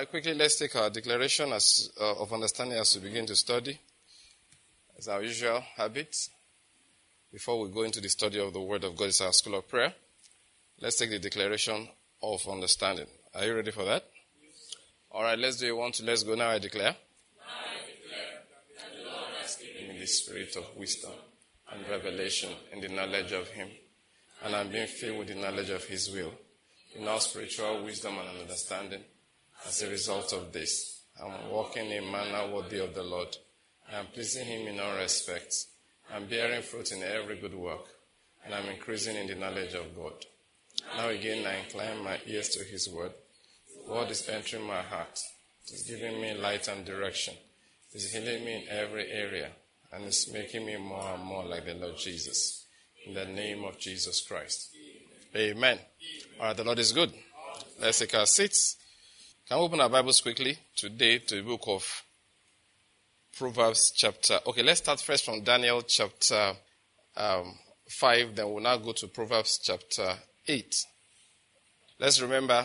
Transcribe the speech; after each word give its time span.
right, 0.00 0.08
quickly, 0.08 0.32
let's 0.32 0.56
take 0.56 0.74
our 0.76 0.88
declaration 0.88 1.52
as, 1.52 1.90
uh, 2.00 2.14
of 2.14 2.32
understanding 2.32 2.78
as 2.78 2.96
we 2.96 3.08
begin 3.08 3.26
to 3.26 3.36
study. 3.36 3.78
As 4.98 5.08
our 5.08 5.22
usual 5.22 5.62
habit, 5.76 6.16
before 7.30 7.60
we 7.60 7.68
go 7.68 7.82
into 7.82 8.00
the 8.00 8.08
study 8.08 8.40
of 8.40 8.54
the 8.54 8.60
Word 8.62 8.84
of 8.84 8.96
God, 8.96 9.08
it's 9.08 9.20
our 9.20 9.32
school 9.32 9.56
of 9.56 9.68
prayer. 9.68 9.92
Let's 10.80 10.96
take 10.96 11.10
the 11.10 11.18
declaration 11.18 11.86
of 12.22 12.48
understanding. 12.48 13.06
Are 13.34 13.44
you 13.44 13.54
ready 13.54 13.70
for 13.72 13.84
that? 13.84 14.04
All 15.10 15.22
right, 15.22 15.38
let's 15.38 15.58
do 15.58 15.66
it. 15.66 15.76
One, 15.76 15.92
let's 16.02 16.22
go 16.22 16.34
now. 16.34 16.48
I 16.48 16.58
declare. 16.58 16.96
I 16.96 17.76
declare 17.84 18.40
that 18.78 18.96
the 18.96 19.04
Lord 19.04 19.28
has 19.42 19.56
given 19.56 19.94
me 19.94 20.00
the 20.00 20.06
spirit 20.06 20.56
of 20.56 20.64
wisdom 20.78 21.12
and 21.72 21.86
revelation 21.90 22.50
in 22.72 22.80
the 22.80 22.88
knowledge 22.88 23.32
of 23.32 23.48
Him, 23.48 23.68
and 24.44 24.56
I'm 24.56 24.70
being 24.70 24.86
filled 24.86 25.18
with 25.18 25.28
the 25.28 25.34
knowledge 25.34 25.68
of 25.68 25.84
His 25.84 26.10
will, 26.10 26.32
in 26.96 27.06
all 27.06 27.20
spiritual 27.20 27.84
wisdom 27.84 28.16
and 28.16 28.40
understanding. 28.40 29.04
As 29.66 29.82
a 29.82 29.90
result 29.90 30.32
of 30.32 30.52
this, 30.52 31.02
I'm 31.22 31.50
walking 31.50 31.90
in 31.90 32.04
a 32.04 32.10
manner 32.10 32.54
worthy 32.54 32.78
of 32.78 32.94
the 32.94 33.02
Lord. 33.02 33.36
I 33.92 33.98
am 33.98 34.06
pleasing 34.06 34.46
Him 34.46 34.68
in 34.68 34.80
all 34.80 34.96
respects. 34.96 35.68
I'm 36.12 36.26
bearing 36.26 36.62
fruit 36.62 36.92
in 36.92 37.02
every 37.02 37.36
good 37.36 37.54
work, 37.54 37.84
and 38.44 38.54
I'm 38.54 38.68
increasing 38.68 39.16
in 39.16 39.26
the 39.26 39.34
knowledge 39.34 39.74
of 39.74 39.94
God. 39.94 40.24
Now 40.96 41.08
again, 41.08 41.46
I 41.46 41.56
incline 41.64 42.02
my 42.02 42.18
ears 42.26 42.48
to 42.50 42.64
His 42.64 42.88
word. 42.88 43.12
The 43.86 43.92
word 43.92 44.10
is 44.10 44.28
entering 44.28 44.66
my 44.66 44.82
heart. 44.82 45.20
It 45.66 45.74
is 45.74 45.82
giving 45.82 46.20
me 46.20 46.34
light 46.34 46.68
and 46.68 46.84
direction. 46.84 47.34
It 47.92 47.98
is 47.98 48.12
healing 48.12 48.44
me 48.44 48.62
in 48.62 48.68
every 48.68 49.10
area, 49.10 49.50
and 49.92 50.04
it's 50.04 50.32
making 50.32 50.64
me 50.64 50.76
more 50.78 51.14
and 51.14 51.22
more 51.22 51.44
like 51.44 51.66
the 51.66 51.74
Lord 51.74 51.98
Jesus. 51.98 52.66
In 53.06 53.14
the 53.14 53.26
name 53.26 53.64
of 53.64 53.78
Jesus 53.78 54.20
Christ. 54.20 54.74
Amen. 55.34 55.78
All 56.38 56.46
right, 56.46 56.56
the 56.56 56.64
Lord 56.64 56.78
is 56.78 56.92
good. 56.92 57.12
Let's 57.80 57.98
take 57.98 58.14
our 58.14 58.26
seats. 58.26 58.76
Can 59.50 59.58
we 59.58 59.64
open 59.64 59.80
our 59.80 59.88
Bibles 59.88 60.20
quickly 60.20 60.56
today 60.76 61.18
to 61.18 61.34
the 61.34 61.42
book 61.42 61.64
of 61.66 62.04
Proverbs 63.36 63.92
chapter. 63.96 64.38
Okay, 64.46 64.62
let's 64.62 64.78
start 64.78 65.00
first 65.00 65.24
from 65.24 65.42
Daniel 65.42 65.82
chapter 65.82 66.52
um, 67.16 67.58
5, 67.88 68.36
then 68.36 68.48
we'll 68.48 68.62
now 68.62 68.76
go 68.76 68.92
to 68.92 69.08
Proverbs 69.08 69.58
chapter 69.60 70.14
8. 70.46 70.86
Let's 71.98 72.22
remember, 72.22 72.64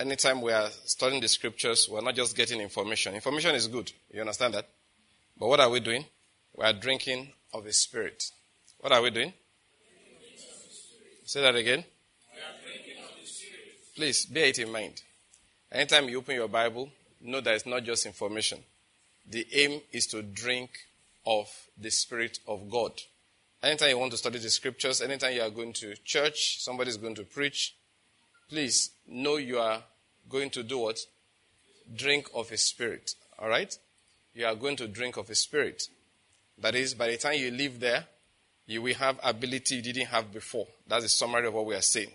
anytime 0.00 0.40
we 0.40 0.52
are 0.52 0.70
studying 0.86 1.20
the 1.20 1.28
scriptures, 1.28 1.86
we're 1.90 2.00
not 2.00 2.14
just 2.14 2.34
getting 2.34 2.62
information. 2.62 3.14
Information 3.14 3.54
is 3.54 3.68
good. 3.68 3.92
You 4.10 4.22
understand 4.22 4.54
that? 4.54 4.66
But 5.38 5.48
what 5.48 5.60
are 5.60 5.68
we 5.68 5.80
doing? 5.80 6.06
We 6.56 6.64
are 6.64 6.72
drinking 6.72 7.30
of 7.52 7.64
the 7.64 7.74
Spirit. 7.74 8.24
What 8.78 8.90
are 8.90 9.02
we 9.02 9.10
doing? 9.10 9.34
Say 11.26 11.42
that 11.42 11.56
again. 11.56 11.84
Please 13.94 14.24
bear 14.24 14.46
it 14.46 14.58
in 14.58 14.72
mind. 14.72 15.02
Anytime 15.72 16.10
you 16.10 16.18
open 16.18 16.34
your 16.34 16.48
Bible, 16.48 16.90
know 17.22 17.40
that 17.40 17.54
it's 17.54 17.64
not 17.64 17.84
just 17.84 18.04
information. 18.04 18.58
The 19.28 19.46
aim 19.54 19.80
is 19.90 20.06
to 20.08 20.22
drink 20.22 20.70
of 21.24 21.48
the 21.78 21.90
Spirit 21.90 22.40
of 22.46 22.68
God. 22.68 22.92
Anytime 23.62 23.88
you 23.88 23.98
want 23.98 24.10
to 24.10 24.18
study 24.18 24.38
the 24.38 24.50
scriptures, 24.50 25.00
anytime 25.00 25.34
you 25.34 25.40
are 25.40 25.48
going 25.48 25.72
to 25.74 25.94
church, 26.04 26.62
somebody 26.62 26.90
is 26.90 26.98
going 26.98 27.14
to 27.14 27.24
preach, 27.24 27.74
please 28.50 28.90
know 29.08 29.36
you 29.36 29.58
are 29.58 29.82
going 30.28 30.50
to 30.50 30.62
do 30.62 30.78
what? 30.78 30.98
Drink 31.94 32.28
of 32.34 32.52
a 32.52 32.58
spirit. 32.58 33.14
All 33.38 33.48
right? 33.48 33.74
You 34.34 34.44
are 34.46 34.54
going 34.54 34.76
to 34.76 34.88
drink 34.88 35.16
of 35.16 35.30
a 35.30 35.34
spirit. 35.34 35.84
That 36.58 36.74
is, 36.74 36.92
by 36.92 37.08
the 37.08 37.16
time 37.16 37.38
you 37.38 37.50
leave 37.50 37.80
there, 37.80 38.04
you 38.66 38.82
will 38.82 38.94
have 38.94 39.18
ability 39.22 39.76
you 39.76 39.82
didn't 39.82 40.06
have 40.06 40.32
before. 40.32 40.66
That's 40.86 41.04
a 41.06 41.08
summary 41.08 41.46
of 41.46 41.54
what 41.54 41.64
we 41.64 41.74
are 41.74 41.80
saying. 41.80 42.10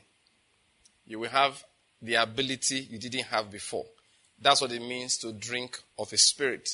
You 1.07 1.19
will 1.19 1.29
have 1.29 1.63
the 2.01 2.15
ability 2.15 2.87
you 2.89 2.99
didn't 2.99 3.25
have 3.25 3.51
before. 3.51 3.85
That's 4.39 4.61
what 4.61 4.71
it 4.71 4.81
means 4.81 5.17
to 5.17 5.31
drink 5.33 5.79
of 5.97 6.13
a 6.13 6.17
spirit. 6.17 6.69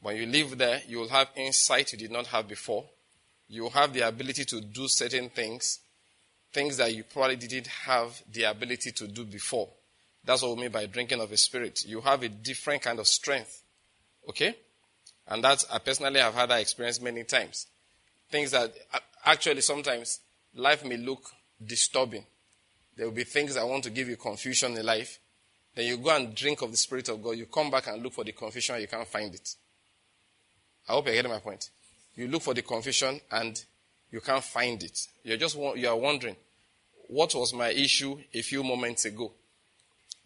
When 0.00 0.16
you 0.16 0.26
live 0.26 0.58
there, 0.58 0.80
you 0.86 0.98
will 0.98 1.08
have 1.08 1.28
insight 1.36 1.92
you 1.92 1.98
did 1.98 2.10
not 2.10 2.26
have 2.28 2.48
before. 2.48 2.84
You 3.48 3.62
will 3.62 3.70
have 3.70 3.92
the 3.92 4.06
ability 4.06 4.44
to 4.46 4.60
do 4.60 4.88
certain 4.88 5.30
things, 5.30 5.80
things 6.52 6.76
that 6.76 6.94
you 6.94 7.04
probably 7.04 7.36
didn't 7.36 7.66
have 7.66 8.22
the 8.32 8.44
ability 8.44 8.92
to 8.92 9.06
do 9.06 9.24
before. 9.24 9.68
That's 10.24 10.42
what 10.42 10.56
we 10.56 10.62
mean 10.62 10.70
by 10.70 10.86
drinking 10.86 11.20
of 11.20 11.32
a 11.32 11.36
spirit. 11.36 11.84
You 11.86 12.00
have 12.02 12.22
a 12.22 12.28
different 12.28 12.82
kind 12.82 12.98
of 12.98 13.06
strength. 13.06 13.62
Okay? 14.28 14.54
And 15.26 15.42
that's, 15.42 15.66
I 15.70 15.78
personally 15.78 16.20
have 16.20 16.34
had 16.34 16.50
that 16.50 16.60
experience 16.60 17.00
many 17.00 17.24
times. 17.24 17.66
Things 18.30 18.50
that 18.50 18.74
actually 19.24 19.60
sometimes 19.62 20.20
life 20.54 20.84
may 20.84 20.96
look 20.96 21.30
disturbing. 21.64 22.24
There 22.98 23.06
will 23.06 23.14
be 23.14 23.22
things 23.22 23.54
that 23.54 23.66
want 23.66 23.84
to 23.84 23.90
give 23.90 24.08
you 24.08 24.16
confusion 24.16 24.76
in 24.76 24.84
life. 24.84 25.20
Then 25.72 25.86
you 25.86 25.98
go 25.98 26.16
and 26.16 26.34
drink 26.34 26.62
of 26.62 26.72
the 26.72 26.76
Spirit 26.76 27.08
of 27.08 27.22
God. 27.22 27.38
You 27.38 27.46
come 27.46 27.70
back 27.70 27.86
and 27.86 28.02
look 28.02 28.12
for 28.12 28.24
the 28.24 28.32
confusion, 28.32 28.80
you 28.80 28.88
can't 28.88 29.06
find 29.06 29.32
it. 29.32 29.54
I 30.88 30.92
hope 30.92 31.06
you're 31.06 31.14
getting 31.14 31.30
my 31.30 31.38
point. 31.38 31.70
You 32.16 32.26
look 32.26 32.42
for 32.42 32.54
the 32.54 32.62
confusion 32.62 33.20
and 33.30 33.64
you 34.10 34.20
can't 34.20 34.42
find 34.42 34.82
it. 34.82 35.06
You're 35.22 35.36
just 35.36 35.56
you 35.56 35.88
are 35.88 35.96
wondering, 35.96 36.34
what 37.06 37.32
was 37.36 37.54
my 37.54 37.68
issue 37.70 38.18
a 38.34 38.42
few 38.42 38.64
moments 38.64 39.04
ago? 39.04 39.32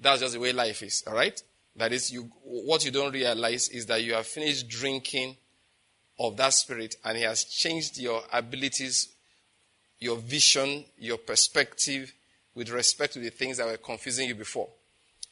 That's 0.01 0.21
just 0.21 0.33
the 0.33 0.41
way 0.41 0.55
life 0.55 0.83
is. 0.83 1.05
All 1.07 1.15
right. 1.15 1.41
That 1.77 1.93
is, 1.93 2.11
you. 2.11 2.31
What 2.43 2.85
you 2.87 2.91
don't 2.91 3.13
realize 3.13 3.69
is 3.69 3.85
that 3.87 4.03
you 4.03 4.15
have 4.15 4.27
finished 4.27 4.69
drinking 4.69 5.37
of 6.19 6.37
that 6.39 6.55
spirit, 6.55 6.97
and 7.05 7.19
He 7.19 7.25
has 7.25 7.45
changed 7.45 7.99
your 7.99 8.23
abilities, 8.33 9.09
your 9.99 10.17
vision, 10.17 10.85
your 10.99 11.19
perspective 11.19 12.13
with 12.55 12.71
respect 12.71 13.15
to 13.15 13.19
the 13.19 13.31
things 13.31 13.57
that 13.57 13.67
were 13.67 13.77
confusing 13.77 14.29
you 14.29 14.35
before. 14.35 14.69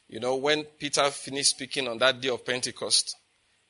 You 0.07 0.19
know, 0.19 0.35
when 0.35 0.63
Peter 0.63 1.03
finished 1.09 1.51
speaking 1.51 1.87
on 1.87 1.97
that 1.99 2.19
day 2.19 2.29
of 2.29 2.45
Pentecost, 2.45 3.15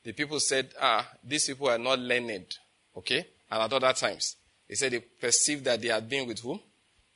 the 0.03 0.13
people 0.13 0.39
said, 0.39 0.69
ah, 0.81 1.07
these 1.23 1.47
people 1.47 1.69
are 1.69 1.77
not 1.77 1.99
learned. 1.99 2.57
Okay? 2.97 3.25
And 3.49 3.61
at 3.61 3.73
other 3.73 3.93
times, 3.93 4.37
they 4.67 4.75
said 4.75 4.91
they 4.91 4.99
perceived 4.99 5.65
that 5.65 5.81
they 5.81 5.89
had 5.89 6.09
been 6.09 6.27
with 6.27 6.39
whom? 6.39 6.59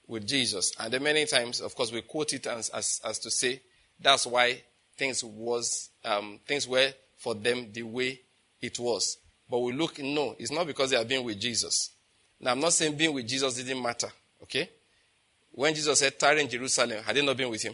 With 0.08 0.28
Jesus. 0.28 0.74
And 0.80 0.94
then 0.94 1.02
many 1.02 1.26
times, 1.26 1.62
of 1.62 1.74
course, 1.74 1.92
we 1.92 2.02
quote 2.02 2.34
it 2.34 2.46
as, 2.46 2.70
as, 2.70 3.02
as 3.04 3.20
to 3.20 3.32
say, 3.32 3.62
that's 4.00 4.28
why 4.28 4.62
things 4.98 5.24
was, 5.24 5.90
um, 6.04 6.40
things 6.46 6.68
were 6.68 6.92
for 7.18 7.34
them 7.34 7.72
the 7.72 7.84
way 7.84 8.22
it 8.62 8.78
was. 8.78 9.18
But 9.50 9.60
we 9.60 9.74
look, 9.74 10.00
no, 10.00 10.36
it's 10.38 10.52
not 10.52 10.68
because 10.68 10.92
they 10.92 10.98
have 10.98 11.08
been 11.08 11.24
with 11.24 11.40
Jesus. 11.40 11.92
Now, 12.40 12.52
I'm 12.52 12.60
not 12.60 12.74
saying 12.74 12.96
being 12.96 13.14
with 13.14 13.28
Jesus 13.28 13.56
didn't 13.56 13.82
matter. 13.82 14.10
Okay? 14.44 14.70
When 15.56 15.74
Jesus 15.74 16.00
said, 16.00 16.20
tarry 16.20 16.42
in 16.42 16.50
Jerusalem, 16.50 17.02
had 17.02 17.16
they 17.16 17.26
not 17.26 17.38
been 17.38 17.50
with 17.50 17.64
him? 17.64 17.74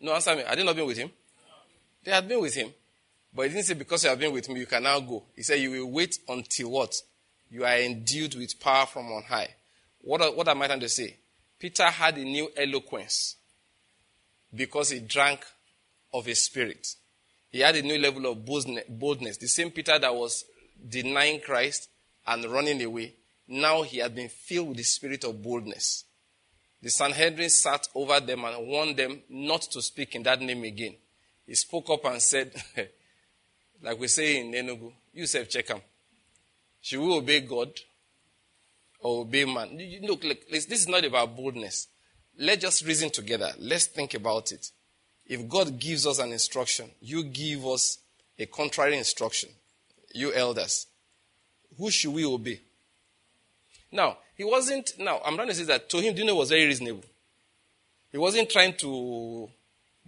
No, 0.00 0.14
answer 0.14 0.34
me. 0.34 0.42
Had 0.42 0.58
they 0.58 0.64
not 0.64 0.74
been 0.74 0.86
with 0.86 0.96
him? 0.96 1.10
They 2.02 2.10
had 2.10 2.26
been 2.26 2.40
with 2.40 2.54
him. 2.54 2.72
But 3.34 3.42
he 3.42 3.48
didn't 3.50 3.66
say, 3.66 3.74
because 3.74 4.02
you 4.04 4.10
have 4.10 4.18
been 4.18 4.32
with 4.32 4.48
me, 4.48 4.60
you 4.60 4.66
can 4.66 4.82
now 4.82 4.98
go. 5.00 5.22
He 5.36 5.42
said, 5.42 5.60
you 5.60 5.70
will 5.70 5.90
wait 5.90 6.18
until 6.26 6.70
what? 6.70 6.94
You 7.50 7.66
are 7.66 7.76
endued 7.76 8.34
with 8.36 8.58
power 8.58 8.86
from 8.86 9.12
on 9.12 9.22
high. 9.22 9.54
What, 10.00 10.34
what 10.34 10.48
am 10.48 10.62
I 10.62 10.66
trying 10.66 10.80
to 10.80 10.88
say? 10.88 11.18
Peter 11.58 11.84
had 11.84 12.16
a 12.16 12.24
new 12.24 12.50
eloquence 12.56 13.36
because 14.54 14.90
he 14.90 15.00
drank 15.00 15.44
of 16.12 16.26
a 16.26 16.34
spirit. 16.34 16.94
He 17.50 17.60
had 17.60 17.76
a 17.76 17.82
new 17.82 17.98
level 17.98 18.32
of 18.32 18.46
boldness. 18.46 19.36
The 19.36 19.46
same 19.46 19.70
Peter 19.70 19.98
that 19.98 20.14
was 20.14 20.46
denying 20.88 21.40
Christ 21.40 21.90
and 22.26 22.46
running 22.46 22.82
away, 22.82 23.12
now 23.46 23.82
he 23.82 23.98
had 23.98 24.14
been 24.14 24.30
filled 24.30 24.68
with 24.68 24.78
the 24.78 24.84
spirit 24.84 25.24
of 25.24 25.42
boldness. 25.42 26.04
The 26.82 26.90
Sanhedrin 26.90 27.48
sat 27.48 27.88
over 27.94 28.18
them 28.18 28.44
and 28.44 28.66
warned 28.66 28.96
them 28.96 29.22
not 29.28 29.62
to 29.62 29.80
speak 29.80 30.16
in 30.16 30.24
that 30.24 30.40
name 30.40 30.64
again. 30.64 30.96
He 31.46 31.54
spoke 31.54 31.88
up 31.90 32.04
and 32.06 32.20
said, 32.20 32.52
like 33.82 33.98
we 33.98 34.08
say 34.08 34.40
in 34.40 34.52
Enugu, 34.52 34.92
you 35.12 35.26
self 35.26 35.48
check 35.48 35.68
him. 35.68 35.80
Should 36.80 37.00
we 37.00 37.14
obey 37.14 37.40
God 37.40 37.70
or 39.00 39.22
obey 39.22 39.44
man? 39.44 39.78
Look, 40.02 40.24
look, 40.24 40.48
this 40.50 40.66
is 40.66 40.88
not 40.88 41.04
about 41.04 41.36
boldness. 41.36 41.86
Let's 42.38 42.62
just 42.62 42.84
reason 42.84 43.10
together. 43.10 43.52
Let's 43.58 43.86
think 43.86 44.14
about 44.14 44.50
it. 44.50 44.70
If 45.26 45.48
God 45.48 45.78
gives 45.78 46.06
us 46.06 46.18
an 46.18 46.32
instruction, 46.32 46.90
you 47.00 47.24
give 47.24 47.64
us 47.66 47.98
a 48.38 48.46
contrary 48.46 48.98
instruction, 48.98 49.50
you 50.12 50.32
elders. 50.32 50.86
Who 51.78 51.90
should 51.90 52.12
we 52.12 52.24
obey? 52.24 52.60
Now, 53.92 54.18
he 54.42 54.50
wasn't, 54.50 54.98
now, 54.98 55.20
I'm 55.24 55.36
trying 55.36 55.48
to 55.48 55.54
say 55.54 55.64
that 55.64 55.88
to 55.90 56.00
him, 56.00 56.14
Dino 56.14 56.34
was 56.34 56.48
very 56.48 56.66
reasonable. 56.66 57.04
He 58.10 58.18
wasn't 58.18 58.50
trying 58.50 58.74
to 58.78 59.48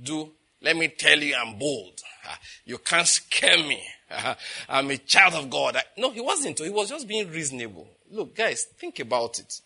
do 0.03 0.33
let 0.65 0.77
me 0.77 0.89
tell 0.89 1.19
you, 1.19 1.37
I'm 1.37 1.59
bold. 1.59 2.01
Ah, 2.27 2.39
you 2.65 2.79
can't 2.79 3.07
scare 3.07 3.59
me. 3.59 3.83
Ah, 4.11 4.37
I'm 4.69 4.91
a 4.91 4.97
child 4.97 5.35
of 5.35 5.51
God. 5.51 5.77
No, 5.99 6.11
he 6.11 6.23
wasn't. 6.23 6.59
He 6.59 6.71
was 6.71 6.89
just 6.89 7.07
being 7.07 7.31
reasonable. 7.31 7.87
Look, 8.11 8.35
guys, 8.35 8.65
think 8.65 8.99
about 9.01 9.39
it. 9.39 9.61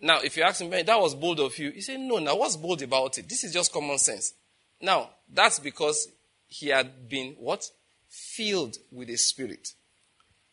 Now, 0.00 0.18
if 0.20 0.36
you 0.36 0.42
ask 0.42 0.60
him, 0.60 0.70
that 0.70 1.00
was 1.00 1.14
bold 1.14 1.38
of 1.38 1.56
you, 1.58 1.70
he 1.70 1.80
said, 1.80 2.00
no, 2.00 2.18
now 2.18 2.36
what's 2.36 2.56
bold 2.56 2.82
about 2.82 3.16
it? 3.18 3.28
This 3.28 3.44
is 3.44 3.52
just 3.52 3.72
common 3.72 3.98
sense. 3.98 4.34
Now, 4.80 5.10
that's 5.32 5.60
because 5.60 6.08
he 6.48 6.68
had 6.68 7.08
been 7.08 7.36
what? 7.38 7.70
Filled 8.08 8.76
with 8.90 9.08
the 9.08 9.16
Spirit. 9.16 9.68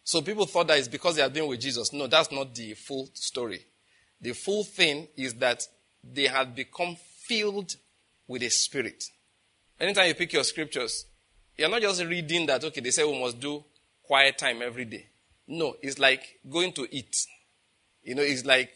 So 0.04 0.22
people 0.22 0.46
thought 0.46 0.68
that 0.68 0.80
it's 0.80 0.88
because 0.88 1.16
they 1.16 1.22
had 1.22 1.34
been 1.34 1.48
with 1.48 1.62
Jesus. 1.62 1.94
No, 1.94 2.08
that's 2.08 2.32
not 2.32 2.54
the 2.56 2.74
full 2.74 3.10
story. 3.14 3.66
The 4.20 4.34
full 4.34 4.64
thing 4.64 5.08
is 5.16 5.34
that 5.36 5.64
they 6.04 6.28
had 6.28 6.56
become 6.56 6.96
filled 7.28 7.76
with 8.28 8.42
the 8.42 8.50
Spirit. 8.50 9.04
Anytime 9.80 10.08
you 10.08 10.16
pick 10.16 10.34
your 10.34 10.44
scriptures, 10.44 11.06
you're 11.58 11.70
not 11.70 11.82
just 11.82 12.04
reading 12.04 12.46
that, 12.48 12.64
okay, 12.64 12.82
they 12.82 12.92
say 12.92 13.04
we 13.04 13.20
must 13.20 13.40
do 13.40 13.64
quiet 14.04 14.38
time 14.38 14.62
every 14.62 14.86
day. 14.86 15.08
No, 15.48 15.76
it's 15.82 16.00
like 16.00 16.40
going 16.50 16.72
to 16.74 16.88
eat. 16.96 17.16
You 18.04 18.16
know, 18.16 18.22
it's 18.22 18.46
like 18.46 18.72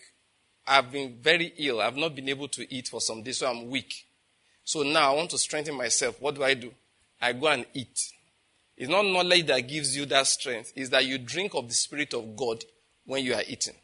I've 0.68 0.92
been 0.92 1.18
very 1.22 1.54
ill. 1.58 1.82
I've 1.82 1.96
not 1.96 2.16
been 2.16 2.30
able 2.30 2.48
to 2.50 2.74
eat 2.74 2.88
for 2.88 3.02
some 3.02 3.24
days, 3.24 3.38
so 3.38 3.48
I'm 3.50 3.70
weak. 3.70 4.06
So 4.64 4.84
now 4.84 5.14
I 5.14 5.16
want 5.16 5.30
to 5.32 5.38
strengthen 5.38 5.76
myself. 5.76 6.20
What 6.20 6.36
do 6.36 6.44
I 6.44 6.54
do? 6.56 6.72
I 7.22 7.34
go 7.34 7.48
and 7.48 7.66
eat. 7.74 8.00
It's 8.78 8.90
not 8.90 9.06
knowledge 9.06 9.48
that 9.48 9.62
gives 9.62 9.96
you 9.96 10.06
that 10.08 10.28
strength, 10.28 10.74
it's 10.76 10.90
that 10.90 11.06
you 11.06 11.18
drink 11.18 11.54
of 11.56 11.68
the 11.68 11.74
Spirit 11.74 12.14
of 12.14 12.36
God 12.36 12.64
when 13.06 13.24
you 13.24 13.34
are 13.34 13.44
eating. 13.48 13.76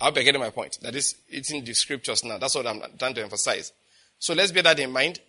I 0.00 0.04
hope 0.04 0.16
you're 0.16 0.24
getting 0.24 0.40
my 0.40 0.50
point. 0.50 0.78
That 0.82 0.94
is 0.94 1.14
eating 1.30 1.64
the 1.64 1.72
scriptures 1.72 2.24
now. 2.24 2.38
That's 2.38 2.54
what 2.54 2.66
I'm 2.66 2.82
trying 2.98 3.14
to 3.14 3.22
emphasize. 3.22 3.72
So 4.18 4.34
let's 4.34 4.52
bear 4.52 4.62
that 4.64 4.78
in 4.78 4.90
mind. 4.90 5.20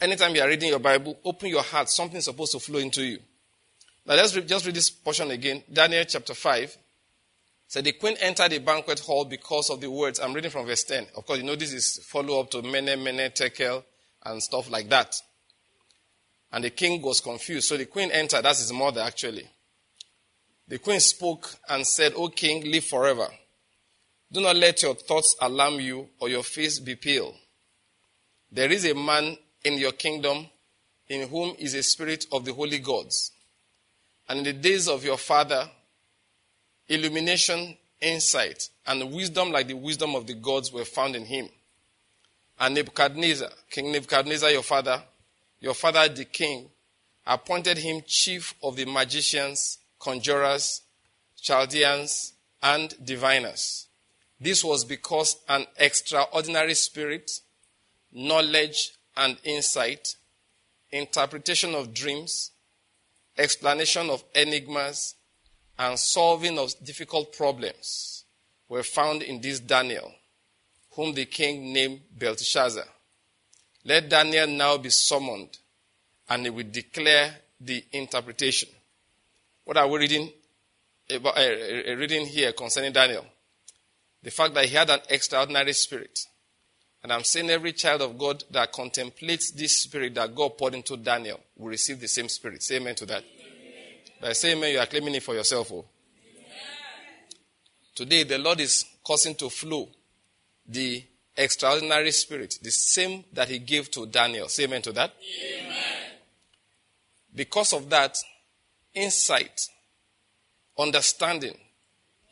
Anytime 0.00 0.34
you 0.34 0.42
are 0.42 0.48
reading 0.48 0.70
your 0.70 0.78
Bible, 0.78 1.18
open 1.24 1.48
your 1.48 1.62
heart. 1.62 1.88
Something's 1.88 2.24
supposed 2.24 2.52
to 2.52 2.60
flow 2.60 2.78
into 2.78 3.02
you. 3.02 3.18
Now 4.06 4.14
let's 4.14 4.32
just 4.32 4.66
read 4.66 4.74
this 4.74 4.90
portion 4.90 5.30
again. 5.30 5.62
Daniel 5.72 6.04
chapter 6.04 6.34
5. 6.34 6.76
So 7.68 7.80
the 7.80 7.92
queen 7.92 8.16
entered 8.20 8.52
the 8.52 8.58
banquet 8.58 9.00
hall 9.00 9.24
because 9.24 9.70
of 9.70 9.80
the 9.80 9.90
words. 9.90 10.20
I'm 10.20 10.32
reading 10.32 10.50
from 10.50 10.66
verse 10.66 10.84
10. 10.84 11.06
Of 11.16 11.26
course, 11.26 11.38
you 11.38 11.44
know 11.44 11.56
this 11.56 11.72
is 11.72 11.98
follow 12.04 12.40
up 12.40 12.50
to 12.52 12.62
Mene, 12.62 13.02
Mene, 13.02 13.30
Tekel, 13.30 13.84
and 14.24 14.42
stuff 14.42 14.70
like 14.70 14.88
that. 14.90 15.16
And 16.54 16.62
the 16.62 16.70
king 16.70 17.02
was 17.02 17.20
confused. 17.20 17.66
So 17.66 17.76
the 17.76 17.86
queen 17.86 18.12
entered. 18.12 18.44
That's 18.44 18.60
his 18.60 18.72
mother, 18.72 19.00
actually. 19.00 19.44
The 20.68 20.78
queen 20.78 21.00
spoke 21.00 21.50
and 21.68 21.84
said, 21.84 22.12
O 22.14 22.28
king, 22.28 22.70
live 22.70 22.84
forever. 22.84 23.26
Do 24.30 24.40
not 24.40 24.54
let 24.54 24.80
your 24.80 24.94
thoughts 24.94 25.34
alarm 25.40 25.80
you 25.80 26.08
or 26.20 26.28
your 26.28 26.44
face 26.44 26.78
be 26.78 26.94
pale. 26.94 27.34
There 28.52 28.70
is 28.70 28.86
a 28.86 28.94
man 28.94 29.36
in 29.64 29.78
your 29.78 29.90
kingdom 29.90 30.46
in 31.08 31.28
whom 31.28 31.56
is 31.58 31.74
a 31.74 31.82
spirit 31.82 32.26
of 32.30 32.44
the 32.44 32.52
holy 32.52 32.78
gods. 32.78 33.32
And 34.28 34.38
in 34.38 34.44
the 34.44 34.52
days 34.52 34.88
of 34.88 35.04
your 35.04 35.18
father, 35.18 35.68
illumination, 36.86 37.76
insight, 38.00 38.68
and 38.86 39.12
wisdom 39.12 39.50
like 39.50 39.66
the 39.66 39.74
wisdom 39.74 40.14
of 40.14 40.28
the 40.28 40.34
gods 40.34 40.72
were 40.72 40.84
found 40.84 41.16
in 41.16 41.24
him. 41.24 41.48
And 42.60 42.76
Nebuchadnezzar, 42.76 43.50
King 43.68 43.90
Nebuchadnezzar, 43.90 44.52
your 44.52 44.62
father, 44.62 45.02
your 45.64 45.72
father 45.72 46.06
the 46.08 46.26
king, 46.26 46.68
appointed 47.26 47.78
him 47.78 48.02
chief 48.06 48.54
of 48.62 48.76
the 48.76 48.84
magicians, 48.84 49.78
conjurers, 49.98 50.82
Chaldeans, 51.40 52.34
and 52.62 52.94
diviners. 53.02 53.86
This 54.38 54.62
was 54.62 54.84
because 54.84 55.38
an 55.48 55.64
extraordinary 55.78 56.74
spirit, 56.74 57.40
knowledge, 58.12 58.92
and 59.16 59.38
insight, 59.42 60.16
interpretation 60.90 61.74
of 61.74 61.94
dreams, 61.94 62.50
explanation 63.38 64.10
of 64.10 64.22
enigmas, 64.34 65.14
and 65.78 65.98
solving 65.98 66.58
of 66.58 66.74
difficult 66.84 67.34
problems 67.34 68.24
were 68.68 68.82
found 68.82 69.22
in 69.22 69.40
this 69.40 69.60
Daniel, 69.60 70.12
whom 70.90 71.14
the 71.14 71.24
king 71.24 71.72
named 71.72 72.02
Belteshazzar. 72.18 72.84
Let 73.84 74.08
Daniel 74.08 74.46
now 74.46 74.78
be 74.78 74.90
summoned, 74.90 75.58
and 76.28 76.44
he 76.44 76.50
will 76.50 76.66
declare 76.70 77.34
the 77.60 77.84
interpretation. 77.92 78.68
What 79.64 79.76
are 79.76 79.88
we 79.88 79.98
reading? 79.98 80.32
About, 81.10 81.36
uh, 81.36 81.96
reading 81.96 82.26
here 82.26 82.52
concerning 82.52 82.92
Daniel. 82.92 83.26
The 84.22 84.30
fact 84.30 84.54
that 84.54 84.64
he 84.64 84.74
had 84.74 84.88
an 84.88 85.00
extraordinary 85.10 85.74
spirit. 85.74 86.18
And 87.02 87.12
I'm 87.12 87.24
saying 87.24 87.50
every 87.50 87.74
child 87.74 88.00
of 88.00 88.16
God 88.16 88.42
that 88.50 88.72
contemplates 88.72 89.50
this 89.50 89.82
spirit 89.82 90.14
that 90.14 90.34
God 90.34 90.56
poured 90.56 90.74
into 90.74 90.96
Daniel 90.96 91.38
will 91.58 91.68
receive 91.68 92.00
the 92.00 92.08
same 92.08 92.30
spirit. 92.30 92.62
Say 92.62 92.76
amen 92.76 92.94
to 92.94 93.06
that. 93.06 93.22
By 94.22 94.32
saying 94.32 94.56
amen, 94.56 94.72
you 94.72 94.78
are 94.78 94.86
claiming 94.86 95.14
it 95.14 95.22
for 95.22 95.34
yourself. 95.34 95.70
Oh. 95.70 95.84
Today, 97.94 98.22
the 98.22 98.38
Lord 98.38 98.60
is 98.60 98.86
causing 99.04 99.34
to 99.34 99.50
flow 99.50 99.90
the 100.66 101.04
extraordinary 101.36 102.10
spirit, 102.12 102.58
the 102.62 102.70
same 102.70 103.24
that 103.32 103.48
he 103.48 103.58
gave 103.58 103.90
to 103.92 104.06
Daniel. 104.06 104.48
Say 104.48 104.64
amen 104.64 104.82
to 104.82 104.92
that. 104.92 105.14
Amen. 105.60 105.76
Because 107.34 107.72
of 107.72 107.90
that, 107.90 108.16
insight, 108.94 109.68
understanding, 110.78 111.56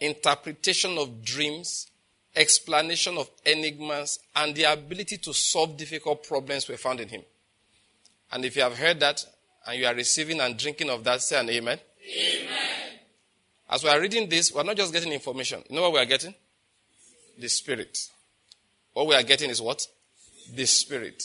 interpretation 0.00 0.96
of 0.98 1.24
dreams, 1.24 1.88
explanation 2.34 3.18
of 3.18 3.28
enigmas, 3.44 4.20
and 4.36 4.54
the 4.54 4.64
ability 4.64 5.18
to 5.18 5.34
solve 5.34 5.76
difficult 5.76 6.22
problems 6.26 6.68
were 6.68 6.76
found 6.76 7.00
in 7.00 7.08
him. 7.08 7.22
And 8.30 8.44
if 8.44 8.56
you 8.56 8.62
have 8.62 8.78
heard 8.78 9.00
that 9.00 9.24
and 9.66 9.78
you 9.78 9.86
are 9.86 9.94
receiving 9.94 10.40
and 10.40 10.56
drinking 10.56 10.90
of 10.90 11.04
that, 11.04 11.20
say 11.20 11.38
an 11.38 11.50
amen. 11.50 11.78
Amen. 12.18 12.58
As 13.68 13.82
we 13.82 13.90
are 13.90 14.00
reading 14.00 14.28
this, 14.28 14.52
we 14.52 14.60
are 14.60 14.64
not 14.64 14.76
just 14.76 14.92
getting 14.92 15.12
information. 15.12 15.62
You 15.68 15.76
know 15.76 15.82
what 15.82 15.92
we 15.94 15.98
are 15.98 16.06
getting? 16.06 16.34
The 17.38 17.48
Spirit. 17.48 18.08
What 18.92 19.06
we 19.06 19.14
are 19.14 19.22
getting 19.22 19.50
is 19.50 19.60
what? 19.60 19.86
The 20.54 20.66
Spirit. 20.66 21.22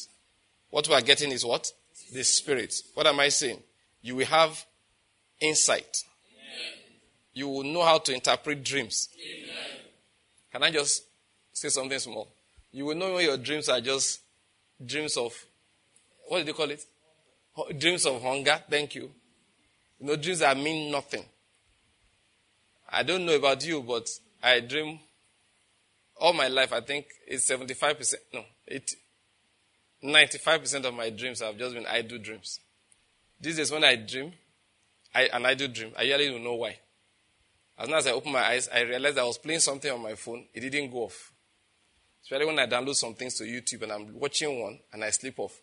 What 0.70 0.88
we 0.88 0.96
are 0.96 1.02
getting 1.02 1.32
is 1.32 1.46
what? 1.46 1.72
The 2.14 2.24
Spirit. 2.24 2.74
What 2.94 3.08
am 3.08 3.20
I 3.20 3.30
saying? 3.30 3.62
You 4.02 4.16
will 4.16 4.26
have 4.26 4.66
insight 5.40 6.04
you 7.38 7.48
will 7.48 7.64
know 7.64 7.84
how 7.84 8.00
to 8.00 8.14
interpret 8.14 8.64
dreams. 8.64 9.10
Amen. 9.16 9.82
Can 10.52 10.64
I 10.64 10.72
just 10.72 11.04
say 11.54 11.70
something 11.70 12.00
small? 12.00 12.28
You 12.72 12.86
will 12.86 12.96
know 12.96 13.14
when 13.14 13.26
your 13.26 13.38
dreams 13.38 13.70
are 13.70 13.80
just 13.80 14.22
dreams 14.84 15.16
of, 15.18 15.32
what 16.28 16.40
did 16.40 16.48
you 16.48 16.56
call 16.56 16.72
it? 16.72 16.84
Dreams 17.78 18.08
of 18.08 18.24
hunger. 18.24 18.60
Thank 18.68 18.96
you. 18.96 19.12
You 20.00 20.08
know, 20.08 20.16
dreams 20.16 20.40
that 20.40 20.58
mean 20.58 20.92
nothing. 20.92 21.24
I 22.90 23.04
don't 23.04 23.24
know 23.24 23.36
about 23.36 23.64
you, 23.64 23.84
but 23.84 24.10
I 24.42 24.60
dream 24.60 25.00
all 26.20 26.34
my 26.34 26.48
life. 26.48 26.74
I 26.74 26.82
think 26.82 27.06
it's 27.28 27.50
75%, 27.50 28.16
no, 28.34 28.44
it, 28.66 28.94
95% 30.04 30.86
of 30.86 30.94
my 30.94 31.10
dreams 31.10 31.42
have 31.42 31.58
just 31.58 31.74
been 31.74 31.86
idle 31.86 32.20
dreams. 32.20 32.60
These 33.40 33.58
days 33.58 33.72
when 33.72 33.84
I 33.84 33.96
dream, 33.96 34.34
I, 35.14 35.30
and 35.34 35.46
I 35.46 35.54
do 35.54 35.68
dream, 35.68 35.92
I 35.98 36.04
really 36.04 36.30
don't 36.30 36.44
know 36.44 36.56
why. 36.56 36.78
As 37.78 37.86
soon 37.86 37.96
as 37.96 38.08
I 38.08 38.12
open 38.12 38.32
my 38.32 38.44
eyes, 38.44 38.70
I 38.74 38.82
realized 38.82 39.18
I 39.18 39.24
was 39.24 39.38
playing 39.38 39.60
something 39.60 39.92
on 39.92 40.02
my 40.02 40.16
phone. 40.16 40.46
It 40.54 40.62
didn't 40.62 40.92
go 40.92 41.04
off. 41.04 41.32
Especially 42.24 42.46
when 42.46 42.60
I 42.60 42.66
download 42.66 42.96
some 42.96 43.14
things 43.14 43.36
to 43.36 43.44
YouTube 43.44 43.84
and 43.84 43.92
I'm 43.92 44.20
watching 44.20 44.60
one 44.60 44.80
and 44.92 45.04
I 45.04 45.12
sleep 45.12 45.38
off. 45.38 45.62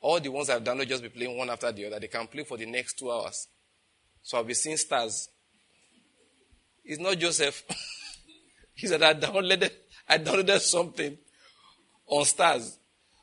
All 0.00 0.18
the 0.18 0.30
ones 0.30 0.50
I've 0.50 0.64
downloaded 0.64 0.88
just 0.88 1.02
be 1.02 1.08
playing 1.08 1.38
one 1.38 1.48
after 1.48 1.70
the 1.70 1.86
other. 1.86 2.00
They 2.00 2.08
can 2.08 2.26
play 2.26 2.42
for 2.42 2.56
the 2.56 2.66
next 2.66 2.98
two 2.98 3.10
hours. 3.10 3.46
So 4.22 4.36
I'll 4.36 4.44
be 4.44 4.54
seeing 4.54 4.76
stars. 4.76 5.28
It's 6.84 7.00
not 7.00 7.16
Joseph. 7.16 7.62
he 8.82 8.88
said, 8.88 9.00
I 9.00 9.14
downloaded, 9.14 9.70
I 10.08 10.18
downloaded 10.18 10.58
something 10.58 11.16
on 12.08 12.24
stars. 12.24 12.78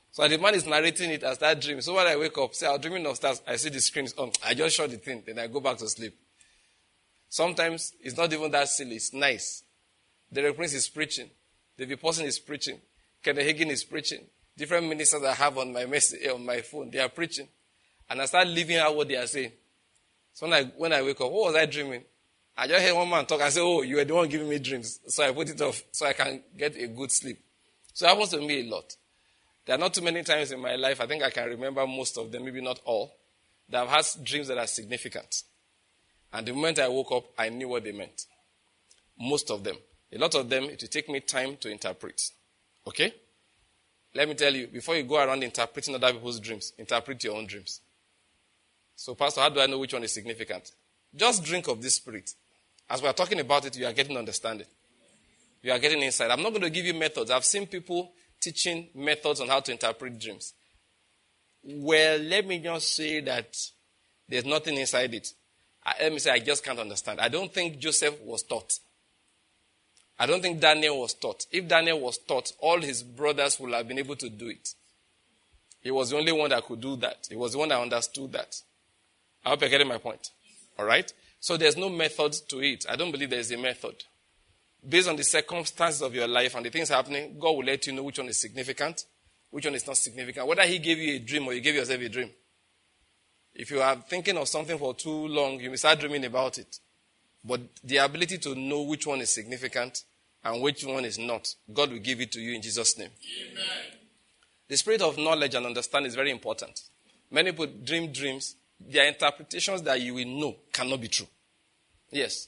So 0.10 0.26
the 0.26 0.38
man 0.38 0.56
is 0.56 0.66
narrating 0.66 1.12
it, 1.12 1.24
I 1.26 1.34
start 1.34 1.60
dreaming. 1.60 1.82
So 1.82 1.96
when 1.96 2.08
I 2.08 2.16
wake 2.16 2.38
up, 2.38 2.56
say, 2.56 2.66
I'm 2.66 2.80
dreaming 2.80 3.06
of 3.06 3.18
stars, 3.18 3.42
I 3.46 3.58
see 3.58 3.68
the 3.68 3.82
screen 3.82 4.08
on. 4.18 4.32
I 4.46 4.54
just 4.54 4.78
shut 4.78 4.90
the 4.90 4.96
thing, 4.96 5.22
then 5.26 5.38
I 5.38 5.48
go 5.48 5.60
back 5.60 5.78
to 5.80 5.90
sleep. 5.90 6.18
Sometimes 7.28 7.92
it's 8.00 8.16
not 8.16 8.32
even 8.32 8.50
that 8.52 8.70
silly, 8.70 8.96
it's 8.96 9.14
nice. 9.14 9.64
Derek 10.32 10.56
Prince 10.56 10.76
is 10.76 10.88
preaching. 10.88 11.30
David 11.78 12.00
Pawson 12.00 12.26
is 12.26 12.40
preaching. 12.40 12.80
Kenneth 13.22 13.46
Hagin 13.46 13.70
is 13.70 13.84
preaching. 13.84 14.26
Different 14.56 14.88
ministers 14.88 15.24
I 15.24 15.34
have 15.34 15.58
on 15.58 15.74
my 15.74 15.86
message, 15.86 16.22
eh, 16.24 16.32
on 16.32 16.46
my 16.46 16.62
phone, 16.62 16.90
they 16.90 17.00
are 17.00 17.10
preaching. 17.10 17.50
And 18.10 18.22
I 18.22 18.26
start 18.28 18.48
living 18.48 18.78
out 18.78 18.96
what 18.96 19.10
they 19.10 19.18
are 19.18 19.28
saying. 19.28 19.52
So 20.32 20.48
when 20.48 20.54
I, 20.54 20.72
when 20.78 20.94
I 20.94 21.02
wake 21.02 21.20
up, 21.20 21.30
what 21.30 21.52
was 21.52 21.56
I 21.56 21.66
dreaming? 21.66 22.06
I 22.62 22.68
just 22.68 22.86
heard 22.86 22.94
one 22.94 23.10
man 23.10 23.26
talk. 23.26 23.40
I 23.40 23.50
say, 23.50 23.62
Oh, 23.62 23.84
you 23.84 24.00
are 24.00 24.04
the 24.04 24.14
one 24.14 24.28
giving 24.28 24.50
me 24.50 24.60
dreams. 24.60 25.00
So 25.08 25.24
I 25.24 25.32
put 25.32 25.50
it 25.50 25.62
off 25.62 25.82
so 25.92 26.06
I 26.06 26.12
can 26.12 26.44
get 26.58 26.76
a 26.76 26.88
good 26.88 27.10
sleep. 27.10 27.40
So 27.94 28.06
it 28.06 28.10
happens 28.10 28.30
to 28.32 28.42
me 28.42 28.68
a 28.68 28.70
lot. 28.70 28.94
There 29.66 29.76
are 29.76 29.80
not 29.80 29.94
too 29.94 30.02
many 30.02 30.24
times 30.24 30.52
in 30.52 30.60
my 30.60 30.76
life, 30.76 31.00
I 31.00 31.06
think 31.06 31.24
I 31.24 31.30
can 31.30 31.48
remember 31.48 31.88
most 31.88 32.18
of 32.18 32.32
them, 32.32 32.44
maybe 32.44 32.60
not 32.60 32.82
all, 32.84 33.16
that 33.70 33.84
I've 33.84 33.90
had 33.90 34.26
dreams 34.26 34.50
that 34.50 34.58
are 34.58 34.68
significant. 34.68 35.44
And 36.34 36.46
the 36.46 36.54
moment 36.54 36.80
I 36.80 36.90
woke 36.90 37.12
up, 37.14 37.26
I 37.38 37.48
knew 37.48 37.70
what 37.70 37.86
they 37.86 37.94
meant. 37.94 38.26
Most 39.18 39.50
of 39.52 39.64
them. 39.64 39.78
A 40.12 40.18
lot 40.18 40.36
of 40.36 40.50
them, 40.50 40.66
it 40.66 40.82
will 40.82 40.90
take 40.90 41.08
me 41.08 41.22
time 41.22 41.56
to 41.58 41.70
interpret. 41.70 42.22
Okay? 42.88 43.14
Let 44.16 44.28
me 44.28 44.34
tell 44.34 44.54
you, 44.54 44.68
before 44.68 44.98
you 44.98 45.04
go 45.04 45.24
around 45.24 45.44
interpreting 45.44 45.96
other 45.96 46.12
people's 46.12 46.40
dreams, 46.42 46.74
interpret 46.78 47.24
your 47.24 47.38
own 47.38 47.46
dreams. 47.46 47.80
So, 48.96 49.16
Pastor, 49.16 49.42
how 49.42 49.50
do 49.50 49.62
I 49.62 49.68
know 49.68 49.78
which 49.78 49.94
one 49.94 50.04
is 50.04 50.12
significant? 50.12 50.72
Just 51.16 51.44
drink 51.44 51.68
of 51.68 51.82
this 51.82 51.96
spirit. 51.96 52.34
As 52.90 53.02
we 53.02 53.08
are 53.08 53.14
talking 53.14 53.40
about 53.40 53.66
it, 53.66 53.78
you 53.78 53.86
are 53.86 53.94
getting 53.94 54.18
understanding. 54.18 54.68
You 55.62 55.72
are 55.72 55.80
getting 55.80 56.02
insight. 56.02 56.32
I'm 56.32 56.42
not 56.42 56.50
going 56.50 56.64
to 56.64 56.70
give 56.70 56.86
you 56.86 56.94
methods. 56.94 57.32
I've 57.32 57.46
seen 57.46 57.68
people 57.68 58.14
teaching 58.40 58.88
methods 58.96 59.42
on 59.42 59.48
how 59.48 59.60
to 59.60 59.72
interpret 59.72 60.20
dreams. 60.20 60.54
Well, 61.64 62.20
let 62.20 62.48
me 62.48 62.60
just 62.60 62.96
say 62.96 63.20
that 63.22 63.56
there's 64.28 64.46
nothing 64.46 64.78
inside 64.78 65.14
it 65.14 65.34
let 66.00 66.12
me 66.12 66.20
say, 66.20 66.32
I 66.32 66.40
just 66.40 66.64
can't 66.64 66.80
understand. 66.80 67.20
I 67.20 67.30
don't 67.30 67.54
think 67.54 67.80
Joseph 67.80 68.20
was 68.22 68.44
taught. 68.44 68.80
I 70.18 70.26
don't 70.26 70.42
think 70.42 70.60
Daniel 70.60 71.00
was 71.00 71.14
taught. 71.14 71.46
If 71.52 71.68
Daniel 71.68 72.00
was 72.00 72.18
taught, 72.18 72.52
all 72.60 72.82
his 72.82 73.04
brothers 73.04 73.60
would 73.60 73.74
have 73.74 73.88
been 73.88 74.00
able 74.00 74.18
to 74.18 74.30
do 74.30 74.50
it. 74.50 74.70
He 75.82 75.92
was 75.92 76.10
the 76.10 76.18
only 76.18 76.34
one 76.34 76.50
that 76.50 76.66
could 76.66 76.82
do 76.82 76.98
that. 76.98 77.28
He 77.30 77.38
was 77.38 77.54
the 77.54 77.58
one 77.58 77.70
that 77.70 77.80
understood 77.80 78.34
that. 78.34 78.62
I 79.46 79.50
hope 79.50 79.62
you're 79.62 79.70
getting 79.70 79.88
my 79.88 79.98
point. 79.98 80.32
All 80.78 80.86
right? 80.86 81.12
So 81.40 81.58
there's 81.58 81.78
no 81.78 81.90
method 81.90 82.36
to 82.50 82.60
it. 82.62 82.86
I 82.90 82.96
don't 82.96 83.12
believe 83.12 83.30
there's 83.30 83.52
a 83.52 83.58
method. 83.58 84.04
Based 84.88 85.10
on 85.10 85.16
the 85.16 85.24
circumstances 85.24 86.02
of 86.02 86.14
your 86.14 86.28
life 86.28 86.56
and 86.56 86.66
the 86.66 86.70
things 86.70 86.90
happening, 86.90 87.38
God 87.40 87.52
will 87.52 87.66
let 87.66 87.86
you 87.88 87.94
know 87.94 88.04
which 88.04 88.18
one 88.20 88.28
is 88.28 88.40
significant, 88.40 89.06
which 89.50 89.66
one 89.66 89.76
is 89.76 89.86
not 89.88 89.98
significant. 89.98 90.48
Whether 90.48 90.64
He 90.64 90.80
gave 90.80 90.98
you 90.98 91.16
a 91.16 91.20
dream 91.20 91.48
or 91.48 91.54
you 91.54 91.62
gave 91.62 91.76
yourself 91.76 92.02
a 92.02 92.10
dream. 92.10 92.30
If 93.54 93.72
you 93.72 93.82
are 93.82 93.96
thinking 93.96 94.38
of 94.38 94.48
something 94.48 94.78
for 94.78 94.94
too 94.94 95.28
long, 95.28 95.60
you 95.60 95.70
may 95.70 95.76
start 95.76 96.00
dreaming 96.00 96.26
about 96.26 96.58
it. 96.58 96.80
But 97.44 97.62
the 97.84 97.98
ability 97.98 98.38
to 98.40 98.56
know 98.56 98.82
which 98.84 99.08
one 99.08 99.22
is 99.22 99.30
significant 99.30 100.04
and 100.44 100.62
which 100.62 100.86
one 100.86 101.06
is 101.06 101.18
not, 101.18 101.54
God 101.74 101.92
will 101.92 102.00
give 102.00 102.22
it 102.22 102.32
to 102.34 102.40
you 102.40 102.54
in 102.54 102.62
Jesus' 102.62 102.98
name. 102.98 103.10
Amen. 103.52 104.00
The 104.68 104.78
spirit 104.78 105.02
of 105.02 105.18
knowledge 105.18 105.56
and 105.56 105.66
understanding 105.66 106.10
is 106.10 106.16
very 106.16 106.32
important. 106.32 106.80
Many 107.32 107.52
people 107.52 107.68
dream 107.84 108.12
dreams. 108.12 108.56
Their 108.80 109.08
interpretations 109.08 109.82
that 109.84 110.00
you 110.02 110.14
will 110.14 110.26
know 110.26 110.56
cannot 110.72 111.02
be 111.02 111.08
true. 111.08 111.28
Yes. 112.12 112.48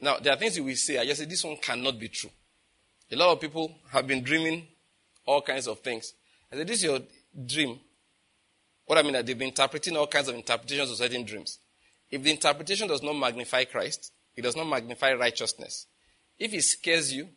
Now, 0.00 0.18
there 0.18 0.32
are 0.32 0.36
things 0.36 0.56
you 0.56 0.64
will 0.64 0.74
say. 0.76 0.98
I 0.98 1.04
just 1.04 1.20
say 1.20 1.26
this 1.26 1.44
one 1.44 1.56
cannot 1.56 1.98
be 1.98 2.08
true. 2.08 2.30
A 3.10 3.16
lot 3.16 3.32
of 3.32 3.40
people 3.40 3.78
have 3.90 4.06
been 4.06 4.22
dreaming 4.22 4.66
all 5.26 5.42
kinds 5.42 5.66
of 5.68 5.80
things. 5.80 6.14
I 6.50 6.56
said, 6.56 6.66
this 6.66 6.78
is 6.78 6.84
your 6.84 7.00
dream. 7.46 7.78
What 8.86 8.98
I 8.98 9.02
mean 9.02 9.14
is 9.14 9.24
they've 9.24 9.38
been 9.38 9.48
interpreting 9.48 9.96
all 9.96 10.06
kinds 10.06 10.28
of 10.28 10.34
interpretations 10.34 10.90
of 10.90 10.96
certain 10.96 11.24
dreams. 11.24 11.58
If 12.10 12.22
the 12.22 12.30
interpretation 12.30 12.88
does 12.88 13.02
not 13.02 13.14
magnify 13.14 13.64
Christ, 13.64 14.12
it 14.34 14.42
does 14.42 14.56
not 14.56 14.66
magnify 14.66 15.12
righteousness. 15.14 15.86
If 16.38 16.52
it 16.52 16.62
scares 16.62 17.12
you, 17.12 17.28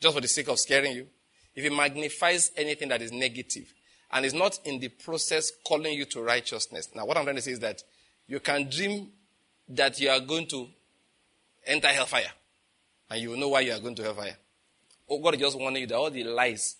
just 0.00 0.14
for 0.14 0.20
the 0.20 0.28
sake 0.28 0.48
of 0.48 0.58
scaring 0.58 0.92
you, 0.92 1.06
if 1.54 1.64
it 1.64 1.72
magnifies 1.72 2.52
anything 2.56 2.88
that 2.90 3.02
is 3.02 3.10
negative 3.10 3.72
and 4.10 4.24
is 4.24 4.34
not 4.34 4.58
in 4.64 4.78
the 4.80 4.88
process 4.88 5.52
calling 5.66 5.94
you 5.94 6.04
to 6.06 6.22
righteousness. 6.22 6.88
Now, 6.94 7.04
what 7.04 7.16
I'm 7.16 7.24
trying 7.24 7.36
to 7.36 7.42
say 7.42 7.52
is 7.52 7.60
that 7.60 7.82
you 8.26 8.40
can 8.40 8.68
dream 8.68 9.08
that 9.68 10.00
you 10.00 10.08
are 10.10 10.20
going 10.20 10.46
to 10.48 10.68
enter 11.66 11.88
hellfire 11.88 12.30
and 13.10 13.20
you 13.20 13.30
will 13.30 13.38
know 13.38 13.48
why 13.48 13.60
you 13.60 13.72
are 13.72 13.80
going 13.80 13.94
to 13.96 14.02
hellfire. 14.02 14.36
Oh, 15.08 15.20
God 15.20 15.34
is 15.34 15.40
just 15.40 15.58
warning 15.58 15.82
you 15.82 15.86
that 15.88 15.96
all 15.96 16.10
the 16.10 16.24
lies, 16.24 16.76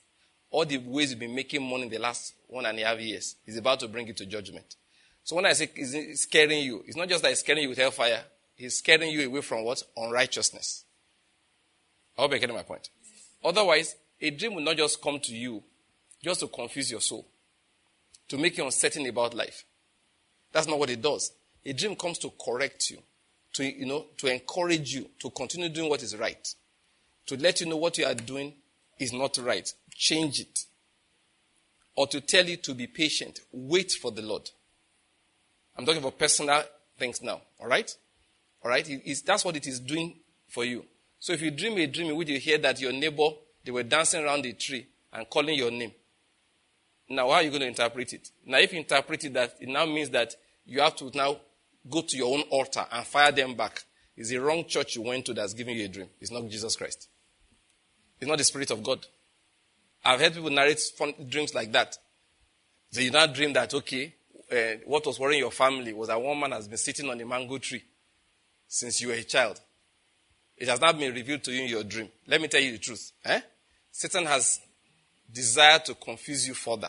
all 0.50 0.64
the 0.64 0.78
ways 0.78 1.10
you've 1.10 1.18
been 1.18 1.34
making 1.34 1.62
money 1.62 1.84
in 1.84 1.88
the 1.90 1.98
last 1.98 2.34
one 2.46 2.66
and 2.66 2.78
a 2.78 2.84
half 2.84 2.98
years 3.00 3.36
is 3.46 3.56
about 3.56 3.80
to 3.80 3.88
bring 3.88 4.06
you 4.06 4.14
to 4.14 4.26
judgment. 4.26 4.76
So 5.24 5.36
when 5.36 5.46
I 5.46 5.52
say 5.52 5.70
it's 5.74 6.22
scaring 6.22 6.62
you, 6.62 6.82
it's 6.86 6.96
not 6.96 7.08
just 7.08 7.22
that 7.22 7.32
it's 7.32 7.40
scaring 7.40 7.62
you 7.62 7.68
with 7.68 7.78
hellfire, 7.78 8.22
it's 8.56 8.76
scaring 8.78 9.10
you 9.10 9.26
away 9.26 9.42
from 9.42 9.64
what? 9.64 9.82
Unrighteousness. 9.96 10.84
I 12.16 12.22
hope 12.22 12.30
you're 12.32 12.40
getting 12.40 12.56
my 12.56 12.62
point. 12.62 12.88
Otherwise, 13.44 13.94
a 14.20 14.30
dream 14.30 14.54
will 14.54 14.62
not 14.62 14.76
just 14.76 15.00
come 15.00 15.20
to 15.20 15.34
you 15.34 15.62
just 16.22 16.40
to 16.40 16.48
confuse 16.48 16.90
your 16.90 17.00
soul, 17.00 17.26
to 18.28 18.38
make 18.38 18.56
you 18.58 18.64
uncertain 18.64 19.06
about 19.06 19.34
life. 19.34 19.64
That's 20.52 20.66
not 20.66 20.78
what 20.78 20.90
it 20.90 21.02
does. 21.02 21.32
A 21.64 21.72
dream 21.72 21.96
comes 21.96 22.18
to 22.18 22.32
correct 22.44 22.90
you, 22.90 22.98
to, 23.54 23.64
you 23.64 23.86
know, 23.86 24.06
to 24.18 24.32
encourage 24.32 24.94
you 24.94 25.08
to 25.20 25.30
continue 25.30 25.68
doing 25.68 25.88
what 25.88 26.02
is 26.02 26.16
right, 26.16 26.54
to 27.26 27.36
let 27.36 27.60
you 27.60 27.66
know 27.66 27.76
what 27.76 27.98
you 27.98 28.06
are 28.06 28.14
doing 28.14 28.54
is 28.98 29.12
not 29.12 29.38
right. 29.38 29.72
Change 29.94 30.40
it. 30.40 30.64
Or 31.94 32.06
to 32.08 32.20
tell 32.20 32.44
you 32.44 32.56
to 32.58 32.74
be 32.74 32.86
patient. 32.86 33.40
Wait 33.52 33.92
for 33.92 34.10
the 34.10 34.22
Lord. 34.22 34.50
I'm 35.76 35.84
talking 35.84 36.00
about 36.00 36.18
personal 36.18 36.62
things 36.96 37.22
now. 37.22 37.40
All 37.60 37.68
right? 37.68 37.92
All 38.62 38.70
right? 38.70 38.84
It's, 38.88 39.22
that's 39.22 39.44
what 39.44 39.56
it 39.56 39.66
is 39.66 39.80
doing 39.80 40.16
for 40.48 40.64
you. 40.64 40.84
So 41.20 41.32
if 41.32 41.42
you 41.42 41.50
dream 41.50 41.76
a 41.78 41.86
dream 41.86 42.10
in 42.10 42.16
which 42.16 42.28
you 42.28 42.38
hear 42.38 42.58
that 42.58 42.80
your 42.80 42.92
neighbor 42.92 43.30
they 43.68 43.72
were 43.72 43.82
dancing 43.82 44.24
around 44.24 44.42
the 44.42 44.54
tree 44.54 44.86
and 45.12 45.28
calling 45.28 45.54
your 45.54 45.70
name. 45.70 45.92
Now, 47.08 47.28
how 47.28 47.36
are 47.36 47.42
you 47.42 47.50
going 47.50 47.62
to 47.62 47.68
interpret 47.68 48.12
it? 48.12 48.30
Now, 48.44 48.58
if 48.58 48.72
you 48.72 48.80
interpret 48.80 49.24
it 49.24 49.34
that, 49.34 49.54
it 49.60 49.68
now 49.68 49.86
means 49.86 50.10
that 50.10 50.34
you 50.66 50.80
have 50.80 50.96
to 50.96 51.10
now 51.14 51.38
go 51.88 52.02
to 52.02 52.16
your 52.16 52.34
own 52.34 52.42
altar 52.50 52.84
and 52.90 53.06
fire 53.06 53.32
them 53.32 53.54
back. 53.54 53.82
It's 54.16 54.30
the 54.30 54.38
wrong 54.38 54.64
church 54.66 54.96
you 54.96 55.02
went 55.02 55.24
to 55.26 55.34
that's 55.34 55.54
giving 55.54 55.76
you 55.76 55.86
a 55.86 55.88
dream. 55.88 56.08
It's 56.20 56.30
not 56.30 56.46
Jesus 56.48 56.76
Christ. 56.76 57.08
It's 58.20 58.28
not 58.28 58.36
the 58.36 58.44
Spirit 58.44 58.70
of 58.70 58.82
God. 58.82 59.06
I've 60.04 60.20
heard 60.20 60.34
people 60.34 60.50
narrate 60.50 60.80
fun 60.80 61.14
dreams 61.28 61.54
like 61.54 61.72
that. 61.72 61.96
So 62.90 63.00
you 63.00 63.10
now 63.10 63.26
dream 63.26 63.52
that, 63.54 63.72
okay, 63.74 64.14
uh, 64.50 64.80
what 64.86 65.06
was 65.06 65.18
worrying 65.18 65.40
your 65.40 65.50
family 65.50 65.92
was 65.92 66.08
that 66.08 66.20
one 66.20 66.38
man 66.40 66.52
has 66.52 66.68
been 66.68 66.78
sitting 66.78 67.08
on 67.08 67.20
a 67.20 67.26
mango 67.26 67.58
tree 67.58 67.82
since 68.66 69.00
you 69.00 69.08
were 69.08 69.14
a 69.14 69.22
child. 69.22 69.60
It 70.56 70.68
has 70.68 70.80
not 70.80 70.98
been 70.98 71.14
revealed 71.14 71.44
to 71.44 71.52
you 71.52 71.62
in 71.62 71.68
your 71.68 71.84
dream. 71.84 72.08
Let 72.26 72.40
me 72.40 72.48
tell 72.48 72.60
you 72.60 72.72
the 72.72 72.78
truth. 72.78 73.12
Eh? 73.24 73.40
Satan 73.92 74.26
has 74.26 74.60
desired 75.30 75.84
to 75.86 75.94
confuse 75.94 76.46
you 76.46 76.54
further. 76.54 76.88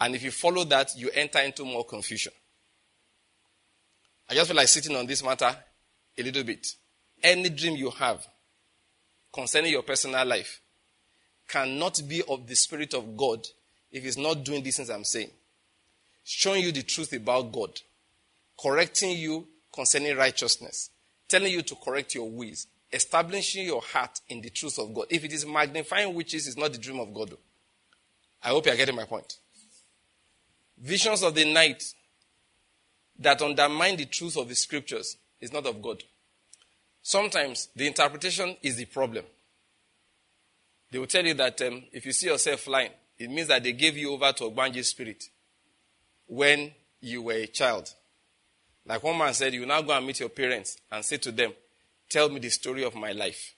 And 0.00 0.14
if 0.14 0.22
you 0.22 0.30
follow 0.30 0.64
that, 0.64 0.90
you 0.96 1.10
enter 1.14 1.38
into 1.40 1.64
more 1.64 1.84
confusion. 1.84 2.32
I 4.28 4.34
just 4.34 4.48
feel 4.48 4.56
like 4.56 4.68
sitting 4.68 4.96
on 4.96 5.06
this 5.06 5.22
matter 5.22 5.56
a 6.18 6.22
little 6.22 6.42
bit. 6.44 6.66
Any 7.22 7.48
dream 7.48 7.76
you 7.76 7.90
have 7.90 8.26
concerning 9.32 9.72
your 9.72 9.82
personal 9.82 10.26
life 10.26 10.60
cannot 11.48 12.00
be 12.08 12.22
of 12.28 12.46
the 12.46 12.56
Spirit 12.56 12.94
of 12.94 13.16
God 13.16 13.46
if 13.92 14.04
it's 14.04 14.16
not 14.16 14.44
doing 14.44 14.62
these 14.62 14.76
things 14.76 14.90
I'm 14.90 15.04
saying. 15.04 15.30
Showing 16.24 16.62
you 16.62 16.72
the 16.72 16.82
truth 16.82 17.12
about 17.12 17.52
God, 17.52 17.80
correcting 18.60 19.16
you 19.16 19.46
concerning 19.72 20.16
righteousness, 20.16 20.90
telling 21.28 21.52
you 21.52 21.62
to 21.62 21.76
correct 21.76 22.14
your 22.14 22.28
ways, 22.28 22.66
establishing 22.92 23.66
your 23.66 23.82
heart 23.82 24.20
in 24.28 24.40
the 24.40 24.50
truth 24.50 24.78
of 24.78 24.94
God. 24.94 25.06
If 25.10 25.24
it 25.24 25.32
is 25.32 25.46
magnifying 25.46 26.14
witches, 26.14 26.46
it's 26.46 26.56
not 26.56 26.72
the 26.72 26.78
dream 26.78 27.00
of 27.00 27.12
God. 27.12 27.36
I 28.42 28.48
hope 28.48 28.66
you 28.66 28.72
are 28.72 28.76
getting 28.76 28.96
my 28.96 29.04
point. 29.04 29.38
Visions 30.78 31.22
of 31.22 31.34
the 31.34 31.50
night 31.52 31.82
that 33.18 33.40
undermine 33.42 33.96
the 33.96 34.04
truth 34.04 34.36
of 34.36 34.48
the 34.48 34.54
scriptures 34.54 35.16
is 35.40 35.52
not 35.52 35.66
of 35.66 35.80
God. 35.80 36.02
Sometimes 37.02 37.68
the 37.74 37.86
interpretation 37.86 38.56
is 38.62 38.76
the 38.76 38.84
problem. 38.84 39.24
They 40.90 40.98
will 40.98 41.06
tell 41.06 41.24
you 41.24 41.34
that 41.34 41.60
um, 41.62 41.84
if 41.92 42.06
you 42.06 42.12
see 42.12 42.26
yourself 42.26 42.60
flying, 42.60 42.90
it 43.18 43.30
means 43.30 43.48
that 43.48 43.62
they 43.62 43.72
gave 43.72 43.96
you 43.96 44.12
over 44.12 44.32
to 44.32 44.44
a 44.44 44.50
Ogbanje's 44.50 44.88
spirit 44.88 45.24
when 46.26 46.72
you 47.00 47.22
were 47.22 47.32
a 47.32 47.46
child. 47.46 47.92
Like 48.84 49.02
one 49.02 49.18
man 49.18 49.34
said, 49.34 49.54
you 49.54 49.66
now 49.66 49.82
go 49.82 49.92
and 49.92 50.06
meet 50.06 50.20
your 50.20 50.28
parents 50.28 50.76
and 50.92 51.04
say 51.04 51.16
to 51.18 51.32
them, 51.32 51.52
Tell 52.08 52.28
me 52.28 52.38
the 52.38 52.50
story 52.50 52.84
of 52.84 52.94
my 52.94 53.12
life. 53.12 53.54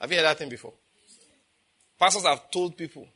Have 0.00 0.10
you 0.10 0.18
heard 0.18 0.24
that 0.24 0.38
thing 0.38 0.48
before? 0.48 0.74
Pastors 1.98 2.24
have 2.24 2.50
told 2.50 2.76
people, 2.76 3.08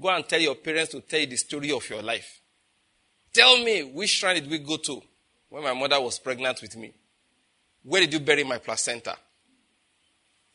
Go 0.00 0.08
and 0.08 0.26
tell 0.26 0.40
your 0.40 0.54
parents 0.54 0.92
to 0.92 1.00
tell 1.00 1.20
you 1.20 1.26
the 1.26 1.36
story 1.36 1.70
of 1.72 1.88
your 1.90 2.02
life. 2.02 2.40
Tell 3.32 3.58
me, 3.62 3.82
which 3.82 4.10
shrine 4.10 4.36
did 4.36 4.50
we 4.50 4.58
go 4.58 4.76
to 4.78 5.02
when 5.50 5.62
my 5.62 5.74
mother 5.74 6.00
was 6.00 6.18
pregnant 6.18 6.62
with 6.62 6.76
me? 6.76 6.92
Where 7.82 8.00
did 8.00 8.12
you 8.12 8.20
bury 8.20 8.44
my 8.44 8.58
placenta? 8.58 9.16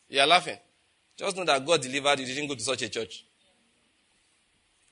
You 0.09 0.21
are 0.21 0.27
laughing. 0.27 0.57
Just 1.15 1.37
know 1.37 1.45
that 1.45 1.65
God 1.65 1.81
delivered 1.81 2.19
you. 2.19 2.25
You 2.25 2.35
didn't 2.35 2.49
go 2.49 2.55
to 2.55 2.61
such 2.61 2.81
a 2.81 2.89
church. 2.89 3.25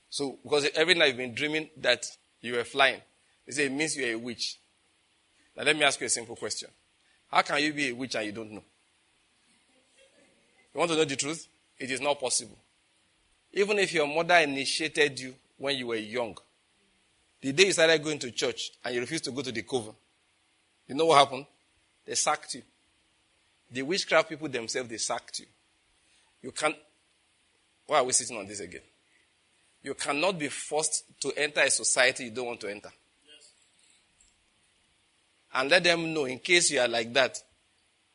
So, 0.08 0.38
because 0.42 0.68
every 0.74 0.94
night 0.94 1.08
you've 1.08 1.16
been 1.16 1.34
dreaming 1.34 1.68
that 1.78 2.06
you 2.40 2.54
were 2.54 2.64
flying, 2.64 3.00
they 3.46 3.52
say 3.52 3.66
it 3.66 3.72
means 3.72 3.96
you're 3.96 4.12
a 4.12 4.18
witch. 4.18 4.58
Now, 5.56 5.64
let 5.64 5.76
me 5.76 5.84
ask 5.84 6.00
you 6.00 6.06
a 6.06 6.10
simple 6.10 6.36
question. 6.36 6.68
How 7.34 7.42
can 7.42 7.60
you 7.60 7.72
be 7.72 7.88
a 7.88 7.92
witch 7.92 8.14
and 8.14 8.26
you 8.26 8.30
don't 8.30 8.52
know? 8.52 8.62
You 10.72 10.78
want 10.78 10.88
to 10.92 10.96
know 10.96 11.04
the 11.04 11.16
truth? 11.16 11.48
It 11.76 11.90
is 11.90 12.00
not 12.00 12.20
possible. 12.20 12.56
Even 13.52 13.76
if 13.80 13.92
your 13.92 14.06
mother 14.06 14.36
initiated 14.36 15.18
you 15.18 15.34
when 15.58 15.76
you 15.76 15.88
were 15.88 15.96
young, 15.96 16.38
the 17.40 17.52
day 17.52 17.66
you 17.66 17.72
started 17.72 18.04
going 18.04 18.20
to 18.20 18.30
church 18.30 18.70
and 18.84 18.94
you 18.94 19.00
refused 19.00 19.24
to 19.24 19.32
go 19.32 19.42
to 19.42 19.50
the 19.50 19.62
coven, 19.62 19.94
you 20.86 20.94
know 20.94 21.06
what 21.06 21.18
happened? 21.18 21.46
They 22.06 22.14
sacked 22.14 22.54
you. 22.54 22.62
The 23.68 23.82
witchcraft 23.82 24.28
people 24.28 24.48
themselves, 24.48 24.88
they 24.88 24.98
sacked 24.98 25.40
you. 25.40 25.46
You 26.40 26.52
can't. 26.52 26.76
Why 27.88 27.98
are 27.98 28.04
we 28.04 28.12
sitting 28.12 28.36
on 28.36 28.46
this 28.46 28.60
again? 28.60 28.82
You 29.82 29.94
cannot 29.94 30.38
be 30.38 30.46
forced 30.46 31.02
to 31.22 31.32
enter 31.36 31.62
a 31.62 31.70
society 31.70 32.26
you 32.26 32.30
don't 32.30 32.46
want 32.46 32.60
to 32.60 32.70
enter 32.70 32.90
and 35.54 35.70
let 35.70 35.84
them 35.84 36.12
know 36.12 36.24
in 36.24 36.38
case 36.40 36.70
you 36.70 36.80
are 36.80 36.88
like 36.88 37.12
that. 37.14 37.38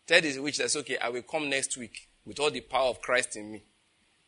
Tell 0.05 0.21
the 0.21 0.39
witch 0.39 0.57
that's 0.57 0.75
okay, 0.75 0.97
I 0.97 1.09
will 1.09 1.21
come 1.21 1.49
next 1.49 1.77
week 1.77 2.09
with 2.25 2.39
all 2.39 2.51
the 2.51 2.61
power 2.61 2.89
of 2.89 3.01
Christ 3.01 3.35
in 3.37 3.51
me. 3.51 3.63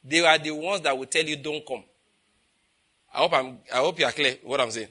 They 0.03 0.25
are 0.25 0.38
the 0.38 0.51
ones 0.51 0.82
that 0.82 0.98
will 0.98 1.06
tell 1.06 1.24
you 1.24 1.36
don't 1.36 1.65
come. 1.65 1.84
I 3.13 3.18
hope 3.18 3.34
I'm, 3.34 3.58
I 3.74 3.77
hope 3.77 4.00
you 4.00 4.06
are 4.06 4.12
clear 4.12 4.38
what 4.44 4.62
I'm 4.62 4.72
saying. 4.72 4.88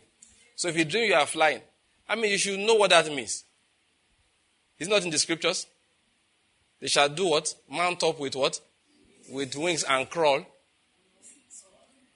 So 0.54 0.68
if 0.68 0.76
you 0.76 0.84
dream 0.84 1.08
you 1.08 1.14
are 1.14 1.26
flying, 1.26 1.60
I 2.08 2.16
mean 2.16 2.30
you 2.30 2.38
should 2.38 2.58
know 2.58 2.74
what 2.74 2.90
that 2.90 3.06
means. 3.06 3.44
It's 4.78 4.90
not 4.90 5.04
in 5.04 5.10
the 5.10 5.18
scriptures. 5.18 5.66
They 6.80 6.88
shall 6.88 7.08
do 7.08 7.26
what? 7.26 7.54
Mount 7.70 8.02
up 8.02 8.18
with 8.18 8.34
what? 8.36 8.60
With 9.30 9.54
wings 9.56 9.84
and 9.84 10.08
crawl. 10.08 10.44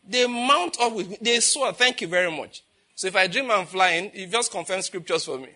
They 0.07 0.27
mount 0.27 0.77
up 0.81 0.95
with, 0.95 1.19
they 1.21 1.41
soar. 1.41 1.73
Thank 1.73 2.03
you 2.03 2.09
very 2.09 2.31
much. 2.31 2.63
So 2.95 3.07
if 3.07 3.17
I 3.17 3.27
dream 3.27 3.51
I'm 3.51 3.67
flying, 3.67 4.11
you 4.15 4.27
just 4.27 4.51
confirm 4.51 4.83
scriptures 4.83 5.25
for 5.25 5.39
me. 5.39 5.49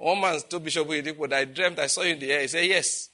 One 0.00 0.18
man 0.18 0.40
told 0.48 0.64
Bishop 0.64 0.88
Oyedepo 0.88 1.30
I 1.30 1.44
dreamt 1.44 1.78
I 1.78 1.86
saw 1.86 2.00
you 2.00 2.14
in 2.14 2.18
the 2.18 2.32
air. 2.32 2.40
He 2.40 2.48
said, 2.48 2.64
Yes. 2.64 3.10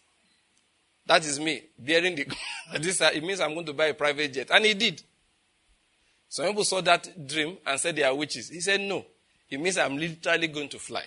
That 1.05 1.25
is 1.25 1.41
me, 1.41 1.63
bearing 1.77 2.15
the. 2.15 2.27
this, 2.81 3.01
uh, 3.01 3.11
it 3.13 3.25
means 3.25 3.41
I'm 3.41 3.55
going 3.55 3.67
to 3.67 3.73
buy 3.73 3.87
a 3.87 3.95
private 3.95 4.33
jet. 4.33 4.51
And 4.53 4.65
he 4.65 4.75
did. 4.75 5.03
Some 6.29 6.47
people 6.47 6.63
saw 6.63 6.81
that 6.83 7.27
dream 7.27 7.59
and 7.67 7.81
said 7.81 7.97
they 7.97 8.05
are 8.05 8.15
witches. 8.15 8.51
He 8.51 8.61
said, 8.61 8.81
No. 8.81 9.05
It 9.51 9.61
means 9.61 9.79
I'm 9.79 9.97
literally 9.97 10.47
going 10.47 10.69
to 10.69 10.79
fly. 10.79 11.03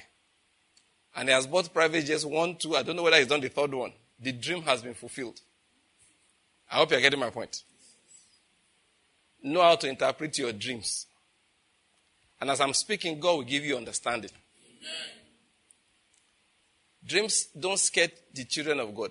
And 1.15 1.29
he 1.29 1.33
has 1.33 1.47
bought 1.47 1.73
private 1.73 2.05
jets, 2.05 2.25
one, 2.25 2.57
two. 2.57 2.75
I 2.75 2.83
don't 2.83 2.97
know 2.97 3.03
whether 3.03 3.17
he's 3.17 3.27
done 3.27 3.41
the 3.41 3.49
third 3.49 3.73
one. 3.73 3.93
The 4.19 4.33
dream 4.33 4.61
has 4.63 4.81
been 4.81 4.93
fulfilled. 4.93 5.39
I 6.69 6.75
hope 6.75 6.91
you're 6.91 6.99
getting 6.99 7.19
my 7.21 7.29
point. 7.29 7.63
Know 9.41 9.61
how 9.61 9.75
to 9.77 9.87
interpret 9.87 10.37
your 10.37 10.51
dreams. 10.51 11.05
And 12.41 12.49
as 12.49 12.59
I'm 12.59 12.73
speaking, 12.73 13.17
God 13.17 13.33
will 13.33 13.43
give 13.43 13.63
you 13.63 13.77
understanding. 13.77 14.31
Amen. 14.31 15.18
Dreams 17.09 17.47
don't 17.59 17.79
scare 17.79 18.09
the 18.35 18.45
children 18.45 18.79
of 18.79 18.93
God. 18.93 19.09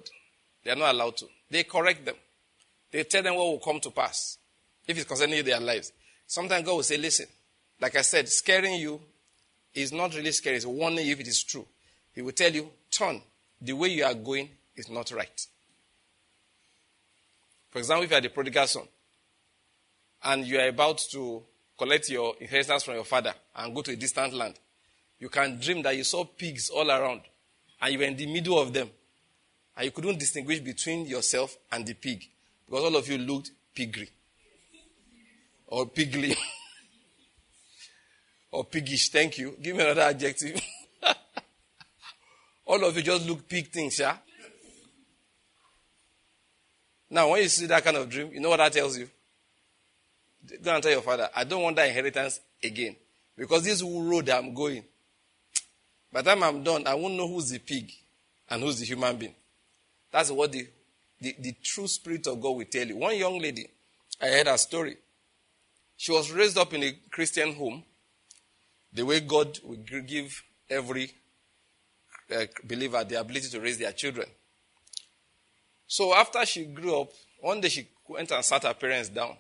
They 0.63 0.71
are 0.71 0.77
not 0.77 0.95
allowed 0.95 1.17
to. 1.17 1.27
They 1.51 1.65
correct 1.65 2.05
them. 2.05 2.15
They 2.93 3.03
tell 3.03 3.25
them 3.25 3.35
what 3.35 3.47
will 3.47 3.59
come 3.59 3.81
to 3.81 3.91
pass 3.91 4.39
if 4.87 4.97
it's 4.97 5.07
concerning 5.07 5.45
their 5.45 5.59
lives. 5.59 5.93
Sometimes 6.25 6.65
God 6.65 6.77
will 6.77 6.83
say, 6.85 6.97
listen, 6.97 7.27
like 7.81 7.97
I 7.97 8.03
said, 8.03 8.29
scaring 8.29 8.75
you 8.75 9.01
is 9.75 9.93
not 9.93 10.15
really 10.15 10.31
scary. 10.31 10.57
It's 10.57 10.65
warning 10.65 11.07
you 11.07 11.13
if 11.13 11.21
it 11.21 11.27
is 11.27 11.43
true. 11.43 11.67
He 12.15 12.23
will 12.23 12.33
tell 12.33 12.53
you, 12.53 12.71
turn. 12.89 13.21
The 13.61 13.73
way 13.73 13.89
you 13.89 14.05
are 14.05 14.15
going 14.15 14.49
is 14.77 14.89
not 14.89 15.11
right. 15.11 15.47
For 17.71 17.81
example, 17.81 18.05
if 18.05 18.11
you 18.11 18.17
are 18.17 18.21
the 18.21 18.29
prodigal 18.29 18.67
son 18.69 18.85
and 20.23 20.47
you 20.47 20.61
are 20.61 20.69
about 20.69 20.99
to 21.11 21.43
collect 21.77 22.09
your 22.11 22.37
inheritance 22.41 22.85
from 22.85 22.95
your 22.95 23.05
father 23.05 23.35
and 23.57 23.75
go 23.75 23.83
to 23.83 23.91
a 23.91 23.97
distant 23.97 24.35
land, 24.35 24.55
you 25.19 25.29
can 25.29 25.59
dream 25.59 25.83
that 25.83 25.97
you 25.97 26.05
saw 26.05 26.25
pigs 26.25 26.71
all 26.71 26.89
around 26.89 27.23
and 27.81 27.93
you 27.93 27.99
were 27.99 28.05
in 28.05 28.17
the 28.17 28.27
middle 28.27 28.59
of 28.59 28.73
them 28.73 28.91
and 29.77 29.85
you 29.85 29.91
couldn't 29.91 30.19
distinguish 30.19 30.61
between 30.61 31.07
yourself 31.07 31.57
and 31.71 31.87
the 31.87 31.95
pig 31.95 32.25
because 32.67 32.85
all 32.85 32.97
of 32.97 33.09
you 33.09 33.19
looked 33.19 33.51
piggy 33.75 34.09
or 35.67 35.87
pigly 35.87 36.37
or 38.51 38.65
piggish. 38.65 39.11
Thank 39.11 39.39
you. 39.39 39.57
Give 39.61 39.77
me 39.77 39.83
another 39.83 40.03
adjective. 40.03 40.61
all 42.67 42.85
of 42.85 42.97
you 42.97 43.03
just 43.03 43.27
look 43.27 43.49
pig 43.49 43.69
things, 43.69 43.99
yeah? 43.99 44.17
Now, 47.11 47.31
when 47.31 47.43
you 47.43 47.49
see 47.49 47.67
that 47.67 47.85
kind 47.85 47.97
of 47.97 48.09
dream, 48.09 48.31
you 48.33 48.41
know 48.41 48.51
what 48.51 48.59
that 48.59 48.73
tells 48.73 48.99
you? 48.99 49.09
Go 50.63 50.75
and 50.75 50.83
tell 50.83 50.93
your 50.93 51.03
father, 51.03 51.29
I 51.35 51.45
don't 51.45 51.63
want 51.63 51.77
that 51.77 51.89
inheritance 51.89 52.41
again. 52.63 52.97
Because 53.37 53.65
this 53.65 53.83
road 53.83 54.29
I'm 54.29 54.53
going, 54.53 54.83
by 56.19 56.23
the 56.23 56.31
time 56.31 56.43
I'm 56.43 56.65
done, 56.65 56.85
I 56.85 56.97
won't 56.97 57.15
know 57.15 57.29
who's 57.29 57.51
the 57.51 57.61
pig 57.61 57.93
and 58.51 58.61
who's 58.61 58.81
the 58.81 58.85
human 58.85 59.17
being. 59.17 59.37
That's 60.11 60.33
what 60.33 60.51
the, 60.51 60.67
the, 61.21 61.37
the 61.39 61.55
true 61.63 61.87
spirit 61.87 62.27
of 62.27 62.41
God 62.41 62.57
will 62.57 62.65
tell 62.65 62.85
you. 62.85 62.97
One 62.97 63.17
young 63.17 63.39
lady, 63.39 63.69
I 64.21 64.27
heard 64.27 64.49
her 64.49 64.57
story. 64.57 64.97
She 65.97 66.11
was 66.11 66.33
raised 66.33 66.59
up 66.59 66.75
in 66.75 66.83
a 66.83 66.93
Christian 67.13 67.55
home, 67.55 67.85
the 68.93 69.05
way 69.05 69.21
God 69.21 69.61
will 69.63 69.77
give 69.77 70.43
every 70.69 71.13
uh, 72.35 72.47
believer 72.65 73.05
the 73.05 73.21
ability 73.21 73.51
to 73.51 73.61
raise 73.61 73.79
their 73.79 73.93
children. 73.93 74.27
So 75.87 76.13
after 76.17 76.45
she 76.45 76.65
grew 76.65 77.03
up, 77.03 77.13
one 77.41 77.61
day 77.61 77.69
she 77.69 77.87
went 78.09 78.33
and 78.33 78.45
sat 78.45 78.65
her 78.65 78.75
parents 78.75 79.09
down 79.09 79.37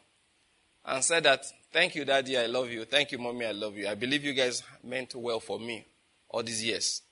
and 0.84 1.02
said 1.02 1.24
that, 1.24 1.44
Thank 1.72 1.96
you, 1.96 2.04
Daddy, 2.04 2.38
I 2.38 2.46
love 2.46 2.70
you. 2.70 2.84
Thank 2.84 3.10
you, 3.10 3.18
Mommy, 3.18 3.46
I 3.46 3.52
love 3.52 3.76
you. 3.76 3.88
I 3.88 3.96
believe 3.96 4.22
you 4.22 4.32
guys 4.32 4.62
meant 4.84 5.12
well 5.16 5.40
for 5.40 5.58
me 5.58 5.84
all 6.28 6.42
these 6.42 6.64
years. 6.64 7.02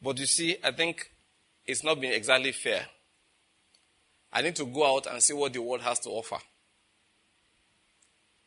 But 0.00 0.18
you 0.18 0.26
see, 0.26 0.56
I 0.62 0.72
think 0.72 1.10
it's 1.64 1.84
not 1.84 2.00
been 2.00 2.12
exactly 2.12 2.52
fair. 2.52 2.86
I 4.32 4.42
need 4.42 4.56
to 4.56 4.64
go 4.64 4.96
out 4.96 5.06
and 5.06 5.22
see 5.22 5.34
what 5.34 5.52
the 5.52 5.60
world 5.60 5.82
has 5.82 6.00
to 6.00 6.10
offer. 6.10 6.38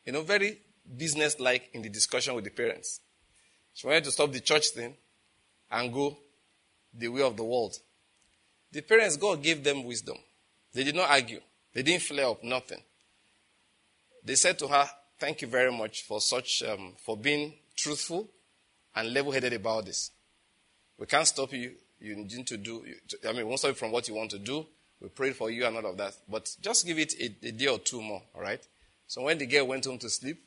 You 0.04 0.12
know, 0.12 0.22
very 0.22 0.58
business 0.96 1.38
like 1.40 1.70
in 1.72 1.82
the 1.82 1.88
discussion 1.88 2.34
with 2.34 2.44
the 2.44 2.50
parents. 2.50 3.00
She 3.74 3.86
wanted 3.86 4.04
to 4.04 4.10
stop 4.12 4.32
the 4.32 4.40
church 4.40 4.68
thing 4.68 4.94
and 5.70 5.92
go 5.92 6.16
the 6.92 7.08
way 7.08 7.22
of 7.22 7.36
the 7.36 7.44
world. 7.44 7.76
The 8.72 8.80
parents, 8.82 9.16
God 9.16 9.42
gave 9.42 9.62
them 9.62 9.84
wisdom. 9.84 10.16
They 10.72 10.84
did 10.84 10.94
not 10.94 11.10
argue. 11.10 11.40
They 11.72 11.82
didn't 11.82 12.02
flare 12.02 12.28
up, 12.28 12.42
nothing. 12.42 12.82
They 14.24 14.34
said 14.34 14.58
to 14.60 14.68
her, 14.68 14.88
Thank 15.18 15.40
you 15.40 15.48
very 15.48 15.72
much 15.72 16.02
for 16.02 16.20
such, 16.20 16.62
um, 16.62 16.92
for 16.98 17.16
being 17.16 17.54
truthful 17.74 18.28
and 18.96 19.12
level 19.12 19.30
headed 19.30 19.52
about 19.52 19.84
this. 19.84 20.10
We 20.98 21.06
can't 21.06 21.26
stop 21.26 21.52
you. 21.52 21.72
You 22.00 22.16
need 22.16 22.46
to 22.46 22.56
do, 22.56 22.84
I 23.24 23.28
mean, 23.28 23.36
we 23.36 23.44
won't 23.44 23.58
stop 23.58 23.70
you 23.70 23.74
from 23.74 23.92
what 23.92 24.08
you 24.08 24.14
want 24.14 24.30
to 24.30 24.38
do. 24.38 24.66
We 25.00 25.08
prayed 25.08 25.36
for 25.36 25.50
you 25.50 25.66
and 25.66 25.76
all 25.76 25.86
of 25.86 25.96
that. 25.98 26.16
But 26.28 26.56
just 26.60 26.86
give 26.86 26.98
it 26.98 27.14
a, 27.20 27.46
a 27.46 27.52
day 27.52 27.66
or 27.68 27.78
two 27.78 28.00
more, 28.00 28.22
all 28.34 28.40
right? 28.40 28.66
So 29.06 29.22
when 29.22 29.38
the 29.38 29.46
girl 29.46 29.66
went 29.68 29.84
home 29.84 29.98
to 29.98 30.08
sleep, 30.08 30.42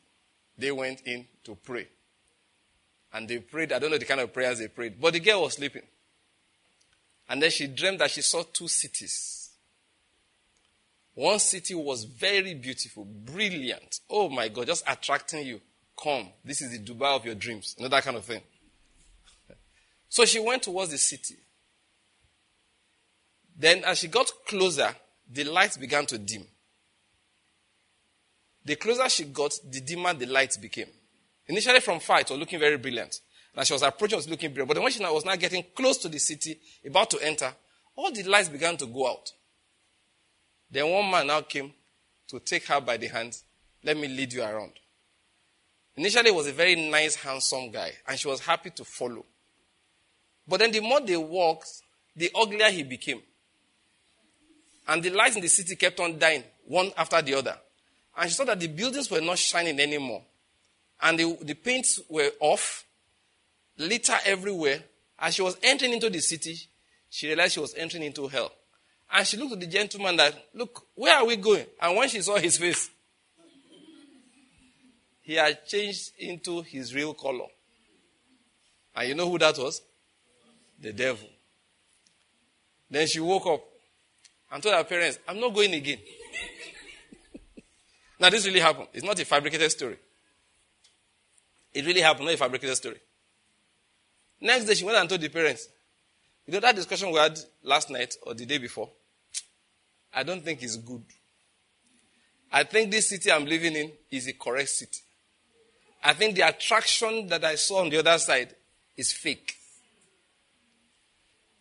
they 0.57 0.71
went 0.71 1.01
in 1.05 1.27
to 1.43 1.55
pray. 1.55 1.87
And 3.13 3.27
they 3.27 3.37
prayed. 3.39 3.71
I 3.71 3.79
don't 3.79 3.91
know 3.91 3.97
the 3.97 4.05
kind 4.05 4.21
of 4.21 4.33
prayers 4.33 4.59
they 4.59 4.67
prayed, 4.67 4.99
but 4.99 5.13
the 5.13 5.19
girl 5.19 5.43
was 5.43 5.53
sleeping. 5.53 5.83
And 7.29 7.41
then 7.41 7.51
she 7.51 7.67
dreamed 7.67 7.99
that 7.99 8.11
she 8.11 8.21
saw 8.21 8.43
two 8.51 8.67
cities. 8.67 9.51
One 11.13 11.39
city 11.39 11.75
was 11.75 12.05
very 12.05 12.53
beautiful, 12.55 13.05
brilliant. 13.05 13.99
Oh 14.09 14.29
my 14.29 14.47
God, 14.47 14.67
just 14.67 14.83
attracting 14.87 15.45
you. 15.45 15.61
Come. 16.01 16.27
This 16.43 16.61
is 16.61 16.71
the 16.71 16.79
Dubai 16.79 17.15
of 17.15 17.25
your 17.25 17.35
dreams. 17.35 17.75
You 17.77 17.83
know, 17.83 17.89
that 17.89 18.03
kind 18.03 18.17
of 18.17 18.23
thing. 18.23 18.41
So 20.07 20.25
she 20.25 20.39
went 20.39 20.63
towards 20.63 20.91
the 20.91 20.97
city. 20.97 21.35
Then, 23.57 23.83
as 23.83 23.99
she 23.99 24.07
got 24.07 24.31
closer, 24.47 24.95
the 25.29 25.43
lights 25.43 25.77
began 25.77 26.05
to 26.07 26.17
dim. 26.17 26.45
The 28.65 28.75
closer 28.75 29.09
she 29.09 29.25
got, 29.25 29.51
the 29.69 29.81
dimmer 29.81 30.13
the 30.13 30.25
lights 30.25 30.57
became. 30.57 30.87
Initially, 31.47 31.79
from 31.79 31.99
far, 31.99 32.21
it 32.21 32.29
was 32.29 32.39
looking 32.39 32.59
very 32.59 32.77
brilliant. 32.77 33.19
As 33.55 33.67
she 33.67 33.73
was 33.73 33.81
approaching, 33.81 34.15
it 34.15 34.17
was 34.17 34.29
looking 34.29 34.53
brilliant. 34.53 34.69
But 34.69 34.81
when 34.81 34.91
she 34.91 35.03
was 35.03 35.25
now 35.25 35.35
getting 35.35 35.65
close 35.75 35.97
to 35.99 36.09
the 36.09 36.19
city, 36.19 36.59
about 36.85 37.09
to 37.09 37.19
enter, 37.21 37.51
all 37.95 38.11
the 38.11 38.23
lights 38.23 38.47
began 38.47 38.77
to 38.77 38.85
go 38.85 39.09
out. 39.09 39.31
Then 40.71 40.89
one 40.89 41.09
man 41.09 41.27
now 41.27 41.41
came 41.41 41.73
to 42.29 42.39
take 42.39 42.67
her 42.67 42.79
by 42.79 42.97
the 42.97 43.07
hand. 43.07 43.35
Let 43.83 43.97
me 43.97 44.07
lead 44.07 44.33
you 44.33 44.43
around. 44.43 44.73
Initially, 45.99 46.31
was 46.31 46.47
a 46.47 46.53
very 46.53 46.77
nice, 46.77 47.15
handsome 47.15 47.71
guy, 47.71 47.91
and 48.07 48.17
she 48.17 48.25
was 48.25 48.39
happy 48.39 48.69
to 48.69 48.85
follow. 48.85 49.25
But 50.47 50.61
then 50.61 50.71
the 50.71 50.79
more 50.79 51.01
they 51.01 51.17
walked, 51.17 51.67
the 52.15 52.31
uglier 52.33 52.69
he 52.69 52.83
became. 52.83 53.21
And 54.87 55.03
the 55.03 55.09
lights 55.09 55.35
in 55.35 55.41
the 55.41 55.49
city 55.49 55.75
kept 55.75 55.99
on 55.99 56.17
dying, 56.17 56.45
one 56.65 56.93
after 56.95 57.21
the 57.21 57.33
other. 57.33 57.57
And 58.17 58.29
she 58.29 58.33
saw 58.33 58.45
that 58.45 58.61
the 58.61 58.67
buildings 58.67 59.11
were 59.11 59.19
not 59.19 59.39
shining 59.39 59.77
anymore. 59.77 60.23
And 61.01 61.19
the, 61.19 61.37
the 61.41 61.53
paints 61.53 61.99
were 62.07 62.31
off, 62.39 62.85
litter 63.77 64.15
everywhere. 64.25 64.81
As 65.19 65.35
she 65.35 65.41
was 65.41 65.57
entering 65.61 65.91
into 65.91 66.09
the 66.09 66.21
city, 66.21 66.55
she 67.09 67.27
realized 67.27 67.55
she 67.55 67.59
was 67.59 67.75
entering 67.75 68.03
into 68.03 68.25
hell. 68.29 68.53
And 69.11 69.27
she 69.27 69.35
looked 69.35 69.51
at 69.51 69.59
the 69.59 69.67
gentleman 69.67 70.15
that, 70.15 70.45
look, 70.53 70.81
where 70.95 71.17
are 71.17 71.25
we 71.25 71.35
going? 71.35 71.65
And 71.81 71.97
when 71.97 72.07
she 72.07 72.21
saw 72.21 72.37
his 72.37 72.57
face, 72.57 72.89
he 75.29 75.35
had 75.35 75.63
changed 75.63 76.13
into 76.17 76.63
his 76.63 76.95
real 76.95 77.13
color. 77.13 77.45
And 78.95 79.09
you 79.09 79.13
know 79.13 79.29
who 79.29 79.37
that 79.37 79.55
was? 79.59 79.79
The 80.81 80.91
devil. 80.91 81.29
Then 82.89 83.05
she 83.05 83.19
woke 83.19 83.45
up 83.45 83.63
and 84.51 84.63
told 84.63 84.73
her 84.73 84.83
parents, 84.85 85.19
I'm 85.27 85.39
not 85.39 85.53
going 85.53 85.71
again. 85.75 85.99
now, 88.19 88.31
this 88.31 88.47
really 88.47 88.59
happened. 88.59 88.87
It's 88.91 89.05
not 89.05 89.19
a 89.19 89.25
fabricated 89.25 89.69
story. 89.69 89.97
It 91.75 91.85
really 91.85 92.01
happened, 92.01 92.25
not 92.25 92.33
a 92.33 92.37
fabricated 92.37 92.77
story. 92.77 92.99
Next 94.41 94.65
day, 94.65 94.73
she 94.73 94.83
went 94.83 94.97
and 94.97 95.07
told 95.07 95.21
the 95.21 95.29
parents, 95.29 95.69
You 96.47 96.53
know 96.53 96.59
that 96.59 96.75
discussion 96.75 97.11
we 97.11 97.19
had 97.19 97.37
last 97.61 97.91
night 97.91 98.15
or 98.23 98.33
the 98.33 98.47
day 98.47 98.57
before? 98.57 98.89
I 100.11 100.23
don't 100.23 100.43
think 100.43 100.63
it's 100.63 100.77
good. 100.77 101.03
I 102.51 102.63
think 102.63 102.89
this 102.89 103.09
city 103.09 103.31
I'm 103.31 103.45
living 103.45 103.75
in 103.75 103.91
is 104.09 104.27
a 104.27 104.33
correct 104.33 104.69
city. 104.69 105.01
I 106.03 106.13
think 106.13 106.35
the 106.35 106.47
attraction 106.47 107.27
that 107.27 107.43
I 107.43 107.55
saw 107.55 107.81
on 107.81 107.89
the 107.89 107.97
other 107.97 108.17
side 108.17 108.55
is 108.95 109.11
fake. 109.11 109.55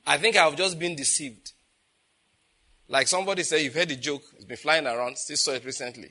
I 0.07 0.16
think 0.16 0.37
I've 0.37 0.57
just 0.57 0.79
been 0.79 0.96
deceived. 0.96 1.53
Like 2.88 3.09
somebody 3.09 3.42
said, 3.42 3.61
you've 3.61 3.74
heard 3.74 3.88
the 3.88 3.96
joke, 3.96 4.22
it's 4.37 4.44
been 4.44 4.57
flying 4.57 4.87
around, 4.87 5.18
still 5.18 5.37
saw 5.37 5.53
it 5.53 5.64
recently, 5.64 6.11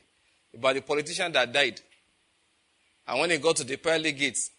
about 0.54 0.76
the 0.76 0.82
politician 0.82 1.32
that 1.32 1.52
died. 1.52 1.82
And 3.08 3.20
when 3.20 3.32
he 3.32 3.38
got 3.38 3.56
to 3.56 3.63
the 3.63 3.78
pearly 3.78 4.12
gates, 4.12 4.52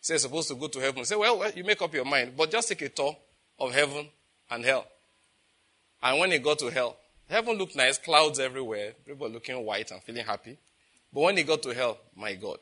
he 0.00 0.04
said 0.04 0.20
supposed 0.20 0.48
to 0.48 0.54
go 0.54 0.68
to 0.68 0.78
heaven. 0.80 0.98
He 0.98 1.04
said, 1.04 1.16
well, 1.16 1.38
well, 1.38 1.50
you 1.54 1.64
make 1.64 1.80
up 1.80 1.94
your 1.94 2.04
mind, 2.04 2.34
but 2.36 2.50
just 2.50 2.68
take 2.68 2.82
a 2.82 2.88
tour 2.88 3.16
of 3.58 3.72
heaven 3.72 4.08
and 4.50 4.64
hell. 4.64 4.86
And 6.02 6.18
when 6.18 6.30
he 6.30 6.38
got 6.38 6.58
to 6.58 6.68
hell, 6.68 6.96
heaven 7.28 7.56
looked 7.56 7.76
nice, 7.76 7.98
clouds 7.98 8.38
everywhere, 8.38 8.92
people 9.06 9.28
looking 9.28 9.64
white 9.64 9.90
and 9.90 10.02
feeling 10.02 10.26
happy. 10.26 10.58
But 11.12 11.20
when 11.22 11.36
he 11.36 11.42
got 11.42 11.62
to 11.62 11.70
hell, 11.70 11.98
my 12.14 12.34
God, 12.34 12.58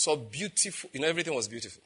so 0.00 0.16
beautiful. 0.16 0.90
You 0.92 1.00
know, 1.00 1.08
everything 1.08 1.34
was 1.34 1.46
beautiful. 1.48 1.82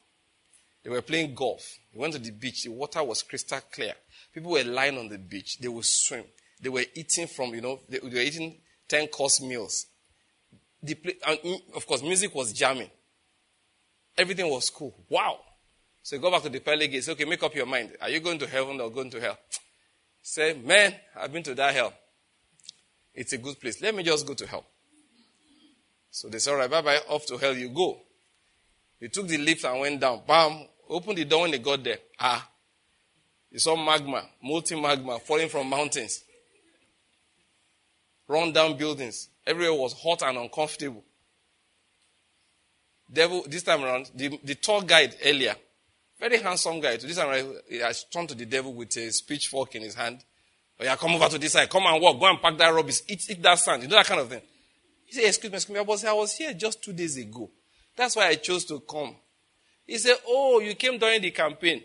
They 0.82 0.90
were 0.90 1.02
playing 1.02 1.34
golf. 1.34 1.78
They 1.92 1.98
went 1.98 2.12
to 2.12 2.18
the 2.18 2.30
beach. 2.30 2.62
The 2.62 2.70
water 2.70 3.02
was 3.02 3.22
crystal 3.22 3.60
clear. 3.72 3.94
People 4.32 4.52
were 4.52 4.62
lying 4.62 4.98
on 4.98 5.08
the 5.08 5.18
beach. 5.18 5.58
They 5.58 5.68
would 5.68 5.84
swim. 5.84 6.24
They 6.60 6.68
were 6.68 6.84
eating 6.94 7.26
from, 7.26 7.54
you 7.54 7.60
know, 7.60 7.80
they, 7.88 7.98
they 7.98 8.08
were 8.08 8.20
eating 8.20 8.56
10 8.88 9.08
course 9.08 9.40
meals. 9.40 9.86
the 10.82 10.94
play, 10.94 11.14
and 11.26 11.60
of 11.74 11.86
course, 11.86 12.02
music 12.02 12.34
was 12.34 12.52
jamming. 12.52 12.90
Everything 14.16 14.48
was 14.48 14.70
cool. 14.70 14.94
Wow. 15.08 15.40
So 16.02 16.18
go 16.18 16.30
back 16.30 16.42
to 16.42 16.50
the 16.50 16.60
pearly 16.60 16.86
gates. 16.86 17.08
Okay, 17.08 17.24
make 17.24 17.42
up 17.42 17.54
your 17.54 17.66
mind. 17.66 17.96
Are 18.00 18.10
you 18.10 18.20
going 18.20 18.38
to 18.38 18.46
heaven 18.46 18.80
or 18.80 18.90
going 18.90 19.10
to 19.10 19.20
hell? 19.20 19.38
Say, 20.22 20.54
man, 20.54 20.94
I've 21.16 21.32
been 21.32 21.42
to 21.44 21.54
that 21.54 21.74
hell. 21.74 21.92
It's 23.14 23.32
a 23.32 23.38
good 23.38 23.58
place. 23.60 23.80
Let 23.82 23.94
me 23.94 24.02
just 24.02 24.26
go 24.26 24.34
to 24.34 24.46
hell. 24.46 24.66
So 26.10 26.28
they 26.28 26.38
said, 26.38 26.52
all 26.52 26.58
right, 26.58 26.70
bye 26.70 26.80
bye, 26.80 27.00
off 27.08 27.26
to 27.26 27.36
hell 27.38 27.56
you 27.56 27.70
go. 27.70 28.00
He 29.00 29.08
took 29.08 29.28
the 29.28 29.38
lift 29.38 29.64
and 29.64 29.80
went 29.80 30.00
down. 30.00 30.22
Bam, 30.26 30.66
opened 30.88 31.18
the 31.18 31.24
door 31.24 31.42
when 31.42 31.50
they 31.50 31.58
got 31.58 31.82
there. 31.82 31.98
Ah, 32.18 32.48
he 33.50 33.58
saw 33.58 33.76
magma, 33.76 34.24
molten 34.42 34.80
magma 34.80 35.18
falling 35.20 35.48
from 35.48 35.68
mountains. 35.68 36.24
Run 38.26 38.52
down 38.52 38.76
buildings. 38.76 39.28
Everywhere 39.46 39.74
was 39.74 39.92
hot 39.92 40.22
and 40.22 40.38
uncomfortable. 40.38 41.04
Devil, 43.12 43.44
this 43.46 43.62
time 43.62 43.84
around, 43.84 44.10
the, 44.14 44.40
the 44.42 44.54
tour 44.54 44.82
guide 44.82 45.14
earlier, 45.24 45.54
very 46.18 46.38
handsome 46.38 46.80
guy. 46.80 46.96
To 46.96 47.06
this 47.06 47.16
time 47.16 47.28
around, 47.28 47.54
he 47.68 47.78
has 47.78 48.04
turned 48.04 48.30
to 48.30 48.34
the 48.34 48.46
devil 48.46 48.72
with 48.72 48.96
a 48.96 49.12
pitchfork 49.28 49.74
in 49.74 49.82
his 49.82 49.94
hand. 49.94 50.24
Oh 50.80 50.84
yeah, 50.84 50.96
come 50.96 51.14
over 51.14 51.28
to 51.28 51.38
this 51.38 51.52
side. 51.52 51.70
Come 51.70 51.84
and 51.86 52.02
walk. 52.02 52.18
Go 52.18 52.26
and 52.26 52.40
pack 52.40 52.56
that 52.58 52.74
rubbish. 52.74 53.02
Eat, 53.06 53.30
eat 53.30 53.42
that 53.42 53.58
sand. 53.58 53.82
You 53.82 53.88
know 53.88 53.96
that 53.96 54.06
kind 54.06 54.20
of 54.20 54.28
thing. 54.28 54.40
He 55.04 55.12
said, 55.12 55.28
excuse 55.28 55.52
me, 55.52 55.56
excuse 55.56 55.74
me. 55.74 55.80
I 55.80 55.82
was, 55.82 56.04
I 56.04 56.12
was 56.12 56.32
here 56.32 56.52
just 56.54 56.82
two 56.82 56.92
days 56.92 57.16
ago. 57.18 57.50
That's 57.96 58.16
why 58.16 58.26
I 58.28 58.34
chose 58.34 58.64
to 58.66 58.80
come. 58.80 59.14
He 59.86 59.98
said, 59.98 60.16
oh, 60.26 60.60
you 60.60 60.74
came 60.74 60.98
during 60.98 61.20
the 61.22 61.30
campaign. 61.30 61.82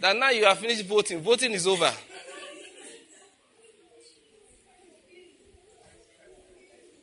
that 0.00 0.16
now 0.16 0.30
you 0.30 0.44
have 0.44 0.58
finished 0.58 0.86
voting. 0.86 1.20
Voting 1.20 1.52
is 1.52 1.66
over. 1.66 1.92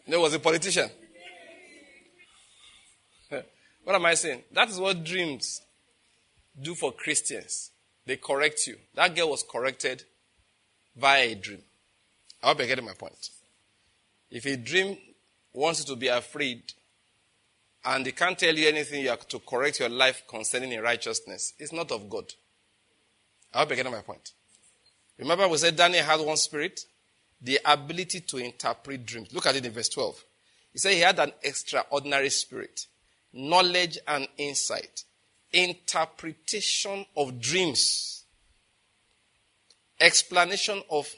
There 0.08 0.20
was 0.20 0.34
a 0.34 0.40
politician. 0.40 0.90
what 3.84 3.96
am 3.96 4.06
I 4.06 4.14
saying? 4.14 4.44
That 4.54 4.70
is 4.70 4.80
what 4.80 5.04
dreams 5.04 5.62
do 6.60 6.74
for 6.74 6.94
Christians. 6.94 7.72
They 8.06 8.16
correct 8.16 8.66
you. 8.68 8.78
That 8.96 9.16
girl 9.16 9.30
was 9.32 9.44
corrected 9.44 10.04
via 10.96 11.32
a 11.32 11.36
dream. 11.36 11.62
I 12.41 12.47
hope 12.47 12.60
you're 12.60 12.67
getting 12.67 12.86
my 12.86 12.93
point. 12.93 13.30
If 14.30 14.45
a 14.45 14.58
dream 14.58 14.97
wants 15.54 15.80
you 15.80 15.86
to 15.93 15.95
be 15.95 16.08
afraid 16.08 16.62
and 17.86 18.06
it 18.06 18.15
can't 18.15 18.38
tell 18.38 18.56
you 18.56 18.67
anything 18.67 19.02
you 19.02 19.10
have 19.10 19.28
to 19.30 19.39
correct 19.39 19.80
your 19.80 19.89
life 19.89 20.23
concerning 20.28 20.71
in 20.71 20.82
righteousness, 20.82 21.54
it's 21.58 21.71
not 21.71 21.91
of 21.91 22.10
God. 22.10 22.34
I 23.54 23.60
hope 23.60 23.69
you're 23.69 23.78
getting 23.78 23.91
my 23.91 24.02
point. 24.02 24.32
Remember, 25.17 25.47
we 25.47 25.58
said 25.58 25.76
Daniel 25.76 26.04
had 26.04 26.19
one 26.19 26.38
spirit? 26.38 26.82
The 27.41 27.60
ability 27.65 28.21
to 28.21 28.38
interpret 28.38 29.06
dreams. 29.06 29.34
Look 29.34 29.45
at 29.45 29.56
it 29.56 29.65
in 29.65 29.71
verse 29.71 29.89
12. 29.89 30.23
He 30.73 30.80
said 30.80 30.93
he 30.93 31.00
had 31.00 31.19
an 31.19 31.32
extraordinary 31.41 32.30
spirit, 32.30 32.86
knowledge 33.34 33.97
and 34.08 34.28
insight, 34.38 35.06
interpretation 35.52 37.06
of 37.15 37.39
dreams, 37.39 38.26
explanation 40.00 40.84
of, 40.91 41.12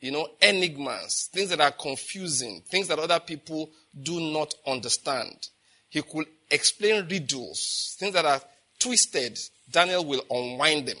you 0.00 0.10
know, 0.10 0.26
enigmas, 0.40 1.28
things 1.32 1.50
that 1.50 1.60
are 1.60 1.72
confusing, 1.72 2.62
things 2.70 2.88
that 2.88 2.98
other 2.98 3.20
people 3.20 3.70
do 4.02 4.20
not 4.20 4.54
understand. 4.66 5.48
He 5.88 6.02
could 6.02 6.26
explain 6.50 7.06
riddles, 7.08 7.96
things 7.98 8.14
that 8.14 8.24
are 8.24 8.40
twisted. 8.78 9.38
Daniel 9.70 10.04
will 10.04 10.24
unwind 10.30 10.86
them 10.86 10.98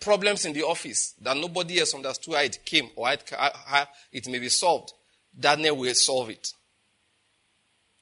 problems 0.00 0.44
in 0.44 0.52
the 0.52 0.62
office 0.62 1.14
that 1.20 1.36
nobody 1.36 1.80
else 1.80 1.94
understood 1.94 2.34
how 2.34 2.40
it 2.40 2.64
came 2.64 2.90
or 2.96 3.08
how 3.08 3.86
it 4.12 4.28
may 4.28 4.38
be 4.38 4.48
solved, 4.48 4.92
Daniel 5.38 5.76
will 5.76 5.94
solve 5.94 6.30
it. 6.30 6.52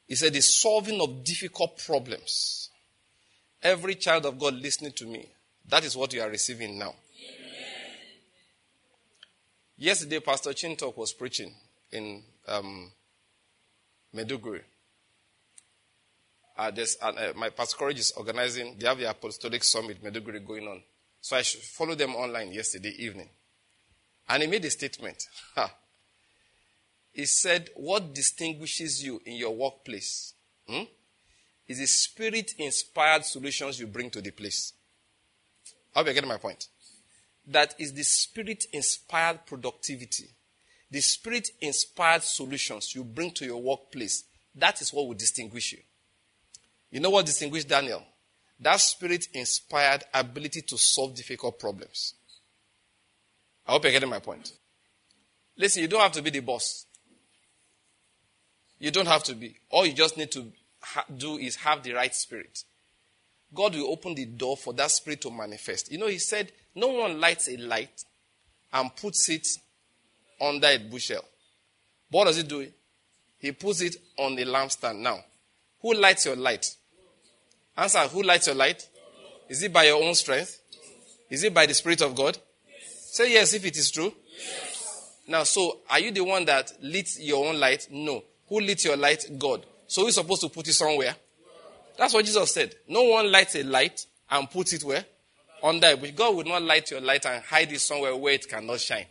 He 0.07 0.15
said, 0.15 0.33
the 0.33 0.41
solving 0.41 1.01
of 1.01 1.25
difficult 1.25 1.79
problems. 1.85 2.71
Every 3.63 3.97
child 3.97 4.27
of 4.27 4.39
God 4.39 4.55
listening 4.55 4.93
to 4.93 5.07
me, 5.07 5.29
that 5.69 5.85
is 5.85 5.97
what 5.97 6.13
you 6.13 6.21
are 6.21 6.31
receiving 6.31 6.79
now. 6.79 6.95
Yesterday, 9.79 10.21
Pastor 10.21 10.51
Chingtok 10.51 10.97
was 10.97 11.13
preaching 11.13 11.53
in 11.93 12.23
um, 12.49 12.91
Maiduguri. 14.15 14.63
Uh, 16.57 16.73
uh, 17.03 17.13
my 17.37 17.51
pastor 17.51 17.77
Courage 17.77 17.99
is 17.99 18.13
organizing, 18.13 18.77
they 18.79 18.87
have 18.87 18.99
the 18.99 19.11
Apostolic 19.11 19.63
Summit 19.63 20.03
Maiduguri 20.03 20.45
going 20.45 20.67
on. 20.67 20.83
So 21.21 21.37
I 21.37 21.43
followed 21.43 21.99
them 21.99 22.15
online 22.15 22.53
yesterday 22.53 22.95
evening. 22.99 23.29
And 24.29 24.43
he 24.43 24.49
made 24.49 24.65
a 24.65 24.71
statement. 24.71 25.23
he 27.13 27.27
said, 27.27 27.69
What 27.77 28.15
distinguishes 28.15 29.05
you 29.05 29.21
in 29.27 29.35
your 29.35 29.55
workplace 29.55 30.33
hmm, 30.67 30.85
is 31.69 31.79
the 31.79 31.87
spirit 31.87 32.55
inspired 32.59 33.25
solutions 33.27 33.79
you 33.79 33.87
bring 33.87 34.09
to 34.11 34.23
the 34.23 34.31
place. 34.31 34.73
I 35.95 35.99
hope 35.99 36.07
you're 36.07 36.15
getting 36.15 36.29
my 36.29 36.39
point. 36.39 36.69
That 37.47 37.75
is 37.79 37.93
the 37.93 38.03
spirit 38.03 38.65
inspired 38.73 39.47
productivity. 39.47 40.31
The 40.91 41.01
spirit 41.01 41.49
inspired 41.61 42.23
solutions 42.23 42.95
you 42.95 43.05
bring 43.05 43.31
to 43.33 43.45
your 43.45 43.63
workplace. 43.63 44.25
That 44.55 44.81
is 44.81 44.93
what 44.93 45.07
will 45.07 45.15
distinguish 45.15 45.73
you. 45.73 45.79
You 46.91 47.01
know 47.01 47.11
what 47.11 47.27
distinguished 47.27 47.69
Daniel? 47.69 48.03
That 48.61 48.81
spirit 48.81 49.29
inspired 49.35 50.05
ability 50.15 50.63
to 50.63 50.79
solve 50.79 51.15
difficult 51.15 51.59
problems. 51.59 52.15
I 53.67 53.73
hope 53.73 53.85
you're 53.85 53.93
getting 53.93 54.09
my 54.09 54.21
point. 54.21 54.53
Listen, 55.57 55.83
you 55.83 55.89
don't 55.89 56.01
have 56.01 56.13
to 56.13 56.23
be 56.23 56.31
the 56.31 56.41
boss. 56.41 56.87
You 58.79 58.91
don't 58.91 59.09
have 59.09 59.25
to 59.25 59.35
be. 59.35 59.57
All 59.71 59.87
you 59.87 59.93
just 59.93 60.17
need 60.17 60.31
to 60.33 60.53
ha- 60.81 61.05
do 61.15 61.37
is 61.39 61.57
have 61.57 61.83
the 61.83 61.93
right 61.93 62.15
spirit. 62.15 62.65
God 63.55 63.75
will 63.75 63.91
open 63.91 64.15
the 64.15 64.27
door 64.27 64.57
for 64.57 64.73
that 64.75 64.91
spirit 64.91 65.21
to 65.23 65.31
manifest. 65.31 65.91
You 65.91 65.99
know, 65.99 66.09
He 66.09 66.19
said, 66.19 66.53
No 66.77 66.89
one 66.89 67.19
lights 67.19 67.49
a 67.49 67.57
light 67.57 68.05
and 68.73 68.95
puts 68.95 69.29
it 69.31 69.47
under 70.41 70.69
a 70.69 70.79
bushel. 70.79 71.25
But 72.11 72.19
what 72.19 72.25
does 72.27 72.37
He 72.37 72.43
do? 72.43 72.69
He 73.39 73.53
puts 73.53 73.81
it 73.81 73.97
on 74.19 74.37
the 74.37 74.45
lampstand. 74.45 74.99
Now, 75.01 75.19
who 75.81 75.95
lights 75.95 76.27
your 76.27 76.37
light? 76.37 76.67
Answer 77.77 78.01
Who 78.09 78.23
lights 78.23 78.47
your 78.47 78.57
light? 78.57 78.89
Is 79.49 79.63
it 79.63 79.73
by 79.73 79.85
your 79.85 80.03
own 80.03 80.15
strength? 80.15 80.61
Is 81.31 81.45
it 81.45 81.55
by 81.55 81.67
the 81.67 81.75
Spirit 81.75 82.03
of 82.03 82.15
God? 82.15 82.39
Yes. 82.69 83.11
Say 83.13 83.33
yes 83.33 83.55
if 83.55 83.65
it 83.65 83.77
is 83.77 83.91
true. 83.91 84.13
Yes. 84.37 85.17
Now, 85.27 85.45
so 85.45 85.81
are 85.91 85.99
you 85.99 86.11
the 86.11 86.23
one 86.23 86.45
that 86.45 86.73
lit 86.83 87.09
your 87.19 87.47
own 87.47 87.59
light? 87.59 87.89
No. 87.91 88.23
Who 88.49 88.61
lit 88.61 88.85
your 88.85 88.97
light? 88.97 89.25
God. 89.39 89.65
So 89.87 90.05
we're 90.05 90.11
supposed 90.11 90.43
to 90.43 90.49
put 90.49 90.69
it 90.69 90.75
somewhere. 90.75 91.17
That's 91.97 92.13
what 92.13 92.25
Jesus 92.25 92.53
said. 92.53 92.75
No 92.87 93.03
one 93.05 93.31
lights 93.33 93.57
a 93.57 93.63
light 93.63 94.05
and 94.31 94.51
puts 94.51 94.73
it 94.73 94.85
where? 94.85 95.05
Under. 95.67 95.97
But 95.97 96.15
God 96.15 96.37
would 96.37 96.47
not 96.47 96.63
light 96.63 96.91
your 96.91 97.01
light 97.01 97.27
and 97.27 97.43
hide 97.43 97.73
it 97.73 97.81
somewhere 97.81 98.15
where 98.17 98.35
it 98.35 98.49
cannot 98.49 98.81
shine. 98.81 99.07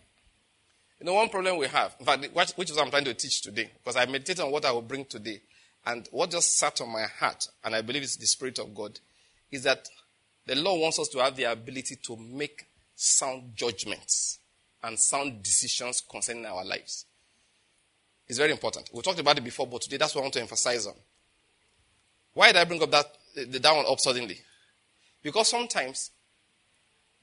You 1.00 1.06
know, 1.06 1.14
one 1.14 1.30
problem 1.30 1.58
we 1.58 1.68
have, 1.68 1.96
in 2.00 2.06
fact, 2.06 2.56
which 2.56 2.70
is 2.70 2.78
what 2.78 2.86
I'm 2.86 2.90
trying 2.90 3.04
to 3.06 3.14
teach 3.14 3.42
today, 3.42 3.70
because 3.78 3.98
I 3.98 4.06
meditate 4.06 4.40
on 4.40 4.50
what 4.50 4.64
I 4.64 4.72
will 4.72 4.82
bring 4.82 5.06
today. 5.06 5.42
And 5.86 6.08
what 6.12 6.32
just 6.32 6.58
sat 6.58 6.80
on 6.82 6.90
my 6.90 7.04
heart, 7.04 7.48
and 7.64 7.76
I 7.76 7.82
believe 7.82 8.02
it's 8.02 8.16
the 8.16 8.26
Spirit 8.26 8.58
of 8.60 8.74
God, 8.74 9.00
is 9.52 9.64
that 9.64 9.88
the 10.46 10.56
Lord 10.56 10.82
wants 10.82 11.00
us 11.00 11.10
to 11.10 11.20
have 11.20 11.36
the 11.36 11.44
ability 11.44 11.98
to 12.08 12.18
make 12.18 12.66
sound 12.96 13.52
judgments 13.56 14.40
and 14.82 14.98
sound 14.98 15.44
decisions 15.44 16.02
concerning 16.10 16.46
our 16.46 16.64
lives. 16.64 17.06
It's 18.28 18.38
very 18.40 18.52
important. 18.52 18.90
We 18.94 19.02
talked 19.02 19.20
about 19.20 19.38
it 19.38 19.44
before, 19.44 19.68
but 19.68 19.82
today 19.82 19.98
that's 19.98 20.16
what 20.16 20.22
I 20.22 20.24
want 20.24 20.34
to 20.36 20.42
emphasize 20.42 20.88
on. 20.88 20.96
Why 22.34 22.48
did 22.48 22.58
I 22.58 22.64
bring 22.64 22.82
up 22.82 22.92
that, 22.92 23.12
that 23.36 23.76
one 23.76 23.86
up 23.88 24.00
suddenly? 24.00 24.40
Because 25.22 25.50
sometimes 25.50 26.12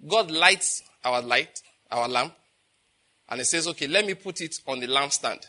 God 0.06 0.30
lights 0.30 0.82
our 1.04 1.22
light, 1.22 1.62
our 1.90 2.08
lamp, 2.08 2.34
and 3.28 3.40
He 3.40 3.44
says, 3.44 3.66
okay, 3.68 3.86
let 3.86 4.04
me 4.04 4.14
put 4.14 4.40
it 4.40 4.56
on 4.66 4.80
the 4.80 4.86
lampstand. 4.86 5.46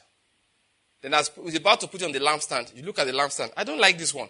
Then 1.01 1.13
as 1.13 1.29
he's 1.43 1.55
about 1.57 1.81
to 1.81 1.87
put 1.87 2.01
it 2.01 2.05
on 2.05 2.13
the 2.13 2.19
lampstand, 2.19 2.75
you 2.75 2.83
look 2.83 2.97
at 2.97 3.05
the 3.05 3.13
lampstand. 3.13 3.51
I 3.57 3.65
don't 3.65 3.79
like 3.79 3.97
this 3.97 4.13
one. 4.13 4.29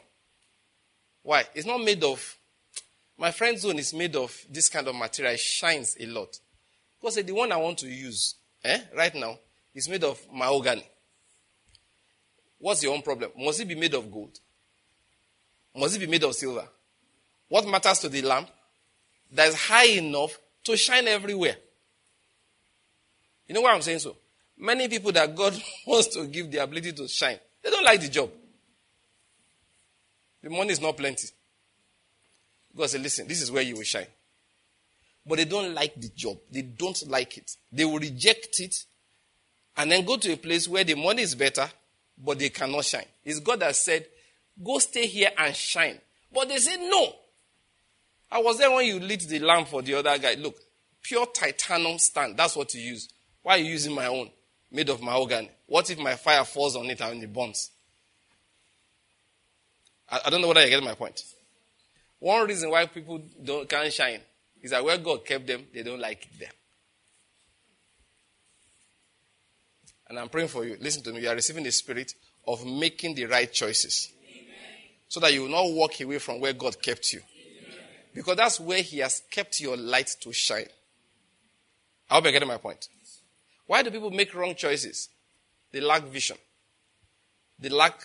Why? 1.22 1.46
It's 1.54 1.68
not 1.68 1.84
made 1.84 2.04
of, 2.04 2.36
my 3.18 3.30
friend's 3.30 3.64
own 3.64 3.78
is 3.78 3.94
made 3.94 4.16
of 4.16 4.36
this 4.50 4.70
kind 4.70 4.88
of 4.88 4.96
material. 4.96 5.36
It 5.36 5.40
shines 5.40 5.96
a 6.00 6.08
lot. 6.08 6.40
Because 7.00 7.16
the 7.16 7.32
one 7.32 7.52
I 7.52 7.58
want 7.58 7.78
to 7.80 7.88
use, 7.88 8.36
eh, 8.64 8.80
right 8.98 9.14
now, 9.14 9.38
is 9.76 9.88
made 9.88 10.04
of 10.04 10.20
mahogany. 10.34 10.84
What's 12.58 12.82
your 12.82 12.96
own 12.96 13.02
problem? 13.04 13.32
Must 13.38 13.60
it 13.60 13.68
be 13.68 13.76
made 13.76 13.94
of 13.94 14.12
gold? 14.12 14.40
Must 15.76 15.96
it 15.96 16.00
be 16.00 16.08
made 16.08 16.24
of 16.24 16.34
silver? 16.34 16.68
What 17.50 17.68
matters 17.68 18.00
to 18.00 18.10
the 18.10 18.22
lamp? 18.24 18.50
That 19.34 19.50
is 19.50 19.56
high 19.56 19.88
enough 19.88 20.38
to 20.66 20.78
shine 20.78 21.08
everywhere. 21.08 21.56
You 23.48 23.56
know 23.56 23.62
why 23.62 23.74
I'm 23.74 23.82
saying 23.82 24.00
so? 24.00 24.16
Many 24.58 24.88
people 24.88 25.12
that 25.12 25.36
God 25.36 25.62
wants 25.88 26.08
to 26.16 26.26
give 26.26 26.52
the 26.52 26.60
ability 26.60 26.94
to 26.94 27.08
shine, 27.08 27.40
they 27.62 27.70
don't 27.70 27.84
like 27.84 28.02
the 28.02 28.10
job. 28.10 28.30
The 30.42 30.50
money 30.50 30.72
is 30.72 30.82
not 30.82 30.98
plenty. 30.98 31.28
God 32.76 32.90
said, 32.90 33.02
listen, 33.02 33.28
this 33.28 33.42
is 33.42 33.52
where 33.52 33.64
you 33.64 33.76
will 33.76 33.84
shine. 33.84 34.08
but 35.26 35.38
they 35.38 35.46
don't 35.46 35.74
like 35.74 35.96
the 35.96 36.10
job. 36.10 36.38
They 36.52 36.64
don't 36.64 37.08
like 37.08 37.38
it. 37.38 37.56
They 37.72 37.86
will 37.86 38.00
reject 38.00 38.60
it 38.60 38.76
and 39.78 39.92
then 39.92 40.06
go 40.06 40.18
to 40.18 40.34
a 40.34 40.38
place 40.38 40.68
where 40.68 40.84
the 40.84 40.96
money 40.96 41.22
is 41.22 41.34
better, 41.36 41.70
but 42.18 42.40
they 42.40 42.50
cannot 42.50 42.86
shine. 42.86 43.06
It's 43.24 43.40
God 43.40 43.62
that 43.62 43.76
said, 43.76 44.06
Go 44.64 44.78
stay 44.80 45.08
here 45.08 45.32
and 45.36 45.56
shine. 45.56 46.00
But 46.32 46.50
they 46.50 46.58
said, 46.58 46.78
No. 46.80 47.14
I 48.34 48.40
was 48.40 48.58
there 48.58 48.72
when 48.72 48.88
you 48.88 49.00
lit 49.00 49.20
the 49.22 49.38
lamp 49.38 49.68
for 49.68 49.84
the 49.84 49.94
other 49.94 50.18
guy. 50.18 50.34
Look, 50.34 50.56
pure 51.04 51.28
titanium 51.28 52.00
stand. 52.00 52.36
That's 52.36 52.56
what 52.56 52.74
you 52.74 52.82
use. 52.82 53.08
Why 53.44 53.54
are 53.54 53.58
you 53.60 53.66
using 53.66 53.94
my 53.94 54.08
own? 54.08 54.32
Made 54.72 54.90
of 54.90 55.04
mahogany. 55.04 55.52
What 55.68 55.92
if 55.92 56.00
my 56.00 56.16
fire 56.16 56.44
falls 56.44 56.76
on 56.76 56.88
it 56.88 57.00
and 57.00 57.22
it 57.22 57.32
burns? 57.32 57.70
I, 60.10 60.22
I 60.26 60.30
don't 60.32 60.42
know 60.42 60.48
whether 60.48 60.64
you 60.64 60.70
get 60.72 60.82
my 60.82 60.96
point. 60.96 61.22
One 62.18 62.48
reason 62.48 62.72
why 62.72 62.88
people 62.88 63.22
don't, 63.44 63.70
can't 63.70 63.94
shine 63.94 64.22
is 64.64 64.72
that 64.72 64.84
where 64.84 64.98
God 64.98 65.24
kept 65.24 65.46
them, 65.46 65.68
they 65.72 65.84
don't 65.84 66.00
like 66.00 66.24
it 66.24 66.40
there. 66.40 66.52
And 70.10 70.18
I'm 70.18 70.30
praying 70.30 70.48
for 70.48 70.66
you. 70.66 70.76
Listen 70.82 71.04
to 71.04 71.14
me. 71.14 71.22
You 71.22 71.30
are 71.30 71.36
receiving 71.36 71.64
the 71.64 71.72
spirit 71.72 72.12
of 72.48 72.66
making 72.66 73.14
the 73.14 73.26
right 73.26 73.52
choices. 73.54 74.12
Amen. 74.28 74.48
So 75.08 75.20
that 75.20 75.32
you 75.32 75.44
will 75.44 75.50
not 75.50 75.72
walk 75.72 76.02
away 76.02 76.18
from 76.18 76.40
where 76.40 76.54
God 76.54 76.82
kept 76.82 77.14
you. 77.14 77.22
Because 78.14 78.38
that's 78.38 78.60
where 78.60 78.82
He 78.82 79.00
has 79.00 79.22
kept 79.32 79.60
your 79.60 79.78
light 79.78 80.16
to 80.22 80.32
shine. 80.32 80.68
I 82.10 82.16
hope 82.16 82.26
you're 82.26 82.34
getting 82.34 82.48
my 82.48 82.58
point. 82.58 82.88
Why 83.66 83.82
do 83.82 83.92
people 83.92 84.12
make 84.12 84.34
wrong 84.36 84.56
choices? 84.56 85.10
They 85.72 85.80
lack 85.80 86.04
vision. 86.04 86.38
They 87.60 87.70
lack, 87.70 88.00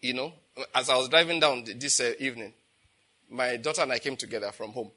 you 0.00 0.14
know, 0.14 0.32
as 0.74 0.90
I 0.90 0.96
was 0.96 1.08
driving 1.08 1.40
down 1.40 1.64
this 1.76 2.00
uh, 2.00 2.12
evening, 2.18 2.52
my 3.30 3.56
daughter 3.56 3.82
and 3.82 3.92
I 3.92 3.98
came 3.98 4.16
together 4.16 4.50
from 4.52 4.70
home. 4.70 4.90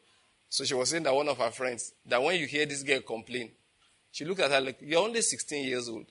So 0.50 0.64
she 0.64 0.74
was 0.74 0.90
saying 0.90 1.04
that 1.04 1.16
one 1.16 1.30
of 1.30 1.38
her 1.38 1.50
friends, 1.50 1.94
that 2.06 2.22
when 2.22 2.40
you 2.40 2.46
hear 2.46 2.66
this 2.66 2.84
girl 2.84 3.00
complain, 3.02 3.52
she 4.12 4.26
looked 4.26 4.42
at 4.42 4.52
her 4.52 4.62
like, 4.62 4.78
You're 4.82 5.02
only 5.02 5.22
16 5.22 5.66
years 5.66 5.88
old. 5.88 6.06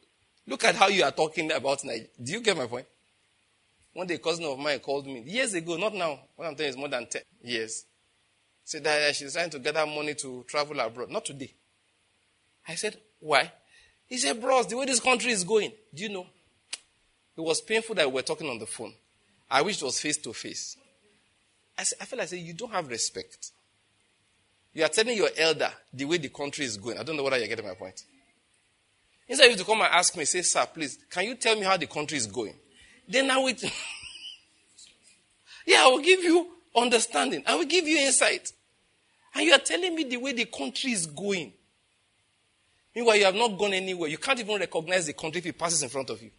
Look 0.46 0.64
at 0.64 0.74
how 0.74 0.88
you 0.88 1.04
are 1.04 1.12
talking 1.12 1.52
about 1.52 1.84
Nigeria. 1.84 2.08
Do 2.22 2.32
you 2.32 2.40
get 2.40 2.56
my 2.56 2.66
point? 2.66 2.86
One 3.92 4.06
day, 4.06 4.14
a 4.14 4.18
cousin 4.18 4.44
of 4.44 4.58
mine 4.58 4.78
called 4.78 5.06
me 5.06 5.20
years 5.26 5.52
ago, 5.54 5.76
not 5.76 5.94
now. 5.94 6.18
What 6.36 6.46
I'm 6.46 6.54
telling 6.54 6.72
you 6.72 6.74
is 6.74 6.76
more 6.76 6.88
than 6.88 7.06
10 7.06 7.22
years. 7.42 7.84
Said 8.70 8.84
that 8.84 9.02
uh, 9.02 9.12
she's 9.12 9.32
trying 9.32 9.50
to 9.50 9.58
gather 9.58 9.84
money 9.84 10.14
to 10.14 10.44
travel 10.46 10.78
abroad. 10.78 11.10
Not 11.10 11.24
today. 11.24 11.52
I 12.68 12.76
said, 12.76 12.96
Why? 13.18 13.50
He 14.06 14.16
said, 14.16 14.40
Bros, 14.40 14.68
the 14.68 14.76
way 14.76 14.86
this 14.86 15.00
country 15.00 15.32
is 15.32 15.42
going, 15.42 15.72
do 15.92 16.04
you 16.04 16.08
know? 16.08 16.24
It 17.36 17.40
was 17.40 17.60
painful 17.60 17.96
that 17.96 18.06
we 18.06 18.14
were 18.14 18.22
talking 18.22 18.48
on 18.48 18.60
the 18.60 18.66
phone. 18.66 18.94
I 19.50 19.62
wish 19.62 19.82
it 19.82 19.84
was 19.84 20.00
face 20.00 20.18
to 20.18 20.32
face. 20.32 20.76
I, 21.76 21.82
said, 21.82 21.98
I 22.00 22.04
feel 22.04 22.18
like 22.18 22.26
I 22.26 22.28
said, 22.28 22.38
You 22.38 22.52
don't 22.52 22.70
have 22.70 22.86
respect. 22.86 23.50
You 24.72 24.84
are 24.84 24.88
telling 24.88 25.16
your 25.16 25.30
elder 25.36 25.72
the 25.92 26.04
way 26.04 26.18
the 26.18 26.28
country 26.28 26.64
is 26.64 26.76
going. 26.76 26.96
I 26.96 27.02
don't 27.02 27.16
know 27.16 27.24
whether 27.24 27.38
you're 27.38 27.48
getting 27.48 27.66
my 27.66 27.74
point. 27.74 28.04
Instead 29.26 29.46
of 29.46 29.50
you 29.50 29.56
to 29.56 29.64
come 29.64 29.80
and 29.80 29.92
ask 29.92 30.16
me, 30.16 30.24
say, 30.24 30.42
Sir, 30.42 30.64
please, 30.72 30.96
can 31.10 31.24
you 31.24 31.34
tell 31.34 31.56
me 31.56 31.62
how 31.62 31.76
the 31.76 31.88
country 31.88 32.18
is 32.18 32.28
going? 32.28 32.54
Then 33.08 33.32
I 33.32 33.38
will. 33.38 33.48
yeah, 35.66 35.82
I 35.82 35.88
will 35.88 36.02
give 36.02 36.22
you 36.22 36.46
understanding. 36.76 37.42
I 37.48 37.56
will 37.56 37.66
give 37.66 37.88
you 37.88 37.98
insight. 37.98 38.52
And 39.34 39.44
you 39.44 39.52
are 39.52 39.58
telling 39.58 39.94
me 39.94 40.04
the 40.04 40.16
way 40.16 40.32
the 40.32 40.46
country 40.46 40.92
is 40.92 41.06
going. 41.06 41.52
Meanwhile, 42.94 43.16
you 43.16 43.24
have 43.24 43.34
not 43.34 43.56
gone 43.56 43.72
anywhere. 43.72 44.08
You 44.08 44.18
can't 44.18 44.40
even 44.40 44.58
recognize 44.58 45.06
the 45.06 45.12
country 45.12 45.38
if 45.38 45.46
it 45.46 45.58
passes 45.58 45.82
in 45.82 45.88
front 45.88 46.10
of 46.10 46.20
you. 46.20 46.30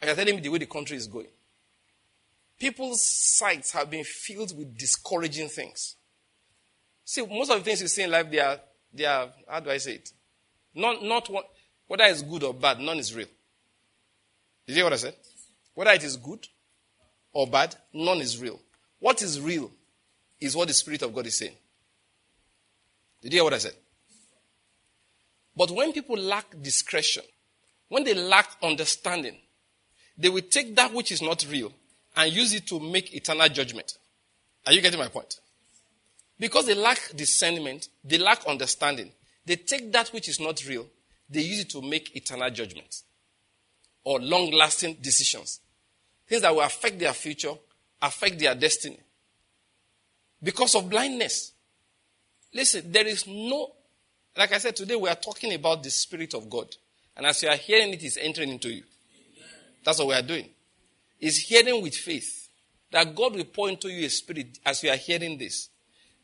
And 0.00 0.08
you're 0.08 0.16
telling 0.16 0.36
me 0.36 0.40
the 0.40 0.48
way 0.48 0.58
the 0.58 0.66
country 0.66 0.96
is 0.96 1.06
going. 1.06 1.26
People's 2.58 3.02
sights 3.02 3.72
have 3.72 3.90
been 3.90 4.04
filled 4.04 4.56
with 4.56 4.76
discouraging 4.78 5.48
things. 5.48 5.96
See, 7.04 7.26
most 7.26 7.50
of 7.50 7.58
the 7.58 7.64
things 7.64 7.82
you 7.82 7.88
see 7.88 8.02
in 8.02 8.10
life, 8.10 8.30
they 8.30 8.38
are, 8.38 8.60
they 8.92 9.04
are 9.04 9.28
how 9.48 9.60
do 9.60 9.70
I 9.70 9.78
say 9.78 9.94
it? 9.94 10.12
Not, 10.74 11.02
not 11.02 11.28
one, 11.28 11.44
whether 11.86 12.04
it's 12.04 12.22
good 12.22 12.44
or 12.44 12.54
bad, 12.54 12.78
none 12.78 12.98
is 12.98 13.14
real. 13.14 13.26
Did 14.66 14.72
you 14.72 14.74
hear 14.76 14.84
what 14.84 14.92
I 14.92 14.96
said? 14.96 15.16
Whether 15.74 15.90
it 15.90 16.04
is 16.04 16.16
good 16.16 16.46
or 17.32 17.46
bad, 17.46 17.74
none 17.92 18.18
is 18.18 18.40
real. 18.40 18.60
What 18.98 19.20
is 19.22 19.40
real 19.40 19.70
is 20.40 20.54
what 20.54 20.68
the 20.68 20.74
Spirit 20.74 21.02
of 21.02 21.14
God 21.14 21.26
is 21.26 21.36
saying. 21.36 21.56
Did 23.22 23.32
you 23.32 23.38
hear 23.38 23.44
what 23.44 23.54
I 23.54 23.58
said? 23.58 23.74
But 25.56 25.70
when 25.70 25.92
people 25.92 26.16
lack 26.16 26.60
discretion, 26.60 27.22
when 27.88 28.04
they 28.04 28.14
lack 28.14 28.48
understanding, 28.62 29.36
they 30.16 30.28
will 30.28 30.42
take 30.42 30.74
that 30.76 30.92
which 30.92 31.12
is 31.12 31.22
not 31.22 31.46
real 31.50 31.72
and 32.16 32.32
use 32.32 32.52
it 32.52 32.66
to 32.68 32.80
make 32.80 33.14
eternal 33.14 33.48
judgment. 33.48 33.96
Are 34.66 34.72
you 34.72 34.80
getting 34.80 34.98
my 34.98 35.08
point? 35.08 35.40
Because 36.38 36.66
they 36.66 36.74
lack 36.74 37.12
discernment, 37.14 37.88
they 38.04 38.18
lack 38.18 38.44
understanding. 38.46 39.10
They 39.44 39.56
take 39.56 39.92
that 39.92 40.08
which 40.08 40.28
is 40.28 40.40
not 40.40 40.64
real, 40.66 40.86
they 41.28 41.40
use 41.40 41.60
it 41.60 41.70
to 41.70 41.82
make 41.82 42.14
eternal 42.16 42.50
judgments 42.50 43.04
or 44.04 44.20
long 44.20 44.50
lasting 44.50 44.98
decisions. 45.00 45.60
Things 46.26 46.42
that 46.42 46.54
will 46.54 46.62
affect 46.62 46.98
their 46.98 47.12
future, 47.12 47.52
affect 48.00 48.38
their 48.38 48.54
destiny. 48.54 48.98
Because 50.42 50.74
of 50.74 50.88
blindness. 50.88 51.52
Listen, 52.54 52.90
there 52.92 53.06
is 53.06 53.26
no, 53.26 53.72
like 54.36 54.52
I 54.52 54.58
said 54.58 54.76
today, 54.76 54.96
we 54.96 55.08
are 55.08 55.14
talking 55.16 55.54
about 55.54 55.82
the 55.82 55.90
Spirit 55.90 56.34
of 56.34 56.48
God. 56.50 56.74
And 57.16 57.26
as 57.26 57.42
you 57.42 57.48
are 57.48 57.56
hearing 57.56 57.92
it, 57.92 58.02
it's 58.02 58.16
entering 58.16 58.50
into 58.50 58.70
you. 58.70 58.82
That's 59.84 59.98
what 59.98 60.08
we 60.08 60.14
are 60.14 60.22
doing. 60.22 60.48
Is 61.20 61.38
hearing 61.38 61.82
with 61.82 61.94
faith 61.94 62.48
that 62.90 63.14
God 63.14 63.34
will 63.34 63.44
pour 63.44 63.68
into 63.68 63.88
you 63.88 64.06
a 64.06 64.10
spirit 64.10 64.58
as 64.64 64.82
you 64.82 64.90
are 64.90 64.96
hearing 64.96 65.38
this. 65.38 65.68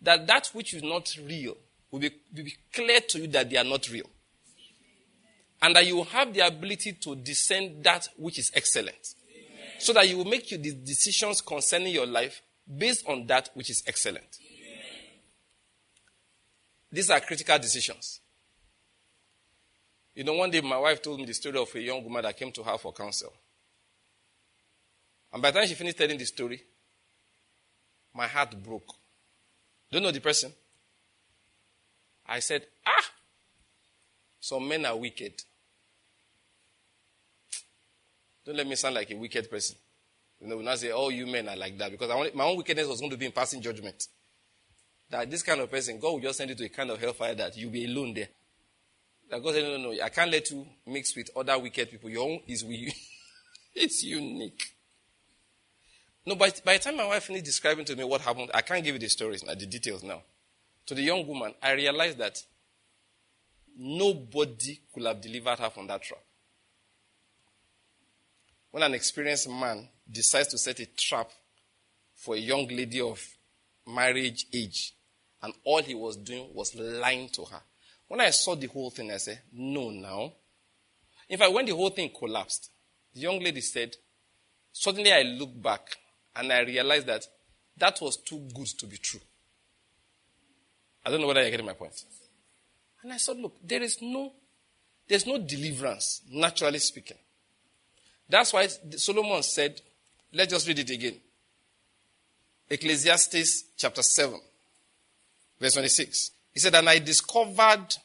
That 0.03 0.27
that 0.27 0.49
which 0.53 0.75
is 0.75 0.83
not 0.83 1.13
real 1.27 1.57
will 1.91 2.01
be, 2.01 2.11
will 2.35 2.45
be 2.45 2.55
clear 2.73 3.01
to 3.01 3.21
you 3.21 3.27
that 3.29 3.51
they 3.51 3.57
are 3.57 3.65
not 3.65 3.89
real. 3.91 4.09
And 5.61 5.75
that 5.75 5.87
you 5.87 5.97
will 5.97 6.05
have 6.05 6.33
the 6.33 6.47
ability 6.47 6.93
to 6.93 7.17
discern 7.17 7.83
that 7.83 8.09
which 8.17 8.39
is 8.39 8.53
excellent. 8.55 9.15
Amen. 9.35 9.73
So 9.81 9.93
that 9.95 10.09
you 10.09 10.19
will 10.19 10.25
make 10.25 10.51
your 10.51 10.61
decisions 10.61 11.41
concerning 11.41 11.93
your 11.93 12.07
life 12.07 12.43
based 12.77 13.09
on 13.09 13.27
that 13.27 13.51
which 13.55 13.71
is 13.71 13.83
excellent. 13.87 14.39
These 16.91 17.11
are 17.11 17.21
critical 17.21 17.59
decisions. 17.59 18.21
You 20.15 20.25
know, 20.25 20.33
one 20.35 20.51
day 20.51 20.61
my 20.61 20.79
wife 20.79 21.03
told 21.03 21.21
me 21.21 21.27
the 21.27 21.35
story 21.35 21.59
of 21.59 21.73
a 21.75 21.81
young 21.81 22.03
woman 22.03 22.23
that 22.23 22.37
came 22.37 22.51
to 22.53 22.63
her 22.63 22.77
for 22.79 22.93
counsel. 22.93 23.33
And 25.33 25.43
by 25.43 25.51
the 25.51 25.61
time 25.61 25.69
she 25.69 25.75
finished 25.75 25.99
telling 25.99 26.19
the 26.19 26.25
story, 26.25 26.61
my 28.15 28.27
heart 28.27 28.55
broke. 28.63 28.95
Don't 29.93 30.03
know 30.03 30.11
the 30.11 30.21
person? 30.21 30.53
I 32.27 32.41
said, 32.41 32.67
Ah, 32.87 33.11
some 34.41 34.67
men 34.67 34.85
are 34.87 34.97
wicked. 34.97 35.43
Don't 38.45 38.57
let 38.57 38.67
me 38.67 38.77
sound 38.77 38.95
like 38.95 39.11
a 39.11 39.15
wicked 39.15 39.51
person. 39.51 39.77
You 40.41 40.49
know, 40.49 40.57
we 40.57 40.65
not 40.65 40.79
say, 40.79 40.91
oh, 40.91 41.11
you 41.11 41.27
men 41.27 41.49
are 41.49 41.57
like 41.57 41.77
that. 41.79 41.91
Because 41.91 42.09
want, 42.09 42.35
my 42.35 42.45
own 42.45 42.57
wickedness 42.57 42.87
was 42.87 43.01
going 43.01 43.11
to 43.11 43.17
be 43.17 43.27
in 43.27 43.33
passing 43.33 43.61
judgment. 43.61 44.07
That 45.11 45.31
this 45.31 45.43
kind 45.43 45.61
of 45.61 45.71
person, 45.71 45.99
God 45.99 46.13
will 46.13 46.21
just 46.21 46.39
send 46.39 46.51
you 46.51 46.57
to 46.57 46.65
a 46.65 46.69
kind 46.69 46.91
of 46.91 47.01
hellfire 47.01 47.35
that 47.35 47.57
you'll 47.57 47.71
be 47.71 47.87
alone 47.87 48.15
there. 48.15 48.29
That 49.31 49.43
God 49.43 49.55
said, 49.55 49.65
no, 49.65 49.77
no, 49.77 49.93
no, 49.93 50.03
I 50.03 50.09
can't 50.09 50.31
let 50.31 50.51
you 50.51 50.67
mix 50.87 51.15
with 51.17 51.31
other 51.37 51.59
wicked 51.59 51.91
people. 51.91 52.11
Your 52.11 52.29
own 52.29 52.41
is 52.47 52.65
with 52.65 52.77
you. 52.79 52.93
it's 53.75 54.03
unique. 54.03 54.75
No, 56.27 56.35
by, 56.35 56.53
by 56.65 56.75
the 56.75 56.85
time 56.85 56.97
my 56.97 57.07
wife 57.07 57.25
finished 57.25 57.47
describing 57.47 57.87
to 57.87 57.97
me 57.97 58.05
what 58.05 58.21
happened, 58.21 58.51
I 58.53 58.61
can't 58.61 58.85
give 58.85 58.95
you 58.95 58.99
the 58.99 59.09
stories 59.09 59.43
the 59.43 59.67
details 59.67 60.03
now. 60.03 60.23
To 60.87 60.95
the 60.95 61.03
young 61.03 61.27
woman, 61.27 61.55
I 61.63 61.73
realized 61.73 62.19
that 62.19 62.43
nobody 63.79 64.81
could 64.93 65.05
have 65.05 65.21
delivered 65.21 65.59
her 65.59 65.71
from 65.71 65.87
that 65.87 66.03
trap. 66.03 66.21
When 68.71 68.83
an 68.83 68.95
experienced 68.95 69.49
man 69.49 69.89
decides 70.11 70.49
to 70.49 70.59
set 70.59 70.81
a 70.81 70.87
trap 70.87 71.31
for 72.15 72.35
a 72.35 72.39
young 72.39 72.69
lady 72.69 73.01
of 73.01 73.27
marriage 73.87 74.47
age, 74.53 74.95
and 75.43 75.53
all 75.65 75.83
he 75.83 75.95
was 75.95 76.17
doing 76.17 76.49
was 76.53 76.75
lying 76.75 77.29
to 77.31 77.45
her. 77.45 77.61
When 78.09 78.21
I 78.21 78.31
saw 78.31 78.55
the 78.55 78.67
whole 78.67 78.91
thing, 78.91 79.13
I 79.13 79.19
said, 79.19 79.41
No, 79.53 79.91
now. 79.91 80.33
In 81.29 81.39
fact, 81.39 81.53
when 81.53 81.67
the 81.67 81.75
whole 81.75 81.91
thing 81.91 82.11
collapsed, 82.17 82.71
the 83.15 83.21
young 83.21 83.39
lady 83.41 83.61
said, 83.61 83.95
Suddenly 84.73 85.13
I 85.13 85.23
looked 85.23 85.61
back 85.63 85.97
and 86.35 86.53
I 86.53 86.61
realized 86.61 87.07
that 87.07 87.27
that 87.77 87.99
was 88.01 88.17
too 88.17 88.47
good 88.55 88.67
to 88.79 88.87
be 88.87 88.97
true. 88.97 89.21
I 91.05 91.11
don't 91.11 91.21
know 91.21 91.27
whether 91.27 91.41
you're 91.41 91.51
getting 91.51 91.67
my 91.67 91.73
point. 91.73 91.93
And 93.03 93.13
I 93.13 93.17
said, 93.17 93.39
look, 93.39 93.57
there 93.63 93.83
is 93.83 93.99
no, 94.03 94.33
there's 95.09 95.27
no 95.27 95.39
deliverance, 95.39 96.23
naturally 96.31 96.79
speaking. 96.79 97.17
That's 98.29 98.53
why 98.53 98.67
Solomon 98.67 99.43
said, 99.43 99.81
let's 100.33 100.53
just 100.53 100.69
read 100.69 100.81
it 100.81 100.91
again. 100.91 101.15
Ecclesiastes 102.69 103.65
chapter 103.77 104.03
7, 104.03 104.39
verse 105.61 105.75
26. 105.75 106.31
He 106.55 106.61
said, 106.61 106.75
And 106.75 106.89
I 106.89 106.99
discovered 106.99 107.97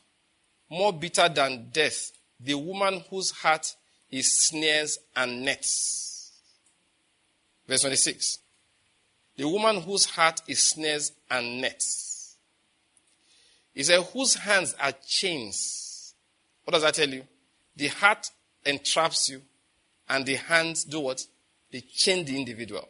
more 0.70 0.94
bitter 0.94 1.30
than 1.30 1.70
death 1.72 2.12
the 2.40 2.56
woman 2.56 3.04
whose 3.10 3.32
heart 3.32 3.76
is 4.12 4.48
snares 4.48 5.00
and 5.16 5.44
nets. 5.44 6.32
Verse 7.68 7.82
26. 7.82 8.40
The 9.38 9.48
woman 9.48 9.82
whose 9.82 10.06
heart 10.06 10.42
is 10.48 10.70
snares 10.70 11.12
and 11.30 11.62
nets. 11.62 12.36
He 13.74 13.84
said, 13.84 14.02
Whose 14.14 14.36
hands 14.36 14.76
are 14.80 14.94
chains? 15.08 16.14
What 16.64 16.74
does 16.74 16.84
that 16.84 16.94
tell 16.94 17.10
you? 17.10 17.24
The 17.76 17.88
heart 17.88 18.30
entraps 18.66 19.30
you, 19.30 19.42
and 20.08 20.26
the 20.26 20.36
hands 20.36 20.84
do 20.84 21.00
what? 21.00 21.26
They 21.72 21.82
chain 21.82 22.24
the 22.24 22.38
individual. 22.38 22.88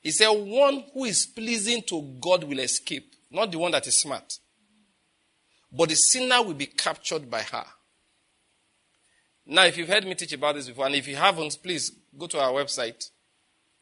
He 0.00 0.10
said, 0.12 0.28
One 0.28 0.84
who 0.94 1.04
is 1.04 1.26
pleasing 1.26 1.82
to 1.88 2.00
God 2.20 2.44
will 2.44 2.60
escape, 2.60 3.15
not 3.30 3.50
the 3.50 3.58
one 3.58 3.72
that 3.72 3.86
is 3.86 3.96
smart. 3.96 4.38
But 5.72 5.88
the 5.88 5.96
sinner 5.96 6.42
will 6.42 6.54
be 6.54 6.66
captured 6.66 7.30
by 7.30 7.42
her. 7.42 7.64
Now, 9.46 9.64
if 9.64 9.76
you've 9.76 9.88
heard 9.88 10.04
me 10.04 10.14
teach 10.14 10.32
about 10.32 10.56
this 10.56 10.68
before, 10.68 10.86
and 10.86 10.94
if 10.94 11.06
you 11.06 11.16
haven't, 11.16 11.58
please 11.62 11.92
go 12.16 12.26
to 12.26 12.40
our 12.40 12.52
website 12.52 13.10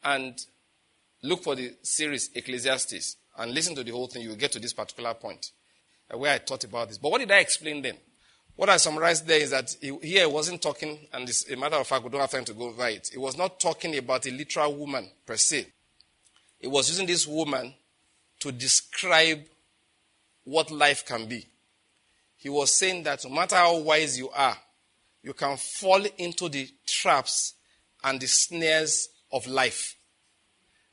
and 0.03 0.39
look 1.23 1.43
for 1.43 1.55
the 1.55 1.73
series 1.81 2.29
Ecclesiastes 2.35 3.17
and 3.37 3.53
listen 3.53 3.75
to 3.75 3.83
the 3.83 3.91
whole 3.91 4.07
thing. 4.07 4.21
You 4.21 4.29
will 4.29 4.35
get 4.35 4.51
to 4.53 4.59
this 4.59 4.73
particular 4.73 5.13
point 5.15 5.51
where 6.13 6.33
I 6.33 6.37
taught 6.37 6.63
about 6.63 6.89
this. 6.89 6.97
But 6.97 7.11
what 7.11 7.19
did 7.19 7.31
I 7.31 7.39
explain 7.39 7.81
then? 7.81 7.97
What 8.55 8.69
I 8.69 8.77
summarized 8.77 9.27
there 9.27 9.39
is 9.41 9.49
that 9.49 9.75
he, 9.81 9.97
here 10.01 10.27
he 10.27 10.31
wasn't 10.31 10.61
talking, 10.61 11.07
and 11.11 11.27
it's 11.27 11.49
a 11.49 11.57
matter 11.57 11.75
of 11.75 11.87
fact, 11.87 12.03
we 12.03 12.09
don't 12.09 12.21
have 12.21 12.31
time 12.31 12.45
to 12.45 12.53
go 12.53 12.69
over 12.69 12.87
it. 12.87 13.09
Was 13.17 13.37
not 13.37 13.59
talking 13.59 13.97
about 13.97 14.25
a 14.27 14.31
literal 14.31 14.75
woman 14.75 15.09
per 15.25 15.35
se. 15.35 15.65
He 16.59 16.67
was 16.67 16.89
using 16.89 17.07
this 17.07 17.27
woman 17.27 17.73
to 18.45 18.51
describe 18.51 19.43
what 20.43 20.69
life 20.69 21.03
can 21.03 21.27
be. 21.27 21.47
He 22.37 22.47
was 22.47 22.71
saying 22.75 23.01
that 23.01 23.23
no 23.25 23.31
matter 23.31 23.55
how 23.55 23.79
wise 23.79 24.19
you 24.19 24.29
are, 24.29 24.55
you 25.23 25.33
can 25.33 25.57
fall 25.57 26.05
into 26.19 26.47
the 26.47 26.69
traps 26.85 27.55
and 28.03 28.19
the 28.19 28.27
snares 28.27 29.09
of 29.31 29.47
life. 29.47 29.95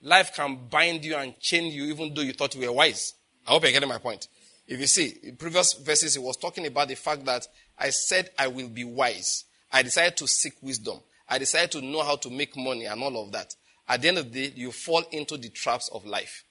Life 0.00 0.34
can 0.34 0.60
bind 0.70 1.04
you 1.04 1.14
and 1.14 1.38
chain 1.40 1.70
you 1.70 1.84
even 1.92 2.14
though 2.14 2.22
you 2.22 2.32
thought 2.32 2.54
you 2.54 2.62
were 2.62 2.72
wise. 2.72 3.12
I 3.46 3.50
hope 3.50 3.64
you're 3.64 3.72
getting 3.72 3.88
my 3.90 3.98
point. 3.98 4.28
If 4.66 4.80
you 4.80 4.86
see, 4.86 5.12
in 5.22 5.36
previous 5.36 5.74
verses, 5.74 6.14
he 6.14 6.20
was 6.20 6.38
talking 6.38 6.66
about 6.66 6.88
the 6.88 6.94
fact 6.94 7.26
that 7.26 7.46
I 7.78 7.90
said 7.90 8.30
I 8.38 8.46
will 8.46 8.68
be 8.68 8.84
wise. 8.84 9.44
I 9.70 9.82
decided 9.82 10.16
to 10.16 10.26
seek 10.26 10.54
wisdom. 10.62 11.00
I 11.28 11.36
decided 11.36 11.72
to 11.72 11.82
know 11.82 12.02
how 12.02 12.16
to 12.16 12.30
make 12.30 12.56
money 12.56 12.86
and 12.86 13.02
all 13.02 13.22
of 13.22 13.32
that. 13.32 13.54
At 13.86 14.00
the 14.00 14.08
end 14.08 14.18
of 14.18 14.32
the 14.32 14.48
day, 14.48 14.54
you 14.56 14.72
fall 14.72 15.04
into 15.12 15.36
the 15.36 15.50
traps 15.50 15.90
of 15.92 16.06
life. 16.06 16.44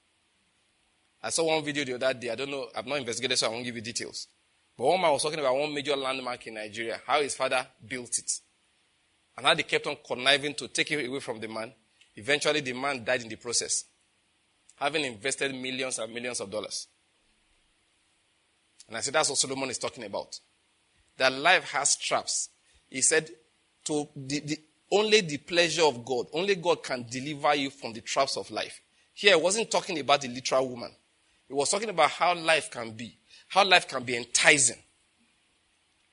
I 1.24 1.30
saw 1.30 1.46
one 1.46 1.64
video 1.64 1.86
the 1.86 1.96
other 1.96 2.14
day. 2.20 2.32
I 2.32 2.36
don't 2.36 2.50
know. 2.50 2.68
I've 2.76 2.88
not 2.88 3.00
investigated, 3.00 3.38
so 3.38 3.48
I 3.48 3.50
won't 3.50 3.64
give 3.64 3.76
you 3.76 3.82
details. 3.82 4.28
But 4.78 4.86
one 4.86 5.02
man 5.02 5.12
was 5.12 5.22
talking 5.22 5.40
about 5.40 5.56
one 5.56 5.74
major 5.74 5.96
landmark 5.96 6.48
in 6.48 6.56
Nigeria, 6.56 7.00
how 7.06 7.22
his 7.22 7.36
father 7.36 7.66
built 7.88 8.18
it. 8.18 8.32
And 9.38 9.46
how 9.46 9.54
they 9.54 9.64
kept 9.64 9.88
on 9.88 9.98
conniving 10.06 10.56
to 10.56 10.68
take 10.68 10.92
it 10.92 11.08
away 11.08 11.20
from 11.20 11.40
the 11.40 11.48
man. 11.48 11.72
Eventually, 12.16 12.62
the 12.62 12.74
man 12.74 13.04
died 13.04 13.22
in 13.22 13.30
the 13.30 13.36
process, 13.36 13.86
having 14.76 15.06
invested 15.06 15.54
millions 15.54 16.00
and 16.00 16.14
millions 16.14 16.40
of 16.40 16.50
dollars. 16.50 16.88
And 18.88 18.98
I 18.98 19.02
said, 19.02 19.14
that's 19.14 19.30
what 19.30 19.38
Solomon 19.38 19.70
is 19.70 19.78
talking 19.78 20.04
about. 20.04 20.40
That 21.18 21.32
life 21.32 21.72
has 21.72 21.96
traps. 21.96 22.50
He 22.90 23.02
said, 23.02 23.30
to 23.86 24.10
the, 24.16 24.40
the, 24.40 24.58
only 24.92 25.22
the 25.22 25.38
pleasure 25.38 25.84
of 25.84 26.04
God, 26.04 26.26
only 26.34 26.56
God 26.56 26.84
can 26.84 27.06
deliver 27.10 27.56
you 27.56 27.70
from 27.70 27.94
the 27.94 28.02
traps 28.02 28.36
of 28.36 28.52
life. 28.52 28.82
Here, 29.14 29.34
I 29.34 29.38
wasn't 29.38 29.72
talking 29.72 30.00
about 30.00 30.22
the 30.22 30.28
literal 30.28 30.68
woman. 30.68 30.92
He 31.52 31.56
was 31.56 31.70
talking 31.70 31.90
about 31.90 32.12
how 32.12 32.34
life 32.34 32.72
can 32.72 32.92
be 32.92 33.18
how 33.50 33.66
life 33.66 33.86
can 33.86 34.02
be 34.04 34.16
enticing. 34.16 34.78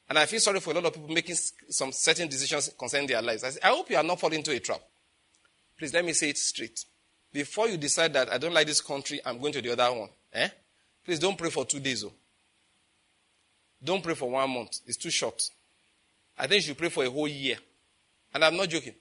And 0.09 0.19
I 0.19 0.27
feel 0.27 0.41
sorry 0.41 0.59
for 0.59 0.73
a 0.73 0.75
lot 0.75 0.87
of 0.87 0.95
people 0.95 1.09
making 1.15 1.37
some 1.69 1.93
certain 1.93 2.27
decisions 2.27 2.75
concerning 2.77 3.07
their 3.07 3.23
lives. 3.23 3.45
I, 3.45 3.51
say, 3.51 3.61
I 3.63 3.69
hope 3.69 3.89
you 3.89 3.97
are 3.97 4.03
not 4.03 4.19
falling 4.19 4.39
into 4.39 4.51
a 4.51 4.59
trap. 4.59 4.81
Please 5.79 5.95
let 5.95 6.05
me 6.05 6.15
say 6.15 6.31
it 6.31 6.39
straight. 6.39 6.85
Before 7.33 7.69
you 7.69 7.77
decide 7.77 8.13
that 8.15 8.33
I 8.33 8.39
don't 8.39 8.53
like 8.53 8.67
this 8.67 8.81
country, 8.81 9.21
I'm 9.25 9.39
going 9.39 9.53
to 9.53 9.63
the 9.63 9.71
other 9.71 9.97
one. 9.97 10.09
Eh? 10.33 10.49
Please 11.05 11.21
don't 11.21 11.39
pray 11.39 11.51
for 11.51 11.65
two 11.65 11.79
days. 11.79 12.03
Oh. 12.03 12.13
Don't 13.85 14.03
pray 14.03 14.15
for 14.15 14.29
one 14.29 14.51
month. 14.51 14.81
It's 14.85 14.97
too 14.97 15.11
short. 15.11 15.41
I 16.37 16.49
think 16.49 16.63
you 16.63 16.69
should 16.69 16.79
pray 16.79 16.89
for 16.89 17.05
a 17.05 17.11
whole 17.11 17.29
year. 17.29 17.59
And 18.35 18.45
I'm 18.45 18.57
not 18.57 18.69
joking. 18.69 18.95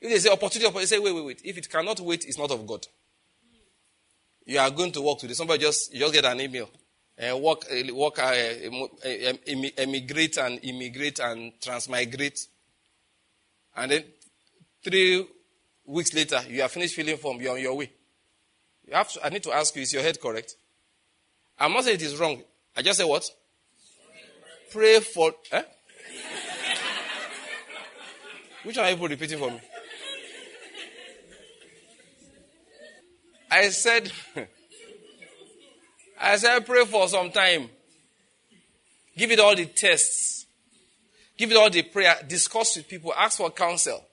If 0.00 0.08
they 0.08 0.18
say 0.20 0.30
opportunity, 0.30 0.72
they 0.72 0.86
say, 0.86 1.00
wait, 1.00 1.16
wait, 1.16 1.24
wait. 1.24 1.40
If 1.42 1.58
it 1.58 1.68
cannot 1.68 1.98
wait, 1.98 2.26
it's 2.26 2.38
not 2.38 2.52
of 2.52 2.64
God. 2.64 2.86
You 4.48 4.58
are 4.60 4.70
going 4.70 4.92
to 4.92 5.02
work 5.02 5.18
today. 5.18 5.34
Somebody 5.34 5.62
just, 5.62 5.92
you 5.92 6.00
just 6.00 6.14
get 6.14 6.24
an 6.24 6.40
email 6.40 6.70
uh, 7.20 7.36
work, 7.36 7.66
uh, 7.70 7.94
work 7.94 8.18
uh, 8.18 8.32
emigrate 9.76 10.38
and 10.38 10.58
immigrate 10.62 11.18
and 11.18 11.52
transmigrate. 11.60 12.46
And 13.76 13.92
then 13.92 14.04
three 14.82 15.26
weeks 15.84 16.14
later, 16.14 16.40
you 16.48 16.62
are 16.62 16.68
finished 16.68 16.94
filling 16.94 17.18
form, 17.18 17.42
you're 17.42 17.52
on 17.52 17.60
your 17.60 17.76
way. 17.76 17.90
You 18.86 18.94
have 18.94 19.12
to, 19.12 19.26
I 19.26 19.28
need 19.28 19.42
to 19.42 19.52
ask 19.52 19.76
you, 19.76 19.82
is 19.82 19.92
your 19.92 20.02
head 20.02 20.18
correct? 20.18 20.54
I'm 21.58 21.74
not 21.74 21.84
saying 21.84 21.96
it 21.96 22.02
is 22.02 22.16
wrong. 22.16 22.42
I 22.74 22.80
just 22.80 22.98
say 22.98 23.04
what? 23.04 23.28
Pray 24.72 25.00
for. 25.00 25.34
Eh? 25.52 25.62
Which 28.62 28.78
one 28.78 28.86
are 28.86 28.92
you 28.92 29.08
repeating 29.08 29.40
for 29.40 29.50
me? 29.50 29.60
I 33.50 33.68
said, 33.70 34.10
I 36.20 36.36
said, 36.36 36.66
pray 36.66 36.84
for 36.84 37.08
some 37.08 37.30
time. 37.30 37.70
Give 39.16 39.30
it 39.30 39.40
all 39.40 39.56
the 39.56 39.66
tests. 39.66 40.46
Give 41.36 41.50
it 41.50 41.56
all 41.56 41.70
the 41.70 41.82
prayer. 41.82 42.16
Discuss 42.26 42.76
with 42.76 42.88
people. 42.88 43.12
Ask 43.14 43.38
for 43.38 43.50
counsel. 43.50 44.04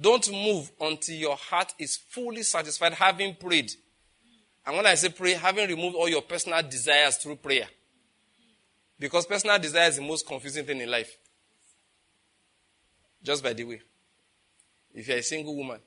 Don't 0.00 0.30
move 0.30 0.70
until 0.80 1.16
your 1.16 1.36
heart 1.36 1.72
is 1.78 1.96
fully 1.96 2.42
satisfied 2.42 2.94
having 2.94 3.34
prayed. 3.34 3.70
And 4.66 4.76
when 4.76 4.86
I 4.86 4.94
say 4.94 5.08
pray, 5.08 5.34
having 5.34 5.68
removed 5.68 5.96
all 5.96 6.08
your 6.08 6.22
personal 6.22 6.62
desires 6.62 7.16
through 7.16 7.36
prayer. 7.36 7.66
Because 8.98 9.26
personal 9.26 9.58
desire 9.58 9.88
is 9.88 9.96
the 9.96 10.02
most 10.02 10.26
confusing 10.26 10.64
thing 10.64 10.80
in 10.80 10.90
life. 10.90 11.16
Just 13.22 13.42
by 13.42 13.52
the 13.52 13.64
way, 13.64 13.80
if 14.94 15.08
you're 15.08 15.18
a 15.18 15.22
single 15.22 15.56
woman 15.56 15.80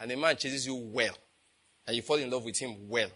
and 0.00 0.10
a 0.10 0.16
man 0.16 0.36
chases 0.36 0.66
you 0.66 0.74
well, 0.74 1.16
and 1.86 1.96
you 1.96 2.02
fall 2.02 2.16
in 2.16 2.30
love 2.30 2.44
with 2.44 2.58
him 2.58 2.88
well, 2.88 3.10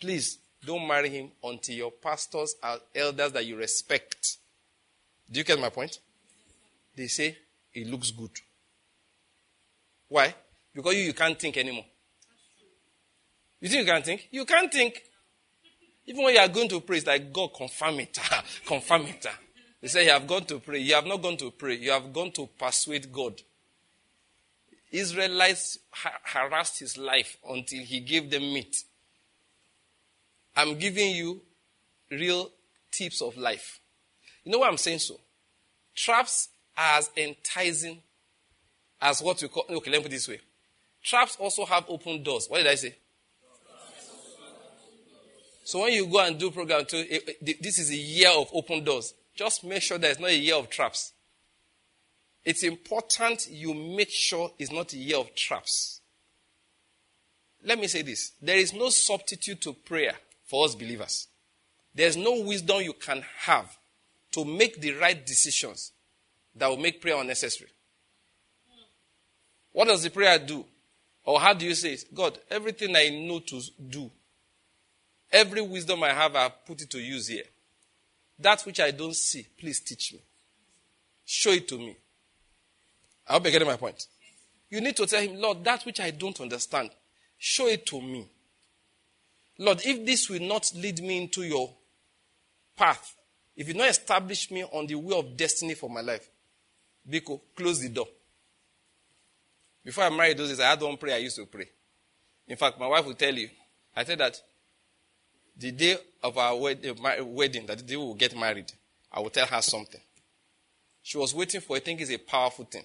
Please 0.00 0.38
don't 0.64 0.86
marry 0.86 1.10
him 1.10 1.30
until 1.44 1.74
your 1.74 1.90
pastors 1.90 2.54
are 2.62 2.78
elders 2.94 3.32
that 3.32 3.44
you 3.44 3.56
respect. 3.56 4.38
Do 5.30 5.38
you 5.38 5.44
get 5.44 5.60
my 5.60 5.68
point? 5.68 5.98
They 6.96 7.06
say 7.06 7.36
it 7.74 7.86
looks 7.86 8.10
good. 8.10 8.30
Why? 10.08 10.34
Because 10.74 10.94
you, 10.94 11.02
you 11.02 11.12
can't 11.12 11.38
think 11.38 11.56
anymore. 11.56 11.84
You 13.60 13.68
think 13.68 13.86
you 13.86 13.92
can't 13.92 14.04
think? 14.04 14.28
You 14.30 14.44
can't 14.44 14.72
think. 14.72 15.00
Even 16.06 16.24
when 16.24 16.34
you 16.34 16.40
are 16.40 16.48
going 16.48 16.68
to 16.68 16.80
pray, 16.80 16.96
it's 16.96 17.06
like 17.06 17.32
God 17.32 17.50
confirm 17.54 18.00
it. 18.00 18.18
confirm 18.66 19.02
it. 19.02 19.26
They 19.80 19.88
say 19.88 20.04
you 20.06 20.10
have 20.10 20.26
gone 20.26 20.44
to 20.46 20.58
pray. 20.58 20.80
You 20.80 20.94
have 20.94 21.06
not 21.06 21.22
gone 21.22 21.36
to 21.36 21.50
pray. 21.50 21.76
You 21.76 21.90
have 21.90 22.12
gone 22.12 22.32
to 22.32 22.48
persuade 22.58 23.12
God. 23.12 23.40
Israelites 24.90 25.78
harassed 26.24 26.80
his 26.80 26.98
life 26.98 27.36
until 27.48 27.82
he 27.84 28.00
gave 28.00 28.30
them 28.30 28.42
meat. 28.42 28.84
I'm 30.56 30.78
giving 30.78 31.14
you 31.14 31.42
real 32.10 32.50
tips 32.90 33.22
of 33.22 33.36
life. 33.36 33.80
You 34.44 34.52
know 34.52 34.58
why 34.58 34.68
I'm 34.68 34.76
saying 34.76 34.98
so? 34.98 35.20
Traps 35.94 36.48
are 36.76 36.98
as 36.98 37.10
enticing 37.16 38.02
as 39.00 39.22
what 39.22 39.40
we 39.40 39.48
call, 39.48 39.64
okay, 39.68 39.90
let 39.90 39.98
me 39.98 40.02
put 40.02 40.10
this 40.10 40.28
way. 40.28 40.40
Traps 41.02 41.36
also 41.38 41.64
have 41.64 41.84
open 41.88 42.22
doors. 42.22 42.46
What 42.48 42.58
did 42.58 42.66
I 42.66 42.74
say? 42.74 42.94
So 45.64 45.82
when 45.82 45.92
you 45.92 46.06
go 46.06 46.18
and 46.18 46.38
do 46.38 46.50
program 46.50 46.84
two, 46.84 47.04
eh, 47.08 47.18
eh, 47.28 47.52
this 47.60 47.78
is 47.78 47.90
a 47.90 47.96
year 47.96 48.30
of 48.30 48.48
open 48.52 48.82
doors. 48.82 49.14
Just 49.34 49.62
make 49.62 49.82
sure 49.82 49.98
it's 50.02 50.18
not 50.18 50.30
a 50.30 50.36
year 50.36 50.56
of 50.56 50.68
traps. 50.68 51.12
It's 52.44 52.62
important 52.62 53.48
you 53.50 53.74
make 53.74 54.10
sure 54.10 54.50
it's 54.58 54.72
not 54.72 54.92
a 54.92 54.96
year 54.96 55.18
of 55.18 55.34
traps. 55.34 56.00
Let 57.64 57.78
me 57.78 57.86
say 57.86 58.02
this. 58.02 58.32
There 58.40 58.56
is 58.56 58.72
no 58.72 58.88
substitute 58.88 59.60
to 59.62 59.74
prayer 59.74 60.14
for 60.44 60.64
us 60.64 60.74
believers. 60.74 61.28
There's 61.94 62.16
no 62.16 62.40
wisdom 62.40 62.80
you 62.80 62.94
can 62.94 63.22
have 63.40 63.76
to 64.32 64.44
make 64.44 64.80
the 64.80 64.92
right 64.92 65.26
decisions 65.26 65.92
that 66.54 66.68
will 66.68 66.76
make 66.76 67.00
prayer 67.00 67.20
unnecessary. 67.20 67.70
What 69.72 69.88
does 69.88 70.02
the 70.02 70.10
prayer 70.10 70.38
do? 70.38 70.64
Or 71.24 71.38
how 71.38 71.52
do 71.52 71.66
you 71.66 71.74
say 71.74 71.94
it? 71.94 72.04
God, 72.14 72.38
everything 72.50 72.96
I 72.96 73.08
know 73.08 73.40
to 73.40 73.60
do, 73.88 74.10
every 75.30 75.60
wisdom 75.60 76.02
I 76.02 76.12
have, 76.12 76.34
I 76.34 76.48
put 76.48 76.80
it 76.80 76.90
to 76.90 76.98
use 76.98 77.28
here. 77.28 77.44
That 78.38 78.62
which 78.62 78.80
I 78.80 78.90
don't 78.90 79.14
see, 79.14 79.46
please 79.58 79.80
teach 79.80 80.14
me. 80.14 80.20
Show 81.24 81.50
it 81.50 81.68
to 81.68 81.78
me. 81.78 81.96
I 83.30 83.34
hope 83.34 83.44
you're 83.44 83.52
getting 83.52 83.68
my 83.68 83.76
point. 83.76 84.08
You 84.70 84.80
need 84.80 84.96
to 84.96 85.06
tell 85.06 85.22
him, 85.22 85.36
Lord, 85.36 85.62
that 85.62 85.86
which 85.86 86.00
I 86.00 86.10
don't 86.10 86.40
understand, 86.40 86.90
show 87.38 87.68
it 87.68 87.86
to 87.86 88.00
me. 88.00 88.28
Lord, 89.56 89.80
if 89.84 90.04
this 90.04 90.28
will 90.28 90.40
not 90.40 90.72
lead 90.74 91.00
me 91.00 91.22
into 91.22 91.42
your 91.42 91.72
path, 92.76 93.14
if 93.56 93.68
you 93.68 93.74
not 93.74 93.88
establish 93.88 94.50
me 94.50 94.64
on 94.64 94.88
the 94.88 94.96
way 94.96 95.16
of 95.16 95.36
destiny 95.36 95.74
for 95.74 95.88
my 95.88 96.00
life, 96.00 96.28
Biko, 97.08 97.40
close 97.54 97.78
the 97.78 97.88
door. 97.88 98.08
Before 99.84 100.04
I 100.04 100.10
married 100.10 100.36
those 100.36 100.48
days, 100.48 100.60
I 100.60 100.70
had 100.70 100.82
one 100.82 100.96
prayer 100.96 101.14
I 101.14 101.18
used 101.18 101.36
to 101.36 101.46
pray. 101.46 101.68
In 102.48 102.56
fact, 102.56 102.80
my 102.80 102.88
wife 102.88 103.06
will 103.06 103.14
tell 103.14 103.34
you, 103.34 103.48
I 103.94 104.02
said 104.02 104.18
that 104.18 104.40
the 105.56 105.70
day 105.70 105.96
of 106.20 106.36
our 106.36 106.70
eh, 106.70 107.20
wedding, 107.20 107.66
that 107.66 107.78
the 107.78 107.84
day 107.84 107.96
we 107.96 108.04
will 108.04 108.14
get 108.14 108.36
married, 108.36 108.72
I 109.12 109.20
will 109.20 109.30
tell 109.30 109.46
her 109.46 109.62
something. 109.62 110.00
She 111.00 111.16
was 111.16 111.32
waiting 111.32 111.60
for, 111.60 111.76
I 111.76 111.80
think 111.80 112.00
it's 112.00 112.10
a 112.10 112.18
powerful 112.18 112.64
thing. 112.64 112.84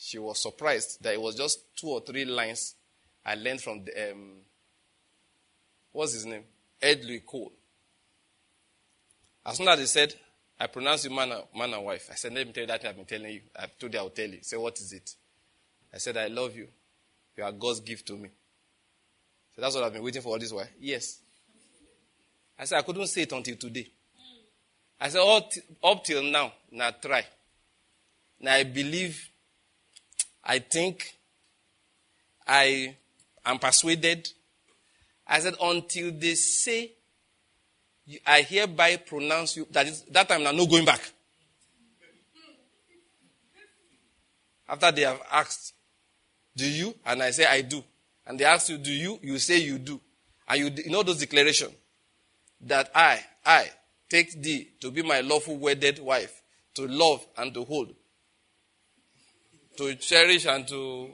She 0.00 0.18
was 0.18 0.40
surprised 0.40 1.02
that 1.02 1.12
it 1.12 1.20
was 1.20 1.34
just 1.34 1.76
two 1.76 1.88
or 1.88 2.00
three 2.00 2.24
lines 2.24 2.76
I 3.26 3.34
learned 3.34 3.60
from 3.60 3.84
the, 3.84 4.12
um, 4.12 4.36
what's 5.92 6.14
his 6.14 6.24
name? 6.24 6.44
Ed 6.80 7.04
Louis 7.04 7.20
Cole. 7.26 7.52
As 9.44 9.56
soon 9.56 9.68
as 9.68 9.78
he 9.80 9.86
said, 9.86 10.14
I 10.60 10.68
pronounce 10.68 11.04
you 11.04 11.10
man, 11.10 11.32
man 11.54 11.74
and 11.74 11.84
wife, 11.84 12.08
I 12.12 12.14
said, 12.14 12.32
let 12.32 12.46
me 12.46 12.52
tell 12.52 12.62
you 12.62 12.68
that 12.68 12.84
I've 12.84 12.96
been 12.96 13.04
telling 13.04 13.32
you. 13.32 13.40
I 13.56 13.66
told 13.78 13.92
you 13.92 13.98
I 13.98 14.02
will 14.02 14.10
tell 14.10 14.28
you. 14.28 14.38
Say, 14.40 14.56
what 14.56 14.78
is 14.78 14.92
it? 14.92 15.14
I 15.92 15.98
said, 15.98 16.16
I 16.16 16.28
love 16.28 16.54
you. 16.56 16.68
You 17.36 17.44
are 17.44 17.52
God's 17.52 17.80
gift 17.80 18.06
to 18.06 18.14
me. 18.16 18.28
So 19.54 19.62
that's 19.62 19.74
what 19.74 19.84
I've 19.84 19.92
been 19.92 20.02
waiting 20.02 20.22
for 20.22 20.30
all 20.30 20.38
this 20.38 20.52
while. 20.52 20.68
Yes. 20.80 21.18
I 22.58 22.64
said, 22.64 22.78
I 22.78 22.82
couldn't 22.82 23.06
say 23.08 23.22
it 23.22 23.32
until 23.32 23.56
today. 23.56 23.90
I 25.00 25.08
said, 25.08 25.22
t- 25.50 25.60
up 25.82 26.04
till 26.04 26.22
now, 26.22 26.52
now 26.70 26.90
try. 26.92 27.24
Now 28.40 28.54
I 28.54 28.64
believe, 28.64 29.27
I 30.48 30.60
think, 30.60 31.14
I 32.46 32.96
am 33.44 33.58
persuaded. 33.58 34.26
I 35.26 35.40
said, 35.40 35.54
until 35.62 36.10
they 36.12 36.34
say, 36.34 36.92
I 38.26 38.40
hereby 38.40 38.96
pronounce 38.96 39.58
you, 39.58 39.66
that 39.70 39.86
is, 39.86 40.02
that 40.04 40.26
time 40.26 40.42
now, 40.42 40.52
no 40.52 40.66
going 40.66 40.86
back. 40.86 41.02
After 44.66 44.90
they 44.90 45.02
have 45.02 45.20
asked, 45.30 45.74
do 46.56 46.68
you? 46.68 46.94
And 47.04 47.22
I 47.22 47.30
say, 47.30 47.44
I 47.44 47.60
do. 47.60 47.84
And 48.26 48.40
they 48.40 48.44
ask 48.44 48.70
you, 48.70 48.78
do 48.78 48.90
you? 48.90 49.18
You 49.22 49.38
say 49.38 49.58
you 49.58 49.78
do. 49.78 50.00
And 50.48 50.58
you, 50.58 50.84
you 50.84 50.90
know 50.90 51.02
those 51.02 51.20
declaration 51.20 51.68
that 52.62 52.90
I, 52.94 53.20
I 53.44 53.70
take 54.08 54.42
thee 54.42 54.68
to 54.80 54.90
be 54.90 55.02
my 55.02 55.20
lawful 55.20 55.56
wedded 55.56 55.98
wife, 55.98 56.42
to 56.74 56.86
love 56.86 57.26
and 57.36 57.52
to 57.54 57.64
hold, 57.64 57.94
to 59.78 59.94
cherish 59.94 60.44
and 60.46 60.66
to, 60.66 61.08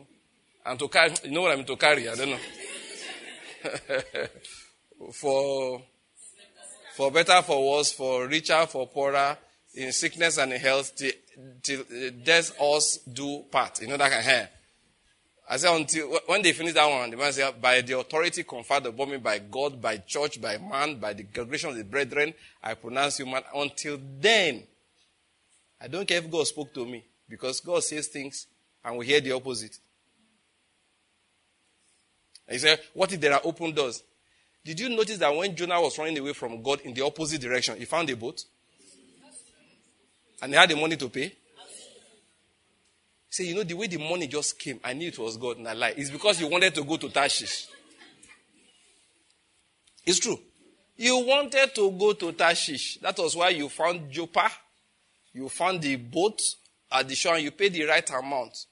and 0.64 0.78
to 0.78 0.88
carry. 0.88 1.12
You 1.24 1.32
know 1.32 1.42
what 1.42 1.52
I 1.52 1.56
mean 1.56 1.66
to 1.66 1.76
carry? 1.76 2.08
I 2.08 2.14
don't 2.14 2.30
know. 2.30 2.38
for, 5.12 5.82
for 6.94 7.10
better, 7.10 7.42
for 7.42 7.76
worse, 7.76 7.92
for 7.92 8.26
richer, 8.26 8.64
for 8.66 8.88
poorer, 8.88 9.36
in 9.74 9.92
sickness 9.92 10.38
and 10.38 10.54
in 10.54 10.60
health, 10.60 10.96
till, 10.96 11.12
till 11.62 11.84
death 12.24 12.58
us 12.58 12.98
do 12.98 13.44
part. 13.50 13.82
You 13.82 13.88
know 13.88 13.98
that 13.98 14.10
kind 14.10 14.42
of. 14.42 14.48
I 15.46 15.58
said, 15.58 15.76
until 15.76 16.18
when 16.26 16.40
they 16.40 16.52
finish 16.54 16.72
that 16.72 16.86
one, 16.86 17.10
the 17.10 17.18
man 17.18 17.30
said, 17.34 17.60
by 17.60 17.82
the 17.82 17.98
authority 17.98 18.44
conferred 18.44 18.86
upon 18.86 19.10
me 19.10 19.18
by 19.18 19.40
God, 19.40 19.78
by 19.80 19.98
church, 19.98 20.40
by 20.40 20.56
man, 20.56 20.98
by 20.98 21.12
the 21.12 21.24
congregation 21.24 21.68
of 21.68 21.76
the 21.76 21.84
brethren, 21.84 22.32
I 22.62 22.72
pronounce 22.72 23.18
you 23.18 23.26
man. 23.26 23.42
Until 23.54 23.98
then, 24.20 24.62
I 25.78 25.88
don't 25.88 26.08
care 26.08 26.16
if 26.16 26.30
God 26.30 26.46
spoke 26.46 26.72
to 26.72 26.86
me, 26.86 27.04
because 27.28 27.60
God 27.60 27.84
says 27.84 28.06
things 28.06 28.46
and 28.84 28.98
we 28.98 29.06
hear 29.06 29.20
the 29.20 29.32
opposite. 29.32 29.78
And 32.46 32.54
he 32.54 32.58
said, 32.58 32.80
What 32.92 33.12
if 33.12 33.20
there 33.20 33.32
are 33.32 33.40
open 33.44 33.72
doors? 33.72 34.02
Did 34.64 34.80
you 34.80 34.88
notice 34.88 35.18
that 35.18 35.34
when 35.34 35.54
Jonah 35.54 35.80
was 35.80 35.98
running 35.98 36.18
away 36.18 36.32
from 36.32 36.62
God 36.62 36.80
in 36.82 36.94
the 36.94 37.02
opposite 37.02 37.40
direction, 37.40 37.76
he 37.76 37.84
found 37.84 38.08
a 38.10 38.16
boat? 38.16 38.44
And 40.42 40.52
he 40.52 40.58
had 40.58 40.70
the 40.70 40.76
money 40.76 40.96
to 40.96 41.08
pay? 41.08 41.34
Say, 43.28 43.44
you 43.44 43.54
know, 43.54 43.64
the 43.64 43.74
way 43.74 43.88
the 43.88 43.98
money 43.98 44.26
just 44.26 44.58
came, 44.58 44.78
I 44.84 44.92
knew 44.92 45.08
it 45.08 45.18
was 45.18 45.36
God, 45.36 45.58
and 45.58 45.66
I 45.66 45.72
lie. 45.72 45.94
It's 45.96 46.10
because 46.10 46.40
you 46.40 46.46
wanted 46.46 46.74
to 46.76 46.84
go 46.84 46.96
to 46.96 47.08
Tarshish. 47.08 47.66
It's 50.06 50.20
true. 50.20 50.38
You 50.96 51.24
wanted 51.26 51.74
to 51.74 51.90
go 51.90 52.12
to 52.12 52.32
Tarshish. 52.32 52.98
That 53.02 53.18
was 53.18 53.34
why 53.34 53.48
you 53.48 53.68
found 53.68 54.10
Joppa. 54.12 54.50
You 55.32 55.48
found 55.48 55.82
the 55.82 55.96
boat 55.96 56.40
at 56.92 57.08
the 57.08 57.14
shore 57.16 57.34
and 57.34 57.42
you 57.42 57.50
paid 57.50 57.72
the 57.72 57.84
right 57.84 58.08
amount. 58.10 58.66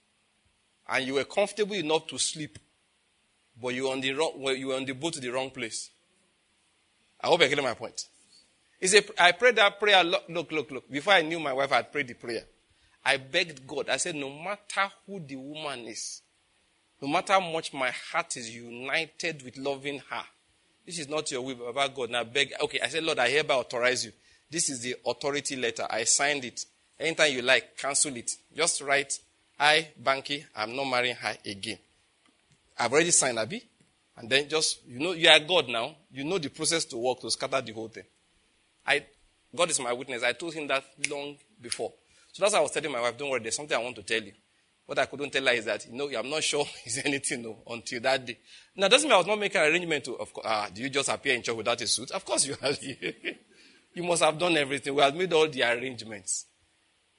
And 0.88 1.06
you 1.06 1.14
were 1.14 1.24
comfortable 1.24 1.74
enough 1.74 2.06
to 2.08 2.18
sleep. 2.18 2.58
But 3.60 3.74
you 3.74 3.84
were 3.84 3.92
on 3.92 4.00
the, 4.00 4.12
wrong, 4.12 4.32
you 4.56 4.68
were 4.68 4.76
on 4.76 4.84
the 4.84 4.92
boat 4.92 5.14
to 5.14 5.20
the 5.20 5.30
wrong 5.30 5.50
place. 5.50 5.90
I 7.20 7.28
hope 7.28 7.40
you're 7.40 7.48
getting 7.48 7.64
my 7.64 7.74
point. 7.74 8.06
He 8.80 8.88
said, 8.88 9.04
I 9.18 9.32
prayed 9.32 9.56
that 9.56 9.78
prayer. 9.78 10.02
Look, 10.02 10.24
look, 10.28 10.50
look, 10.50 10.70
look. 10.70 10.90
Before 10.90 11.12
I 11.12 11.22
knew 11.22 11.38
my 11.38 11.52
wife, 11.52 11.70
I 11.70 11.76
had 11.76 11.92
prayed 11.92 12.08
the 12.08 12.14
prayer. 12.14 12.42
I 13.04 13.16
begged 13.16 13.66
God. 13.66 13.88
I 13.88 13.96
said, 13.96 14.16
no 14.16 14.30
matter 14.30 14.90
who 15.06 15.20
the 15.20 15.36
woman 15.36 15.86
is, 15.86 16.22
no 17.00 17.08
matter 17.08 17.34
how 17.34 17.40
much 17.40 17.72
my 17.72 17.90
heart 17.90 18.36
is 18.36 18.54
united 18.54 19.42
with 19.42 19.56
loving 19.56 20.00
her, 20.10 20.24
this 20.84 20.98
is 20.98 21.08
not 21.08 21.30
your 21.30 21.42
will, 21.42 21.68
about 21.68 21.94
God. 21.94 22.10
Now 22.10 22.24
beg. 22.24 22.52
Okay, 22.60 22.80
I 22.80 22.88
said, 22.88 23.04
Lord, 23.04 23.18
I 23.18 23.28
hereby 23.28 23.54
authorize 23.54 24.04
you. 24.04 24.12
This 24.50 24.68
is 24.68 24.80
the 24.80 24.96
authority 25.06 25.56
letter. 25.56 25.86
I 25.88 26.04
signed 26.04 26.44
it. 26.44 26.64
Anytime 26.98 27.32
you 27.32 27.42
like, 27.42 27.76
cancel 27.76 28.16
it. 28.16 28.32
Just 28.54 28.80
write, 28.82 29.18
I, 29.58 29.88
Banky, 30.02 30.44
I'm 30.56 30.74
not 30.74 30.84
marrying 30.84 31.16
her 31.16 31.36
again. 31.44 31.78
I've 32.78 32.92
already 32.92 33.10
signed 33.10 33.38
Abby. 33.38 33.62
And 34.16 34.28
then 34.28 34.48
just, 34.48 34.86
you 34.86 34.98
know, 34.98 35.12
you 35.12 35.28
are 35.28 35.40
God 35.40 35.68
now. 35.68 35.96
You 36.12 36.24
know 36.24 36.38
the 36.38 36.50
process 36.50 36.84
to 36.86 36.96
work 36.96 37.20
to 37.20 37.30
scatter 37.30 37.60
the 37.60 37.72
whole 37.72 37.88
thing. 37.88 38.04
I, 38.86 39.04
God 39.54 39.70
is 39.70 39.80
my 39.80 39.92
witness. 39.92 40.22
I 40.22 40.32
told 40.32 40.54
him 40.54 40.66
that 40.68 40.84
long 41.08 41.36
before. 41.60 41.92
So 42.32 42.42
that's 42.42 42.52
why 42.52 42.58
I 42.58 42.62
was 42.62 42.70
telling 42.70 42.92
my 42.92 43.00
wife, 43.00 43.16
don't 43.16 43.30
worry, 43.30 43.40
there's 43.40 43.56
something 43.56 43.76
I 43.76 43.82
want 43.82 43.96
to 43.96 44.02
tell 44.02 44.22
you. 44.22 44.32
What 44.86 44.98
I 44.98 45.06
couldn't 45.06 45.30
tell 45.30 45.46
her 45.46 45.52
is 45.52 45.64
that, 45.64 45.86
you 45.86 45.96
know, 45.96 46.10
I'm 46.18 46.28
not 46.28 46.42
sure 46.42 46.66
is 46.86 47.00
anything 47.04 47.42
no, 47.42 47.58
until 47.68 48.00
that 48.00 48.26
day. 48.26 48.38
Now, 48.76 48.88
doesn't 48.88 49.08
mean 49.08 49.14
I 49.14 49.18
was 49.18 49.26
not 49.26 49.38
making 49.38 49.60
an 49.60 49.68
arrangement 49.68 50.04
to, 50.04 50.16
of 50.16 50.32
course, 50.32 50.46
ah, 50.48 50.68
do 50.72 50.82
you 50.82 50.90
just 50.90 51.08
appear 51.08 51.34
in 51.34 51.42
church 51.42 51.56
without 51.56 51.80
a 51.80 51.86
suit? 51.86 52.10
Of 52.10 52.24
course 52.24 52.46
you 52.46 52.54
have. 52.60 52.78
you 52.82 54.02
must 54.02 54.22
have 54.22 54.38
done 54.38 54.56
everything. 54.56 54.94
We 54.94 55.02
had 55.02 55.16
made 55.16 55.32
all 55.32 55.48
the 55.48 55.62
arrangements. 55.62 56.46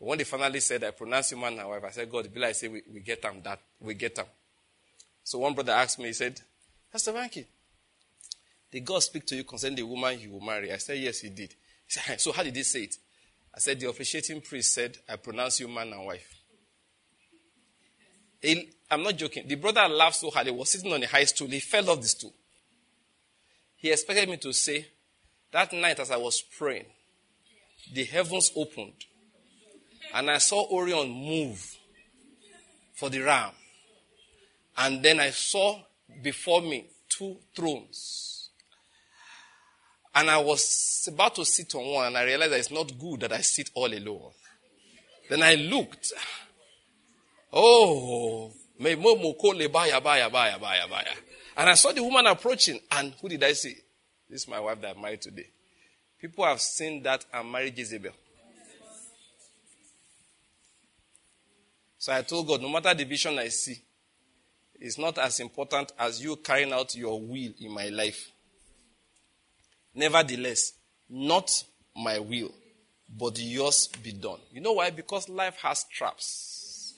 When 0.03 0.17
they 0.17 0.25
finally 0.25 0.59
said, 0.59 0.83
I 0.83 0.91
pronounce 0.91 1.31
you 1.31 1.37
man 1.37 1.57
and 1.57 1.69
wife, 1.69 1.83
I 1.85 1.91
said, 1.91 2.11
God, 2.11 2.31
be 2.33 2.37
like, 2.37 2.55
say, 2.55 2.67
we, 2.67 2.81
we 2.93 2.99
get 2.99 3.21
them 3.21 3.41
that, 3.43 3.59
we 3.79 3.93
get 3.93 4.15
them. 4.15 4.25
So 5.23 5.39
one 5.39 5.53
brother 5.53 5.71
asked 5.71 5.97
me, 5.97 6.07
he 6.07 6.13
said, 6.13 6.41
Pastor 6.91 7.13
Banky, 7.13 7.45
did 8.69 8.83
God 8.83 8.99
speak 8.99 9.25
to 9.27 9.35
you 9.37 9.45
concerning 9.45 9.77
the 9.77 9.83
woman 9.83 10.19
you 10.19 10.31
will 10.31 10.41
marry? 10.41 10.73
I 10.73 10.77
said, 10.77 10.97
yes, 10.97 11.19
he 11.19 11.29
did. 11.29 11.51
He 11.51 11.87
said, 11.87 12.19
so 12.19 12.33
how 12.33 12.43
did 12.43 12.53
he 12.53 12.63
say 12.63 12.83
it? 12.83 12.95
I 13.55 13.59
said, 13.59 13.79
the 13.79 13.87
officiating 13.87 14.41
priest 14.41 14.73
said, 14.73 14.97
I 15.07 15.15
pronounce 15.15 15.61
you 15.61 15.69
man 15.69 15.93
and 15.93 16.05
wife. 16.05 16.35
He, 18.41 18.71
I'm 18.91 19.03
not 19.03 19.15
joking. 19.15 19.47
The 19.47 19.55
brother 19.55 19.87
laughed 19.87 20.17
so 20.17 20.29
hard. 20.31 20.47
He 20.47 20.51
was 20.51 20.69
sitting 20.69 20.91
on 20.91 21.01
a 21.01 21.07
high 21.07 21.23
stool. 21.23 21.47
He 21.47 21.61
fell 21.61 21.89
off 21.89 22.01
the 22.01 22.07
stool. 22.09 22.33
He 23.77 23.89
expected 23.89 24.27
me 24.27 24.35
to 24.35 24.51
say, 24.51 24.85
that 25.53 25.71
night 25.71 26.01
as 26.01 26.11
I 26.11 26.17
was 26.17 26.41
praying, 26.41 26.87
the 27.93 28.03
heavens 28.03 28.51
opened 28.53 29.05
and 30.13 30.29
I 30.29 30.37
saw 30.37 30.65
Orion 30.71 31.09
move 31.09 31.77
for 32.93 33.09
the 33.09 33.21
ram. 33.21 33.51
And 34.77 35.03
then 35.03 35.19
I 35.19 35.29
saw 35.31 35.79
before 36.21 36.61
me 36.61 36.85
two 37.09 37.37
thrones 37.55 38.33
and 40.15 40.29
I 40.29 40.37
was 40.37 41.09
about 41.11 41.35
to 41.35 41.45
sit 41.45 41.73
on 41.75 41.85
one, 41.85 42.07
and 42.07 42.17
I 42.17 42.23
realized 42.23 42.51
that 42.51 42.59
it's 42.59 42.71
not 42.71 42.97
good 42.97 43.21
that 43.21 43.33
I 43.33 43.41
sit 43.41 43.71
all 43.73 43.91
alone. 43.91 44.31
Then 45.29 45.41
I 45.41 45.55
looked. 45.55 46.13
Oh, 47.51 48.51
and 48.79 48.87
I 51.57 51.73
saw 51.75 51.91
the 51.91 52.03
woman 52.03 52.27
approaching, 52.27 52.79
and 52.91 53.13
who 53.21 53.29
did 53.29 53.43
I 53.43 53.53
see? 53.53 53.75
This 54.29 54.43
is 54.43 54.47
my 54.47 54.59
wife 54.59 54.81
that 54.81 54.95
I'm 54.95 55.01
married 55.01 55.21
today. 55.21 55.49
People 56.19 56.45
have 56.45 56.61
seen 56.61 57.03
that 57.03 57.25
I'm 57.33 57.51
married 57.51 57.77
Jezebel. 57.77 58.11
So 62.03 62.11
I 62.11 62.21
told 62.21 62.49
God, 62.49 62.61
no 62.61 62.67
matter 62.67 62.93
the 62.93 63.05
vision 63.05 63.39
I 63.39 63.47
see, 63.47 63.81
it's 64.77 64.97
not 64.97 65.17
as 65.17 65.39
important 65.39 65.93
as 65.97 66.21
you 66.21 66.35
carrying 66.35 66.73
out 66.73 66.93
your 66.95 67.17
will 67.17 67.53
in 67.57 67.71
my 67.71 67.87
life. 67.87 68.29
Nevertheless, 69.95 70.73
not 71.09 71.49
my 71.95 72.19
will, 72.19 72.51
but 73.17 73.39
yours 73.39 73.87
be 74.03 74.11
done. 74.11 74.39
You 74.51 74.59
know 74.59 74.73
why? 74.73 74.89
Because 74.89 75.29
life 75.29 75.55
has 75.61 75.85
traps. 75.85 76.95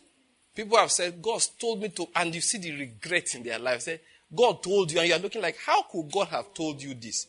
People 0.56 0.80
have 0.80 0.92
said, 0.92 1.22
God 1.22 1.40
told 1.62 1.84
me 1.84 1.90
to, 1.90 2.08
and 2.16 2.34
you 2.34 2.42
see 2.42 2.58
the 2.58 2.72
regret 2.72 3.36
in 3.36 3.44
their 3.44 3.60
life. 3.60 3.82
Say, 3.82 4.02
God 4.36 4.64
told 4.64 4.92
you, 4.92 4.98
and 5.02 5.08
you 5.08 5.14
are 5.14 5.20
looking 5.20 5.44
like, 5.44 5.58
how 5.64 5.84
could 5.84 6.12
God 6.12 6.30
have 6.30 6.52
told 6.56 6.82
you 6.82 6.96
this? 6.96 7.28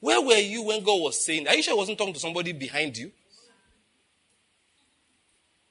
Where 0.00 0.22
were 0.22 0.38
you 0.38 0.62
when 0.62 0.82
God 0.82 1.02
was 1.02 1.22
saying? 1.22 1.46
Are 1.46 1.54
you 1.54 1.62
sure 1.62 1.74
I 1.74 1.76
wasn't 1.76 1.98
talking 1.98 2.14
to 2.14 2.20
somebody 2.20 2.52
behind 2.52 2.96
you? 2.96 3.12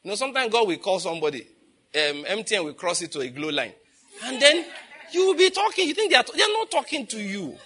You 0.08 0.12
know, 0.12 0.16
sometimes 0.16 0.53
God 0.53 0.66
will 0.66 0.78
call 0.78 1.01
somebody, 1.01 1.41
um, 1.41 2.24
MTN 2.24 2.64
will 2.64 2.74
cross 2.76 3.01
it 3.01 3.12
to 3.12 3.20
a 3.20 3.28
Glo 3.28 3.49
line. 3.49 3.74
And 4.24 4.41
then 4.41 4.64
you 5.12 5.28
will 5.28 5.36
be 5.36 5.49
talking. 5.49 5.86
You 5.86 5.93
think 5.93 6.12
they 6.12 6.16
are, 6.16 6.24
they 6.34 6.43
are 6.43 6.47
not 6.47 6.72
talking 6.72 7.05
to 7.08 7.22
you. 7.22 7.58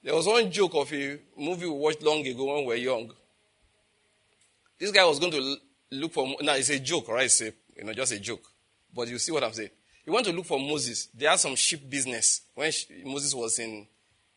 There 0.00 0.14
was 0.14 0.28
one 0.28 0.48
joke 0.48 0.76
of 0.76 0.92
a 0.92 1.18
movie 1.36 1.66
we 1.66 1.72
watched 1.72 2.04
long 2.04 2.24
ago 2.24 2.44
when 2.44 2.58
we 2.58 2.66
were 2.66 2.74
young. 2.76 3.12
This 4.78 4.92
guy 4.92 5.04
was 5.04 5.18
going 5.18 5.32
to 5.32 5.56
look 5.90 6.12
for, 6.12 6.36
now 6.42 6.54
it's 6.54 6.70
a 6.70 6.78
joke, 6.78 7.08
right? 7.08 7.24
It's 7.24 7.40
a, 7.40 7.52
you 7.76 7.82
know, 7.82 7.94
just 7.94 8.12
a 8.12 8.20
joke. 8.20 8.44
But 8.94 9.08
you 9.08 9.18
see 9.18 9.32
what 9.32 9.42
I'm 9.42 9.54
saying. 9.54 9.70
He 10.04 10.10
went 10.12 10.24
to 10.26 10.32
look 10.32 10.46
for 10.46 10.60
Moses. 10.60 11.06
They 11.06 11.26
had 11.26 11.40
some 11.40 11.56
sheep 11.56 11.90
business 11.90 12.42
when 12.54 12.70
Moses 13.04 13.34
was 13.34 13.58
in 13.58 13.88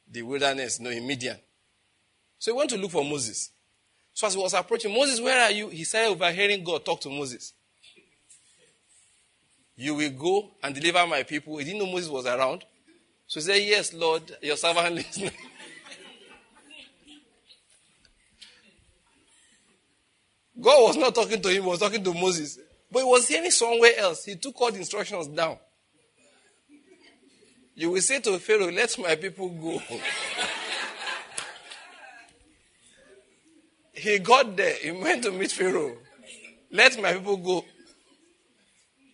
the 0.10 0.24
wilderness, 0.24 0.80
no, 0.80 0.90
in 0.90 1.06
Midian. 1.06 1.38
So 2.40 2.54
he 2.54 2.58
went 2.58 2.72
to 2.72 2.78
look 2.78 2.90
for 2.90 3.06
Moses. 3.06 3.52
So 4.18 4.26
as 4.26 4.34
he 4.34 4.42
was 4.42 4.56
approaching, 4.56 4.92
Moses, 4.92 5.22
where 5.22 5.44
are 5.44 5.52
you? 5.52 5.68
He 5.70 5.84
started 5.84 6.10
overhearing 6.10 6.64
God 6.64 6.84
talk 6.84 7.00
to 7.02 7.10
Moses. 7.10 7.54
You 9.76 9.94
will 9.94 10.10
go 10.10 10.54
and 10.64 10.74
deliver 10.74 11.06
my 11.06 11.22
people. 11.22 11.56
He 11.58 11.66
didn't 11.66 11.82
know 11.82 11.92
Moses 11.92 12.10
was 12.10 12.26
around. 12.26 12.66
So 13.28 13.40
he 13.40 13.46
said, 13.46 13.62
Yes, 13.62 13.94
Lord, 13.94 14.24
your 14.42 14.58
servant 14.58 14.96
listening. 14.96 15.30
God 20.60 20.88
was 20.88 20.98
not 20.98 21.14
talking 21.14 21.40
to 21.40 21.50
him, 21.50 21.62
he 21.62 21.70
was 21.70 21.78
talking 21.78 22.04
to 22.04 22.14
Moses. 22.16 22.58
But 22.92 23.02
he 23.02 23.06
was 23.06 23.28
hearing 23.28 23.52
somewhere 23.52 24.00
else. 24.00 24.26
He 24.26 24.36
took 24.36 24.60
all 24.60 24.72
the 24.72 24.80
instructions 24.80 25.28
down. 25.28 25.60
You 27.76 27.92
will 27.92 28.02
say 28.02 28.20
to 28.22 28.40
Pharaoh, 28.40 28.72
Let 28.72 28.98
my 28.98 29.16
people 29.16 29.50
go. 29.50 29.80
he 33.98 34.20
got 34.20 34.56
there. 34.56 34.76
He 34.76 34.92
went 34.92 35.24
to 35.24 35.32
meet 35.32 35.52
Pharaoh. 35.52 35.98
Let 36.72 37.02
my 37.02 37.14
people 37.14 37.38
go. 37.38 37.66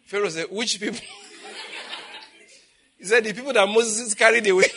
Pharaoh 0.05 0.27
said, 0.29 0.47
Which 0.51 0.79
people? 0.79 0.99
he 2.97 3.05
said, 3.05 3.23
The 3.23 3.33
people 3.33 3.53
that 3.53 3.67
Moses 3.67 4.13
carried 4.13 4.45
away. 4.47 4.65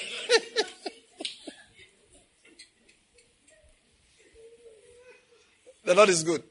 the 5.84 5.94
Lord 5.94 6.08
is 6.08 6.22
good. 6.22 6.42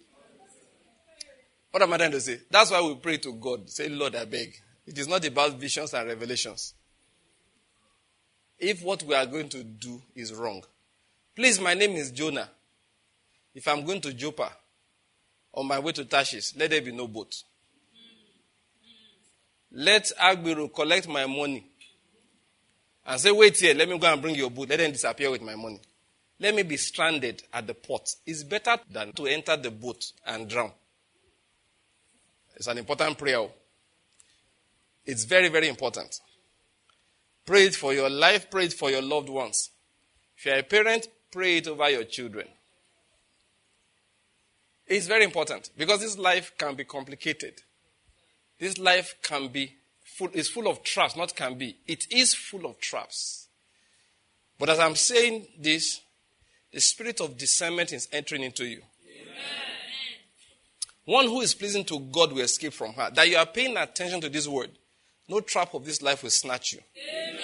What 1.71 1.81
am 1.81 1.93
I 1.93 1.97
trying 1.97 2.11
to 2.11 2.21
say? 2.21 2.39
That's 2.49 2.71
why 2.71 2.81
we 2.81 2.95
pray 2.95 3.17
to 3.17 3.33
God. 3.33 3.69
Say, 3.69 3.89
Lord, 3.89 4.15
I 4.15 4.25
beg. 4.25 4.53
It 4.85 4.97
is 4.97 5.07
not 5.07 5.25
about 5.25 5.53
visions 5.53 5.93
and 5.93 6.07
revelations. 6.07 6.73
If 8.57 8.83
what 8.83 9.03
we 9.03 9.13
are 9.15 9.25
going 9.25 9.49
to 9.49 9.63
do 9.63 10.01
is 10.15 10.33
wrong, 10.33 10.63
please, 11.35 11.59
my 11.59 11.73
name 11.73 11.91
is 11.91 12.11
Jonah. 12.11 12.49
If 13.55 13.67
I'm 13.67 13.85
going 13.85 14.01
to 14.01 14.13
Joppa, 14.13 14.51
on 15.53 15.67
my 15.67 15.79
way 15.79 15.93
to 15.93 16.03
Tarshish, 16.05 16.55
let 16.57 16.69
there 16.69 16.81
be 16.81 16.91
no 16.91 17.07
boat. 17.07 17.33
Let 19.71 20.11
agbero 20.21 20.73
collect 20.73 21.07
my 21.07 21.25
money 21.25 21.65
and 23.05 23.19
say, 23.19 23.31
wait 23.31 23.57
here, 23.57 23.73
let 23.73 23.87
me 23.87 23.97
go 23.97 24.11
and 24.11 24.21
bring 24.21 24.35
your 24.35 24.51
boat. 24.51 24.69
Let 24.69 24.79
them 24.79 24.91
disappear 24.91 25.31
with 25.31 25.41
my 25.41 25.55
money. 25.55 25.79
Let 26.39 26.53
me 26.53 26.63
be 26.63 26.75
stranded 26.75 27.43
at 27.53 27.65
the 27.65 27.73
port. 27.73 28.09
It's 28.25 28.43
better 28.43 28.77
than 28.91 29.13
to 29.13 29.25
enter 29.27 29.55
the 29.55 29.71
boat 29.71 30.11
and 30.25 30.49
drown. 30.49 30.71
It's 32.55 32.67
an 32.67 32.77
important 32.77 33.17
prayer. 33.17 33.39
Oh. 33.39 33.51
It's 35.05 35.23
very, 35.23 35.49
very 35.49 35.69
important. 35.69 36.19
Pray 37.45 37.65
it 37.65 37.75
for 37.75 37.93
your 37.93 38.09
life, 38.09 38.49
pray 38.49 38.65
it 38.65 38.73
for 38.73 38.89
your 38.89 39.01
loved 39.01 39.29
ones. 39.29 39.69
If 40.37 40.45
you're 40.45 40.55
a 40.55 40.63
parent, 40.63 41.07
pray 41.31 41.57
it 41.57 41.67
over 41.67 41.89
your 41.89 42.03
children. 42.03 42.47
It's 44.87 45.07
very 45.07 45.23
important 45.23 45.71
because 45.77 46.01
this 46.01 46.17
life 46.17 46.53
can 46.57 46.75
be 46.75 46.83
complicated. 46.83 47.61
This 48.59 48.77
life 48.77 49.15
can 49.21 49.47
be 49.47 49.75
full, 50.03 50.29
is 50.33 50.47
full 50.47 50.67
of 50.67 50.83
traps, 50.83 51.15
not 51.15 51.35
can 51.35 51.57
be. 51.57 51.77
It 51.87 52.11
is 52.11 52.33
full 52.33 52.65
of 52.65 52.79
traps. 52.79 53.47
But 54.57 54.69
as 54.69 54.79
I'm 54.79 54.95
saying 54.95 55.47
this, 55.59 56.01
the 56.71 56.79
spirit 56.79 57.19
of 57.19 57.37
discernment 57.37 57.93
is 57.93 58.07
entering 58.11 58.43
into 58.43 58.65
you. 58.65 58.81
One 61.05 61.25
who 61.25 61.41
is 61.41 61.53
pleasing 61.53 61.85
to 61.85 61.99
God 61.99 62.33
will 62.33 62.41
escape 62.41 62.73
from 62.73 62.93
her. 62.93 63.11
That 63.13 63.29
you 63.29 63.37
are 63.37 63.45
paying 63.45 63.77
attention 63.77 64.21
to 64.21 64.29
this 64.29 64.47
word. 64.47 64.71
No 65.27 65.39
trap 65.39 65.73
of 65.73 65.85
this 65.85 66.01
life 66.01 66.23
will 66.23 66.31
snatch 66.31 66.73
you. 66.73 66.79
Amen. 66.97 67.39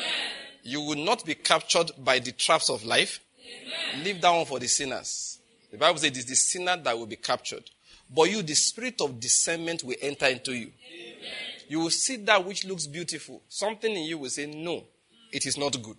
You 0.64 0.82
will 0.82 1.04
not 1.04 1.26
be 1.26 1.36
captured 1.36 1.92
by 1.98 2.20
the 2.20 2.32
traps 2.32 2.70
of 2.70 2.84
life. 2.86 3.20
Amen. 3.40 4.04
Leave 4.04 4.22
that 4.22 4.32
one 4.32 4.46
for 4.46 4.60
the 4.60 4.68
sinners. 4.68 5.31
The 5.72 5.78
Bible 5.78 5.98
says 6.00 6.12
it 6.12 6.18
is 6.18 6.26
the 6.26 6.36
sinner 6.36 6.78
that 6.78 6.98
will 6.98 7.06
be 7.06 7.16
captured. 7.16 7.70
But 8.14 8.30
you, 8.30 8.42
the 8.42 8.56
spirit 8.56 9.00
of 9.02 9.20
discernment 9.20 9.84
will 9.84 9.96
enter 10.02 10.26
into 10.26 10.54
you. 10.54 10.68
Amen. 10.68 11.32
You 11.70 11.80
will 11.80 11.90
see 11.90 12.18
that 12.18 12.46
which 12.46 12.66
looks 12.66 12.88
beautiful. 12.88 13.42
Something 13.48 13.96
in 13.96 14.04
you 14.04 14.18
will 14.18 14.30
say, 14.30 14.46
No, 14.46 14.84
it 15.32 15.46
is 15.46 15.58
not 15.58 15.82
good. 15.82 15.98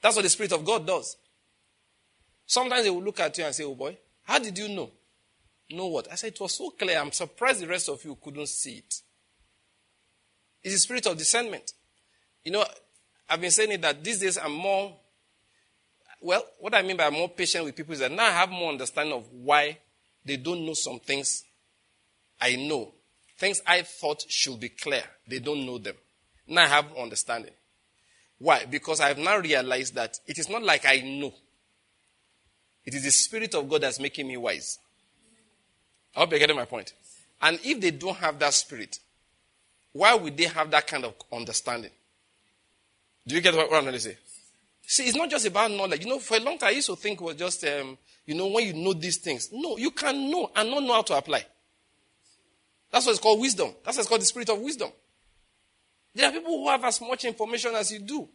That's 0.00 0.14
what 0.16 0.22
the 0.22 0.28
Spirit 0.28 0.52
of 0.52 0.64
God 0.64 0.86
does. 0.86 1.16
Sometimes 2.46 2.84
they 2.84 2.90
will 2.90 3.02
look 3.02 3.20
at 3.20 3.36
you 3.38 3.44
and 3.44 3.54
say, 3.54 3.64
Oh 3.64 3.74
boy, 3.74 3.96
how 4.22 4.38
did 4.38 4.56
you 4.56 4.68
know? 4.68 4.90
Know 5.70 5.86
what? 5.86 6.12
I 6.12 6.14
said, 6.14 6.34
It 6.34 6.40
was 6.40 6.52
so 6.52 6.70
clear. 6.70 6.98
I'm 6.98 7.10
surprised 7.10 7.60
the 7.60 7.66
rest 7.66 7.88
of 7.88 8.04
you 8.04 8.16
couldn't 8.22 8.48
see 8.48 8.76
it. 8.76 9.00
It's 10.62 10.74
the 10.74 10.78
spirit 10.78 11.06
of 11.06 11.18
discernment. 11.18 11.72
You 12.44 12.52
know, 12.52 12.64
I've 13.28 13.40
been 13.40 13.50
saying 13.50 13.72
it 13.72 13.82
that 13.82 14.04
these 14.04 14.20
days 14.20 14.38
I'm 14.38 14.52
more, 14.52 14.94
well, 16.24 16.42
what 16.58 16.74
I 16.74 16.80
mean 16.80 16.96
by 16.96 17.10
more 17.10 17.28
patient 17.28 17.66
with 17.66 17.76
people 17.76 17.92
is 17.92 18.00
that 18.00 18.10
now 18.10 18.24
I 18.24 18.30
have 18.30 18.48
more 18.48 18.70
understanding 18.70 19.14
of 19.14 19.30
why 19.30 19.76
they 20.24 20.38
don't 20.38 20.64
know 20.64 20.72
some 20.72 20.98
things 20.98 21.44
I 22.40 22.56
know. 22.56 22.92
Things 23.36 23.60
I 23.66 23.82
thought 23.82 24.24
should 24.26 24.58
be 24.58 24.70
clear. 24.70 25.02
They 25.28 25.38
don't 25.38 25.66
know 25.66 25.76
them. 25.76 25.96
Now 26.48 26.64
I 26.64 26.68
have 26.68 26.86
understanding. 26.96 27.52
Why? 28.38 28.64
Because 28.64 29.00
I 29.00 29.08
have 29.08 29.18
now 29.18 29.36
realized 29.36 29.94
that 29.96 30.18
it 30.26 30.38
is 30.38 30.48
not 30.48 30.62
like 30.62 30.86
I 30.86 31.00
know. 31.00 31.34
It 32.86 32.94
is 32.94 33.04
the 33.04 33.10
Spirit 33.10 33.54
of 33.54 33.68
God 33.68 33.82
that's 33.82 34.00
making 34.00 34.26
me 34.26 34.38
wise. 34.38 34.78
I 36.16 36.20
hope 36.20 36.30
you're 36.30 36.38
getting 36.38 36.56
my 36.56 36.64
point. 36.64 36.94
And 37.42 37.58
if 37.62 37.82
they 37.82 37.90
don't 37.90 38.16
have 38.16 38.38
that 38.38 38.54
spirit, 38.54 38.98
why 39.92 40.14
would 40.14 40.38
they 40.38 40.44
have 40.44 40.70
that 40.70 40.86
kind 40.86 41.04
of 41.04 41.14
understanding? 41.30 41.90
Do 43.26 43.34
you 43.34 43.42
get 43.42 43.54
what 43.54 43.64
I'm 43.64 43.82
trying 43.82 43.92
to 43.92 44.00
say? 44.00 44.16
See, 44.86 45.04
it's 45.04 45.16
not 45.16 45.30
just 45.30 45.46
about 45.46 45.70
knowledge. 45.70 46.04
You 46.04 46.10
know, 46.10 46.18
for 46.18 46.36
a 46.36 46.40
long 46.40 46.58
time, 46.58 46.68
I 46.68 46.72
used 46.72 46.88
to 46.88 46.96
think 46.96 47.20
it 47.20 47.24
was 47.24 47.36
just, 47.36 47.64
um, 47.64 47.96
you 48.26 48.34
know, 48.34 48.48
when 48.48 48.66
you 48.66 48.74
know 48.74 48.92
these 48.92 49.16
things. 49.16 49.48
No, 49.52 49.76
you 49.76 49.90
can 49.90 50.30
know 50.30 50.50
and 50.54 50.70
not 50.70 50.82
know 50.82 50.92
how 50.92 51.02
to 51.02 51.16
apply. 51.16 51.44
That's 52.90 53.06
what 53.06 53.12
it's 53.12 53.20
called 53.20 53.40
wisdom. 53.40 53.74
That's 53.84 53.96
what 53.96 54.02
it's 54.02 54.08
called 54.08 54.20
the 54.20 54.26
spirit 54.26 54.48
of 54.50 54.60
wisdom. 54.60 54.90
There 56.14 56.28
are 56.28 56.32
people 56.32 56.56
who 56.58 56.68
have 56.68 56.84
as 56.84 57.00
much 57.00 57.24
information 57.24 57.74
as 57.74 57.90
you 57.90 57.98
do, 57.98 58.28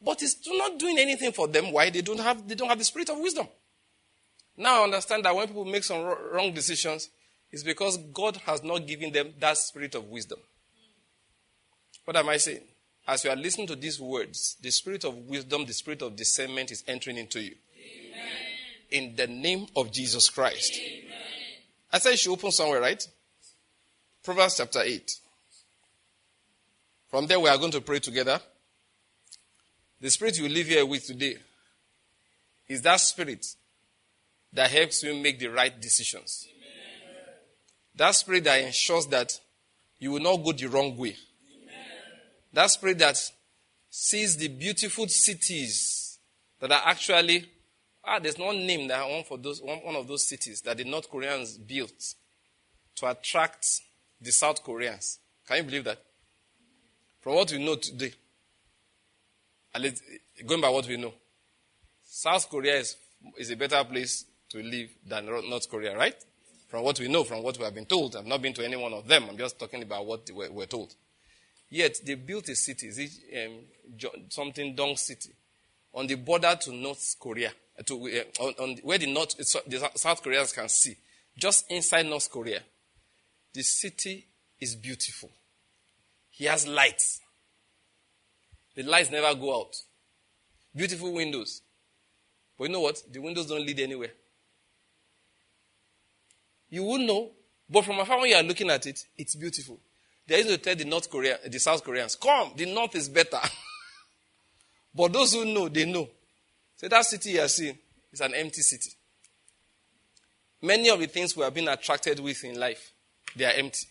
but 0.00 0.22
it's 0.22 0.36
not 0.46 0.78
doing 0.78 0.98
anything 0.98 1.32
for 1.32 1.48
them. 1.48 1.72
Why? 1.72 1.90
They 1.90 2.02
don't 2.02 2.20
have, 2.20 2.46
they 2.46 2.54
don't 2.54 2.68
have 2.68 2.78
the 2.78 2.84
spirit 2.84 3.08
of 3.08 3.18
wisdom. 3.18 3.48
Now 4.56 4.82
I 4.82 4.84
understand 4.84 5.24
that 5.24 5.34
when 5.34 5.48
people 5.48 5.64
make 5.64 5.82
some 5.82 6.04
wrong 6.32 6.52
decisions, 6.52 7.10
it's 7.50 7.62
because 7.62 7.96
God 7.96 8.36
has 8.46 8.62
not 8.62 8.86
given 8.86 9.12
them 9.12 9.34
that 9.40 9.58
spirit 9.58 9.94
of 9.94 10.04
wisdom. 10.04 10.38
What 12.04 12.16
am 12.16 12.28
I 12.28 12.36
saying? 12.36 12.62
As 13.06 13.24
you 13.24 13.30
are 13.30 13.36
listening 13.36 13.68
to 13.68 13.76
these 13.76 14.00
words, 14.00 14.56
the 14.60 14.70
spirit 14.70 15.04
of 15.04 15.16
wisdom, 15.28 15.64
the 15.64 15.72
spirit 15.72 16.02
of 16.02 16.16
discernment 16.16 16.72
is 16.72 16.82
entering 16.88 17.18
into 17.18 17.40
you. 17.40 17.54
Amen. 17.78 18.30
In 18.90 19.16
the 19.16 19.28
name 19.28 19.66
of 19.76 19.92
Jesus 19.92 20.28
Christ. 20.28 20.72
Amen. 20.74 21.18
I 21.92 21.98
said 21.98 22.10
you 22.10 22.16
should 22.16 22.32
open 22.32 22.50
somewhere, 22.50 22.80
right? 22.80 23.06
Proverbs 24.24 24.56
chapter 24.56 24.80
8. 24.82 25.20
From 27.08 27.28
there, 27.28 27.38
we 27.38 27.48
are 27.48 27.58
going 27.58 27.70
to 27.70 27.80
pray 27.80 28.00
together. 28.00 28.40
The 30.00 30.10
spirit 30.10 30.38
you 30.38 30.48
live 30.48 30.66
here 30.66 30.84
with 30.84 31.06
today 31.06 31.36
is 32.68 32.82
that 32.82 33.00
spirit 33.00 33.46
that 34.52 34.70
helps 34.70 35.04
you 35.04 35.14
make 35.14 35.38
the 35.38 35.46
right 35.46 35.80
decisions. 35.80 36.48
Amen. 36.50 37.34
That 37.94 38.14
spirit 38.16 38.44
that 38.44 38.60
ensures 38.62 39.06
that 39.06 39.38
you 40.00 40.10
will 40.10 40.20
not 40.20 40.38
go 40.38 40.50
the 40.50 40.66
wrong 40.66 40.96
way. 40.96 41.16
That 42.56 42.70
spirit 42.70 42.96
that 43.00 43.18
sees 43.90 44.38
the 44.38 44.48
beautiful 44.48 45.06
cities 45.08 46.18
that 46.58 46.72
are 46.72 46.80
actually 46.86 47.44
ah, 48.02 48.18
there's 48.18 48.38
no 48.38 48.50
name 48.50 48.88
that 48.88 49.06
one 49.06 49.24
for 49.24 49.36
those 49.36 49.60
one, 49.60 49.76
one 49.84 49.94
of 49.94 50.08
those 50.08 50.26
cities 50.26 50.62
that 50.62 50.78
the 50.78 50.84
North 50.84 51.10
Koreans 51.10 51.58
built 51.58 52.14
to 52.94 53.10
attract 53.10 53.82
the 54.22 54.32
South 54.32 54.64
Koreans. 54.64 55.18
Can 55.46 55.58
you 55.58 55.62
believe 55.64 55.84
that? 55.84 55.98
From 57.20 57.34
what 57.34 57.52
we 57.52 57.62
know 57.62 57.76
today, 57.76 58.14
at 59.74 59.82
least 59.82 60.02
going 60.46 60.62
by 60.62 60.70
what 60.70 60.88
we 60.88 60.96
know, 60.96 61.12
South 62.06 62.48
Korea 62.48 62.76
is, 62.76 62.96
is 63.36 63.50
a 63.50 63.56
better 63.56 63.84
place 63.84 64.24
to 64.48 64.62
live 64.62 64.88
than 65.06 65.26
North 65.26 65.68
Korea, 65.68 65.94
right? 65.94 66.16
From 66.68 66.84
what 66.84 66.98
we 67.00 67.08
know, 67.08 67.22
from 67.22 67.42
what 67.42 67.58
we 67.58 67.64
have 67.64 67.74
been 67.74 67.84
told. 67.84 68.16
I've 68.16 68.24
not 68.24 68.40
been 68.40 68.54
to 68.54 68.64
any 68.64 68.76
one 68.76 68.94
of 68.94 69.06
them. 69.06 69.26
I'm 69.28 69.36
just 69.36 69.58
talking 69.58 69.82
about 69.82 70.06
what 70.06 70.30
we're 70.32 70.64
told. 70.64 70.94
Yet 71.68 71.98
they 72.04 72.14
built 72.14 72.48
a 72.48 72.54
city, 72.54 72.90
um, 73.36 74.10
something 74.28 74.74
Dong 74.74 74.96
City, 74.96 75.30
on 75.92 76.06
the 76.06 76.14
border 76.14 76.56
to 76.60 76.72
North 76.72 77.16
Korea, 77.18 77.52
uh, 77.78 77.82
to, 77.82 77.94
uh, 78.04 78.42
on, 78.42 78.54
on, 78.58 78.76
where 78.82 78.98
the, 78.98 79.12
North, 79.12 79.36
the 79.36 79.90
South 79.94 80.22
Koreans 80.22 80.52
can 80.52 80.68
see, 80.68 80.96
just 81.36 81.70
inside 81.70 82.06
North 82.06 82.30
Korea. 82.30 82.60
The 83.52 83.62
city 83.62 84.26
is 84.60 84.76
beautiful. 84.76 85.30
He 86.30 86.44
has 86.44 86.66
lights. 86.66 87.20
The 88.74 88.82
lights 88.82 89.10
never 89.10 89.34
go 89.34 89.60
out. 89.60 89.74
Beautiful 90.74 91.12
windows. 91.12 91.62
But 92.58 92.64
you 92.64 92.70
know 92.70 92.80
what? 92.80 93.02
The 93.10 93.18
windows 93.18 93.46
don't 93.46 93.64
lead 93.64 93.80
anywhere. 93.80 94.12
You 96.68 96.82
will 96.82 96.98
know 96.98 97.30
But 97.68 97.84
from 97.84 97.98
afar, 97.98 98.20
when 98.20 98.30
you 98.30 98.36
are 98.36 98.42
looking 98.42 98.70
at 98.70 98.86
it, 98.86 99.04
it's 99.16 99.34
beautiful. 99.34 99.80
They 100.26 100.38
used 100.38 100.48
to 100.48 100.58
tell 100.58 100.74
the 100.74 100.84
North 100.84 101.08
Korea, 101.10 101.38
the 101.46 101.58
South 101.58 101.84
Koreans, 101.84 102.16
come, 102.16 102.52
the 102.56 102.66
North 102.66 102.94
is 102.96 103.08
better. 103.08 103.38
but 104.94 105.12
those 105.12 105.34
who 105.34 105.44
know, 105.44 105.68
they 105.68 105.84
know. 105.84 106.08
So 106.76 106.88
that 106.88 107.04
city 107.04 107.30
you 107.30 107.40
are 107.40 107.48
seeing 107.48 107.78
is 108.12 108.20
an 108.20 108.34
empty 108.34 108.62
city. 108.62 108.90
Many 110.62 110.88
of 110.90 110.98
the 110.98 111.06
things 111.06 111.36
we 111.36 111.44
have 111.44 111.54
been 111.54 111.68
attracted 111.68 112.18
with 112.18 112.42
in 112.44 112.58
life, 112.58 112.92
they 113.36 113.44
are 113.44 113.52
empty. 113.52 113.86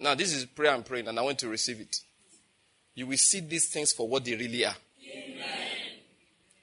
Now, 0.00 0.14
this 0.14 0.34
is 0.34 0.46
prayer 0.46 0.74
and 0.74 0.84
praying, 0.84 1.08
and 1.08 1.18
I 1.18 1.22
want 1.22 1.38
to 1.40 1.48
receive 1.48 1.78
it. 1.78 1.96
You 2.94 3.06
will 3.06 3.18
see 3.18 3.40
these 3.40 3.66
things 3.66 3.92
for 3.92 4.08
what 4.08 4.24
they 4.24 4.34
really 4.34 4.64
are. 4.64 4.74
Amen. 5.06 5.44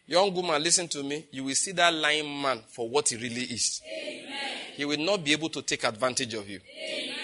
Young 0.08 0.34
woman, 0.34 0.62
listen 0.62 0.88
to 0.90 1.04
me. 1.04 1.28
You 1.32 1.44
will 1.44 1.56
see 1.56 1.72
that 1.74 1.94
lying 1.94 2.42
man 2.42 2.62
for 2.68 2.90
what 2.90 3.10
he 3.10 3.16
really 3.16 3.44
is. 3.44 3.82
Amen. 3.86 4.58
He 4.76 4.86
will 4.86 5.00
not 5.00 5.24
be 5.24 5.34
able 5.34 5.50
to 5.50 5.62
take 5.62 5.84
advantage 5.84 6.34
of 6.34 6.50
you. 6.50 6.60
Amen. 6.60 7.17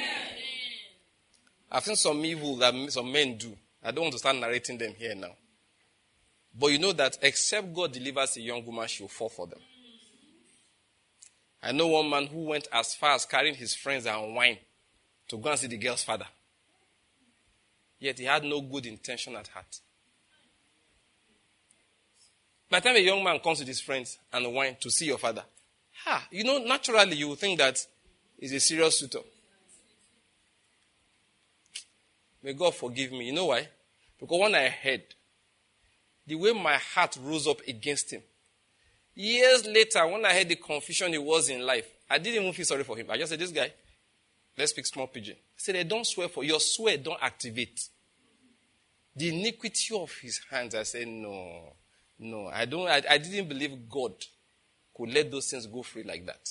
I've 1.74 1.84
seen 1.84 1.96
some 1.96 2.24
evil 2.24 2.56
that 2.58 2.76
some 2.92 3.12
men 3.12 3.36
do. 3.36 3.58
I 3.82 3.90
don't 3.90 4.04
want 4.04 4.14
to 4.14 4.20
start 4.20 4.36
narrating 4.36 4.78
them 4.78 4.94
here 4.96 5.16
now. 5.16 5.36
But 6.54 6.68
you 6.68 6.78
know 6.78 6.94
that 6.94 7.18
except 7.24 7.74
God 7.74 7.92
delivers 7.92 8.38
a 8.38 8.42
young 8.42 8.64
woman, 8.64 8.88
she'll 8.88 9.08
fall 9.08 9.30
for 9.30 9.48
them. 9.48 9.60
I 11.64 11.72
know 11.72 11.88
one 11.88 12.10
man 12.10 12.28
who 12.28 12.44
went 12.44 12.68
as 12.72 12.94
far 12.94 13.16
as 13.16 13.26
carrying 13.26 13.56
his 13.56 13.74
friends 13.74 14.06
and 14.06 14.36
wine 14.36 14.60
to 15.30 15.38
go 15.38 15.50
and 15.50 15.60
see 15.60 15.68
the 15.68 15.78
girl's 15.78 16.04
father. 16.04 16.28
Yet 17.98 18.20
he 18.20 18.26
had 18.26 18.44
no 18.44 18.62
good 18.62 18.86
intention 18.86 19.36
at 19.36 19.48
heart. 19.48 19.80
By 22.70 22.82
the 22.82 22.90
time 22.90 22.98
a 22.98 23.00
young 23.00 23.24
man 23.24 23.40
comes 23.40 23.60
with 23.60 23.68
his 23.68 23.82
friends 23.82 24.20
and 24.32 24.54
wine 24.54 24.78
to 24.82 24.92
see 24.92 25.06
your 25.06 25.18
father, 25.18 25.44
ha, 26.04 26.28
you 26.30 26.44
know, 26.44 26.60
naturally 26.60 27.16
you 27.16 27.30
will 27.30 27.36
think 27.36 27.58
that 27.58 27.80
he's 28.38 28.54
a 28.54 28.60
serious 28.60 29.00
suitor. 29.00 29.20
May 32.44 32.54
God 32.54 32.76
forgive 32.76 33.12
me. 33.12 33.28
You 33.28 33.34
know 33.34 33.46
why? 33.46 33.68
Because 34.20 34.40
when 34.40 34.54
I 34.56 34.68
heard, 34.70 35.04
the 36.28 36.36
way 36.36 36.52
my 36.54 36.76
heart 36.76 37.18
rose 37.22 37.48
up 37.48 37.62
against 37.68 38.12
him, 38.12 38.22
Years 39.16 39.66
later, 39.68 40.06
when 40.08 40.26
I 40.26 40.34
heard 40.34 40.50
the 40.50 40.56
confusion 40.56 41.12
he 41.12 41.20
was 41.20 41.50
in 41.50 41.66
life, 41.66 41.88
I 42.10 42.18
didn't 42.18 42.42
even 42.42 42.54
feel 42.54 42.66
sorry 42.66 42.84
for 42.84 42.98
him. 42.98 43.08
I 43.10 43.18
just 43.18 43.30
said, 43.30 43.40
This 43.40 43.52
guy, 43.52 43.72
let's 44.58 44.72
speak 44.72 44.86
small 44.86 45.08
pidgin. 45.08 45.36
I 45.36 45.58
said, 45.58 45.76
I 45.76 45.84
don't 45.84 46.06
swear 46.06 46.30
for 46.30 46.44
your 46.44 46.60
swear, 46.60 46.98
don't 46.98 47.22
activate. 47.22 47.90
The 49.16 49.30
iniquity 49.30 49.96
of 49.96 50.12
his 50.20 50.42
hands, 50.50 50.74
I 50.74 50.84
said, 50.84 51.08
No, 51.08 51.74
no, 52.18 52.48
I 52.48 52.66
don't 52.66 52.88
I, 52.88 53.04
I 53.08 53.18
didn't 53.20 53.50
believe 53.50 53.88
God 53.88 54.14
could 54.96 55.14
let 55.14 55.30
those 55.30 55.50
things 55.50 55.68
go 55.68 55.84
free 55.84 56.04
like 56.04 56.26
that. 56.26 56.50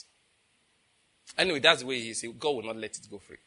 Anyway, 1.36 1.58
that's 1.58 1.80
the 1.80 1.86
way 1.86 2.00
he 2.00 2.14
said, 2.14 2.38
God 2.38 2.50
will 2.50 2.62
not 2.62 2.76
let 2.76 2.96
it 2.96 3.10
go 3.10 3.18
free. 3.18 3.38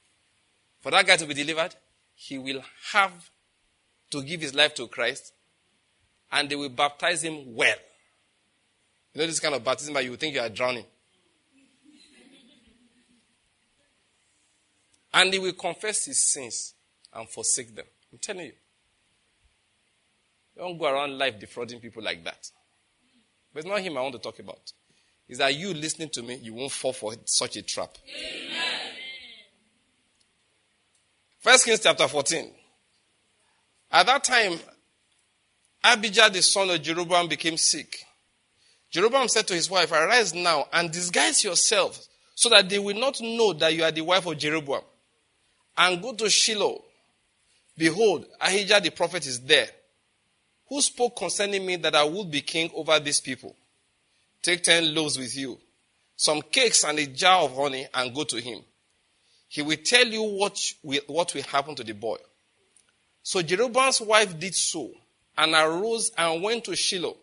For 0.81 0.91
that 0.91 1.07
guy 1.07 1.15
to 1.15 1.25
be 1.25 1.33
delivered, 1.33 1.73
he 2.15 2.37
will 2.37 2.63
have 2.93 3.29
to 4.11 4.23
give 4.23 4.41
his 4.41 4.55
life 4.55 4.73
to 4.75 4.87
Christ, 4.87 5.33
and 6.31 6.49
they 6.49 6.55
will 6.55 6.69
baptize 6.69 7.23
him 7.23 7.53
well. 7.53 7.75
You 9.13 9.21
know 9.21 9.27
this 9.27 9.39
kind 9.39 9.55
of 9.55 9.63
baptism 9.63 9.93
that 9.93 10.03
you 10.03 10.15
think 10.15 10.35
you 10.35 10.41
are 10.41 10.49
drowning. 10.49 10.85
And 15.13 15.31
he 15.31 15.39
will 15.39 15.53
confess 15.53 16.05
his 16.05 16.33
sins 16.33 16.73
and 17.13 17.29
forsake 17.29 17.73
them. 17.73 17.85
I'm 18.11 18.19
telling 18.19 18.47
you. 18.47 18.51
Don't 20.57 20.77
go 20.77 20.87
around 20.87 21.17
life 21.17 21.39
defrauding 21.39 21.79
people 21.79 22.03
like 22.03 22.23
that. 22.25 22.49
But 23.53 23.59
it's 23.59 23.67
not 23.67 23.79
him 23.79 23.97
I 23.97 24.01
want 24.01 24.13
to 24.13 24.19
talk 24.19 24.39
about. 24.39 24.73
Is 25.27 25.37
that 25.37 25.55
you 25.55 25.73
listening 25.73 26.09
to 26.13 26.21
me, 26.21 26.35
you 26.35 26.53
won't 26.53 26.71
fall 26.71 26.93
for 26.93 27.13
such 27.25 27.55
a 27.55 27.61
trap. 27.61 27.97
Amen. 28.05 28.64
First 31.45 31.65
Kings 31.65 31.79
chapter 31.79 32.07
14. 32.07 32.49
At 33.91 34.07
that 34.07 34.23
time, 34.23 34.57
Abijah 35.83 36.31
the 36.33 36.41
son 36.41 36.71
of 36.71 36.81
Jeroboam 36.81 37.27
became 37.27 37.55
sick. 37.55 37.99
Jeroboam 38.89 39.27
said 39.27 39.45
to 39.49 39.53
his 39.53 39.69
wife, 39.69 39.91
Arise 39.91 40.33
now 40.33 40.65
and 40.73 40.91
disguise 40.91 41.43
yourself 41.43 42.03
so 42.33 42.49
that 42.49 42.67
they 42.67 42.79
will 42.79 42.99
not 42.99 43.21
know 43.21 43.53
that 43.53 43.75
you 43.75 43.83
are 43.83 43.91
the 43.91 44.01
wife 44.01 44.25
of 44.25 44.39
Jeroboam. 44.39 44.81
And 45.77 46.01
go 46.01 46.13
to 46.15 46.31
Shiloh. 46.31 46.81
Behold, 47.77 48.25
Ahijah 48.41 48.81
the 48.81 48.89
prophet 48.89 49.27
is 49.27 49.39
there, 49.41 49.67
who 50.67 50.81
spoke 50.81 51.15
concerning 51.15 51.63
me 51.63 51.75
that 51.75 51.93
I 51.93 52.05
would 52.05 52.31
be 52.31 52.41
king 52.41 52.71
over 52.73 52.99
these 52.99 53.21
people. 53.21 53.55
Take 54.41 54.63
ten 54.63 54.95
loaves 54.95 55.19
with 55.19 55.37
you, 55.37 55.59
some 56.15 56.41
cakes 56.41 56.83
and 56.85 56.97
a 56.97 57.05
jar 57.05 57.43
of 57.43 57.55
honey, 57.55 57.85
and 57.93 58.15
go 58.15 58.23
to 58.23 58.37
him. 58.41 58.61
He 59.55 59.61
will 59.61 59.77
tell 59.77 60.05
you 60.05 60.21
what 60.21 60.59
will, 60.83 60.99
what 61.07 61.33
will 61.33 61.43
happen 61.43 61.75
to 61.75 61.83
the 61.85 61.93
boy. 61.93 62.17
So 63.23 63.41
Jeroboam's 63.41 64.01
wife 64.01 64.37
did 64.37 64.53
so, 64.53 64.91
and 65.37 65.53
arose 65.53 66.11
and 66.17 66.43
went 66.43 66.65
to 66.65 66.75
Shiloh 66.75 67.15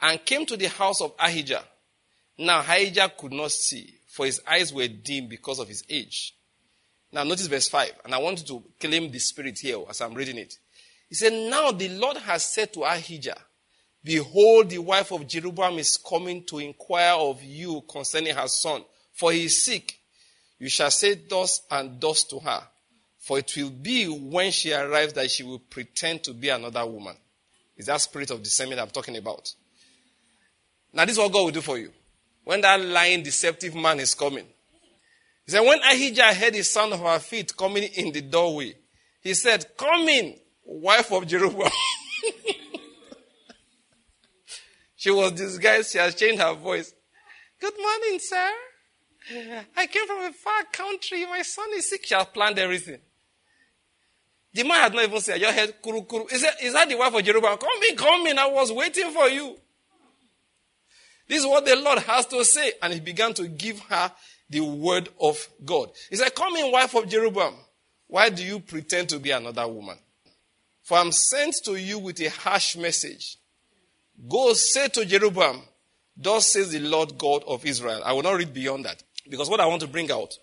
and 0.00 0.24
came 0.24 0.46
to 0.46 0.56
the 0.56 0.70
house 0.70 1.02
of 1.02 1.12
Ahijah. 1.18 1.62
Now 2.38 2.60
Ahijah 2.60 3.12
could 3.14 3.34
not 3.34 3.50
see, 3.50 3.92
for 4.08 4.24
his 4.24 4.40
eyes 4.48 4.72
were 4.72 4.88
dim 4.88 5.28
because 5.28 5.58
of 5.58 5.68
his 5.68 5.84
age. 5.90 6.34
Now 7.12 7.24
notice 7.24 7.46
verse 7.46 7.68
5, 7.68 7.92
and 8.06 8.14
I 8.14 8.18
want 8.18 8.40
you 8.40 8.46
to 8.46 8.64
claim 8.80 9.10
the 9.10 9.18
spirit 9.18 9.58
here 9.58 9.80
as 9.86 10.00
I'm 10.00 10.14
reading 10.14 10.38
it. 10.38 10.54
He 11.10 11.14
said, 11.14 11.34
Now 11.34 11.72
the 11.72 11.90
Lord 11.90 12.16
has 12.16 12.42
said 12.42 12.72
to 12.72 12.84
Ahijah, 12.84 13.36
Behold, 14.02 14.70
the 14.70 14.78
wife 14.78 15.12
of 15.12 15.26
Jeroboam 15.28 15.78
is 15.78 15.98
coming 15.98 16.42
to 16.44 16.58
inquire 16.58 17.16
of 17.16 17.42
you 17.44 17.82
concerning 17.86 18.34
her 18.34 18.48
son, 18.48 18.82
for 19.12 19.30
he 19.30 19.44
is 19.44 19.62
sick. 19.62 19.99
You 20.60 20.68
shall 20.68 20.90
say 20.90 21.14
thus 21.14 21.62
and 21.70 21.98
thus 21.98 22.22
to 22.24 22.38
her, 22.38 22.62
for 23.18 23.38
it 23.38 23.50
will 23.56 23.70
be 23.70 24.06
when 24.06 24.52
she 24.52 24.72
arrives 24.72 25.14
that 25.14 25.30
she 25.30 25.42
will 25.42 25.58
pretend 25.58 26.22
to 26.24 26.34
be 26.34 26.50
another 26.50 26.84
woman. 26.84 27.16
Is 27.78 27.86
that 27.86 28.02
spirit 28.02 28.30
of 28.30 28.42
discernment 28.42 28.78
I'm 28.78 28.90
talking 28.90 29.16
about? 29.16 29.52
Now, 30.92 31.06
this 31.06 31.14
is 31.14 31.18
what 31.18 31.32
God 31.32 31.44
will 31.44 31.50
do 31.50 31.62
for 31.62 31.78
you. 31.78 31.90
When 32.44 32.60
that 32.60 32.78
lying, 32.78 33.22
deceptive 33.22 33.74
man 33.74 34.00
is 34.00 34.14
coming. 34.14 34.44
He 35.46 35.52
said, 35.52 35.60
when 35.60 35.80
Ahijah 35.80 36.34
heard 36.34 36.52
the 36.52 36.62
sound 36.62 36.92
of 36.92 37.00
her 37.00 37.18
feet 37.18 37.56
coming 37.56 37.84
in 37.84 38.12
the 38.12 38.20
doorway, 38.20 38.74
he 39.22 39.32
said, 39.32 39.64
Come 39.78 40.08
in, 40.08 40.36
wife 40.64 41.10
of 41.10 41.26
Jeroboam. 41.26 41.70
she 44.96 45.10
was 45.10 45.32
disguised. 45.32 45.92
She 45.92 45.98
has 45.98 46.14
changed 46.14 46.42
her 46.42 46.52
voice. 46.52 46.92
Good 47.60 47.74
morning, 47.78 48.18
sir. 48.18 48.50
I 49.76 49.86
came 49.86 50.06
from 50.06 50.24
a 50.24 50.32
far 50.32 50.64
country. 50.72 51.24
My 51.26 51.42
son 51.42 51.68
is 51.74 51.88
sick. 51.88 52.04
She 52.04 52.14
has 52.14 52.26
planned 52.26 52.58
everything. 52.58 52.98
The 54.52 54.64
man 54.64 54.80
had 54.80 54.94
not 54.94 55.04
even 55.04 55.20
said, 55.20 55.40
Your 55.40 55.52
head, 55.52 55.74
kuru 55.82 56.02
kuru. 56.02 56.26
Is 56.26 56.42
that, 56.42 56.62
is 56.62 56.72
that 56.72 56.88
the 56.88 56.96
wife 56.96 57.14
of 57.14 57.24
Jeroboam? 57.24 57.56
Come 57.56 57.70
in, 57.88 57.96
come 57.96 58.26
in. 58.26 58.38
I 58.38 58.46
was 58.46 58.72
waiting 58.72 59.10
for 59.12 59.28
you. 59.28 59.56
This 61.28 61.40
is 61.40 61.46
what 61.46 61.64
the 61.64 61.76
Lord 61.76 62.00
has 62.00 62.26
to 62.26 62.44
say. 62.44 62.72
And 62.82 62.92
he 62.92 63.00
began 63.00 63.32
to 63.34 63.46
give 63.46 63.78
her 63.80 64.10
the 64.48 64.60
word 64.60 65.08
of 65.20 65.48
God. 65.64 65.90
He 66.08 66.16
said, 66.16 66.34
Come 66.34 66.56
in, 66.56 66.72
wife 66.72 66.94
of 66.94 67.08
Jeroboam. 67.08 67.54
Why 68.08 68.28
do 68.28 68.44
you 68.44 68.58
pretend 68.58 69.08
to 69.10 69.20
be 69.20 69.30
another 69.30 69.68
woman? 69.68 69.96
For 70.82 70.98
I'm 70.98 71.12
sent 71.12 71.54
to 71.64 71.76
you 71.76 72.00
with 72.00 72.20
a 72.20 72.30
harsh 72.30 72.76
message. 72.76 73.36
Go 74.28 74.52
say 74.54 74.88
to 74.88 75.04
Jeroboam, 75.04 75.62
Thus 76.16 76.48
says 76.48 76.72
the 76.72 76.80
Lord 76.80 77.16
God 77.16 77.44
of 77.46 77.64
Israel. 77.64 78.02
I 78.04 78.12
will 78.12 78.22
not 78.22 78.32
read 78.36 78.52
beyond 78.52 78.84
that. 78.84 79.02
Because 79.30 79.48
what 79.48 79.60
I 79.60 79.66
want 79.66 79.80
to 79.82 79.88
bring 79.88 80.10
out 80.10 80.36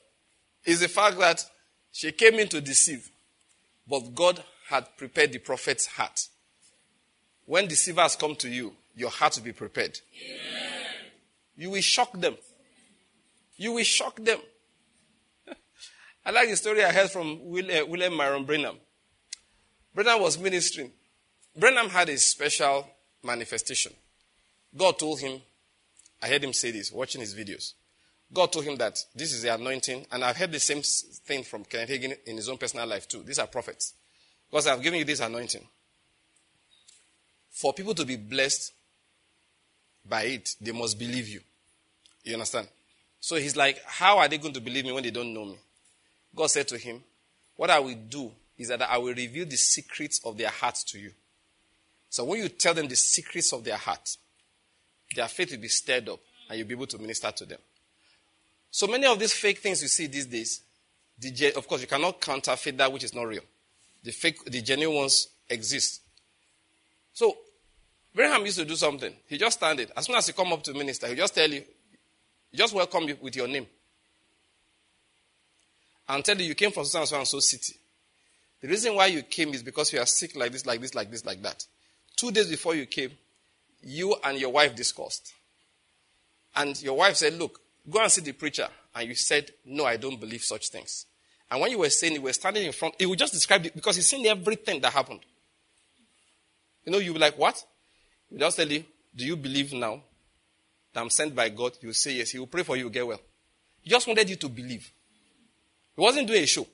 is 0.66 0.80
the 0.80 0.88
fact 0.88 1.20
that 1.20 1.46
she 1.92 2.12
came 2.14 2.36
in 2.36 2.48
to 2.50 2.62
deceive, 2.62 3.10
but 3.88 4.16
God 4.16 4.42
had 4.70 4.88
prepared 4.98 5.34
the 5.34 5.40
prophet's 5.40 5.86
heart. 5.86 6.28
When 7.46 7.68
deceivers 7.68 8.16
come 8.16 8.36
to 8.38 8.50
you, 8.50 8.74
your 8.96 9.10
heart 9.10 9.36
will 9.36 9.44
be 9.44 9.52
prepared. 9.52 10.00
Amen. 10.16 10.72
You 11.56 11.70
will 11.72 11.82
shock 11.82 12.14
them. 12.14 12.36
You 13.58 13.74
will 13.74 13.84
shock 13.84 14.24
them. 14.24 14.40
I 16.26 16.32
like 16.32 16.50
the 16.50 16.56
story 16.56 16.84
I 16.84 16.92
heard 16.92 17.10
from 17.10 17.34
uh, 17.34 17.86
William 17.86 18.16
Marion 18.16 18.46
Branham. 18.46 18.78
Branham 19.94 20.22
was 20.22 20.38
ministering. 20.38 20.92
Branham 21.58 21.90
had 21.90 22.10
a 22.10 22.18
special 22.18 22.88
manifestation. 23.24 23.94
God 24.76 25.00
told 25.00 25.20
him, 25.20 25.42
I 26.22 26.28
heard 26.28 26.44
him 26.44 26.54
say 26.54 26.72
this, 26.72 26.92
watching 26.92 27.22
his 27.22 27.34
videos. 27.34 27.74
God 28.32 28.52
told 28.52 28.66
him 28.66 28.76
that 28.78 29.00
this 29.16 29.34
is 29.34 29.42
the 29.42 29.54
anointing, 29.54 30.06
and 30.12 30.24
I've 30.24 30.38
heard 30.38 30.52
the 30.52 30.60
same 30.60 30.82
thing 30.82 31.44
from 31.44 31.64
Kenneth 31.64 31.90
Hagin 31.90 32.18
in 32.26 32.36
his 32.36 32.50
own 32.50 32.58
personal 32.58 32.86
life 32.86 33.08
too. 33.08 33.24
These 33.24 33.40
are 33.40 33.48
prophets. 33.48 33.94
Because 34.50 34.68
I've 34.68 34.82
given 34.82 35.00
you 35.00 35.06
this 35.06 35.20
anointing. 35.20 35.66
For 37.52 37.74
people 37.74 37.94
to 37.96 38.06
be 38.06 38.18
blessed 38.18 38.74
by 40.08 40.24
it, 40.24 40.56
they 40.62 40.72
must 40.72 41.00
believe 41.00 41.28
you. 41.28 41.42
You 42.24 42.34
understand? 42.34 42.68
So 43.20 43.38
he's 43.38 43.56
like, 43.56 43.82
How 43.86 44.18
are 44.20 44.28
they 44.28 44.38
going 44.38 44.54
to 44.54 44.62
believe 44.62 44.86
me 44.86 44.92
when 44.92 45.04
they 45.04 45.12
don't 45.12 45.34
know 45.34 45.46
me? 45.46 45.58
God 46.36 46.48
said 46.48 46.68
to 46.70 46.78
him, 46.78 47.04
What 47.56 47.70
I 47.70 47.80
will 47.80 47.96
do 47.96 48.32
is 48.58 48.68
that 48.68 48.82
I 48.82 48.98
will 48.98 49.14
reveal 49.14 49.46
the 49.46 49.56
secrets 49.56 50.22
of 50.26 50.38
their 50.38 50.50
hearts 50.50 50.84
to 50.86 51.00
you. 51.00 51.12
So 52.10 52.26
when 52.26 52.42
you 52.42 52.50
tell 52.50 52.74
them 52.74 52.88
the 52.88 52.96
secrets 52.96 53.54
of 53.54 53.64
their 53.64 53.78
heart, 53.78 54.18
their 55.16 55.28
faith 55.28 55.52
will 55.52 55.60
be 55.60 55.68
stirred 55.68 56.10
up 56.10 56.20
and 56.50 56.58
you'll 56.58 56.68
be 56.68 56.74
able 56.74 56.88
to 56.88 56.98
minister 56.98 57.32
to 57.32 57.46
them. 57.46 57.60
So 58.72 58.88
many 58.88 59.05
of 59.05 59.20
these 59.20 59.34
fake 59.34 59.59
things 59.59 59.82
you 59.82 59.88
see 59.88 60.07
these 60.07 60.26
days, 60.26 60.61
the, 61.20 61.53
of 61.55 61.68
course, 61.68 61.82
you 61.82 61.88
cannot 61.88 62.22
counterfeit 62.22 62.78
that 62.78 62.91
which 62.91 63.03
is 63.03 63.13
not 63.13 63.28
real. 63.28 63.41
The 64.03 64.11
fake, 64.11 64.43
the 64.45 64.61
genuine 64.61 64.97
ones 64.97 65.30
exist. 65.49 66.01
So, 67.13 67.38
Branham 68.13 68.45
used 68.45 68.59
to 68.59 68.65
do 68.65 68.76
something. 68.76 69.13
He 69.28 69.38
just 69.38 69.57
stand 69.57 69.80
it. 69.80 69.91
As 69.95 70.05
soon 70.05 70.15
as 70.15 70.28
he 70.28 70.34
come 70.34 70.53
up 70.53 70.63
to 70.63 70.74
minister, 70.74 71.07
he 71.07 71.15
just 71.15 71.34
tell 71.34 71.49
you, 71.49 71.63
just 72.53 72.74
welcome 72.74 73.03
you 73.07 73.18
with 73.22 73.36
your 73.36 73.47
name. 73.47 73.68
And 76.09 76.24
tell 76.24 76.38
you 76.38 76.45
you 76.45 76.55
came 76.55 76.72
from 76.72 76.86
so 76.86 76.99
and 76.99 77.07
so 77.07 77.18
and 77.18 77.28
so 77.28 77.39
city. 77.39 77.76
The 78.61 78.68
reason 78.68 78.95
why 78.95 79.07
you 79.07 79.24
came 79.24 79.53
is 79.53 79.61
because 79.61 79.93
you 79.93 79.99
are 79.99 80.05
sick 80.05 80.36
like 80.36 80.51
this, 80.51 80.65
like 80.65 80.82
this, 80.82 80.95
like 80.95 81.11
this, 81.11 81.26
like 81.26 81.41
that. 81.43 81.65
Two 82.15 82.32
days 82.32 82.47
before 82.47 82.76
you 82.76 82.86
came, 82.86 83.11
you 83.84 84.15
and 84.24 84.39
your 84.39 84.51
wife 84.51 84.76
discussed. 84.76 85.34
And 86.55 86.82
your 86.82 86.97
wife 86.97 87.18
said, 87.18 87.34
Look, 87.34 87.59
go 87.90 88.02
and 88.02 88.12
see 88.12 88.22
the 88.22 88.34
preacher. 88.34 88.68
And 88.96 89.10
you 89.10 89.16
said, 89.16 89.52
No, 89.66 89.86
I 89.86 89.98
don't 89.98 90.20
believe 90.20 90.44
such 90.44 90.70
things. 90.70 91.06
And 91.50 91.62
when 91.62 91.72
you 91.72 91.80
were 91.80 91.90
saying 91.90 92.14
you 92.14 92.22
were 92.22 92.34
standing 92.34 92.66
in 92.66 92.74
front, 92.74 92.96
he 92.98 93.06
would 93.06 93.20
just 93.20 93.34
describe 93.34 93.66
it 93.66 93.76
because 93.76 93.96
he's 93.96 94.08
seen 94.08 94.26
everything 94.26 94.82
that 94.82 94.92
happened. 94.92 95.22
You 96.86 96.92
know, 96.92 97.00
you 97.00 97.14
be 97.14 97.20
like, 97.20 97.38
What? 97.38 97.64
He 98.30 98.38
just 98.38 98.58
tell 98.58 98.68
you, 98.68 98.84
Do 99.16 99.26
you 99.26 99.36
believe 99.36 99.74
now 99.74 100.02
that 100.94 101.02
I'm 101.02 101.10
sent 101.10 101.36
by 101.36 101.50
God? 101.50 101.74
You'll 101.82 101.94
say 101.94 102.14
yes. 102.14 102.32
He 102.32 102.40
will 102.40 102.48
pray 102.48 102.64
for 102.64 102.76
you 102.76 102.90
get 102.90 103.08
well. 103.08 103.22
He 103.82 103.90
just 103.90 104.08
wanted 104.08 104.30
you 104.30 104.36
to 104.36 104.50
believe. 104.50 104.92
He 105.96 106.02
wasn't 106.02 106.28
doing 106.28 106.44
a 106.44 106.48
show. 106.48 106.68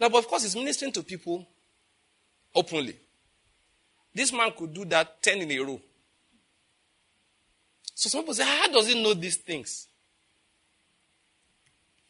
Now, 0.00 0.08
but 0.08 0.18
of 0.18 0.28
course, 0.28 0.42
he's 0.42 0.56
ministering 0.56 0.92
to 0.92 1.02
people 1.02 1.46
openly. 2.54 2.96
This 4.14 4.32
man 4.32 4.50
could 4.56 4.74
do 4.74 4.84
that 4.86 5.22
10 5.22 5.42
in 5.42 5.50
a 5.52 5.58
row. 5.58 5.80
So 7.94 8.08
some 8.08 8.22
people 8.22 8.34
say, 8.34 8.44
how 8.44 8.68
does 8.68 8.88
he 8.88 9.02
know 9.02 9.14
these 9.14 9.36
things? 9.36 9.86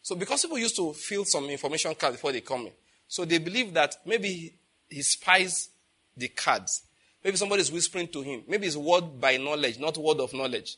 So 0.03 0.15
because 0.15 0.43
people 0.43 0.59
used 0.59 0.77
to 0.77 0.93
fill 0.93 1.25
some 1.25 1.45
information 1.47 1.95
cards 1.95 2.17
before 2.17 2.33
they 2.33 2.41
come 2.41 2.67
in, 2.67 2.73
so 3.07 3.25
they 3.25 3.39
believe 3.39 3.75
that 3.75 3.97
maybe 4.07 4.55
he 4.89 5.03
spies 5.03 5.69
the 6.17 6.29
cards. 6.29 6.83
Maybe 7.23 7.37
somebody 7.37 7.63
is 7.63 7.73
whispering 7.73 8.09
to 8.09 8.23
him. 8.23 8.43
Maybe 8.49 8.67
it's 8.67 8.77
word 8.77 9.21
by 9.21 9.37
knowledge, 9.37 9.79
not 9.79 9.99
word 9.99 10.21
of 10.21 10.33
knowledge. 10.33 10.77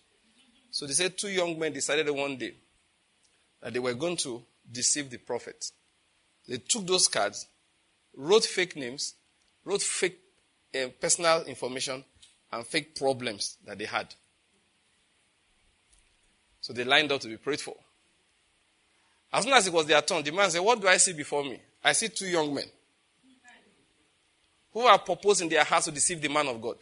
So 0.70 0.86
they 0.86 0.94
said 0.94 1.16
two 1.16 1.28
young 1.28 1.58
men 1.58 1.72
decided 1.72 2.08
one 2.10 2.36
day 2.36 2.54
that 3.60 3.72
they 3.72 3.78
were 3.78 3.94
going 3.94 4.16
to 4.18 4.42
deceive 4.70 5.10
the 5.10 5.18
prophet. 5.18 5.70
They 6.48 6.58
took 6.58 6.86
those 6.86 7.06
cards, 7.06 7.46
wrote 8.16 8.44
fake 8.44 8.74
names, 8.76 9.14
wrote 9.64 9.82
fake 9.82 10.18
uh, 10.74 10.88
personal 11.00 11.42
information, 11.42 12.04
and 12.50 12.66
fake 12.66 12.96
problems 12.96 13.56
that 13.64 13.78
they 13.78 13.84
had. 13.84 14.14
So 16.60 16.72
they 16.72 16.84
lined 16.84 17.12
up 17.12 17.20
to 17.20 17.28
be 17.28 17.36
prayed 17.36 17.60
for. 17.60 17.76
As 19.32 19.44
soon 19.44 19.52
as 19.54 19.66
it 19.66 19.72
was 19.72 19.86
their 19.86 20.02
turn, 20.02 20.22
the 20.22 20.30
man 20.30 20.50
said, 20.50 20.60
What 20.60 20.80
do 20.80 20.88
I 20.88 20.98
see 20.98 21.12
before 21.12 21.42
me? 21.42 21.58
I 21.82 21.92
see 21.92 22.08
two 22.08 22.26
young 22.26 22.52
men 22.54 22.66
who 24.72 24.80
are 24.80 24.98
proposing 24.98 25.48
their 25.48 25.64
hearts 25.64 25.86
to 25.86 25.92
deceive 25.92 26.20
the 26.20 26.28
man 26.28 26.48
of 26.48 26.60
God. 26.60 26.76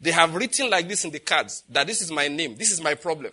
They 0.00 0.10
have 0.10 0.34
written 0.34 0.70
like 0.70 0.88
this 0.88 1.04
in 1.04 1.10
the 1.10 1.18
cards 1.18 1.64
that 1.70 1.86
this 1.86 2.02
is 2.02 2.10
my 2.10 2.28
name, 2.28 2.56
this 2.56 2.70
is 2.70 2.80
my 2.80 2.94
problem. 2.94 3.32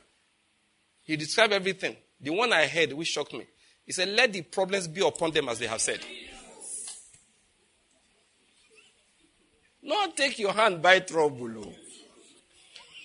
He 1.03 1.15
described 1.15 1.53
everything. 1.53 1.95
The 2.19 2.29
one 2.29 2.53
I 2.53 2.67
heard, 2.67 2.93
which 2.93 3.09
shocked 3.09 3.33
me, 3.33 3.45
he 3.85 3.91
said, 3.91 4.09
Let 4.09 4.33
the 4.33 4.41
problems 4.41 4.87
be 4.87 5.05
upon 5.05 5.31
them 5.31 5.49
as 5.49 5.59
they 5.59 5.67
have 5.67 5.81
said. 5.81 5.99
Not 9.83 10.15
take 10.15 10.37
your 10.37 10.53
hand 10.53 10.81
by 10.81 10.99
trouble. 10.99 11.51
Oh. 11.57 11.73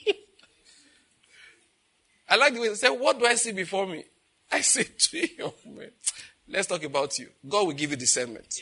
I 2.28 2.36
like 2.36 2.55
the 2.55 2.61
way 2.61 2.68
he 2.68 2.74
say, 2.74 2.90
What 2.90 3.18
do 3.18 3.26
I 3.26 3.34
see 3.34 3.53
before 3.53 3.86
me? 3.86 4.05
I 4.53 4.61
say 4.61 4.84
to 4.84 5.18
you, 5.18 5.53
man, 5.66 5.90
let's 6.49 6.66
talk 6.66 6.82
about 6.84 7.18
you. 7.18 7.28
God 7.49 7.66
will 7.66 7.74
give 7.74 7.90
you 7.90 7.97
discernment. 7.97 8.61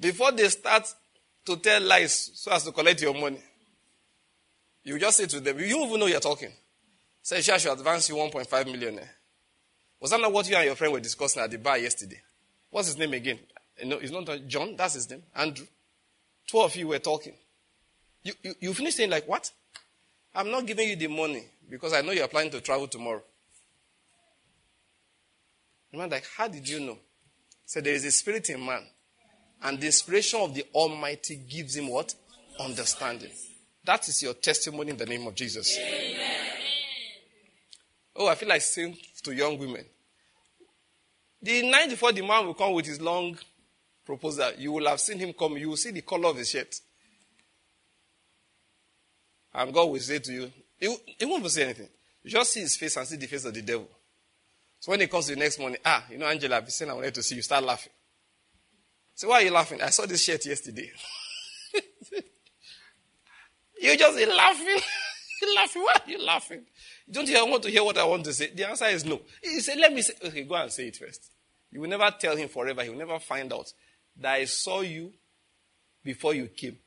Before 0.00 0.32
they 0.32 0.48
start 0.48 0.92
to 1.44 1.56
tell 1.56 1.82
lies 1.82 2.30
so 2.34 2.52
as 2.52 2.64
to 2.64 2.72
collect 2.72 3.02
your 3.02 3.14
money, 3.14 3.40
you 4.84 4.98
just 4.98 5.16
say 5.16 5.26
to 5.26 5.40
them, 5.40 5.58
You 5.58 5.84
even 5.84 6.00
know 6.00 6.06
you're 6.06 6.20
talking. 6.20 6.52
Say, 7.22 7.40
Sure, 7.40 7.54
I 7.54 7.58
should 7.58 7.72
advance 7.72 8.08
you 8.08 8.14
1.5 8.14 8.66
million. 8.66 9.00
Eh? 9.00 9.06
Was 10.00 10.10
that 10.10 10.20
not 10.20 10.32
what 10.32 10.48
you 10.48 10.56
and 10.56 10.66
your 10.66 10.76
friend 10.76 10.92
were 10.92 11.00
discussing 11.00 11.42
at 11.42 11.50
the 11.50 11.58
bar 11.58 11.78
yesterday? 11.78 12.20
What's 12.70 12.88
his 12.88 12.98
name 12.98 13.12
again? 13.12 13.38
No, 13.84 13.98
it's 13.98 14.12
not 14.12 14.28
John, 14.46 14.76
that's 14.76 14.94
his 14.94 15.10
name. 15.10 15.22
Andrew. 15.34 15.66
Two 16.46 16.60
of 16.60 16.74
you 16.76 16.88
were 16.88 16.98
talking. 16.98 17.34
You, 18.22 18.32
you, 18.42 18.54
you 18.60 18.74
finished 18.74 18.96
saying, 18.96 19.10
like, 19.10 19.28
what? 19.28 19.50
I'm 20.38 20.52
not 20.52 20.66
giving 20.66 20.88
you 20.88 20.94
the 20.94 21.08
money 21.08 21.44
because 21.68 21.92
I 21.92 22.00
know 22.00 22.12
you're 22.12 22.28
planning 22.28 22.52
to 22.52 22.60
travel 22.60 22.86
tomorrow. 22.86 23.24
The 25.90 25.98
man, 25.98 26.10
like, 26.10 26.26
how 26.36 26.46
did 26.46 26.68
you 26.68 26.78
know? 26.78 26.96
So 27.66 27.80
there 27.80 27.92
is 27.92 28.04
a 28.04 28.12
spirit 28.12 28.48
in 28.48 28.64
man. 28.64 28.84
And 29.60 29.80
the 29.80 29.86
inspiration 29.86 30.38
of 30.40 30.54
the 30.54 30.64
Almighty 30.72 31.34
gives 31.34 31.74
him 31.74 31.88
what? 31.88 32.14
Understanding. 32.60 33.32
That 33.84 34.06
is 34.06 34.22
your 34.22 34.34
testimony 34.34 34.90
in 34.90 34.96
the 34.96 35.06
name 35.06 35.26
of 35.26 35.34
Jesus. 35.34 35.76
Amen. 35.76 36.20
Oh, 38.14 38.28
I 38.28 38.36
feel 38.36 38.48
like 38.48 38.62
saying 38.62 38.96
to 39.24 39.34
young 39.34 39.58
women. 39.58 39.84
The 41.42 41.68
night 41.68 41.90
before 41.90 42.12
the 42.12 42.22
man 42.22 42.46
will 42.46 42.54
come 42.54 42.74
with 42.74 42.86
his 42.86 43.00
long 43.00 43.36
proposal, 44.06 44.52
you 44.56 44.70
will 44.70 44.86
have 44.86 45.00
seen 45.00 45.18
him 45.18 45.32
come. 45.32 45.56
You 45.56 45.70
will 45.70 45.76
see 45.76 45.90
the 45.90 46.02
color 46.02 46.28
of 46.28 46.36
his 46.36 46.50
shirt. 46.50 46.80
And 49.54 49.72
God 49.72 49.84
will 49.86 50.00
say 50.00 50.18
to 50.18 50.32
you, 50.32 50.52
he, 50.78 50.96
he 51.18 51.24
won't 51.24 51.50
say 51.50 51.64
anything. 51.64 51.88
You 52.22 52.30
just 52.30 52.52
see 52.52 52.60
his 52.60 52.76
face 52.76 52.96
and 52.96 53.06
see 53.06 53.16
the 53.16 53.26
face 53.26 53.44
of 53.44 53.54
the 53.54 53.62
devil. 53.62 53.88
So 54.80 54.92
when 54.92 55.00
he 55.00 55.06
comes 55.06 55.26
to 55.26 55.34
the 55.34 55.40
next 55.40 55.58
morning, 55.58 55.78
ah, 55.84 56.04
you 56.10 56.18
know, 56.18 56.26
Angela, 56.26 56.56
I've 56.56 56.64
been 56.64 56.70
saying 56.70 56.90
I 56.90 56.94
wanted 56.94 57.14
to 57.14 57.22
see 57.22 57.36
you, 57.36 57.42
start 57.42 57.64
laughing. 57.64 57.92
So 59.14 59.28
why 59.28 59.40
are 59.40 59.44
you 59.44 59.50
laughing? 59.50 59.82
I 59.82 59.90
saw 59.90 60.06
this 60.06 60.22
shirt 60.22 60.46
yesterday. 60.46 60.90
you 63.80 63.96
just 63.96 64.28
laughing. 64.28 64.78
laughing. 65.56 65.82
Why 65.82 65.94
are 66.04 66.10
you 66.10 66.24
laughing? 66.24 66.62
Don't 67.10 67.28
you 67.28 67.46
want 67.46 67.62
to 67.64 67.70
hear 67.70 67.82
what 67.82 67.98
I 67.98 68.04
want 68.04 68.24
to 68.26 68.32
say? 68.32 68.52
The 68.54 68.68
answer 68.68 68.86
is 68.86 69.04
no. 69.04 69.20
He 69.42 69.60
said, 69.60 69.78
let 69.78 69.92
me 69.92 70.02
say, 70.02 70.14
okay, 70.24 70.44
go 70.44 70.54
and 70.54 70.70
say 70.70 70.88
it 70.88 70.96
first. 70.96 71.32
You 71.72 71.80
will 71.80 71.88
never 71.88 72.10
tell 72.18 72.36
him 72.36 72.48
forever. 72.48 72.82
He 72.82 72.90
will 72.90 72.98
never 72.98 73.18
find 73.18 73.52
out 73.52 73.72
that 74.18 74.34
I 74.34 74.44
saw 74.44 74.82
you 74.82 75.12
before 76.04 76.34
you 76.34 76.46
came. 76.48 76.78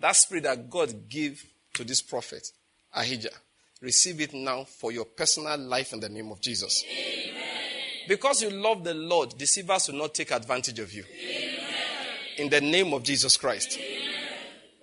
That 0.00 0.16
spirit 0.16 0.44
that 0.44 0.68
God 0.70 1.08
gave 1.08 1.44
to 1.74 1.84
this 1.84 2.02
prophet, 2.02 2.50
Ahijah, 2.94 3.30
receive 3.80 4.20
it 4.20 4.34
now 4.34 4.64
for 4.64 4.92
your 4.92 5.04
personal 5.04 5.56
life 5.58 5.92
in 5.92 6.00
the 6.00 6.08
name 6.08 6.30
of 6.32 6.40
Jesus. 6.40 6.84
Amen. 6.90 7.42
Because 8.08 8.42
you 8.42 8.50
love 8.50 8.82
the 8.82 8.94
Lord, 8.94 9.36
deceivers 9.36 9.88
will 9.88 9.98
not 9.98 10.14
take 10.14 10.32
advantage 10.32 10.78
of 10.78 10.92
you. 10.92 11.04
Amen. 11.04 11.64
In 12.38 12.48
the 12.48 12.60
name 12.60 12.92
of 12.92 13.02
Jesus 13.02 13.36
Christ. 13.36 13.78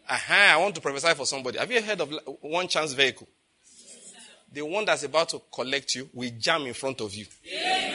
Aha, 0.09 0.53
I 0.53 0.57
want 0.57 0.75
to 0.75 0.81
prophesy 0.81 1.13
for 1.15 1.25
somebody. 1.25 1.57
Have 1.57 1.71
you 1.71 1.81
heard 1.81 1.99
of 1.99 2.13
one 2.41 2.67
chance 2.67 2.93
vehicle? 2.93 3.27
the 4.51 4.61
one 4.61 4.85
that's 4.85 5.03
about 5.03 5.29
to 5.29 5.41
collect 5.51 5.95
you 5.95 6.09
will 6.13 6.31
jam 6.39 6.65
in 6.65 6.73
front 6.73 7.01
of 7.01 7.13
you. 7.13 7.25
Amen. 7.45 7.93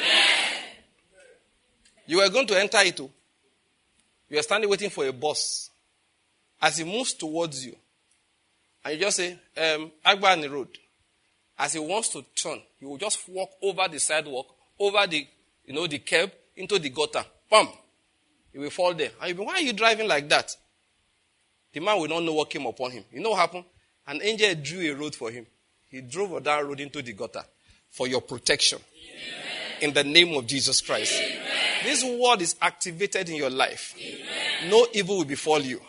You 2.07 2.21
are 2.21 2.29
going 2.29 2.47
to 2.47 2.61
enter 2.61 2.79
it. 2.79 3.01
Oh. 3.01 3.11
You 4.29 4.39
are 4.39 4.43
standing 4.43 4.69
waiting 4.69 4.91
for 4.91 5.07
a 5.07 5.13
bus. 5.13 5.71
As 6.63 6.79
he 6.79 6.85
moves 6.85 7.13
towards 7.15 7.67
you, 7.67 7.77
and 8.85 8.95
you 8.95 9.01
just 9.01 9.17
say, 9.17 9.33
um, 9.57 9.91
Agba 10.07 10.33
on 10.33 10.41
the 10.41 10.51
road. 10.51 10.69
As 11.59 11.75
he 11.75 11.79
wants 11.79 12.09
to 12.11 12.25
turn, 12.35 12.61
he 12.79 12.87
will 12.87 12.97
just 12.99 13.29
walk 13.29 13.51
over 13.61 13.87
the 13.89 13.99
sidewalk, 13.99 14.47
over 14.79 15.07
the, 15.07 15.27
you 15.65 15.75
know, 15.75 15.87
the 15.87 15.99
curb, 15.99 16.33
into 16.57 16.79
the 16.79 16.89
gutter. 16.89 17.25
Bam! 17.51 17.69
He 18.53 18.59
will 18.59 18.71
fall 18.71 18.95
there. 18.95 19.11
And 19.21 19.29
you'll 19.29 19.39
be, 19.39 19.45
why 19.45 19.55
are 19.55 19.61
you 19.61 19.73
driving 19.73 20.09
like 20.09 20.29
that? 20.29 20.55
The 21.73 21.81
man 21.81 21.99
will 21.99 22.09
not 22.09 22.23
know 22.23 22.35
what 22.35 22.51
came 22.51 22.67
upon 22.67 22.91
him. 22.91 23.05
You 23.13 23.21
know 23.21 23.31
what 23.31 23.41
happened? 23.41 23.65
An 24.07 24.21
angel 24.23 24.55
drew 24.57 24.93
a 24.93 24.95
road 24.95 25.15
for 25.15 25.31
him. 25.31 25.47
He 25.89 26.01
drove 26.01 26.43
that 26.45 26.65
road 26.65 26.81
into 26.81 27.03
the 27.03 27.13
gutter 27.13 27.43
for 27.91 28.09
your 28.09 28.21
protection. 28.21 28.79
Amen. 28.79 29.89
In 29.89 29.95
the 29.95 30.05
name 30.05 30.37
of 30.37 30.47
Jesus 30.47 30.81
Christ. 30.81 31.21
Amen. 31.21 31.43
This 31.85 32.05
word 32.05 32.43
is 32.43 32.57
activated 32.61 33.29
in 33.29 33.37
your 33.37 33.51
life. 33.51 33.95
Amen. 33.99 34.71
No 34.71 34.87
evil 34.93 35.19
will 35.19 35.25
befall 35.25 35.61
you. 35.61 35.81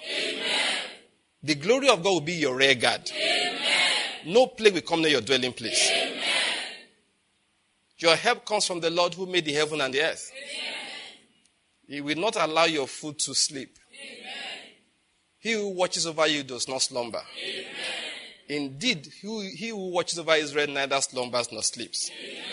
The 1.44 1.56
glory 1.56 1.90
of 1.90 2.02
God 2.02 2.10
will 2.10 2.22
be 2.22 2.34
your 2.34 2.56
rear 2.56 2.76
guard. 2.76 3.12
No 4.26 4.48
plague 4.48 4.74
will 4.74 4.82
come 4.82 5.02
near 5.02 5.12
your 5.12 5.22
dwelling 5.22 5.54
place. 5.54 5.92
Your 7.98 8.16
help 8.16 8.46
comes 8.46 8.66
from 8.66 8.80
the 8.80 8.90
Lord 8.90 9.14
who 9.14 9.26
made 9.26 9.46
the 9.46 9.54
heaven 9.54 9.82
and 9.82 9.94
the 9.94 10.02
earth. 10.02 10.32
He 11.88 12.02
will 12.02 12.18
not 12.18 12.36
allow 12.38 12.66
your 12.66 12.88
foot 12.88 13.20
to 13.20 13.36
sleep. 13.36 13.78
He 15.40 15.52
who 15.52 15.70
watches 15.70 16.08
over 16.08 16.26
you 16.26 16.44
does 16.44 16.70
not 16.70 16.82
slumber. 16.82 17.22
Amen. 17.38 17.66
Indeed, 18.48 19.12
he, 19.22 19.70
who 19.70 19.92
watches 19.92 20.18
over 20.18 20.36
Israel 20.36 20.68
neither 20.68 21.00
slumbers 21.02 21.52
nor 21.52 21.64
sleeps. 21.64 22.10
Amen. 22.12 22.44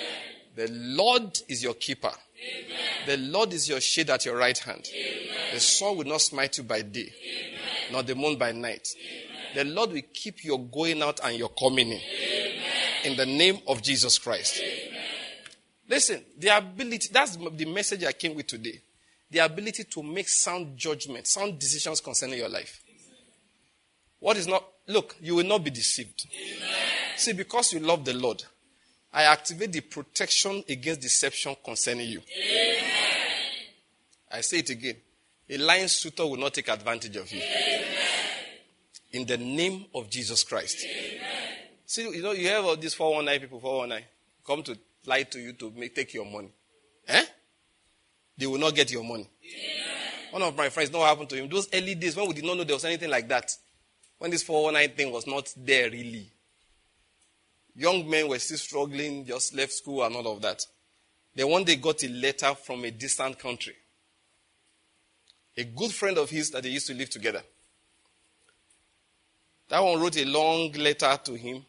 The 0.57 0.69
Lord 0.73 1.39
is 1.49 1.63
your 1.63 1.75
keeper. 1.75 2.11
Amen. 2.11 2.79
The 3.07 3.17
Lord 3.17 3.53
is 3.53 3.69
your 3.69 3.81
shade 3.81 4.11
at 4.11 4.25
your 4.25 4.37
right 4.37 4.59
hand. 4.59 4.89
The 5.53 5.61
sun 5.61 5.97
will 5.97 6.05
not 6.07 6.21
smite 6.21 6.59
you 6.59 6.65
by 6.65 6.83
day, 6.83 7.13
nor 7.91 8.03
the 8.03 8.15
moon 8.15 8.37
by 8.37 8.53
night. 8.53 8.89
The 9.55 9.65
Lord 9.65 9.93
will 9.93 10.03
keep 10.13 10.45
your 10.45 10.59
going 10.59 11.03
out 11.03 11.21
and 11.25 11.37
your 11.37 11.51
coming 11.51 11.91
in. 11.91 12.01
In 13.05 13.17
the 13.17 13.27
name 13.27 13.59
of 13.67 13.83
Jesus 13.83 14.19
Christ. 14.19 14.63
Listen, 15.89 16.23
the 16.39 16.57
ability, 16.57 17.09
that's 17.13 17.37
the 17.37 17.65
message 17.65 18.05
I 18.05 18.13
came 18.13 18.35
with 18.35 18.47
today. 18.47 18.81
The 19.31 19.41
ability 19.41 19.85
to 19.85 20.03
make 20.03 20.29
sound 20.29 20.77
judgment, 20.77 21.27
sound 21.27 21.59
decisions 21.59 22.01
concerning 22.01 22.39
your 22.39 22.49
life. 22.49 22.81
What 24.21 24.37
is 24.37 24.47
not, 24.47 24.65
look, 24.87 25.17
you 25.21 25.37
will 25.37 25.47
not 25.47 25.65
be 25.65 25.71
deceived. 25.71 26.27
See, 27.17 27.33
because 27.33 27.73
you 27.73 27.81
love 27.81 28.05
the 28.05 28.15
Lord, 28.15 28.45
I 29.13 29.25
activate 29.25 29.73
the 29.73 29.81
protection 29.81 30.63
against 30.69 31.01
deception 31.01 31.57
concerning 31.65 32.09
you. 32.09 32.21
I 34.31 34.43
say 34.43 34.59
it 34.59 34.71
again. 34.71 34.97
A 35.53 35.59
lying 35.59 35.89
suitor 35.89 36.27
will 36.27 36.37
not 36.37 36.55
take 36.55 36.69
advantage 36.69 37.17
of 37.17 37.31
you. 37.33 37.43
In 39.13 39.27
the 39.27 39.37
name 39.37 39.87
of 39.93 40.09
Jesus 40.09 40.45
Christ. 40.45 40.87
See, 41.85 42.03
you 42.09 42.23
know, 42.23 42.31
you 42.31 42.47
have 42.49 42.65
all 42.65 42.77
these 42.77 42.95
419 42.95 43.49
people, 43.49 43.59
419, 43.59 44.07
come 44.47 44.63
to 44.63 44.79
lie 45.07 45.25
to 45.25 45.41
you 45.41 45.53
to 45.55 45.73
make, 45.77 45.93
take 45.93 46.15
your 46.15 46.25
money. 46.25 46.53
Eh? 47.09 47.25
They 48.39 48.47
will 48.47 48.61
not 48.61 48.77
get 48.77 48.93
your 48.93 49.03
money. 49.03 49.29
One 50.31 50.43
of 50.43 50.57
my 50.57 50.69
friends, 50.69 50.93
know 50.93 51.01
what 51.01 51.09
happened 51.09 51.29
to 51.31 51.37
him. 51.37 51.49
Those 51.49 51.69
early 51.75 51.97
days 51.97 52.15
when 52.15 52.29
we 52.29 52.35
did 52.35 52.45
not 52.45 52.57
know 52.57 52.63
there 52.63 52.77
was 52.77 52.85
anything 52.85 53.11
like 53.11 53.27
that. 53.27 53.51
When 54.19 54.31
this 54.31 54.45
419 54.45 54.97
thing 54.97 55.13
was 55.13 55.27
not 55.27 55.53
there 55.57 55.91
really. 55.91 56.31
Young 57.75 58.09
men 58.09 58.29
were 58.29 58.39
still 58.39 58.59
struggling, 58.59 59.27
just 59.27 59.53
left 59.57 59.73
school 59.73 60.05
and 60.05 60.15
all 60.15 60.33
of 60.33 60.43
that. 60.43 60.65
Then 61.35 61.49
one 61.49 61.65
day 61.65 61.75
got 61.75 62.05
a 62.05 62.09
letter 62.09 62.55
from 62.55 62.85
a 62.85 62.93
distant 62.93 63.37
country. 63.37 63.75
A 65.57 65.65
good 65.65 65.93
friend 65.93 66.19
of 66.19 66.31
his 66.31 66.51
that 66.51 66.63
they 66.63 66.69
used 66.71 66.87
to 66.87 66.95
live 66.95 67.11
together. 67.11 67.43
That 69.69 69.83
one 69.83 70.01
wrote 70.01 70.17
a 70.17 70.25
long 70.25 70.73
letter 70.73 71.19
to 71.25 71.35
him. 71.35 71.65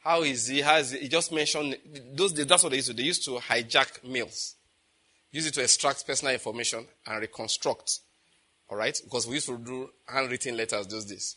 How 0.00 0.22
is 0.22 0.48
he? 0.48 0.60
Is 0.60 0.92
he? 0.92 1.08
just 1.08 1.32
mentioned 1.32 1.76
those 2.14 2.32
that's 2.32 2.62
what 2.62 2.70
they 2.70 2.76
used 2.76 2.88
to. 2.88 2.94
They 2.94 3.02
used 3.02 3.24
to 3.24 3.32
hijack 3.32 4.04
mails. 4.04 4.54
Use 5.30 5.46
it 5.46 5.54
to 5.54 5.62
extract 5.62 6.06
personal 6.06 6.32
information 6.32 6.86
and 7.06 7.20
reconstruct. 7.20 8.00
Alright? 8.70 9.00
Because 9.04 9.26
we 9.26 9.34
used 9.34 9.46
to 9.46 9.58
do 9.58 9.90
handwritten 10.06 10.56
letters 10.56 10.86
those 10.86 11.04
days. 11.04 11.36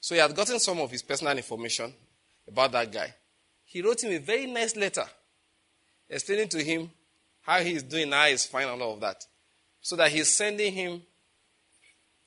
So 0.00 0.14
he 0.14 0.20
had 0.20 0.34
gotten 0.34 0.58
some 0.58 0.80
of 0.80 0.90
his 0.90 1.02
personal 1.02 1.36
information 1.36 1.92
about 2.48 2.72
that 2.72 2.90
guy. 2.90 3.14
He 3.64 3.82
wrote 3.82 4.02
him 4.02 4.12
a 4.12 4.18
very 4.18 4.46
nice 4.46 4.76
letter 4.76 5.04
explaining 6.08 6.48
to 6.48 6.62
him 6.62 6.90
how 7.42 7.60
he 7.60 7.74
is 7.74 7.82
doing, 7.82 8.10
how 8.10 8.26
he's 8.26 8.46
fine, 8.46 8.68
and 8.68 8.80
all 8.80 8.94
of 8.94 9.00
that. 9.00 9.24
So 9.82 9.96
that 9.96 10.10
he's 10.10 10.34
sending 10.34 10.72
him 10.72 11.02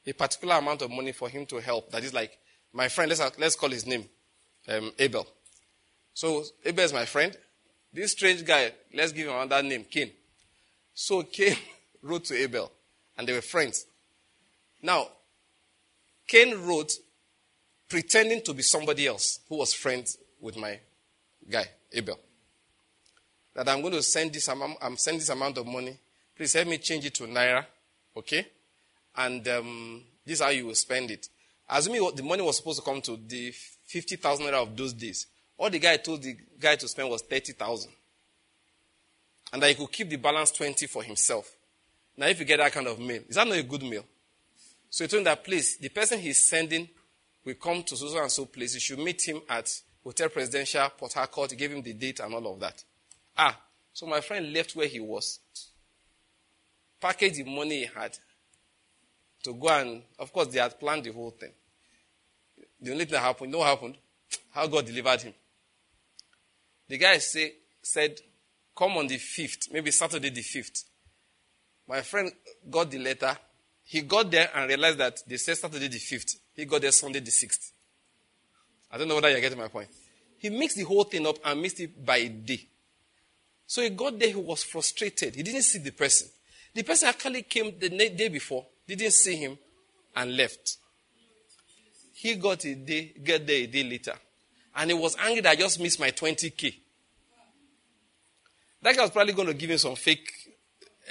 a 0.05 0.13
particular 0.13 0.55
amount 0.55 0.81
of 0.81 0.91
money 0.91 1.11
for 1.11 1.29
him 1.29 1.45
to 1.47 1.57
help. 1.57 1.89
That 1.91 2.03
is 2.03 2.13
like, 2.13 2.37
my 2.73 2.89
friend, 2.89 3.09
let's, 3.09 3.39
let's 3.39 3.55
call 3.55 3.69
his 3.69 3.87
name 3.87 4.05
um, 4.67 4.91
Abel. 4.99 5.25
So 6.13 6.43
Abel 6.63 6.83
is 6.83 6.93
my 6.93 7.05
friend. 7.05 7.35
This 7.91 8.11
strange 8.11 8.45
guy, 8.45 8.71
let's 8.93 9.13
give 9.13 9.27
him 9.27 9.35
another 9.35 9.67
name, 9.67 9.85
Cain. 9.89 10.11
So 10.93 11.23
Cain 11.31 11.55
wrote 12.01 12.25
to 12.25 12.35
Abel, 12.35 12.71
and 13.17 13.27
they 13.27 13.33
were 13.33 13.41
friends. 13.41 13.85
Now, 14.81 15.07
Cain 16.27 16.59
wrote 16.61 16.91
pretending 17.87 18.41
to 18.43 18.53
be 18.53 18.63
somebody 18.63 19.07
else 19.07 19.39
who 19.47 19.57
was 19.57 19.73
friends 19.73 20.17
with 20.39 20.57
my 20.57 20.79
guy, 21.49 21.65
Abel. 21.93 22.19
That 23.53 23.69
I'm 23.69 23.81
going 23.81 23.93
to 23.93 24.03
send 24.03 24.33
this 24.33 24.47
amount, 24.47 24.77
I'm 24.81 24.97
sending 24.97 25.19
this 25.19 25.29
amount 25.29 25.57
of 25.57 25.65
money. 25.65 25.97
Please 26.35 26.53
help 26.53 26.67
me 26.67 26.77
change 26.77 27.05
it 27.05 27.13
to 27.15 27.23
Naira, 27.23 27.65
okay? 28.17 28.45
And 29.15 29.47
um, 29.47 30.03
this 30.25 30.39
is 30.39 30.43
how 30.43 30.49
you 30.49 30.67
will 30.67 30.75
spend 30.75 31.11
it. 31.11 31.29
Assuming 31.69 32.15
the 32.15 32.23
money 32.23 32.41
was 32.41 32.57
supposed 32.57 32.79
to 32.79 32.85
come 32.85 33.01
to 33.01 33.17
the 33.27 33.51
50,000 33.51 34.45
Naira 34.45 34.63
of 34.63 34.75
those 34.75 34.93
days, 34.93 35.27
all 35.57 35.69
the 35.69 35.79
guy 35.79 35.97
told 35.97 36.21
the 36.21 36.35
guy 36.59 36.75
to 36.75 36.87
spend 36.87 37.09
was 37.09 37.21
30,000. 37.21 37.89
And 39.53 39.61
that 39.61 39.69
he 39.69 39.75
could 39.75 39.91
keep 39.91 40.09
the 40.09 40.17
balance 40.17 40.51
20 40.51 40.87
for 40.87 41.03
himself. 41.03 41.49
Now, 42.17 42.27
if 42.27 42.39
you 42.39 42.45
get 42.45 42.57
that 42.57 42.71
kind 42.71 42.87
of 42.87 42.99
mail, 42.99 43.21
is 43.27 43.35
that 43.35 43.47
not 43.47 43.57
a 43.57 43.63
good 43.63 43.83
mail? 43.83 44.03
So 44.89 45.03
he 45.03 45.07
told 45.07 45.19
him 45.19 45.25
that, 45.25 45.43
please, 45.43 45.77
the 45.77 45.89
person 45.89 46.19
he's 46.19 46.49
sending 46.49 46.89
will 47.43 47.55
come 47.55 47.83
to 47.83 47.95
so 47.95 48.21
and 48.21 48.31
so 48.31 48.45
place. 48.45 48.73
You 48.73 48.79
should 48.79 48.99
meet 48.99 49.27
him 49.27 49.41
at 49.49 49.69
Hotel 50.03 50.29
Presidential, 50.29 50.89
Port 50.97 51.13
Harcourt. 51.13 51.51
He 51.51 51.57
gave 51.57 51.71
him 51.71 51.81
the 51.81 51.93
date 51.93 52.19
and 52.19 52.33
all 52.33 52.53
of 52.53 52.59
that. 52.59 52.83
Ah, 53.37 53.57
so 53.93 54.05
my 54.05 54.21
friend 54.21 54.51
left 54.53 54.75
where 54.75 54.87
he 54.87 54.99
was, 54.99 55.39
packaged 57.05 57.35
the 57.35 57.43
money 57.43 57.81
he 57.81 57.85
had 57.85 58.17
to 59.43 59.53
go 59.53 59.67
and, 59.67 60.01
of 60.17 60.33
course, 60.33 60.47
they 60.47 60.59
had 60.59 60.79
planned 60.79 61.03
the 61.03 61.11
whole 61.11 61.29
thing. 61.29 61.51
The 62.81 62.91
only 62.91 63.05
thing 63.05 63.11
that 63.11 63.19
happened, 63.19 63.51
you 63.51 63.59
know 63.59 63.63
happened? 63.63 63.95
How 64.49 64.65
God 64.65 64.87
delivered 64.87 65.21
him. 65.21 65.33
The 66.89 66.97
guy 66.97 67.19
say, 67.19 67.53
said, 67.79 68.19
come 68.75 68.97
on 68.97 69.05
the 69.05 69.17
5th, 69.17 69.71
maybe 69.71 69.91
Saturday 69.91 70.31
the 70.31 70.41
5th. 70.41 70.83
My 71.87 72.01
friend 72.01 72.31
got 72.67 72.89
the 72.89 72.97
letter. 72.97 73.37
He 73.83 74.01
got 74.01 74.31
there 74.31 74.49
and 74.55 74.67
realized 74.67 74.97
that 74.97 75.21
they 75.27 75.37
said 75.37 75.57
Saturday 75.57 75.87
the 75.87 75.99
5th. 75.99 76.37
He 76.55 76.65
got 76.65 76.81
there 76.81 76.91
Sunday 76.91 77.19
the 77.19 77.29
6th. 77.29 77.71
I 78.91 78.97
don't 78.97 79.07
know 79.07 79.15
whether 79.15 79.29
you're 79.29 79.41
getting 79.41 79.59
my 79.59 79.67
point. 79.67 79.89
He 80.39 80.49
mixed 80.49 80.77
the 80.77 80.83
whole 80.83 81.03
thing 81.03 81.27
up 81.27 81.37
and 81.45 81.61
mixed 81.61 81.81
it 81.81 82.03
by 82.03 82.17
a 82.17 82.29
day. 82.29 82.67
So 83.67 83.83
he 83.83 83.89
got 83.91 84.17
there, 84.17 84.29
he 84.29 84.35
was 84.35 84.63
frustrated. 84.63 85.35
He 85.35 85.43
didn't 85.43 85.61
see 85.61 85.77
the 85.77 85.91
person. 85.91 86.29
The 86.75 86.83
person 86.83 87.07
actually 87.07 87.43
came 87.43 87.79
the 87.79 87.87
day 87.87 88.27
before, 88.27 88.65
didn't 88.85 89.11
see 89.11 89.37
him, 89.37 89.57
and 90.13 90.35
left. 90.35 90.77
He 92.13 92.35
got 92.35 92.65
a 92.65 92.75
day, 92.75 93.13
get 93.23 93.47
there 93.47 93.63
a 93.63 93.67
day 93.67 93.83
later. 93.83 94.13
And 94.75 94.91
he 94.91 94.93
was 94.93 95.15
angry 95.17 95.39
that 95.39 95.51
I 95.51 95.55
just 95.55 95.79
missed 95.79 96.01
my 96.01 96.11
20k. 96.11 96.75
That 98.81 98.93
guy 98.93 99.01
was 99.03 99.11
probably 99.11 99.31
going 99.31 99.47
to 99.47 99.53
give 99.53 99.69
him 99.69 99.77
some 99.77 99.95
fake 99.95 100.29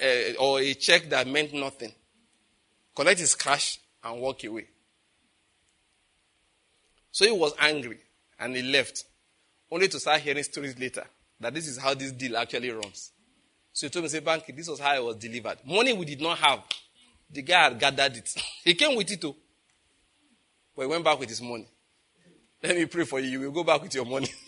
uh, 0.03 0.35
or 0.39 0.61
a 0.61 0.75
check 0.75 1.09
that 1.09 1.27
meant 1.27 1.55
nothing. 1.55 1.93
Collect 2.95 3.21
his 3.21 3.35
cash 3.35 3.81
and 4.05 4.21
walk 4.21 4.45
away. 4.45 4.67
So 7.11 7.25
he 7.25 7.33
was 7.33 7.55
angry 7.59 8.01
and 8.39 8.55
he 8.55 8.63
left, 8.63 9.05
only 9.71 9.89
to 9.89 9.99
start 9.99 10.21
hearing 10.21 10.43
stories 10.43 10.79
later 10.79 11.05
that 11.41 11.55
this 11.55 11.67
is 11.67 11.79
how 11.79 11.95
this 11.95 12.13
deal 12.13 12.37
actually 12.37 12.71
runs. 12.71 13.13
So 13.75 13.89
he 13.89 13.91
told 13.91 14.05
me, 14.05 14.09
say, 14.09 14.21
Banky, 14.21 14.57
this 14.57 14.69
was 14.69 14.79
how 14.79 14.95
it 14.95 15.05
was 15.05 15.17
delivered. 15.17 15.59
Money 15.67 15.93
we 15.93 16.05
did 16.05 16.21
not 16.21 16.39
have. 16.39 16.61
The 17.29 17.43
guy 17.43 17.65
had 17.65 17.81
gathered 17.81 18.17
it. 18.17 18.33
he 18.65 18.75
came 18.75 18.97
with 18.97 19.11
it 19.11 19.21
too. 19.21 19.35
But 20.77 20.83
he 20.83 20.89
went 20.89 21.05
back 21.05 21.19
with 21.19 21.29
his 21.29 21.43
money. 21.43 21.67
Let 22.63 22.77
me 22.77 22.87
pray 22.87 23.05
for 23.05 23.19
you. 23.19 23.29
You 23.29 23.41
will 23.41 23.51
go 23.51 23.65
back 23.65 23.83
with 23.83 23.93
your 23.93 24.05
money. 24.05 24.29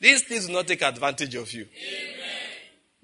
These 0.00 0.24
things 0.24 0.46
will 0.46 0.54
not 0.54 0.66
take 0.66 0.80
advantage 0.80 1.34
of 1.34 1.52
you. 1.52 1.62
Amen. 1.62 2.28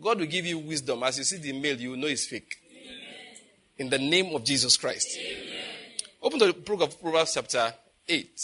God 0.00 0.20
will 0.20 0.26
give 0.26 0.46
you 0.46 0.58
wisdom. 0.58 1.02
As 1.02 1.18
you 1.18 1.24
see 1.24 1.36
the 1.36 1.52
mail, 1.52 1.76
you 1.76 1.90
will 1.90 1.98
know 1.98 2.06
it's 2.06 2.24
fake. 2.24 2.56
Amen. 2.70 2.96
In 3.76 3.90
the 3.90 3.98
name 3.98 4.34
of 4.34 4.42
Jesus 4.42 4.78
Christ. 4.78 5.18
Amen. 5.18 5.64
Open 6.22 6.38
the 6.38 6.52
book 6.54 6.80
of 6.80 6.98
Proverbs, 6.98 7.34
chapter 7.34 7.74
8. 8.08 8.40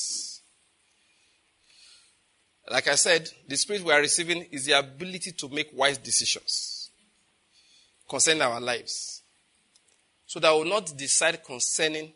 Like 2.70 2.86
I 2.86 2.94
said, 2.94 3.28
the 3.48 3.56
spirit 3.56 3.82
we 3.82 3.92
are 3.92 4.00
receiving 4.00 4.46
is 4.52 4.64
the 4.64 4.78
ability 4.78 5.32
to 5.32 5.48
make 5.48 5.70
wise 5.74 5.98
decisions 5.98 6.90
concerning 8.08 8.42
our 8.42 8.60
lives. 8.60 9.22
So 10.24 10.38
that 10.38 10.52
we 10.52 10.60
will 10.60 10.70
not 10.70 10.96
decide 10.96 11.42
concerning 11.42 12.12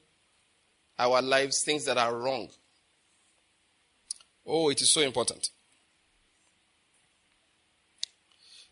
our 0.96 1.20
lives 1.20 1.64
things 1.64 1.84
that 1.86 1.98
are 1.98 2.16
wrong. 2.16 2.48
Oh, 4.46 4.68
it 4.68 4.80
is 4.80 4.92
so 4.92 5.00
important. 5.00 5.50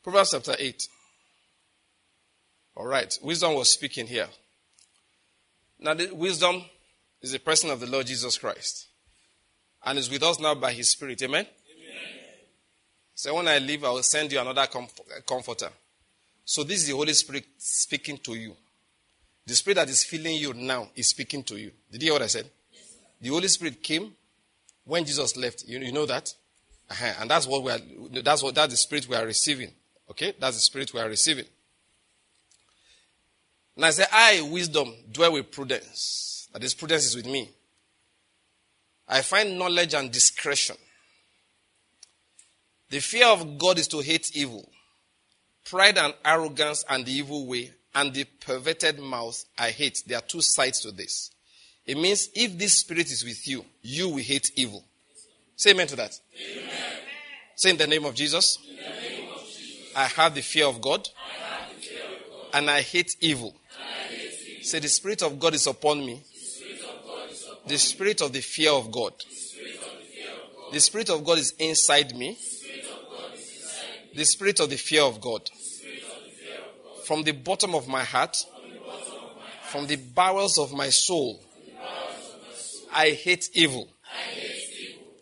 Proverbs 0.04 0.30
chapter 0.30 0.54
8. 0.56 0.86
All 2.76 2.86
right. 2.86 3.18
Wisdom 3.22 3.54
was 3.54 3.70
speaking 3.70 4.06
here. 4.06 4.28
Now, 5.80 5.94
the 5.94 6.14
wisdom 6.14 6.62
is 7.20 7.32
the 7.32 7.40
person 7.40 7.70
of 7.70 7.80
the 7.80 7.86
Lord 7.86 8.06
Jesus 8.06 8.38
Christ. 8.38 8.86
And 9.84 9.98
is 9.98 10.08
with 10.08 10.22
us 10.22 10.38
now 10.38 10.54
by 10.54 10.72
his 10.72 10.88
Spirit. 10.88 11.20
Amen? 11.22 11.40
Amen. 11.40 11.52
So 13.22 13.32
when 13.36 13.46
I 13.46 13.58
leave, 13.58 13.84
I 13.84 13.90
will 13.90 14.02
send 14.02 14.32
you 14.32 14.40
another 14.40 14.66
comforter. 15.24 15.68
So 16.44 16.64
this 16.64 16.78
is 16.78 16.88
the 16.88 16.96
Holy 16.96 17.12
Spirit 17.12 17.44
speaking 17.56 18.18
to 18.18 18.34
you. 18.34 18.56
The 19.46 19.54
Spirit 19.54 19.76
that 19.76 19.88
is 19.90 20.02
filling 20.02 20.38
you 20.38 20.52
now 20.54 20.88
is 20.96 21.10
speaking 21.10 21.44
to 21.44 21.56
you. 21.56 21.70
Did 21.88 22.02
you 22.02 22.06
hear 22.06 22.14
what 22.14 22.22
I 22.22 22.26
said? 22.26 22.50
Yes, 22.72 22.96
the 23.20 23.28
Holy 23.28 23.46
Spirit 23.46 23.80
came 23.80 24.12
when 24.84 25.04
Jesus 25.04 25.36
left. 25.36 25.62
You, 25.68 25.78
you 25.78 25.92
know 25.92 26.04
that? 26.04 26.34
Uh-huh. 26.90 27.12
And 27.20 27.30
that's 27.30 27.46
what 27.46 27.62
we 27.62 27.70
are, 27.70 27.78
that's 28.24 28.42
what, 28.42 28.56
that's 28.56 28.72
the 28.72 28.76
Spirit 28.76 29.08
we 29.08 29.14
are 29.14 29.24
receiving. 29.24 29.70
Okay? 30.10 30.34
That's 30.40 30.56
the 30.56 30.62
Spirit 30.62 30.92
we 30.92 30.98
are 30.98 31.08
receiving. 31.08 31.46
And 33.76 33.84
I 33.84 33.90
say, 33.90 34.04
I, 34.12 34.40
wisdom, 34.50 34.92
dwell 35.12 35.34
with 35.34 35.52
prudence 35.52 36.48
that 36.52 36.60
this 36.60 36.74
prudence 36.74 37.04
is 37.04 37.14
with 37.14 37.26
me. 37.26 37.52
I 39.06 39.22
find 39.22 39.56
knowledge 39.56 39.94
and 39.94 40.10
discretion. 40.10 40.74
The 42.92 43.00
fear 43.00 43.26
of 43.26 43.56
God 43.56 43.78
is 43.78 43.88
to 43.88 44.00
hate 44.00 44.36
evil. 44.36 44.68
Pride 45.64 45.96
and 45.96 46.12
arrogance 46.24 46.84
and 46.90 47.06
the 47.06 47.12
evil 47.12 47.46
way 47.46 47.70
and 47.94 48.12
the 48.12 48.24
perverted 48.24 48.98
mouth 49.00 49.42
I 49.58 49.70
hate. 49.70 50.02
There 50.06 50.18
are 50.18 50.22
two 50.22 50.42
sides 50.42 50.80
to 50.80 50.90
this. 50.92 51.30
It 51.86 51.96
means 51.96 52.28
if 52.34 52.58
this 52.58 52.80
spirit 52.80 53.10
is 53.10 53.24
with 53.24 53.48
you, 53.48 53.64
you 53.80 54.10
will 54.10 54.22
hate 54.22 54.52
evil. 54.56 54.84
Say 55.56 55.70
amen 55.70 55.86
to 55.86 55.96
that. 55.96 56.12
Amen. 56.38 56.70
Say 57.56 57.70
in 57.70 57.78
the 57.78 57.86
name 57.86 58.04
of 58.04 58.14
Jesus. 58.14 58.58
Name 58.68 59.28
of 59.32 59.40
Jesus 59.46 59.92
I 59.96 60.04
have 60.04 60.34
the 60.34 60.42
fear 60.42 60.66
of 60.66 60.82
God. 60.82 61.04
The 61.04 61.80
fear 61.80 61.98
of 62.02 62.10
God, 62.30 62.46
And 62.52 62.68
I 62.70 62.82
hate 62.82 63.16
evil. 63.20 63.54
I 63.78 63.82
hate 64.08 64.38
evil. 64.50 64.64
Say 64.64 64.80
the 64.80 64.88
Spirit 64.88 65.22
of 65.22 65.38
God 65.40 65.54
is 65.54 65.66
upon 65.66 66.04
me. 66.04 66.22
The 66.30 66.40
Spirit 66.40 66.82
of 66.82 67.06
God 67.06 67.30
is 67.30 67.42
upon 67.44 67.68
The 67.68 67.78
Spirit 67.78 68.20
of 68.20 68.32
the 68.34 68.40
fear 68.42 68.70
of 68.72 68.90
God. 68.92 69.12
the 69.18 69.34
Spirit 69.34 69.76
of 69.76 69.98
the 69.98 70.04
fear 70.04 70.30
of 70.30 70.54
God. 70.56 70.72
The 70.74 70.80
Spirit 70.80 71.08
of 71.08 71.24
God 71.24 71.38
is 71.38 71.54
inside 71.58 72.14
me. 72.16 72.32
The 72.32 72.44
Spirit 72.44 72.84
of 72.86 73.08
God 73.10 73.34
is 73.34 73.40
inside 73.40 74.01
me. 74.01 74.01
The 74.14 74.24
Spirit 74.24 74.60
of 74.60 74.70
the 74.70 74.76
fear 74.76 75.02
of 75.02 75.20
God. 75.20 75.48
From 77.04 77.22
the 77.22 77.32
bottom 77.32 77.74
of 77.74 77.88
my 77.88 78.04
heart, 78.04 78.36
From 79.72 79.86
the 79.86 79.96
bowels 79.96 80.58
of 80.58 80.74
my 80.74 80.90
soul, 80.90 81.42
I 82.92 83.10
hate 83.10 83.48
evil. 83.54 83.88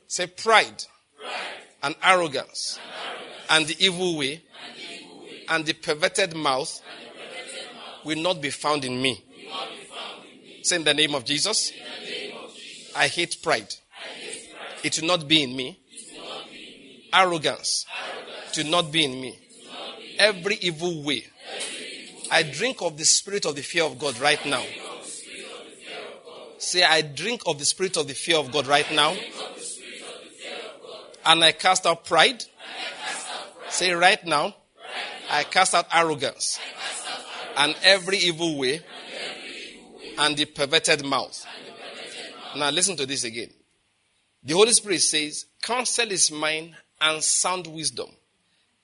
Say 0.09 0.27
pride 0.27 0.83
and 1.85 1.95
arrogance 2.03 2.81
and 3.49 3.65
the 3.69 3.77
evil 3.79 4.19
way 4.19 4.43
and 5.49 5.65
the 5.65 5.73
perverted 5.73 6.35
mouth 6.35 6.83
will 8.05 8.19
not 8.19 8.41
be 8.41 8.51
found 8.51 8.85
in 8.85 9.01
me. 9.01 9.25
Say 10.63 10.77
in 10.77 10.85
the 10.85 10.95
name 10.95 11.15
of 11.15 11.25
Jesus, 11.25 11.73
I 12.97 13.07
hate 13.07 13.37
pride. 13.41 13.73
It 14.83 15.01
will 15.01 15.07
not 15.07 15.29
be 15.29 15.45
in 15.45 15.55
me. 15.55 15.79
Arrogance 17.13 17.87
Will 18.57 18.71
not 18.71 18.93
be 18.93 19.05
in 19.05 19.21
me. 19.21 19.39
Every 20.19 20.57
evil 20.57 21.03
way. 21.03 21.25
I 22.31 22.43
drink 22.43 22.83
of 22.83 22.97
the 22.97 23.05
spirit 23.05 23.45
of 23.45 23.57
the 23.57 23.63
fear 23.63 23.85
of 23.85 23.99
God 23.99 24.19
right 24.21 24.45
now. 24.47 24.65
Say, 26.59 26.83
I 26.83 27.03
drink 27.03 27.43
of 27.47 27.59
the 27.59 27.65
spirit 27.65 27.97
of 27.97 28.07
the 28.07 28.15
fear 28.15 28.37
of 28.37 28.53
God 28.53 28.67
right 28.67 28.91
now. 28.93 29.17
And 31.25 31.43
I 31.43 31.53
cast 31.53 31.87
out 31.87 32.05
pride. 32.05 32.45
Say, 33.69 33.93
right 33.93 34.25
now, 34.25 34.55
I 35.31 35.45
cast 35.45 35.75
out 35.75 35.87
arrogance 35.93 36.59
and 37.57 37.75
every 37.83 38.19
evil 38.19 38.59
way 38.59 38.81
and 40.19 40.37
the 40.37 40.45
perverted 40.45 41.05
mouth. 41.05 41.47
Now, 42.57 42.71
listen 42.71 42.97
to 42.97 43.07
this 43.07 43.25
again. 43.25 43.51
The 44.43 44.55
Holy 44.55 44.73
Spirit 44.73 45.01
says, 45.01 45.47
Counsel 45.63 46.11
is 46.11 46.31
mine 46.31 46.77
and 47.01 47.23
sound 47.23 47.67
wisdom. 47.67 48.09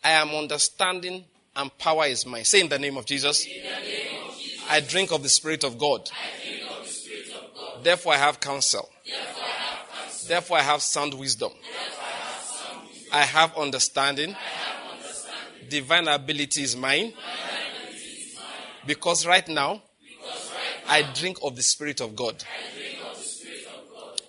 I 0.07 0.12
am 0.12 0.30
understanding 0.30 1.24
and 1.57 1.78
power 1.78 2.07
is 2.07 2.24
mine. 2.24 2.44
Say 2.44 2.61
in 2.61 2.68
the 2.68 2.78
name 2.78 2.96
of 2.96 3.07
Jesus. 3.07 3.44
In 3.44 3.54
the 3.54 3.68
name 3.70 4.28
of 4.28 4.38
Jesus, 4.38 4.64
I 4.70 4.78
drink 4.78 5.11
of 5.11 5.24
the 5.24 5.28
Spirit 5.28 5.64
of 5.64 5.78
God. 5.78 6.09
I 6.12 6.38
think 6.38 6.70
of 6.70 6.86
the 6.86 6.92
Spirit 6.92 7.26
of 7.34 7.52
God. 7.57 7.82
Therefore, 7.82 8.12
I 8.14 8.18
have 8.18 8.38
counsel. 8.38 8.88
Therefore, 9.04 9.42
I 9.42 9.48
have 9.48 9.88
counsel. 9.88 10.28
Therefore, 10.28 10.59
I 10.59 10.62
have 10.62 10.82
sound 10.82 11.14
wisdom. 11.14 11.50
I 11.61 11.66
have 11.66 12.42
sound 12.44 12.88
wisdom. 12.88 13.09
I 13.12 13.22
have 13.22 13.57
understanding. 13.57 14.30
Have 14.30 14.96
understanding. 14.96 15.68
Divine 15.70 16.07
ability 16.07 16.62
is 16.62 16.76
mine. 16.76 17.07
Ability 17.07 17.98
is 17.98 18.36
mine. 18.36 18.44
Because 18.86 19.26
right 19.26 19.48
now, 19.48 19.82
Because 20.22 20.52
right 20.86 21.04
I 21.04 21.14
drink 21.14 21.38
of 21.42 21.57
the 21.57 21.62
Spirit 21.62 22.00
of 22.00 22.14
God. 22.14 22.44
I 22.44 22.78
drink 22.78 22.98
of 23.11 23.16
the 23.18 23.24
Spirit 23.24 23.66
of 23.74 23.92
God. 23.92 24.20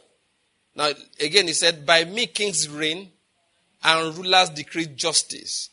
Now, 0.74 0.90
again, 1.24 1.46
he 1.46 1.54
said, 1.54 1.86
By 1.86 2.04
me 2.04 2.26
kings 2.26 2.68
reign 2.68 3.12
and 3.88 4.18
rulers 4.18 4.50
decree 4.50 4.86
justice. 4.86 5.70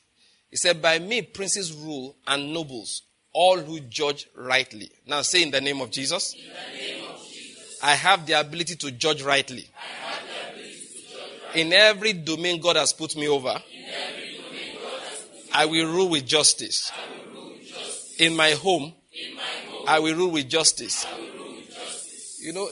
He 0.48 0.56
said, 0.56 0.80
By 0.80 1.00
me 1.00 1.22
princes 1.22 1.72
rule 1.72 2.14
and 2.28 2.54
nobles, 2.54 3.02
all 3.32 3.58
who 3.58 3.80
judge 3.80 4.28
rightly. 4.36 4.88
Now, 5.04 5.22
say 5.22 5.42
in 5.42 5.50
the 5.50 5.60
name 5.60 5.80
of 5.80 5.90
Jesus, 5.90 6.32
In 6.34 6.40
the 6.42 6.78
name 6.78 7.10
of 7.10 7.20
Jesus, 7.28 7.80
I 7.82 7.94
have 7.94 8.24
the 8.24 8.38
ability 8.38 8.76
to 8.76 8.92
judge 8.92 9.20
rightly. 9.22 9.68
I 9.76 9.86
have 10.06 10.22
the 10.28 10.52
ability 10.52 10.78
to 10.78 11.12
judge 11.12 11.40
right. 11.54 11.66
In 11.66 11.72
every 11.72 12.12
domain 12.12 12.60
God 12.60 12.76
has 12.76 12.92
put 12.92 13.16
me 13.16 13.26
over, 13.26 13.48
In 13.48 13.84
every 13.84 14.36
domain 14.36 14.76
God 14.80 15.02
has 15.02 15.20
put 15.22 15.44
me, 15.44 15.50
I 15.52 15.66
will 15.66 15.92
rule 15.92 16.08
with 16.08 16.24
justice. 16.24 16.92
I 16.94 17.10
will 17.10 17.34
rule 17.34 17.50
with 17.50 17.66
justice. 17.66 18.20
In 18.20 18.36
my 18.36 18.52
home, 18.52 18.94
In 19.12 19.34
my 19.34 19.42
home, 19.42 19.84
I 19.88 19.98
will 19.98 20.14
rule 20.14 20.30
with 20.30 20.48
justice. 20.48 21.04
I 21.04 21.18
will 21.18 21.32
rule 21.32 21.56
with 21.56 21.74
justice. 21.74 22.38
You 22.40 22.52
know, 22.52 22.68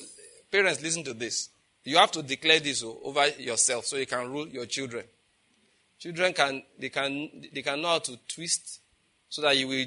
parents, 0.52 0.80
listen 0.80 1.02
to 1.02 1.14
this. 1.14 1.48
You 1.82 1.96
have 1.96 2.12
to 2.12 2.22
declare 2.22 2.60
this 2.60 2.84
over 2.84 3.26
yourself 3.40 3.86
so 3.86 3.96
you 3.96 4.06
can 4.06 4.30
rule 4.30 4.46
your 4.46 4.66
children. 4.66 5.02
Children 6.02 6.32
can 6.32 6.62
they 6.80 6.88
can 6.88 7.30
they 7.54 7.62
can 7.62 7.80
know 7.80 7.90
how 7.90 8.00
to 8.00 8.18
twist 8.26 8.80
so 9.28 9.40
that 9.40 9.56
you 9.56 9.68
will 9.68 9.86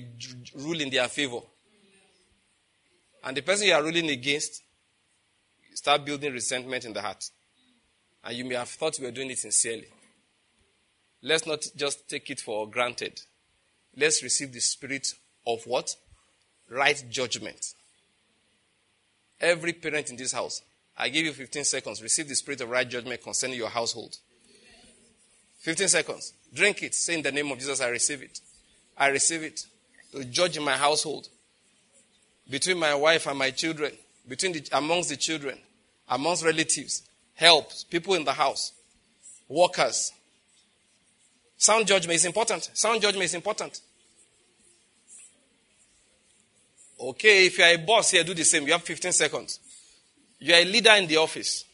rule 0.64 0.80
in 0.80 0.90
their 0.90 1.10
favor. 1.10 1.42
And 3.22 3.36
the 3.36 3.42
person 3.42 3.68
you 3.68 3.74
are 3.74 3.84
ruling 3.84 4.10
against 4.10 4.64
start 5.74 6.06
building 6.06 6.32
resentment 6.32 6.86
in 6.86 6.94
the 6.94 7.02
heart. 7.02 7.30
And 8.24 8.38
you 8.38 8.46
may 8.46 8.56
have 8.56 8.70
thought 8.70 8.98
you 8.98 9.04
were 9.04 9.12
doing 9.12 9.30
it 9.30 9.40
sincerely. 9.40 9.88
Let's 11.22 11.46
not 11.46 11.68
just 11.76 12.08
take 12.08 12.30
it 12.30 12.40
for 12.40 12.66
granted. 12.70 13.20
Let's 13.98 14.24
receive 14.24 14.54
the 14.54 14.62
spirit 14.62 15.16
of 15.46 15.68
what? 15.68 15.98
Right 16.70 17.04
judgment. 17.10 17.74
Every 19.42 19.74
parent 19.74 20.12
in 20.12 20.16
this 20.16 20.32
house, 20.32 20.62
I 20.98 21.10
give 21.10 21.26
you 21.26 21.34
15 21.34 21.66
seconds. 21.66 22.02
Receive 22.02 22.30
the 22.30 22.36
spirit 22.36 22.62
of 22.62 22.70
right 22.70 22.90
judgment 22.90 23.22
concerning 23.22 23.58
your 23.58 23.70
household. 23.70 24.16
15 25.66 25.88
seconds. 25.88 26.34
Drink 26.54 26.84
it. 26.84 26.94
Say 26.94 27.16
in 27.16 27.24
the 27.24 27.32
name 27.32 27.52
of 27.52 27.58
Jesus, 27.58 27.82
I 27.82 27.88
receive 27.88 28.22
it. 28.22 28.40
I 28.96 29.08
receive 29.08 29.42
it. 29.42 29.66
To 30.12 30.24
judge 30.24 30.60
my 30.60 30.74
household. 30.74 31.28
Between 32.48 32.78
my 32.78 32.94
wife 32.94 33.26
and 33.26 33.40
my 33.40 33.50
children. 33.50 33.92
Between 34.28 34.52
the, 34.52 34.64
amongst 34.74 35.10
the 35.10 35.18
children. 35.18 35.58
Amongst 36.08 36.46
relatives. 36.46 37.02
Help. 37.34 37.72
People 37.90 38.14
in 38.14 38.24
the 38.24 38.32
house. 38.32 38.74
Workers. 39.50 40.12
Sound 41.58 41.88
judgment 41.88 42.18
is 42.18 42.26
important. 42.26 42.70
Sound 42.76 43.02
judgment 43.02 43.26
is 43.26 43.34
important. 43.34 43.82
Okay, 47.02 47.48
if 47.48 47.58
you 47.58 47.64
are 47.64 47.74
a 47.74 47.78
boss 47.78 48.12
here, 48.12 48.24
do 48.24 48.36
the 48.36 48.46
same. 48.46 48.68
You 48.68 48.74
have 48.74 48.84
15 48.84 49.12
seconds. 49.12 49.60
You 50.38 50.54
are 50.54 50.62
a 50.62 50.66
leader 50.66 50.92
in 50.92 51.08
the 51.08 51.18
office. 51.18 51.66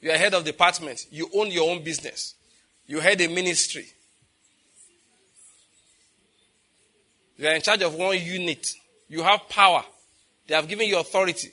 You 0.00 0.12
are 0.12 0.16
head 0.16 0.34
of 0.34 0.44
department. 0.44 1.06
You 1.10 1.28
own 1.34 1.50
your 1.50 1.68
own 1.68 1.82
business. 1.82 2.36
You 2.88 3.00
head 3.00 3.20
a 3.20 3.28
ministry. 3.28 3.86
You 7.36 7.46
are 7.46 7.54
in 7.54 7.62
charge 7.62 7.82
of 7.82 7.94
one 7.94 8.18
unit. 8.18 8.72
You 9.08 9.22
have 9.22 9.48
power. 9.48 9.84
They 10.46 10.54
have 10.54 10.66
given 10.66 10.88
you 10.88 10.98
authority. 10.98 11.52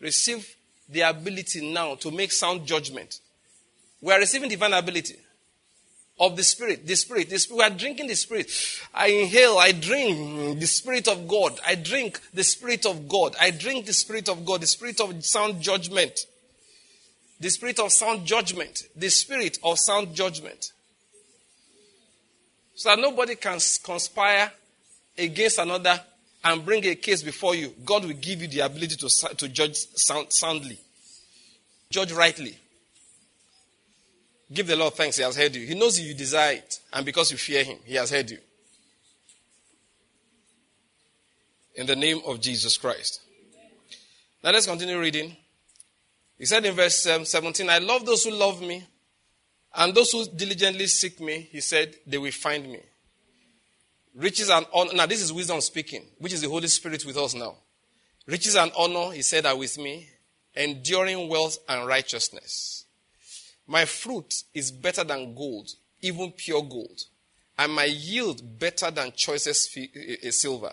Receive 0.00 0.54
the 0.88 1.00
ability 1.00 1.72
now 1.72 1.94
to 1.96 2.10
make 2.10 2.30
sound 2.30 2.66
judgment. 2.66 3.18
We 4.02 4.12
are 4.12 4.18
receiving 4.18 4.50
divine 4.50 4.74
ability 4.74 5.16
of 6.20 6.36
the 6.36 6.44
Spirit. 6.44 6.86
The 6.86 6.94
Spirit. 6.94 7.30
The 7.30 7.38
Spirit. 7.38 7.58
We 7.58 7.64
are 7.64 7.76
drinking 7.78 8.08
the 8.08 8.14
Spirit. 8.14 8.50
I 8.92 9.06
inhale, 9.06 9.56
I 9.56 9.72
drink 9.72 10.60
the 10.60 10.66
Spirit 10.66 11.08
of 11.08 11.26
God. 11.26 11.58
I 11.66 11.74
drink 11.74 12.20
the 12.34 12.44
Spirit 12.44 12.84
of 12.84 13.08
God. 13.08 13.34
I 13.40 13.50
drink 13.50 13.86
the 13.86 13.94
Spirit 13.94 14.28
of 14.28 14.44
God, 14.44 14.60
the 14.60 14.66
Spirit 14.66 15.00
of 15.00 15.24
sound 15.24 15.62
judgment. 15.62 16.26
The 17.40 17.50
Spirit 17.50 17.78
of 17.80 17.92
sound 17.92 18.24
judgment. 18.24 18.84
The 18.96 19.08
Spirit 19.08 19.58
of 19.62 19.78
sound 19.78 20.14
judgment. 20.14 20.72
So 22.74 22.90
that 22.90 23.00
nobody 23.00 23.36
can 23.36 23.58
conspire 23.82 24.50
against 25.16 25.58
another 25.58 26.00
and 26.44 26.64
bring 26.64 26.84
a 26.86 26.94
case 26.94 27.22
before 27.22 27.54
you. 27.54 27.72
God 27.84 28.04
will 28.04 28.12
give 28.14 28.42
you 28.42 28.48
the 28.48 28.60
ability 28.60 28.96
to, 28.96 29.08
to 29.36 29.48
judge 29.48 29.76
sound, 29.76 30.32
soundly, 30.32 30.78
judge 31.90 32.12
rightly. 32.12 32.58
Give 34.52 34.66
the 34.66 34.76
Lord 34.76 34.94
thanks, 34.94 35.16
He 35.16 35.22
has 35.22 35.36
heard 35.36 35.56
you. 35.56 35.66
He 35.66 35.74
knows 35.74 35.98
you 35.98 36.14
desire 36.14 36.56
it, 36.56 36.80
and 36.92 37.06
because 37.06 37.30
you 37.30 37.38
fear 37.38 37.64
Him, 37.64 37.78
He 37.84 37.94
has 37.94 38.10
heard 38.10 38.30
you. 38.30 38.38
In 41.76 41.86
the 41.86 41.96
name 41.96 42.20
of 42.26 42.40
Jesus 42.40 42.76
Christ. 42.76 43.20
Now 44.42 44.50
let's 44.50 44.66
continue 44.66 45.00
reading. 45.00 45.34
He 46.38 46.46
said 46.46 46.64
in 46.64 46.74
verse 46.74 47.06
um, 47.06 47.24
17, 47.24 47.68
I 47.70 47.78
love 47.78 48.04
those 48.04 48.24
who 48.24 48.32
love 48.32 48.60
me, 48.60 48.84
and 49.76 49.94
those 49.94 50.12
who 50.12 50.26
diligently 50.26 50.86
seek 50.86 51.20
me, 51.20 51.48
he 51.50 51.60
said, 51.60 51.94
they 52.06 52.18
will 52.18 52.32
find 52.32 52.70
me. 52.70 52.80
Riches 54.14 54.48
and 54.48 54.66
honor. 54.72 54.92
Now, 54.94 55.06
this 55.06 55.22
is 55.22 55.32
wisdom 55.32 55.60
speaking, 55.60 56.04
which 56.18 56.32
is 56.32 56.42
the 56.42 56.48
Holy 56.48 56.68
Spirit 56.68 57.04
with 57.04 57.16
us 57.16 57.34
now. 57.34 57.56
Riches 58.26 58.54
and 58.54 58.70
honor, 58.76 59.10
he 59.10 59.22
said, 59.22 59.46
are 59.46 59.56
with 59.56 59.76
me, 59.78 60.08
enduring 60.54 61.28
wealth 61.28 61.58
and 61.68 61.86
righteousness. 61.86 62.84
My 63.66 63.84
fruit 63.84 64.42
is 64.52 64.70
better 64.70 65.02
than 65.02 65.34
gold, 65.34 65.70
even 66.02 66.32
pure 66.32 66.62
gold, 66.62 67.02
and 67.58 67.72
my 67.72 67.84
yield 67.84 68.58
better 68.58 68.90
than 68.90 69.12
choicest 69.16 69.76
silver. 70.30 70.72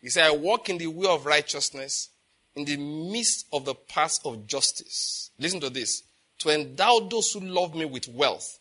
He 0.00 0.08
said, 0.08 0.26
I 0.26 0.34
walk 0.34 0.68
in 0.68 0.78
the 0.78 0.88
way 0.88 1.08
of 1.08 1.26
righteousness 1.26 2.08
in 2.54 2.64
the 2.64 2.76
midst 2.76 3.46
of 3.52 3.64
the 3.64 3.74
path 3.74 4.18
of 4.24 4.46
justice. 4.46 5.30
Listen 5.38 5.60
to 5.60 5.70
this. 5.70 6.02
To 6.40 6.50
endow 6.50 7.00
those 7.10 7.32
who 7.32 7.40
love 7.40 7.74
me 7.74 7.84
with 7.84 8.08
wealth, 8.08 8.58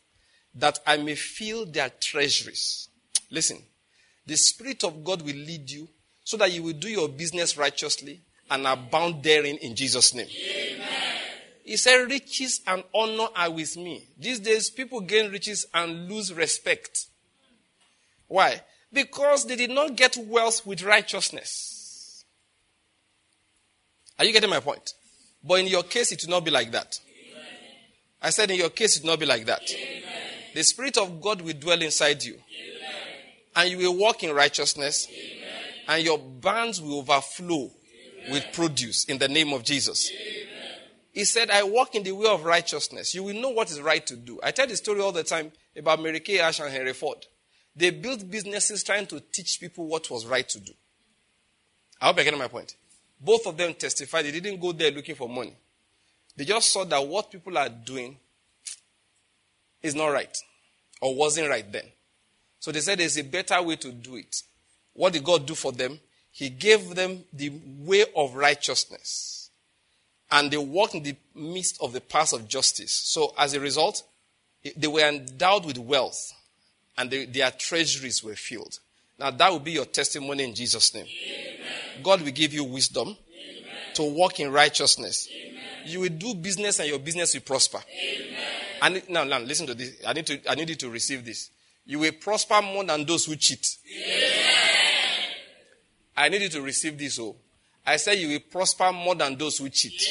that 0.56 0.80
I 0.86 0.98
may 0.98 1.16
fill 1.16 1.66
their 1.66 1.90
treasuries. 1.90 2.90
Listen. 3.30 3.58
The 4.26 4.36
Spirit 4.36 4.84
of 4.84 5.04
God 5.04 5.24
will 5.24 5.36
lead 5.36 5.70
you 5.70 5.88
so 6.24 6.38
that 6.38 6.52
you 6.52 6.64
will 6.64 6.74
do 6.74 6.90
your 6.90 7.10
business 7.10 7.58
righteously 7.58 8.22
and 8.50 8.68
abound 8.68 9.24
therein 9.24 9.58
in 9.58 9.76
Jesus' 9.76 10.14
name. 10.14 10.28
Amen. 10.30 10.88
He 11.64 11.78
said, 11.78 12.10
Riches 12.10 12.62
and 12.68 12.84
honor 12.94 13.28
are 13.36 13.50
with 13.50 13.78
me. 13.78 14.08
These 14.18 14.42
days, 14.42 14.70
people 14.70 15.02
gain 15.02 15.32
riches 15.32 15.66
and 15.74 16.10
lose 16.10 16.34
respect. 16.34 17.08
Why? 18.28 18.62
Because 18.94 19.46
they 19.46 19.56
did 19.56 19.72
not 19.72 19.96
get 19.96 20.18
wealth 20.18 20.66
with 20.66 20.84
righteousness. 20.84 21.71
Are 24.22 24.24
you 24.24 24.34
getting 24.34 24.52
my 24.52 24.60
point? 24.60 24.94
But 25.44 25.62
in 25.62 25.66
your 25.66 25.82
case, 25.82 26.12
it 26.12 26.22
will 26.24 26.36
not 26.36 26.46
be 26.46 26.52
like 26.52 26.72
that. 26.74 27.00
Amen. 27.34 27.44
I 28.22 28.30
said, 28.30 28.52
in 28.52 28.58
your 28.58 28.70
case, 28.70 28.96
it 28.96 29.02
will 29.02 29.10
not 29.10 29.20
be 29.20 29.26
like 29.26 29.48
that. 29.48 29.64
Amen. 29.68 30.04
The 30.54 30.62
Spirit 30.62 31.00
of 31.00 31.20
God 31.20 31.42
will 31.42 31.56
dwell 31.56 31.82
inside 31.82 32.24
you. 32.24 32.34
Amen. 32.34 32.44
And 33.56 33.72
you 33.72 33.78
will 33.80 33.98
walk 33.98 34.24
in 34.24 34.32
righteousness. 34.36 35.08
And 35.88 36.04
your 36.04 36.20
barns 36.20 36.80
will 36.80 37.00
overflow 37.00 37.72
with 38.30 38.46
produce 38.54 39.06
in 39.06 39.18
the 39.18 39.28
name 39.28 39.54
of 39.54 39.64
Jesus. 39.64 40.12
He 41.14 41.26
said, 41.26 41.50
I 41.50 41.64
walk 41.64 41.96
in 41.96 42.04
the 42.04 42.12
way 42.12 42.28
of 42.28 42.46
righteousness. 42.46 43.16
You 43.16 43.24
will 43.24 43.42
know 43.42 43.50
what 43.50 43.72
is 43.72 43.82
right 43.82 44.06
to 44.06 44.16
do. 44.16 44.40
I 44.44 44.52
tell 44.52 44.68
the 44.68 44.78
story 44.78 45.02
all 45.02 45.12
the 45.12 45.24
time 45.24 45.52
about 45.76 46.00
Mary 46.00 46.20
Kay 46.20 46.42
Ash 46.42 46.60
and 46.60 46.70
Henry 46.70 46.94
Ford. 46.94 47.26
They 47.76 47.90
built 47.90 48.30
businesses 48.30 48.84
trying 48.84 49.08
to 49.08 49.20
teach 49.20 49.60
people 49.60 49.88
what 49.88 50.12
was 50.12 50.28
right 50.28 50.48
to 50.48 50.60
do. 50.60 50.74
I 52.00 52.06
hope 52.06 52.18
you're 52.18 52.26
getting 52.26 52.38
my 52.38 52.48
point. 52.48 52.76
Both 53.24 53.46
of 53.46 53.56
them 53.56 53.74
testified 53.76 54.26
they 54.26 54.32
didn't 54.32 54.60
go 54.60 54.72
there 54.72 54.92
looking 54.92 55.16
for 55.16 55.30
money. 55.30 55.54
They 56.36 56.46
just 56.46 56.72
saw 56.72 56.84
that 56.86 57.08
what 57.08 57.32
people 57.32 57.58
are 57.58 57.70
doing 57.70 58.18
is 59.84 59.94
not 59.96 60.08
right 60.08 60.36
or 61.02 61.16
wasn't 61.16 61.50
right 61.50 61.70
then. 61.72 61.86
So 62.60 62.72
they 62.72 62.80
said 62.80 63.00
there's 63.00 63.18
a 63.18 63.24
better 63.24 63.62
way 63.62 63.76
to 63.78 63.92
do 63.92 64.16
it. 64.16 64.42
What 64.94 65.14
did 65.14 65.24
God 65.24 65.46
do 65.46 65.56
for 65.56 65.72
them? 65.72 66.00
He 66.32 66.50
gave 66.50 66.96
them 66.96 67.24
the 67.34 67.52
way 67.80 68.06
of 68.16 68.36
righteousness. 68.36 69.50
And 70.32 70.50
they 70.50 70.58
walked 70.58 70.96
in 70.96 71.04
the 71.04 71.16
midst 71.36 71.82
of 71.82 71.92
the 71.92 72.02
path 72.02 72.34
of 72.34 72.48
justice. 72.48 72.92
So 72.92 73.34
as 73.38 73.54
a 73.54 73.60
result, 73.60 74.04
they 74.76 74.88
were 74.88 75.08
endowed 75.08 75.66
with 75.66 75.78
wealth 75.78 76.34
and 76.98 77.10
they, 77.10 77.26
their 77.26 77.52
treasuries 77.52 78.24
were 78.24 78.36
filled. 78.36 78.80
Now 79.20 79.32
that 79.32 79.52
will 79.52 79.60
be 79.60 79.74
your 79.74 79.86
testimony 79.86 80.44
in 80.46 80.56
Jesus' 80.56 80.94
name. 80.94 81.06
Amen. 81.06 81.81
God 82.04 82.22
will 82.22 82.32
give 82.32 82.54
you 82.54 82.64
wisdom 82.64 83.08
Amen. 83.08 83.16
to 83.96 84.04
walk 84.04 84.40
in 84.40 84.52
righteousness. 84.52 85.28
Amen. 85.32 85.62
You 85.86 86.00
will 86.02 86.10
do 86.10 86.36
business 86.36 86.80
and 86.80 86.90
your 86.90 87.00
business 87.00 87.34
will 87.34 87.42
prosper. 87.42 87.80
And 88.82 89.02
now, 89.10 89.24
now 89.24 89.40
listen 89.40 89.68
to 89.68 89.74
this. 89.74 89.94
I 90.06 90.14
need 90.14 90.26
to 90.28 90.40
I 90.50 90.56
need 90.56 90.70
you 90.70 90.76
to 90.76 90.90
receive 90.90 91.24
this. 91.24 91.50
You 91.86 92.00
will 92.00 92.12
prosper 92.14 92.62
more 92.62 92.84
than 92.84 93.06
those 93.06 93.26
who 93.26 93.36
cheat. 93.36 93.78
I 96.16 96.30
need 96.30 96.42
you 96.42 96.50
to 96.50 96.62
receive 96.62 96.98
this. 96.98 97.20
Oh, 97.20 97.36
I 97.86 97.98
said 97.98 98.14
you 98.14 98.28
will 98.30 98.40
prosper 98.40 98.92
more 98.92 99.16
than 99.16 99.38
those 99.38 99.58
who 99.58 99.70
cheat. 99.70 100.02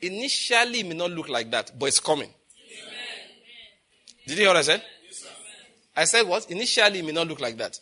Initially, 0.00 0.80
it 0.80 0.86
may 0.86 0.94
not 0.94 1.10
look 1.10 1.28
like 1.28 1.50
that, 1.50 1.78
but 1.78 1.86
it's 1.86 2.00
coming. 2.00 2.32
Did 4.26 4.38
you 4.38 4.44
hear 4.44 4.48
what 4.48 4.56
I 4.56 4.62
said? 4.62 4.82
I 5.96 6.04
said 6.04 6.26
what? 6.26 6.50
Initially, 6.50 6.98
it 6.98 7.04
may 7.04 7.12
not 7.12 7.28
look 7.28 7.40
like 7.40 7.56
that. 7.58 7.78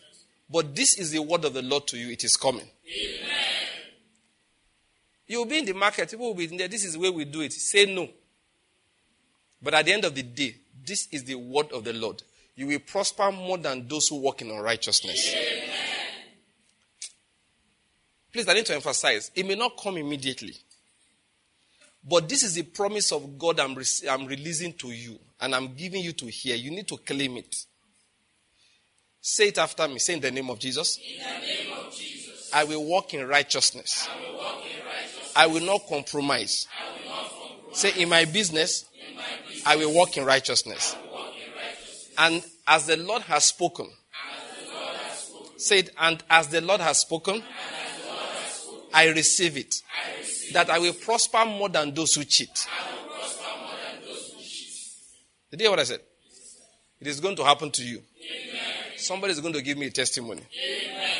But 0.48 0.74
this 0.74 0.98
is 0.98 1.10
the 1.10 1.20
word 1.20 1.44
of 1.44 1.54
the 1.54 1.62
Lord 1.62 1.86
to 1.88 1.96
you. 1.96 2.10
It 2.10 2.24
is 2.24 2.36
coming. 2.36 2.68
Amen. 2.86 3.34
You 5.26 5.38
will 5.38 5.46
be 5.46 5.58
in 5.58 5.64
the 5.64 5.72
market. 5.72 6.10
People 6.10 6.26
will 6.28 6.34
be 6.34 6.44
in 6.44 6.56
there. 6.56 6.68
This 6.68 6.84
is 6.84 6.92
the 6.94 6.98
way 7.00 7.10
we 7.10 7.24
do 7.24 7.40
it. 7.40 7.52
Say 7.52 7.86
no. 7.86 8.08
But 9.62 9.74
at 9.74 9.86
the 9.86 9.92
end 9.94 10.04
of 10.04 10.14
the 10.14 10.22
day, 10.22 10.56
this 10.86 11.08
is 11.10 11.24
the 11.24 11.36
word 11.36 11.72
of 11.72 11.84
the 11.84 11.94
Lord. 11.94 12.22
You 12.54 12.66
will 12.66 12.78
prosper 12.80 13.32
more 13.32 13.58
than 13.58 13.88
those 13.88 14.08
who 14.08 14.16
walk 14.16 14.42
in 14.42 14.50
unrighteousness. 14.50 15.34
Amen. 15.34 15.68
Please, 18.32 18.48
I 18.48 18.52
need 18.54 18.66
to 18.66 18.74
emphasize 18.74 19.30
it 19.34 19.46
may 19.46 19.54
not 19.54 19.78
come 19.80 19.96
immediately. 19.96 20.54
But 22.06 22.28
this 22.28 22.42
is 22.42 22.54
the 22.54 22.62
promise 22.62 23.12
of 23.12 23.38
God 23.38 23.58
I'm, 23.58 23.74
re- 23.74 24.08
I'm 24.10 24.26
releasing 24.26 24.74
to 24.74 24.90
you 24.90 25.18
and 25.40 25.54
I'm 25.54 25.74
giving 25.74 26.02
you 26.02 26.12
to 26.12 26.26
hear. 26.26 26.54
You 26.54 26.70
need 26.70 26.86
to 26.88 26.98
claim 26.98 27.38
it. 27.38 27.56
Say 29.26 29.48
it 29.48 29.56
after 29.56 29.88
me. 29.88 29.98
Say 29.98 30.12
in 30.14 30.20
the 30.20 30.30
name 30.30 30.50
of 30.50 30.58
Jesus. 30.58 30.98
In 30.98 31.16
the 31.16 31.46
name 31.46 31.72
of 31.72 31.90
Jesus. 31.94 32.50
I 32.52 32.64
will 32.64 32.84
walk 32.84 33.14
in 33.14 33.26
righteousness. 33.26 34.06
I 34.06 34.20
will 34.30 34.36
walk 34.36 34.62
in 34.66 34.84
righteousness. 34.86 35.32
I 35.34 35.46
will 35.46 35.62
not 35.62 35.86
compromise. 35.88 36.68
I 36.78 36.84
will 36.92 37.10
not 37.10 37.30
compromise. 37.30 37.78
Say 37.78 38.02
in 38.02 38.10
my 38.10 38.26
business, 38.26 38.84
in 39.08 39.16
my 39.16 39.22
business 39.48 39.66
I 39.66 39.76
will 39.76 39.94
walk 39.94 40.18
in 40.18 40.26
righteousness. 40.26 40.94
I 40.94 41.00
will 41.06 41.12
walk 41.14 41.34
in 41.36 41.52
righteousness. 41.56 42.10
And 42.18 42.44
as 42.66 42.86
the 42.86 42.98
Lord 42.98 43.22
has 43.22 43.44
spoken, 43.46 43.86
As 43.86 44.66
the 44.66 44.74
Lord 44.74 44.96
has 44.96 45.18
spoken. 45.20 45.58
say 45.58 45.78
it, 45.78 45.90
and 45.98 46.22
as 46.28 46.48
the 46.48 46.60
Lord 46.60 46.80
has 46.82 46.98
spoken, 46.98 47.36
as 47.36 47.40
the 47.40 48.06
Lord 48.08 48.18
has 48.20 48.52
spoken. 48.52 48.80
I 48.92 49.08
receive 49.08 49.56
it. 49.56 49.74
I 49.88 50.18
receive. 50.20 50.52
That 50.52 50.68
I 50.68 50.78
will 50.80 50.92
prosper 50.92 51.46
more 51.46 51.70
than 51.70 51.94
those 51.94 52.14
who 52.14 52.24
cheat. 52.24 52.66
I 52.68 52.92
will 52.92 53.08
prosper 53.14 53.42
more 53.58 53.70
than 53.90 54.06
those 54.06 54.32
who 54.34 54.40
cheat. 54.42 54.76
Did 55.50 55.60
you 55.60 55.64
hear 55.64 55.70
what 55.70 55.80
I 55.80 55.84
said? 55.84 56.00
It 57.00 57.06
is 57.06 57.20
going 57.20 57.36
to 57.36 57.44
happen 57.44 57.70
to 57.70 57.82
you. 57.82 58.02
Amen. 58.20 58.53
Somebody 59.04 59.32
is 59.32 59.40
going 59.40 59.54
to 59.54 59.62
give 59.62 59.76
me 59.76 59.86
a 59.86 59.90
testimony. 59.90 60.40
Amen. 60.40 61.10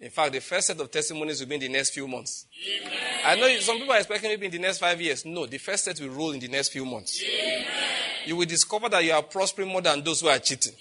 In 0.00 0.10
fact, 0.10 0.32
the 0.32 0.40
first 0.40 0.68
set 0.68 0.80
of 0.80 0.90
testimonies 0.90 1.40
will 1.40 1.48
be 1.48 1.56
in 1.56 1.60
the 1.60 1.68
next 1.68 1.90
few 1.90 2.08
months. 2.08 2.46
Amen. 2.82 2.98
I 3.24 3.36
know 3.36 3.48
some 3.60 3.78
people 3.78 3.92
are 3.92 3.98
expecting 3.98 4.30
maybe 4.30 4.46
in 4.46 4.52
the 4.52 4.58
next 4.58 4.78
five 4.78 5.00
years. 5.00 5.24
No, 5.24 5.44
the 5.46 5.58
first 5.58 5.84
set 5.84 6.00
will 6.00 6.10
roll 6.10 6.30
in 6.30 6.40
the 6.40 6.48
next 6.48 6.70
few 6.70 6.86
months. 6.86 7.22
Amen. 7.22 7.66
You 8.26 8.36
will 8.36 8.46
discover 8.46 8.88
that 8.88 9.04
you 9.04 9.12
are 9.12 9.22
prospering 9.22 9.68
more 9.68 9.82
than 9.82 10.02
those 10.02 10.20
who 10.20 10.28
are 10.28 10.38
cheating. 10.38 10.72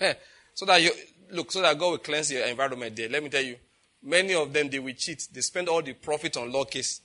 so 0.54 0.66
that 0.66 0.80
you 0.80 0.92
look, 1.30 1.52
so 1.52 1.60
that 1.60 1.78
God 1.78 1.90
will 1.90 1.98
cleanse 1.98 2.32
your 2.32 2.46
environment 2.46 2.96
there. 2.96 3.08
Let 3.08 3.22
me 3.22 3.28
tell 3.28 3.42
you, 3.42 3.56
many 4.02 4.34
of 4.34 4.52
them 4.52 4.70
they 4.70 4.78
will 4.78 4.94
cheat. 4.94 5.26
They 5.32 5.40
spend 5.40 5.68
all 5.68 5.82
the 5.82 5.92
profit 5.92 6.36
on 6.36 6.52
law 6.52 6.64
case, 6.64 7.00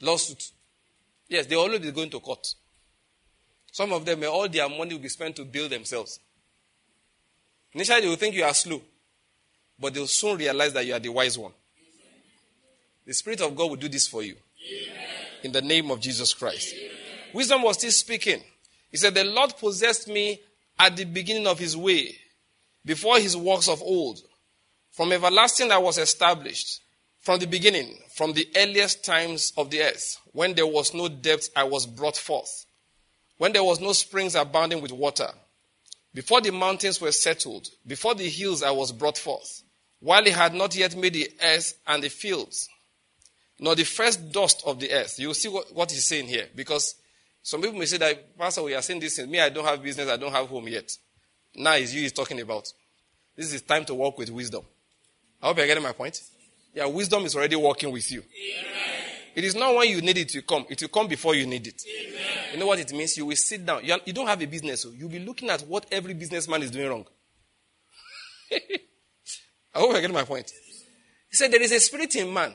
lawsuit. 0.00 0.50
Yes, 1.28 1.46
they 1.46 1.56
always 1.56 1.80
be 1.80 1.90
going 1.90 2.10
to 2.10 2.20
court. 2.20 2.46
Some 3.72 3.92
of 3.92 4.04
them, 4.04 4.22
all 4.24 4.48
their 4.48 4.68
money 4.68 4.94
will 4.94 5.02
be 5.02 5.08
spent 5.08 5.34
to 5.36 5.44
build 5.44 5.72
themselves. 5.72 6.20
Initially, 7.74 8.02
they 8.02 8.08
will 8.08 8.16
think 8.16 8.34
you 8.34 8.44
are 8.44 8.54
slow, 8.54 8.80
but 9.78 9.92
they'll 9.92 10.06
soon 10.06 10.38
realize 10.38 10.72
that 10.72 10.86
you 10.86 10.94
are 10.94 11.00
the 11.00 11.08
wise 11.08 11.36
one. 11.36 11.52
The 13.06 13.12
Spirit 13.12 13.40
of 13.40 13.54
God 13.54 13.70
will 13.70 13.76
do 13.76 13.88
this 13.88 14.06
for 14.06 14.22
you. 14.22 14.36
In 15.42 15.52
the 15.52 15.60
name 15.60 15.90
of 15.90 16.00
Jesus 16.00 16.32
Christ. 16.32 16.74
Wisdom 17.34 17.62
was 17.62 17.76
still 17.76 17.90
speaking. 17.90 18.42
He 18.90 18.96
said, 18.96 19.14
The 19.14 19.24
Lord 19.24 19.54
possessed 19.58 20.08
me 20.08 20.40
at 20.78 20.96
the 20.96 21.04
beginning 21.04 21.46
of 21.46 21.58
his 21.58 21.76
way, 21.76 22.16
before 22.84 23.18
his 23.18 23.36
works 23.36 23.68
of 23.68 23.82
old. 23.82 24.20
From 24.92 25.12
everlasting 25.12 25.72
I 25.72 25.78
was 25.78 25.98
established. 25.98 26.80
From 27.20 27.40
the 27.40 27.46
beginning, 27.46 27.98
from 28.14 28.34
the 28.34 28.46
earliest 28.54 29.02
times 29.02 29.52
of 29.56 29.70
the 29.70 29.82
earth, 29.82 30.20
when 30.32 30.54
there 30.54 30.66
was 30.66 30.92
no 30.92 31.08
depth, 31.08 31.48
I 31.56 31.64
was 31.64 31.86
brought 31.86 32.18
forth. 32.18 32.66
When 33.38 33.52
there 33.52 33.64
was 33.64 33.80
no 33.80 33.92
springs 33.92 34.34
abounding 34.34 34.82
with 34.82 34.92
water. 34.92 35.30
Before 36.14 36.40
the 36.40 36.52
mountains 36.52 37.00
were 37.00 37.12
settled, 37.12 37.68
before 37.86 38.14
the 38.14 38.28
hills 38.28 38.62
I 38.62 38.70
was 38.70 38.92
brought 38.92 39.18
forth. 39.18 39.62
While 40.00 40.24
he 40.24 40.30
had 40.30 40.54
not 40.54 40.76
yet 40.76 40.94
made 40.96 41.14
the 41.14 41.30
earth 41.42 41.74
and 41.86 42.02
the 42.02 42.10
fields, 42.10 42.68
nor 43.58 43.74
the 43.74 43.84
first 43.84 44.30
dust 44.32 44.62
of 44.66 44.78
the 44.78 44.92
earth. 44.92 45.18
You 45.18 45.32
see 45.34 45.48
what, 45.48 45.74
what 45.74 45.90
he's 45.90 46.06
saying 46.06 46.26
here. 46.26 46.46
Because 46.54 46.94
some 47.42 47.62
people 47.62 47.78
may 47.78 47.86
say 47.86 47.96
that, 47.98 48.38
Pastor, 48.38 48.62
we 48.62 48.74
are 48.74 48.82
saying 48.82 49.00
this. 49.00 49.18
Me, 49.26 49.40
I 49.40 49.48
don't 49.48 49.64
have 49.64 49.82
business, 49.82 50.08
I 50.08 50.16
don't 50.16 50.32
have 50.32 50.46
home 50.46 50.68
yet. 50.68 50.90
Now 51.54 51.74
is 51.74 51.94
you 51.94 52.02
he's 52.02 52.12
talking 52.12 52.40
about. 52.40 52.72
This 53.36 53.52
is 53.52 53.62
time 53.62 53.84
to 53.86 53.94
walk 53.94 54.18
with 54.18 54.30
wisdom. 54.30 54.64
I 55.42 55.46
hope 55.46 55.58
you're 55.58 55.66
getting 55.66 55.82
my 55.82 55.92
point. 55.92 56.20
Yeah, 56.74 56.86
wisdom 56.86 57.24
is 57.24 57.34
already 57.34 57.56
working 57.56 57.90
with 57.90 58.10
you. 58.10 58.22
Amen. 58.22 58.93
It 59.34 59.44
is 59.44 59.54
not 59.54 59.74
when 59.74 59.88
you 59.88 60.00
need 60.00 60.18
it 60.18 60.28
to 60.30 60.42
come. 60.42 60.64
It 60.68 60.80
will 60.80 60.88
come 60.88 61.08
before 61.08 61.34
you 61.34 61.46
need 61.46 61.66
it. 61.66 61.82
Amen. 61.86 62.20
You 62.52 62.58
know 62.58 62.66
what 62.66 62.78
it 62.78 62.92
means? 62.92 63.16
You 63.16 63.26
will 63.26 63.36
sit 63.36 63.66
down. 63.66 63.84
You, 63.84 64.12
don't 64.12 64.26
have 64.26 64.40
a 64.40 64.46
business. 64.46 64.82
So 64.82 64.90
you'll 64.90 65.08
be 65.08 65.18
looking 65.18 65.50
at 65.50 65.62
what 65.62 65.86
every 65.90 66.14
businessman 66.14 66.62
is 66.62 66.70
doing 66.70 66.88
wrong. 66.88 67.06
I 68.52 69.78
hope 69.78 69.90
you're 69.90 70.00
getting 70.00 70.14
my 70.14 70.24
point. 70.24 70.52
He 71.30 71.36
said 71.36 71.50
there 71.50 71.62
is 71.62 71.72
a 71.72 71.80
spirit 71.80 72.14
in 72.14 72.32
man. 72.32 72.54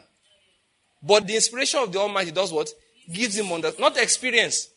But 1.04 1.28
the 1.28 1.36
inspiration 1.36 1.82
of 1.82 1.92
the 1.92 2.00
Almighty 2.00 2.32
does 2.32 2.52
what? 2.52 2.70
Gives 3.12 3.38
him 3.38 3.52
under, 3.52 3.72
not 3.80 3.98
experience. 3.98 4.70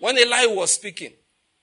When 0.00 0.18
Eli 0.18 0.46
was 0.46 0.72
speaking, 0.72 1.12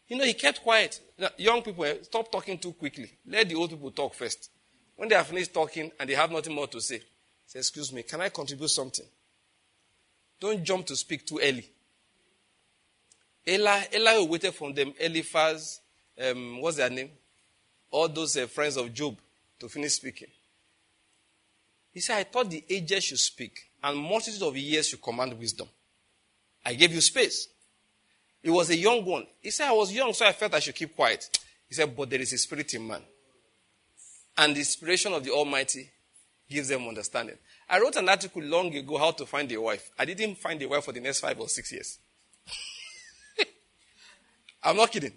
you 0.07 0.17
know, 0.17 0.23
he 0.23 0.33
kept 0.33 0.61
quiet. 0.61 0.99
Young 1.37 1.61
people, 1.61 1.83
eh, 1.85 1.95
stop 2.03 2.31
talking 2.31 2.57
too 2.57 2.73
quickly. 2.73 3.11
Let 3.25 3.49
the 3.49 3.55
old 3.55 3.69
people 3.71 3.91
talk 3.91 4.13
first. 4.13 4.49
When 4.95 5.09
they 5.09 5.15
are 5.15 5.23
finished 5.23 5.53
talking 5.53 5.91
and 5.99 6.09
they 6.09 6.13
have 6.13 6.31
nothing 6.31 6.55
more 6.55 6.67
to 6.67 6.79
say, 6.79 7.01
say, 7.49 7.59
excuse 7.59 7.91
me, 7.91 8.03
can 8.03 8.21
I 8.21 8.29
contribute 8.29 8.69
something? 8.69 9.05
Don't 10.39 10.63
jump 10.63 10.85
to 10.85 10.95
speak 10.95 11.25
too 11.25 11.39
early. 11.41 11.65
Eli, 13.47 13.81
Eli 13.95 14.19
waited 14.25 14.53
from 14.53 14.73
them, 14.75 14.93
Eliphaz, 14.99 15.81
um, 16.23 16.61
what's 16.61 16.77
their 16.77 16.91
name? 16.91 17.09
All 17.89 18.07
those 18.07 18.37
uh, 18.37 18.45
friends 18.45 18.77
of 18.77 18.93
Job 18.93 19.17
to 19.59 19.67
finish 19.67 19.93
speaking. 19.93 20.27
He 21.91 22.01
said, 22.01 22.17
I 22.19 22.23
thought 22.23 22.51
the 22.51 22.63
ages 22.69 23.05
should 23.05 23.17
speak, 23.17 23.71
and 23.83 23.97
multitude 23.97 24.43
of 24.43 24.55
years 24.55 24.87
should 24.87 25.01
command 25.01 25.33
wisdom. 25.39 25.67
I 26.63 26.75
gave 26.75 26.93
you 26.93 27.01
space. 27.01 27.47
He 28.43 28.51
was 28.51 28.69
a 28.69 28.77
young 28.77 29.03
one. 29.03 29.25
He 29.41 29.49
said, 29.49 29.69
I 29.69 29.73
was 29.73 29.91
young, 29.91 30.13
so 30.13 30.23
I 30.23 30.33
felt 30.33 30.53
I 30.53 30.59
should 30.59 30.75
keep 30.75 30.95
quiet. 30.95 31.39
He 31.67 31.73
said, 31.73 31.95
but 31.95 32.11
there 32.11 32.21
is 32.21 32.31
a 32.31 32.37
spirit 32.37 32.75
in 32.75 32.85
man. 32.85 33.01
And 34.37 34.55
the 34.55 34.59
inspiration 34.59 35.13
of 35.13 35.23
the 35.23 35.31
Almighty 35.31 35.89
gives 36.49 36.67
them 36.69 36.87
understanding. 36.87 37.37
I 37.69 37.79
wrote 37.79 37.95
an 37.95 38.09
article 38.09 38.41
long 38.41 38.75
ago 38.75 38.97
how 38.97 39.11
to 39.11 39.25
find 39.25 39.51
a 39.51 39.61
wife. 39.61 39.91
I 39.97 40.05
didn't 40.05 40.35
find 40.35 40.61
a 40.61 40.67
wife 40.67 40.85
for 40.85 40.91
the 40.91 40.99
next 40.99 41.19
five 41.19 41.39
or 41.39 41.47
six 41.47 41.71
years. 41.71 41.99
I'm 44.63 44.75
not 44.75 44.91
kidding. 44.91 45.13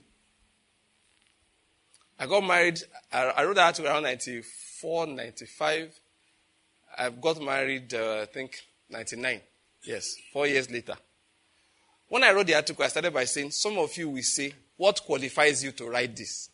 I 2.18 2.26
got 2.26 2.44
married. 2.44 2.80
I, 3.12 3.44
wrote 3.44 3.56
that 3.56 3.66
article 3.66 3.90
around 3.90 4.04
94, 4.04 5.06
95. 5.08 6.00
I 6.98 7.10
got 7.10 7.42
married, 7.42 7.94
uh, 7.94 8.20
I 8.22 8.26
think, 8.26 8.60
99. 8.90 9.40
Yes, 9.84 10.14
four 10.32 10.46
years 10.46 10.70
later. 10.70 10.94
When 12.08 12.22
I 12.22 12.32
wrote 12.32 12.46
the 12.46 12.54
article, 12.54 12.84
I 12.84 12.88
started 12.88 13.12
by 13.12 13.24
saying, 13.24 13.50
Some 13.52 13.78
of 13.78 13.96
you 13.96 14.10
will 14.10 14.22
say, 14.22 14.52
What 14.76 15.02
qualifies 15.02 15.64
you 15.64 15.72
to 15.72 15.88
write 15.88 16.14
this? 16.14 16.50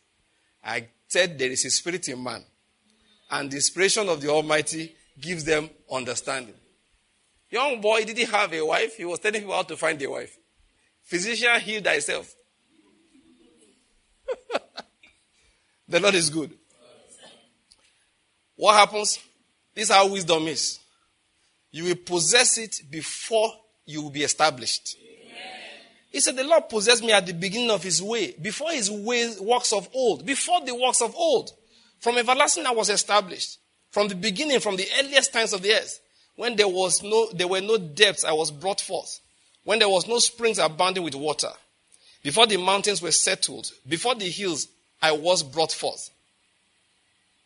I 0.64 0.86
said, 1.08 1.38
There 1.38 1.50
is 1.50 1.64
a 1.64 1.70
spirit 1.70 2.08
in 2.08 2.22
man, 2.22 2.44
and 3.30 3.50
the 3.50 3.56
inspiration 3.56 4.08
of 4.08 4.20
the 4.20 4.28
Almighty 4.28 4.94
gives 5.20 5.44
them 5.44 5.68
understanding. 5.90 6.54
Young 7.50 7.80
boy 7.80 8.04
didn't 8.04 8.30
have 8.30 8.52
a 8.52 8.64
wife, 8.64 8.96
he 8.96 9.04
was 9.04 9.18
telling 9.18 9.40
people 9.40 9.54
how 9.54 9.62
to 9.62 9.76
find 9.76 10.00
a 10.02 10.10
wife. 10.10 10.36
Physician, 11.02 11.60
heal 11.60 11.82
thyself. 11.82 12.34
the 15.88 16.00
Lord 16.00 16.14
is 16.14 16.28
good. 16.28 16.52
What 18.56 18.74
happens? 18.74 19.18
This 19.74 19.88
is 19.88 19.94
how 19.94 20.08
wisdom 20.08 20.46
is. 20.48 20.78
You 21.70 21.84
will 21.84 21.96
possess 21.96 22.58
it 22.58 22.82
before 22.90 23.50
you 23.86 24.02
will 24.02 24.10
be 24.10 24.22
established. 24.22 24.96
He 26.10 26.20
said, 26.20 26.36
The 26.36 26.44
Lord 26.44 26.68
possessed 26.68 27.02
me 27.02 27.12
at 27.12 27.26
the 27.26 27.34
beginning 27.34 27.70
of 27.70 27.82
his 27.82 28.02
way, 28.02 28.32
before 28.40 28.70
his 28.70 28.90
ways, 28.90 29.40
works 29.40 29.72
of 29.72 29.88
old, 29.94 30.26
before 30.26 30.64
the 30.64 30.74
works 30.74 31.00
of 31.00 31.14
old. 31.14 31.50
From 32.00 32.16
everlasting 32.16 32.66
I 32.66 32.72
was 32.72 32.90
established. 32.90 33.58
From 33.90 34.08
the 34.08 34.14
beginning, 34.14 34.60
from 34.60 34.76
the 34.76 34.88
earliest 35.00 35.32
times 35.32 35.52
of 35.52 35.62
the 35.62 35.72
earth, 35.72 36.00
when 36.36 36.56
there 36.56 36.68
was 36.68 37.02
no, 37.02 37.30
there 37.32 37.48
were 37.48 37.60
no 37.60 37.78
depths, 37.78 38.24
I 38.24 38.32
was 38.32 38.50
brought 38.50 38.80
forth. 38.80 39.20
When 39.64 39.78
there 39.78 39.88
was 39.88 40.06
no 40.06 40.18
springs 40.18 40.58
abounding 40.58 41.02
with 41.02 41.14
water. 41.14 41.50
Before 42.22 42.46
the 42.46 42.56
mountains 42.56 43.02
were 43.02 43.12
settled, 43.12 43.70
before 43.88 44.14
the 44.14 44.28
hills, 44.28 44.68
I 45.00 45.12
was 45.12 45.42
brought 45.42 45.72
forth. 45.72 46.10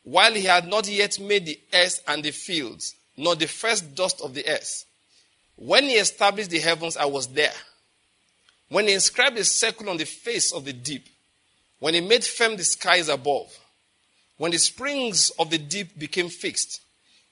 While 0.04 0.34
he 0.34 0.42
had 0.44 0.66
not 0.66 0.88
yet 0.88 1.18
made 1.20 1.46
the 1.46 1.58
earth 1.72 2.02
and 2.06 2.22
the 2.22 2.32
fields, 2.32 2.94
nor 3.16 3.36
the 3.36 3.46
first 3.46 3.94
dust 3.94 4.20
of 4.20 4.34
the 4.34 4.46
earth. 4.48 4.84
When 5.56 5.84
he 5.84 5.94
established 5.94 6.50
the 6.50 6.58
heavens, 6.58 6.96
I 6.96 7.04
was 7.04 7.28
there. 7.28 7.52
When 8.68 8.88
he 8.88 8.94
inscribed 8.94 9.38
a 9.38 9.44
circle 9.44 9.90
on 9.90 9.98
the 9.98 10.06
face 10.06 10.52
of 10.52 10.64
the 10.64 10.72
deep, 10.72 11.06
when 11.78 11.94
he 11.94 12.00
made 12.00 12.24
firm 12.24 12.56
the 12.56 12.64
skies 12.64 13.08
above, 13.08 13.56
when 14.43 14.51
the 14.51 14.59
springs 14.59 15.31
of 15.39 15.51
the 15.51 15.59
deep 15.59 15.97
became 15.97 16.28
fixed, 16.28 16.81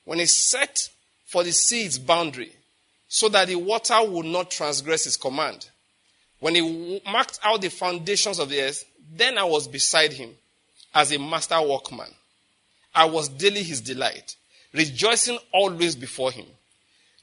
when 0.05 0.21
he 0.21 0.27
set 0.27 0.89
for 1.27 1.43
the 1.43 1.51
sea 1.51 1.83
its 1.83 1.99
boundary, 1.99 2.53
so 3.09 3.29
that 3.29 3.49
the 3.49 3.57
water 3.57 3.97
would 4.05 4.27
not 4.27 4.49
transgress 4.49 5.07
his 5.07 5.17
command, 5.17 5.71
when 6.39 6.55
he 6.55 7.03
marked 7.11 7.41
out 7.43 7.63
the 7.63 7.69
foundations 7.69 8.39
of 8.39 8.49
the 8.49 8.61
earth, 8.63 8.85
then 9.13 9.39
I 9.39 9.43
was 9.43 9.67
beside 9.67 10.13
him 10.13 10.31
as 10.95 11.11
a 11.11 11.19
master 11.19 11.61
workman. 11.61 12.07
I 12.95 13.07
was 13.07 13.29
daily 13.29 13.65
his 13.65 13.81
delight 13.81 14.37
rejoicing 14.73 15.41
always 15.53 15.97
before 15.97 16.31
him, 16.31 16.47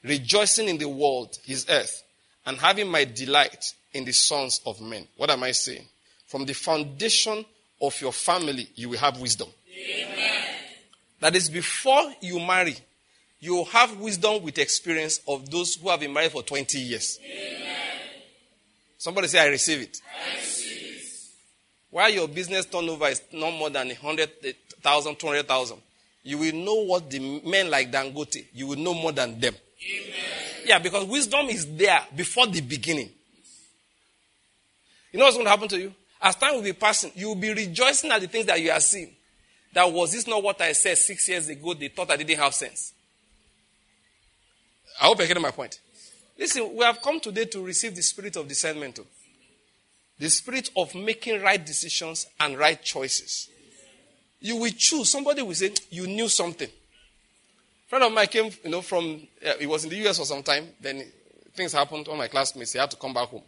rejoicing 0.04 0.68
in 0.68 0.76
the 0.76 0.88
world, 0.90 1.38
his 1.44 1.64
earth, 1.70 2.02
and 2.44 2.58
having 2.58 2.88
my 2.90 3.04
delight 3.04 3.72
in 3.94 4.04
the 4.04 4.12
sons 4.12 4.60
of 4.66 4.82
men. 4.82 5.08
What 5.16 5.30
am 5.30 5.44
I 5.44 5.52
saying? 5.52 5.86
From 6.26 6.44
the 6.44 6.52
foundation 6.52 7.42
of 7.80 7.98
your 8.02 8.12
family, 8.12 8.68
you 8.74 8.90
will 8.90 8.98
have 8.98 9.18
wisdom. 9.18 9.48
Amen. 9.78 10.44
That 11.20 11.36
is 11.36 11.48
before 11.48 12.12
you 12.20 12.38
marry, 12.38 12.76
you 13.40 13.64
have 13.64 13.98
wisdom 13.98 14.42
with 14.42 14.58
experience 14.58 15.20
of 15.26 15.50
those 15.50 15.76
who 15.76 15.88
have 15.88 16.00
been 16.00 16.12
married 16.12 16.32
for 16.32 16.42
20 16.42 16.78
years. 16.78 17.18
Amen. 17.24 17.74
Somebody 18.96 19.28
say, 19.28 19.40
I 19.40 19.46
receive 19.46 19.80
it. 19.80 20.00
I 20.04 20.36
receive 20.36 20.96
it. 20.96 21.06
While 21.90 22.10
your 22.10 22.28
business 22.28 22.66
turnover 22.66 23.06
is 23.06 23.22
not 23.32 23.52
more 23.52 23.70
than 23.70 23.88
100,000, 23.88 25.16
200,000, 25.16 25.78
you 26.24 26.38
will 26.38 26.54
know 26.54 26.74
what 26.84 27.08
the 27.08 27.40
men 27.44 27.70
like 27.70 27.90
Dangote, 27.92 28.46
you 28.52 28.66
will 28.66 28.76
know 28.76 28.94
more 28.94 29.12
than 29.12 29.38
them. 29.38 29.54
Amen. 29.54 30.14
Yeah, 30.66 30.78
because 30.78 31.04
wisdom 31.06 31.46
is 31.46 31.64
there 31.76 32.00
before 32.14 32.46
the 32.46 32.60
beginning. 32.60 33.10
You 35.12 35.18
know 35.18 35.24
what's 35.24 35.36
going 35.36 35.46
to 35.46 35.50
happen 35.50 35.68
to 35.68 35.78
you? 35.78 35.94
As 36.20 36.34
time 36.36 36.56
will 36.56 36.62
be 36.62 36.72
passing, 36.72 37.12
you 37.14 37.28
will 37.28 37.36
be 37.36 37.54
rejoicing 37.54 38.10
at 38.10 38.20
the 38.20 38.26
things 38.26 38.46
that 38.46 38.60
you 38.60 38.70
are 38.70 38.80
seeing. 38.80 39.14
That 39.72 39.92
was 39.92 40.12
this 40.12 40.26
not 40.26 40.42
what 40.42 40.60
I 40.60 40.72
said 40.72 40.98
six 40.98 41.28
years 41.28 41.48
ago? 41.48 41.74
They 41.74 41.88
thought 41.88 42.10
I 42.10 42.16
didn't 42.16 42.38
have 42.38 42.54
sense. 42.54 42.92
I 45.00 45.04
hope 45.04 45.18
you're 45.18 45.28
getting 45.28 45.42
my 45.42 45.50
point. 45.50 45.78
Listen, 46.38 46.74
we 46.74 46.84
have 46.84 47.02
come 47.02 47.20
today 47.20 47.44
to 47.46 47.64
receive 47.64 47.94
the 47.94 48.02
spirit 48.02 48.36
of 48.36 48.48
discernment. 48.48 49.00
The 50.18 50.30
spirit 50.30 50.70
of 50.76 50.94
making 50.94 51.42
right 51.42 51.64
decisions 51.64 52.26
and 52.40 52.58
right 52.58 52.80
choices. 52.82 53.48
You 54.40 54.56
will 54.56 54.72
choose. 54.76 55.10
Somebody 55.10 55.42
will 55.42 55.54
say, 55.54 55.72
You 55.90 56.06
knew 56.06 56.28
something. 56.28 56.68
A 56.68 57.88
friend 57.88 58.04
of 58.04 58.12
mine 58.12 58.26
came, 58.26 58.50
you 58.64 58.70
know, 58.70 58.82
from, 58.82 59.26
uh, 59.44 59.54
he 59.58 59.66
was 59.66 59.84
in 59.84 59.90
the 59.90 60.08
US 60.08 60.18
for 60.18 60.24
some 60.24 60.42
time. 60.42 60.68
Then 60.80 61.04
things 61.54 61.72
happened. 61.72 62.08
All 62.08 62.16
my 62.16 62.28
classmates, 62.28 62.72
he 62.72 62.78
had 62.78 62.90
to 62.90 62.96
come 62.96 63.14
back 63.14 63.28
home. 63.28 63.42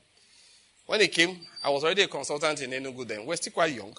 When 0.86 1.00
he 1.00 1.08
came, 1.08 1.38
I 1.62 1.70
was 1.70 1.84
already 1.84 2.02
a 2.02 2.08
consultant 2.08 2.60
in 2.62 2.70
Enugu 2.70 3.06
then. 3.06 3.24
We're 3.24 3.36
still 3.36 3.52
quite 3.52 3.72
young. 3.72 3.96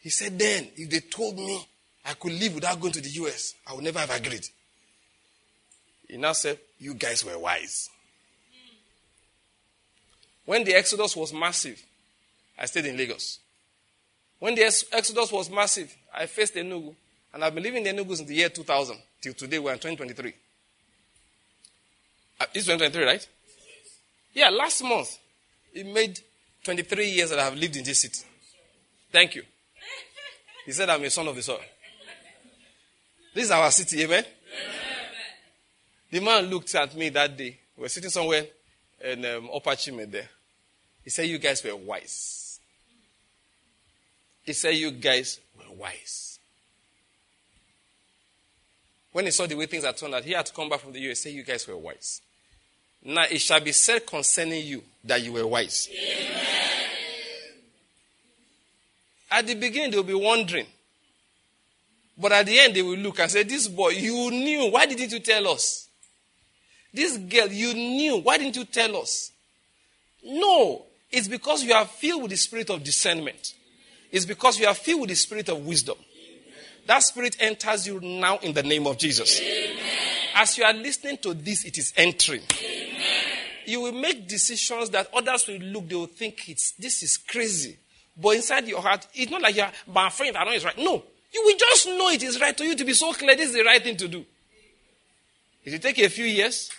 He 0.00 0.10
said, 0.10 0.38
Then, 0.38 0.68
if 0.76 0.90
they 0.90 1.00
told 1.00 1.36
me 1.36 1.66
I 2.04 2.14
could 2.14 2.32
live 2.32 2.54
without 2.54 2.80
going 2.80 2.92
to 2.92 3.00
the 3.00 3.10
US, 3.10 3.54
I 3.66 3.74
would 3.74 3.84
never 3.84 3.98
have 3.98 4.10
agreed. 4.10 4.46
He 6.08 6.16
now 6.16 6.32
said, 6.32 6.58
You 6.78 6.94
guys 6.94 7.24
were 7.24 7.38
wise. 7.38 7.90
When 10.44 10.64
the 10.64 10.74
Exodus 10.74 11.14
was 11.14 11.32
massive, 11.32 11.82
I 12.58 12.64
stayed 12.66 12.86
in 12.86 12.96
Lagos. 12.96 13.38
When 14.38 14.54
the 14.54 14.62
Exodus 14.64 15.30
was 15.30 15.50
massive, 15.50 15.94
I 16.14 16.26
faced 16.26 16.54
Enugu. 16.54 16.94
And 17.34 17.44
I've 17.44 17.54
been 17.54 17.64
living 17.64 17.84
in 17.84 17.96
Enugu 17.96 18.16
since 18.16 18.28
the 18.28 18.34
year 18.34 18.48
2000 18.48 18.96
till 19.20 19.34
today. 19.34 19.58
We're 19.58 19.72
in 19.72 19.78
2023. 19.78 20.32
Uh, 22.40 22.44
it's 22.54 22.64
2023, 22.64 23.04
right? 23.04 23.28
Yeah, 24.32 24.48
last 24.50 24.82
month, 24.82 25.18
it 25.74 25.86
made 25.86 26.18
23 26.64 27.06
years 27.10 27.30
that 27.30 27.40
I 27.40 27.44
have 27.44 27.56
lived 27.56 27.76
in 27.76 27.84
this 27.84 28.00
city. 28.00 28.24
Thank 29.12 29.34
you. 29.34 29.42
He 30.68 30.72
said, 30.72 30.90
I'm 30.90 31.02
a 31.02 31.08
son 31.08 31.26
of 31.26 31.34
the 31.34 31.40
soil. 31.40 31.62
This 33.32 33.44
is 33.46 33.50
our 33.50 33.70
city, 33.70 34.02
amen? 34.02 34.22
amen. 34.22 34.30
The 36.10 36.20
man 36.20 36.44
looked 36.50 36.74
at 36.74 36.94
me 36.94 37.08
that 37.08 37.34
day. 37.34 37.58
We 37.74 37.84
were 37.84 37.88
sitting 37.88 38.10
somewhere 38.10 38.44
in 39.02 39.24
um, 39.24 39.48
Upper 39.54 39.74
Chime 39.76 40.10
there. 40.10 40.28
He 41.02 41.08
said, 41.08 41.22
You 41.22 41.38
guys 41.38 41.64
were 41.64 41.74
wise. 41.74 42.60
He 44.44 44.52
said, 44.52 44.74
You 44.74 44.90
guys 44.90 45.40
were 45.56 45.74
wise. 45.74 46.38
When 49.12 49.24
he 49.24 49.30
saw 49.30 49.46
the 49.46 49.54
way 49.54 49.64
things 49.64 49.84
had 49.86 49.96
turned 49.96 50.16
out, 50.16 50.22
he 50.22 50.32
had 50.32 50.44
to 50.44 50.52
come 50.52 50.68
back 50.68 50.80
from 50.80 50.92
the 50.92 51.00
US 51.10 51.24
You 51.24 51.44
guys 51.44 51.66
were 51.66 51.78
wise. 51.78 52.20
Now 53.02 53.24
it 53.30 53.40
shall 53.40 53.60
be 53.60 53.72
said 53.72 54.06
concerning 54.06 54.66
you 54.66 54.82
that 55.02 55.22
you 55.22 55.32
were 55.32 55.46
wise. 55.46 55.88
Amen. 55.90 56.47
At 59.30 59.46
the 59.46 59.54
beginning, 59.54 59.90
they'll 59.90 60.02
be 60.02 60.14
wondering. 60.14 60.66
But 62.16 62.32
at 62.32 62.46
the 62.46 62.58
end, 62.58 62.74
they 62.74 62.82
will 62.82 62.96
look 62.96 63.20
and 63.20 63.30
say, 63.30 63.44
This 63.44 63.68
boy, 63.68 63.90
you 63.90 64.30
knew. 64.30 64.70
Why 64.70 64.86
didn't 64.86 65.12
you 65.12 65.20
tell 65.20 65.48
us? 65.48 65.88
This 66.92 67.16
girl, 67.16 67.48
you 67.48 67.74
knew. 67.74 68.16
Why 68.18 68.38
didn't 68.38 68.56
you 68.56 68.64
tell 68.64 68.96
us? 68.96 69.30
No, 70.24 70.82
it's 71.10 71.28
because 71.28 71.62
you 71.62 71.72
are 71.72 71.84
filled 71.84 72.22
with 72.22 72.30
the 72.32 72.36
spirit 72.36 72.70
of 72.70 72.82
discernment 72.82 73.54
It's 74.10 74.24
because 74.24 74.58
you 74.58 74.66
are 74.66 74.74
filled 74.74 75.02
with 75.02 75.10
the 75.10 75.16
spirit 75.16 75.48
of 75.48 75.64
wisdom. 75.64 75.96
That 76.86 77.02
spirit 77.02 77.36
enters 77.38 77.86
you 77.86 78.00
now 78.00 78.38
in 78.38 78.54
the 78.54 78.62
name 78.62 78.86
of 78.86 78.98
Jesus. 78.98 79.40
Amen. 79.40 79.76
As 80.34 80.56
you 80.56 80.64
are 80.64 80.72
listening 80.72 81.18
to 81.18 81.34
this, 81.34 81.64
it 81.64 81.76
is 81.76 81.92
entering. 81.96 82.42
Amen. 82.62 83.02
You 83.66 83.82
will 83.82 83.92
make 83.92 84.26
decisions 84.26 84.88
that 84.90 85.10
others 85.14 85.46
will 85.46 85.58
look, 85.58 85.88
they 85.88 85.94
will 85.94 86.06
think 86.06 86.48
it's 86.48 86.72
this 86.72 87.02
is 87.02 87.18
crazy. 87.18 87.76
But 88.20 88.36
inside 88.36 88.66
your 88.66 88.82
heart, 88.82 89.06
it's 89.14 89.30
not 89.30 89.42
like 89.42 89.56
you're 89.56 89.70
my 89.86 90.10
friend, 90.10 90.36
I 90.36 90.44
know 90.44 90.50
it's 90.50 90.64
right. 90.64 90.76
No. 90.76 91.02
You 91.32 91.42
will 91.44 91.56
just 91.56 91.86
know 91.86 92.08
it 92.08 92.22
is 92.22 92.40
right 92.40 92.56
to 92.56 92.64
you 92.64 92.74
to 92.74 92.84
be 92.84 92.94
so 92.94 93.12
clear 93.12 93.36
this 93.36 93.50
is 93.50 93.54
the 93.54 93.62
right 93.62 93.82
thing 93.82 93.96
to 93.96 94.08
do. 94.08 94.24
It 95.64 95.72
will 95.72 95.78
take 95.78 95.98
a 95.98 96.08
few 96.08 96.24
years, 96.24 96.70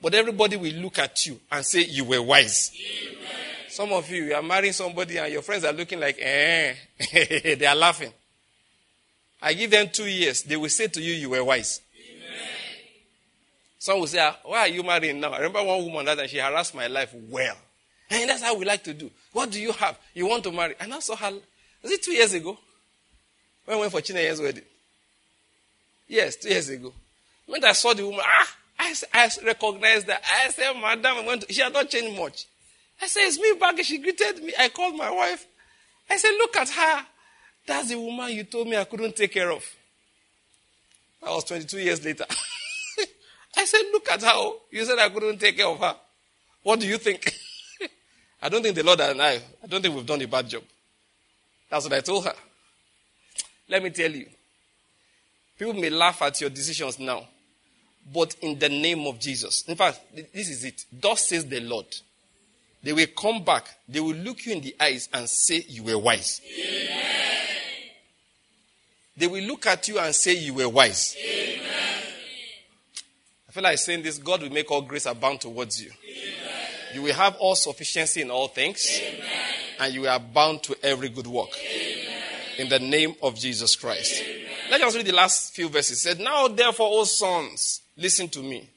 but 0.00 0.14
everybody 0.14 0.56
will 0.56 0.72
look 0.74 0.98
at 0.98 1.26
you 1.26 1.38
and 1.50 1.64
say 1.64 1.84
you 1.84 2.04
were 2.04 2.20
wise. 2.20 2.72
Amen. 2.76 3.32
Some 3.68 3.92
of 3.92 4.10
you, 4.10 4.24
you 4.24 4.34
are 4.34 4.42
marrying 4.42 4.72
somebody 4.72 5.16
and 5.16 5.32
your 5.32 5.42
friends 5.42 5.64
are 5.64 5.72
looking 5.72 6.00
like, 6.00 6.18
eh, 6.20 6.74
they 7.12 7.66
are 7.66 7.76
laughing. 7.76 8.12
I 9.40 9.54
give 9.54 9.70
them 9.70 9.88
two 9.90 10.06
years, 10.06 10.42
they 10.42 10.56
will 10.56 10.68
say 10.68 10.88
to 10.88 11.00
you, 11.00 11.14
you 11.14 11.30
were 11.30 11.42
wise. 11.42 11.80
Amen. 11.96 12.48
Some 13.78 14.00
will 14.00 14.06
say, 14.08 14.18
ah, 14.20 14.36
why 14.44 14.58
are 14.58 14.68
you 14.68 14.82
marrying 14.82 15.20
now? 15.20 15.30
I 15.30 15.38
remember 15.38 15.62
one 15.62 15.84
woman 15.84 16.04
that 16.06 16.18
and 16.18 16.28
she 16.28 16.38
harassed 16.38 16.74
my 16.74 16.88
life 16.88 17.14
well. 17.30 17.56
And 18.10 18.28
that's 18.28 18.42
how 18.42 18.56
we 18.56 18.64
like 18.64 18.84
to 18.84 18.92
do. 18.94 19.10
What 19.32 19.50
do 19.50 19.60
you 19.60 19.72
have? 19.72 19.98
You 20.14 20.26
want 20.26 20.44
to 20.44 20.52
marry? 20.52 20.74
And 20.78 20.92
I 20.92 21.00
saw 21.00 21.16
her, 21.16 21.32
is 21.82 21.90
it 21.90 22.02
two 22.02 22.12
years 22.12 22.34
ago? 22.34 22.58
When 23.64 23.76
I 23.76 23.80
went 23.80 23.92
for 23.92 24.00
Chineye's 24.00 24.40
wedding? 24.40 24.64
Yes, 26.08 26.36
two 26.36 26.50
years 26.50 26.68
ago. 26.68 26.92
When 27.46 27.64
I 27.64 27.72
saw 27.72 27.94
the 27.94 28.04
woman, 28.04 28.20
ah, 28.22 28.56
I, 28.78 28.94
I 29.14 29.30
recognized 29.44 30.06
that. 30.08 30.22
I 30.24 30.50
said, 30.50 30.74
Madam, 30.74 31.18
I 31.18 31.26
went 31.26 31.42
to, 31.42 31.52
she 31.52 31.62
had 31.62 31.72
not 31.72 31.88
changed 31.88 32.18
much. 32.18 32.46
I 33.00 33.06
said, 33.06 33.22
It's 33.26 33.38
me 33.38 33.54
back. 33.58 33.82
She 33.82 33.98
greeted 33.98 34.42
me. 34.42 34.52
I 34.58 34.68
called 34.68 34.96
my 34.96 35.10
wife. 35.10 35.46
I 36.10 36.16
said, 36.16 36.30
Look 36.32 36.56
at 36.56 36.68
her. 36.68 37.06
That's 37.66 37.88
the 37.88 37.98
woman 37.98 38.30
you 38.32 38.44
told 38.44 38.68
me 38.68 38.76
I 38.76 38.84
couldn't 38.84 39.16
take 39.16 39.32
care 39.32 39.50
of. 39.50 39.64
That 41.22 41.30
was 41.30 41.44
22 41.44 41.78
years 41.78 42.04
later. 42.04 42.26
I 43.56 43.64
said, 43.64 43.82
Look 43.92 44.10
at 44.10 44.22
her. 44.22 44.50
You 44.70 44.84
said 44.84 44.98
I 44.98 45.08
couldn't 45.08 45.38
take 45.38 45.56
care 45.56 45.68
of 45.68 45.78
her. 45.78 45.96
What 46.62 46.80
do 46.80 46.86
you 46.86 46.98
think? 46.98 47.31
I 48.42 48.48
don't 48.48 48.62
think 48.62 48.74
the 48.74 48.82
Lord 48.82 49.00
and 49.00 49.22
I, 49.22 49.34
I 49.62 49.66
don't 49.68 49.80
think 49.80 49.94
we've 49.94 50.04
done 50.04 50.20
a 50.20 50.26
bad 50.26 50.48
job. 50.48 50.64
That's 51.70 51.84
what 51.84 51.94
I 51.94 52.00
told 52.00 52.24
her. 52.24 52.34
Let 53.68 53.82
me 53.82 53.90
tell 53.90 54.10
you. 54.10 54.26
People 55.56 55.74
may 55.74 55.90
laugh 55.90 56.20
at 56.22 56.40
your 56.40 56.50
decisions 56.50 56.98
now, 56.98 57.24
but 58.12 58.34
in 58.40 58.58
the 58.58 58.68
name 58.68 59.06
of 59.06 59.20
Jesus. 59.20 59.62
In 59.68 59.76
fact, 59.76 60.00
this 60.34 60.50
is 60.50 60.64
it. 60.64 60.84
Thus 60.92 61.28
says 61.28 61.46
the 61.46 61.60
Lord. 61.60 61.86
They 62.82 62.92
will 62.92 63.06
come 63.16 63.44
back, 63.44 63.68
they 63.88 64.00
will 64.00 64.16
look 64.16 64.44
you 64.44 64.54
in 64.54 64.60
the 64.60 64.74
eyes 64.80 65.08
and 65.14 65.28
say 65.28 65.64
you 65.68 65.84
were 65.84 65.98
wise. 65.98 66.40
Amen. 66.44 67.02
They 69.16 69.28
will 69.28 69.44
look 69.44 69.66
at 69.66 69.86
you 69.86 70.00
and 70.00 70.12
say 70.12 70.34
you 70.34 70.54
were 70.54 70.68
wise. 70.68 71.16
Amen. 71.24 72.02
I 73.48 73.52
feel 73.52 73.62
like 73.62 73.78
saying 73.78 74.02
this 74.02 74.18
God 74.18 74.42
will 74.42 74.50
make 74.50 74.68
all 74.70 74.82
grace 74.82 75.06
abound 75.06 75.42
towards 75.42 75.80
you. 75.80 75.90
Amen. 75.90 76.41
You 76.94 77.02
will 77.02 77.14
have 77.14 77.36
all 77.36 77.54
sufficiency 77.54 78.20
in 78.22 78.30
all 78.30 78.48
things, 78.48 79.00
and 79.80 79.94
you 79.94 80.06
are 80.06 80.20
bound 80.20 80.62
to 80.64 80.76
every 80.82 81.08
good 81.08 81.26
work. 81.26 81.50
In 82.58 82.68
the 82.68 82.78
name 82.78 83.14
of 83.22 83.34
Jesus 83.34 83.76
Christ. 83.76 84.22
Let's 84.70 84.96
read 84.96 85.06
the 85.06 85.12
last 85.12 85.54
few 85.54 85.68
verses. 85.68 85.98
It 85.98 86.00
said, 86.00 86.20
Now 86.20 86.48
therefore, 86.48 86.88
O 86.90 87.04
sons, 87.04 87.80
listen 87.96 88.28
to 88.30 88.40
me. 88.40 88.68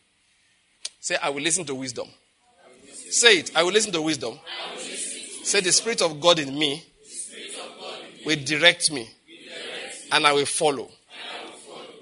Say, 0.99 1.17
I 1.21 1.29
will 1.29 1.41
listen 1.41 1.65
to 1.65 1.75
wisdom. 1.75 2.07
Say 3.09 3.39
it. 3.39 3.55
I 3.55 3.63
will 3.63 3.71
listen 3.71 3.91
to 3.93 4.01
wisdom. 4.01 4.39
Say, 5.43 5.61
the 5.61 5.71
Spirit 5.71 6.01
of 6.01 6.19
God 6.19 6.39
in 6.39 6.57
me 6.57 6.83
will 8.25 8.37
direct 8.43 8.91
me, 8.91 9.09
and 10.11 10.25
I 10.25 10.33
will 10.33 10.45
follow. 10.45 10.89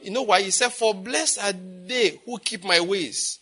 You 0.02 0.12
know 0.12 0.24
why? 0.24 0.42
He 0.42 0.52
said, 0.52 0.72
For 0.72 0.94
blessed 0.94 1.44
are 1.44 1.54
they 1.54 2.20
who 2.26 2.38
keep 2.40 2.64
my 2.64 2.80
ways. 2.80 3.40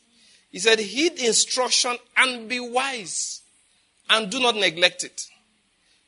He 0.52 0.60
said, 0.60 0.80
Heed 0.80 1.20
instruction 1.20 1.98
and 2.18 2.50
be 2.50 2.60
wise, 2.60 3.42
and 4.10 4.30
do 4.30 4.40
not 4.40 4.56
neglect 4.56 5.04
it. 5.04 5.26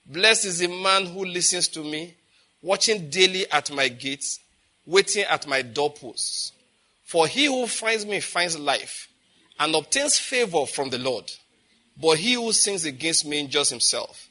Blessed 0.06 0.46
is 0.46 0.60
the 0.60 0.68
man 0.68 1.06
who 1.06 1.24
listens 1.24 1.70
to 1.70 1.84
me, 1.84 2.14
watching 2.62 3.10
daily 3.10 3.50
at 3.52 3.72
my 3.72 3.88
gates, 3.88 4.40
waiting 4.86 5.24
at 5.24 5.48
my 5.48 5.62
doorposts. 5.62 6.52
For 7.06 7.28
he 7.28 7.46
who 7.46 7.68
finds 7.68 8.06
me 8.06 8.20
finds 8.20 8.58
life 8.58 9.08
and 9.60 9.76
obtains 9.76 10.18
favor 10.18 10.66
from 10.66 10.90
the 10.90 10.98
Lord. 10.98 11.32
But 11.96 12.18
he 12.18 12.34
who 12.34 12.52
sins 12.52 12.86
against 12.86 13.26
me 13.26 13.40
injures 13.40 13.70
himself, 13.70 14.28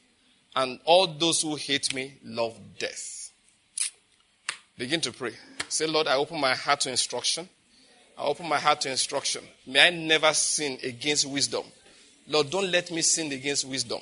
and 0.55 0.79
all 0.85 1.07
those 1.07 1.41
who 1.41 1.55
hate 1.55 1.93
me 1.93 2.15
love 2.23 2.59
death. 2.77 3.31
Begin 4.77 5.01
to 5.01 5.11
pray. 5.11 5.33
Say, 5.69 5.87
Lord, 5.87 6.07
I 6.07 6.15
open 6.15 6.39
my 6.39 6.55
heart 6.55 6.81
to 6.81 6.91
instruction. 6.91 7.47
I 8.17 8.23
open 8.23 8.47
my 8.47 8.59
heart 8.59 8.81
to 8.81 8.91
instruction. 8.91 9.43
May 9.65 9.87
I 9.87 9.89
never 9.89 10.33
sin 10.33 10.77
against 10.83 11.25
wisdom. 11.25 11.63
Lord, 12.27 12.49
don't 12.49 12.71
let 12.71 12.91
me 12.91 13.01
sin 13.01 13.31
against 13.31 13.67
wisdom. 13.67 13.99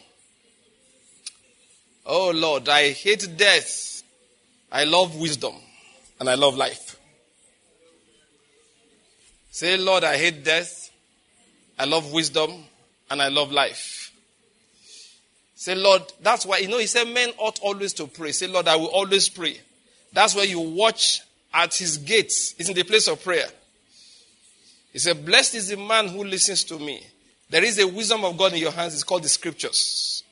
Oh 2.05 2.31
Lord, 2.31 2.67
I 2.67 2.91
hate 2.91 3.27
death. 3.37 4.03
I 4.71 4.85
love 4.85 5.15
wisdom 5.15 5.53
and 6.19 6.29
I 6.29 6.35
love 6.35 6.55
life. 6.55 6.97
Say, 9.51 9.77
Lord, 9.77 10.03
I 10.03 10.17
hate 10.17 10.43
death. 10.43 10.89
I 11.77 11.85
love 11.85 12.11
wisdom 12.13 12.51
and 13.09 13.21
I 13.21 13.27
love 13.27 13.51
life. 13.51 14.13
Say, 15.55 15.75
Lord, 15.75 16.01
that's 16.21 16.45
why, 16.45 16.59
you 16.59 16.69
know, 16.69 16.79
he 16.79 16.87
said 16.87 17.07
men 17.07 17.31
ought 17.37 17.59
always 17.59 17.93
to 17.93 18.07
pray. 18.07 18.31
Say, 18.31 18.47
Lord, 18.47 18.67
I 18.67 18.77
will 18.77 18.87
always 18.87 19.29
pray. 19.29 19.59
That's 20.13 20.33
why 20.33 20.43
you 20.43 20.59
watch 20.59 21.21
at 21.53 21.75
his 21.75 21.97
gates. 21.97 22.55
It's 22.57 22.69
in 22.69 22.75
the 22.75 22.83
place 22.83 23.07
of 23.07 23.23
prayer. 23.23 23.45
He 24.91 24.99
said, 24.99 25.25
Blessed 25.25 25.55
is 25.55 25.69
the 25.69 25.77
man 25.77 26.07
who 26.07 26.23
listens 26.23 26.63
to 26.65 26.77
me. 26.79 27.05
There 27.49 27.63
is 27.63 27.79
a 27.79 27.87
wisdom 27.87 28.23
of 28.23 28.37
God 28.37 28.53
in 28.53 28.59
your 28.59 28.71
hands. 28.71 28.93
It's 28.93 29.03
called 29.03 29.23
the 29.23 29.29
scriptures. 29.29 30.23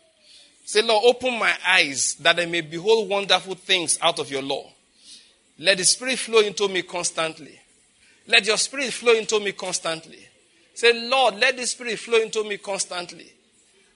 Say, 0.65 0.81
Lord, 0.81 1.03
open 1.05 1.39
my 1.39 1.53
eyes 1.67 2.15
that 2.15 2.39
I 2.39 2.45
may 2.45 2.61
behold 2.61 3.09
wonderful 3.09 3.55
things 3.55 3.97
out 4.01 4.19
of 4.19 4.29
your 4.29 4.41
law. 4.41 4.69
Let 5.57 5.77
the 5.77 5.83
Spirit 5.83 6.19
flow 6.19 6.39
into 6.39 6.67
me 6.67 6.83
constantly. 6.83 7.59
Let 8.27 8.45
your 8.45 8.57
Spirit 8.57 8.93
flow 8.93 9.13
into 9.13 9.39
me 9.39 9.51
constantly. 9.51 10.19
Say, 10.73 11.09
Lord, 11.09 11.35
let 11.35 11.57
the 11.57 11.65
Spirit 11.65 11.99
flow 11.99 12.19
into 12.19 12.43
me 12.43 12.57
constantly. 12.57 13.33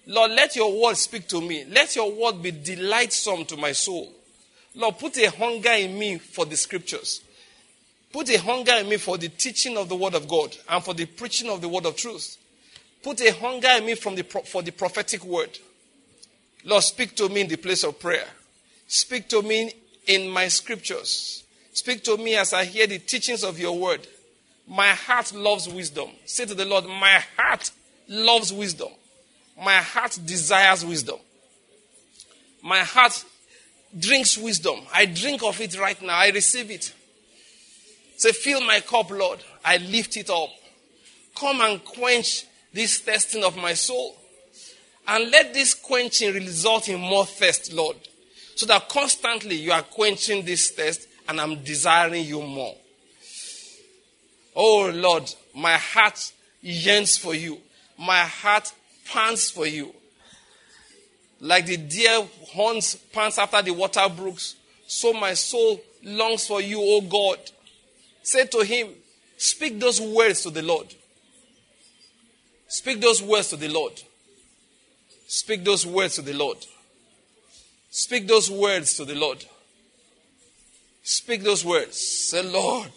Lord, 0.07 0.31
let 0.31 0.56
your 0.56 0.81
word 0.81 0.98
speak 0.98 1.27
to 1.30 1.40
me. 1.40 1.64
Let 1.69 1.95
your 1.95 2.11
word 2.11 2.41
be 2.41 2.52
delightsome 2.52 3.45
to 3.45 3.57
my 3.57 3.72
soul. 3.72 4.11
Lord, 4.76 4.98
put 4.98 5.18
a 5.18 5.30
hunger 5.30 5.72
in 5.72 5.98
me 5.98 6.18
for 6.18 6.45
the 6.45 6.57
scriptures. 6.57 7.22
Put 8.14 8.30
a 8.30 8.38
hunger 8.38 8.73
in 8.73 8.88
me 8.88 8.98
for 8.98 9.18
the 9.18 9.27
teaching 9.27 9.76
of 9.76 9.90
the 9.90 9.95
word 9.95 10.14
of 10.14 10.27
God 10.27 10.56
and 10.69 10.84
for 10.84 10.94
the 10.94 11.07
preaching 11.07 11.49
of 11.49 11.61
the 11.61 11.68
word 11.68 11.88
of 11.88 11.95
truth. 11.95 12.38
Put 13.02 13.19
a 13.22 13.34
hunger 13.34 13.69
in 13.77 13.88
me 13.88 13.95
from 13.95 14.15
the, 14.15 14.23
for 14.23 14.61
the 14.61 14.72
prophetic 14.72 15.26
word. 15.26 15.57
Lord, 16.64 16.84
speak 16.84 17.15
to 17.15 17.27
me 17.27 17.41
in 17.41 17.48
the 17.48 17.57
place 17.57 17.84
of 17.84 17.99
prayer. 17.99 18.27
Speak 18.88 19.27
to 19.30 19.41
me 19.41 19.73
in 20.06 20.30
my 20.30 20.48
scriptures. 20.48 21.44
Speak 21.73 22.03
to 22.03 22.15
me 22.15 22.35
as 22.35 22.53
I 22.53 22.65
hear 22.65 22.85
the 22.85 22.99
teachings 22.99 23.44
of 23.44 23.60
your 23.60 23.77
word. 23.77 24.07
My 24.68 24.90
heart 24.90 25.34
loves 25.34 25.68
wisdom. 25.68 26.10
Say 26.26 26.45
to 26.45 26.53
the 26.53 26.65
Lord, 26.65 26.85
My 26.85 27.19
heart 27.35 27.72
loves 28.07 28.53
wisdom. 28.53 28.90
My 29.60 29.77
heart 29.77 30.19
desires 30.23 30.85
wisdom. 30.85 31.18
My 32.61 32.80
heart 32.80 33.26
drinks 33.98 34.38
wisdom. 34.38 34.81
I 34.94 35.07
drink 35.07 35.41
of 35.44 35.60
it 35.60 35.77
right 35.80 35.99
now. 35.99 36.15
I 36.15 36.30
receive 36.30 36.69
it. 36.69 36.94
Say, 38.18 38.31
Fill 38.31 38.61
my 38.61 38.80
cup, 38.80 39.10
Lord. 39.11 39.40
I 39.64 39.77
lift 39.77 40.18
it 40.18 40.30
up. 40.30 40.49
Come 41.35 41.61
and 41.61 41.84
quench 41.84 42.45
this 42.73 42.99
thirsting 42.99 43.44
of 43.44 43.57
my 43.57 43.73
soul. 43.73 44.15
And 45.07 45.31
let 45.31 45.53
this 45.53 45.73
quenching 45.73 46.34
result 46.34 46.90
in 46.90 46.99
more 46.99 47.26
thirst, 47.26 47.73
Lord. 47.73 47.98
So 48.56 48.65
that 48.68 48.88
constantly 48.90 49.56
you 49.56 49.72
are 49.72 49.81
quenching 49.81 50.45
this 50.45 50.72
thirst 50.72 51.07
and 51.27 51.40
I'm 51.41 51.64
desiring 51.64 52.26
you 52.26 52.41
more. 52.41 52.76
Oh 54.56 54.91
Lord, 54.94 55.34
my 55.56 55.77
heart 55.77 56.31
yearns 56.61 57.18
for 57.18 57.34
you. 57.34 57.60
My 57.98 58.22
heart 58.22 58.72
pants 59.06 59.49
for 59.49 59.65
you. 59.65 59.94
Like 61.40 61.65
the 61.65 61.77
deer 61.77 62.26
horns 62.49 62.95
pants 62.95 63.38
after 63.38 63.61
the 63.61 63.72
water 63.72 64.07
brooks, 64.15 64.56
so 64.88 65.11
my 65.14 65.34
soul 65.34 65.81
longs 66.03 66.48
for 66.48 66.61
you, 66.61 66.80
O 66.80 67.02
God. 67.02 67.40
Say 68.23 68.47
to 68.47 68.63
him, 68.63 68.89
Speak 69.37 69.79
those 69.79 70.01
words 70.01 70.41
to 70.43 70.49
the 70.49 70.61
Lord. 70.61 70.93
Speak 72.67 72.99
those 72.99 73.21
words 73.21 73.49
to 73.49 73.57
the 73.57 73.69
Lord. 73.69 74.01
Speak 75.27 75.63
those 75.63 75.85
words 75.85 76.15
to 76.15 76.21
the 76.21 76.33
Lord. 76.33 76.57
Speak 77.91 78.27
those 78.27 78.49
words 78.49 78.95
to 78.95 79.05
the 79.05 79.15
Lord. 79.15 79.45
Speak 81.03 81.43
those 81.43 81.63
words. 81.63 81.99
Say, 81.99 82.41
Lord, 82.41 82.91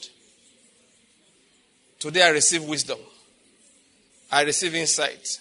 Today 1.99 2.23
I 2.23 2.29
receive 2.29 2.63
wisdom. 2.65 2.99
I 4.31 4.43
receive 4.43 4.75
insight. 4.75 5.41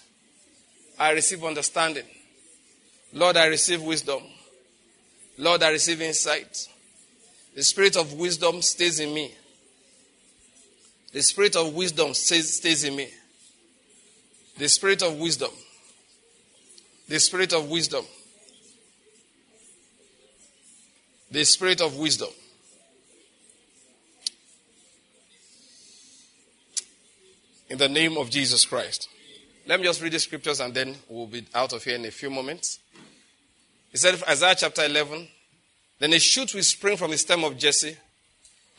I 0.98 1.12
receive 1.12 1.44
understanding. 1.44 2.06
Lord, 3.12 3.36
I 3.36 3.46
receive 3.46 3.82
wisdom. 3.82 4.22
Lord, 5.38 5.62
I 5.62 5.70
receive 5.70 6.00
insight. 6.00 6.68
The 7.54 7.62
spirit 7.62 7.96
of 7.96 8.14
wisdom 8.14 8.62
stays 8.62 9.00
in 9.00 9.12
me. 9.12 9.34
The 11.16 11.22
spirit 11.22 11.56
of 11.56 11.72
wisdom 11.72 12.12
stays, 12.12 12.56
stays 12.56 12.84
in 12.84 12.94
me. 12.94 13.08
The 14.58 14.68
spirit 14.68 15.00
of 15.00 15.18
wisdom. 15.18 15.48
The 17.08 17.18
spirit 17.18 17.54
of 17.54 17.70
wisdom. 17.70 18.04
The 21.30 21.42
spirit 21.44 21.80
of 21.80 21.96
wisdom. 21.96 22.28
in 27.70 27.78
the 27.78 27.88
name 27.88 28.18
of 28.18 28.28
Jesus 28.28 28.66
Christ. 28.66 29.08
Let 29.66 29.80
me 29.80 29.86
just 29.86 30.02
read 30.02 30.12
the 30.12 30.18
scriptures 30.18 30.60
and 30.60 30.74
then 30.74 30.96
we'll 31.08 31.26
be 31.26 31.46
out 31.54 31.72
of 31.72 31.82
here 31.82 31.96
in 31.96 32.04
a 32.04 32.10
few 32.10 32.28
moments. 32.28 32.78
He 33.90 33.96
said, 33.96 34.22
Isaiah 34.28 34.54
chapter 34.54 34.84
11, 34.84 35.26
then 35.98 36.12
a 36.12 36.18
shoot 36.18 36.52
will 36.52 36.62
spring 36.62 36.98
from 36.98 37.10
the 37.10 37.16
stem 37.16 37.42
of 37.42 37.56
Jesse, 37.56 37.96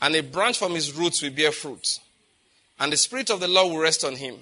and 0.00 0.14
a 0.14 0.22
branch 0.22 0.60
from 0.60 0.76
his 0.76 0.92
roots 0.92 1.20
will 1.20 1.32
bear 1.32 1.50
fruit. 1.50 1.98
And 2.80 2.92
the 2.92 2.96
Spirit 2.96 3.30
of 3.30 3.40
the 3.40 3.48
Lord 3.48 3.72
will 3.72 3.80
rest 3.80 4.04
on 4.04 4.16
him 4.16 4.36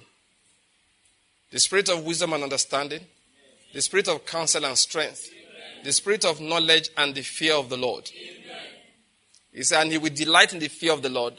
the 1.51 1.59
Spirit 1.59 1.89
of 1.89 2.03
wisdom 2.03 2.33
and 2.33 2.43
understanding, 2.43 3.01
the 3.73 3.81
Spirit 3.81 4.09
of 4.09 4.25
counsel 4.25 4.65
and 4.65 4.77
strength, 4.77 5.29
the 5.83 5.93
Spirit 5.93 6.25
of 6.25 6.41
knowledge 6.41 6.89
and 6.97 7.15
the 7.15 7.21
fear 7.21 7.53
of 7.53 7.69
the 7.69 7.77
Lord. 7.77 8.09
He 9.53 9.63
said, 9.63 9.83
and 9.83 9.91
he 9.91 9.97
will 9.97 10.13
delight 10.13 10.53
in 10.53 10.59
the 10.59 10.67
fear 10.67 10.91
of 10.91 11.01
the 11.01 11.09
Lord. 11.09 11.35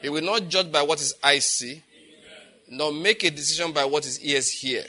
He 0.00 0.08
will 0.08 0.24
not 0.24 0.48
judge 0.48 0.72
by 0.72 0.82
what 0.82 0.98
his 0.98 1.14
eyes 1.22 1.44
see, 1.44 1.82
nor 2.68 2.92
make 2.92 3.22
a 3.22 3.30
decision 3.30 3.72
by 3.72 3.84
what 3.84 4.04
his 4.04 4.20
ears 4.20 4.50
hear. 4.50 4.84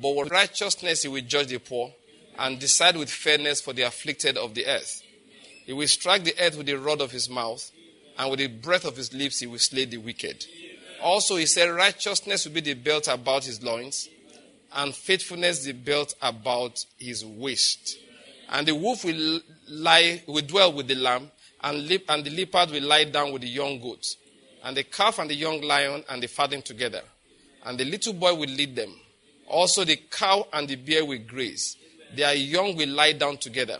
But 0.00 0.14
with 0.14 0.30
righteousness 0.30 1.02
he 1.02 1.08
will 1.08 1.22
judge 1.22 1.48
the 1.48 1.58
poor 1.58 1.92
and 2.38 2.58
decide 2.58 2.96
with 2.96 3.10
fairness 3.10 3.60
for 3.60 3.72
the 3.72 3.82
afflicted 3.82 4.36
of 4.36 4.54
the 4.54 4.66
earth. 4.66 5.02
He 5.64 5.72
will 5.72 5.88
strike 5.88 6.24
the 6.24 6.34
earth 6.40 6.56
with 6.56 6.66
the 6.66 6.74
rod 6.74 7.00
of 7.00 7.10
his 7.10 7.28
mouth, 7.28 7.70
and 8.18 8.30
with 8.30 8.40
the 8.40 8.48
breath 8.48 8.84
of 8.84 8.96
his 8.96 9.14
lips 9.14 9.38
he 9.38 9.46
will 9.46 9.58
slay 9.58 9.84
the 9.84 9.96
wicked. 9.96 10.44
Also, 11.00 11.36
he 11.36 11.46
said, 11.46 11.70
Righteousness 11.70 12.44
will 12.44 12.52
be 12.52 12.60
the 12.60 12.74
belt 12.74 13.06
about 13.08 13.44
his 13.44 13.62
loins, 13.62 14.08
and 14.74 14.94
faithfulness 14.94 15.64
the 15.64 15.72
belt 15.72 16.14
about 16.20 16.84
his 16.98 17.24
waist. 17.24 17.96
And 18.50 18.66
the 18.66 18.74
wolf 18.74 19.04
will 19.04 19.40
lie, 19.68 20.22
will 20.26 20.42
dwell 20.42 20.72
with 20.72 20.88
the 20.88 20.96
lamb, 20.96 21.30
and, 21.62 21.86
lip, 21.86 22.04
and 22.08 22.24
the 22.24 22.30
leopard 22.30 22.70
will 22.70 22.82
lie 22.82 23.04
down 23.04 23.32
with 23.32 23.42
the 23.42 23.48
young 23.48 23.80
goats, 23.80 24.16
and 24.64 24.76
the 24.76 24.84
calf 24.84 25.18
and 25.18 25.30
the 25.30 25.34
young 25.34 25.60
lion 25.62 26.04
and 26.08 26.22
the 26.22 26.26
fatling 26.26 26.62
together. 26.62 27.02
And 27.64 27.78
the 27.78 27.84
little 27.84 28.12
boy 28.12 28.34
will 28.34 28.48
lead 28.48 28.74
them. 28.74 28.94
Also, 29.46 29.84
the 29.84 29.96
cow 30.10 30.46
and 30.52 30.68
the 30.68 30.76
bear 30.76 31.04
will 31.04 31.18
graze. 31.18 31.76
Their 32.14 32.34
young 32.34 32.76
will 32.76 32.88
lie 32.88 33.12
down 33.12 33.38
together. 33.38 33.78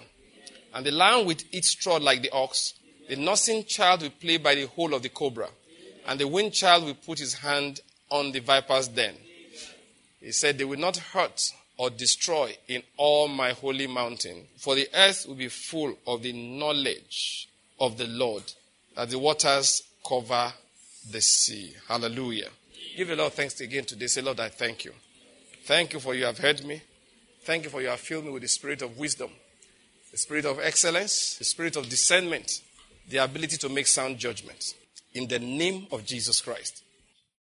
And 0.74 0.84
the 0.84 0.90
lion 0.90 1.26
will 1.26 1.36
eat 1.50 1.64
straw 1.64 1.96
like 1.96 2.22
the 2.22 2.30
ox. 2.30 2.74
The 3.08 3.16
nursing 3.16 3.64
child 3.64 4.02
will 4.02 4.10
play 4.10 4.36
by 4.36 4.54
the 4.54 4.66
hole 4.66 4.94
of 4.94 5.02
the 5.02 5.08
cobra. 5.08 5.48
And 6.06 6.20
the 6.20 6.28
wind 6.28 6.52
child 6.52 6.84
will 6.84 6.94
put 6.94 7.18
his 7.18 7.34
hand 7.34 7.80
on 8.10 8.32
the 8.32 8.40
viper's 8.40 8.88
den. 8.88 9.14
He 10.20 10.32
said, 10.32 10.58
They 10.58 10.64
will 10.64 10.78
not 10.78 10.96
hurt 10.96 11.52
or 11.76 11.90
destroy 11.90 12.56
in 12.66 12.82
all 12.96 13.28
my 13.28 13.52
holy 13.52 13.86
mountain, 13.86 14.46
for 14.56 14.74
the 14.74 14.88
earth 14.94 15.26
will 15.26 15.36
be 15.36 15.48
full 15.48 15.96
of 16.06 16.22
the 16.22 16.32
knowledge 16.32 17.48
of 17.80 17.96
the 17.96 18.06
Lord, 18.06 18.42
that 18.96 19.10
the 19.10 19.18
waters 19.18 19.82
cover 20.06 20.52
the 21.10 21.20
sea. 21.20 21.74
Hallelujah. 21.86 22.48
Give 22.96 23.08
the 23.08 23.16
Lord 23.16 23.32
thanks 23.32 23.60
again 23.60 23.84
today. 23.84 24.08
Say, 24.08 24.22
Lord, 24.22 24.40
I 24.40 24.48
thank 24.48 24.84
you. 24.84 24.92
Thank 25.64 25.92
you 25.92 26.00
for 26.00 26.14
you 26.14 26.24
have 26.24 26.38
heard 26.38 26.64
me. 26.64 26.82
Thank 27.42 27.64
you 27.64 27.70
for 27.70 27.80
you 27.80 27.88
have 27.88 28.00
filled 28.00 28.24
me 28.24 28.32
with 28.32 28.42
the 28.42 28.48
spirit 28.48 28.82
of 28.82 28.98
wisdom, 28.98 29.30
the 30.10 30.18
spirit 30.18 30.44
of 30.44 30.58
excellence, 30.58 31.36
the 31.36 31.44
spirit 31.44 31.76
of 31.76 31.88
discernment, 31.88 32.60
the 33.08 33.18
ability 33.18 33.56
to 33.56 33.68
make 33.68 33.86
sound 33.86 34.18
judgments. 34.18 34.74
In 35.14 35.26
the 35.26 35.38
name 35.38 35.86
of 35.90 36.04
Jesus 36.04 36.40
Christ. 36.40 36.82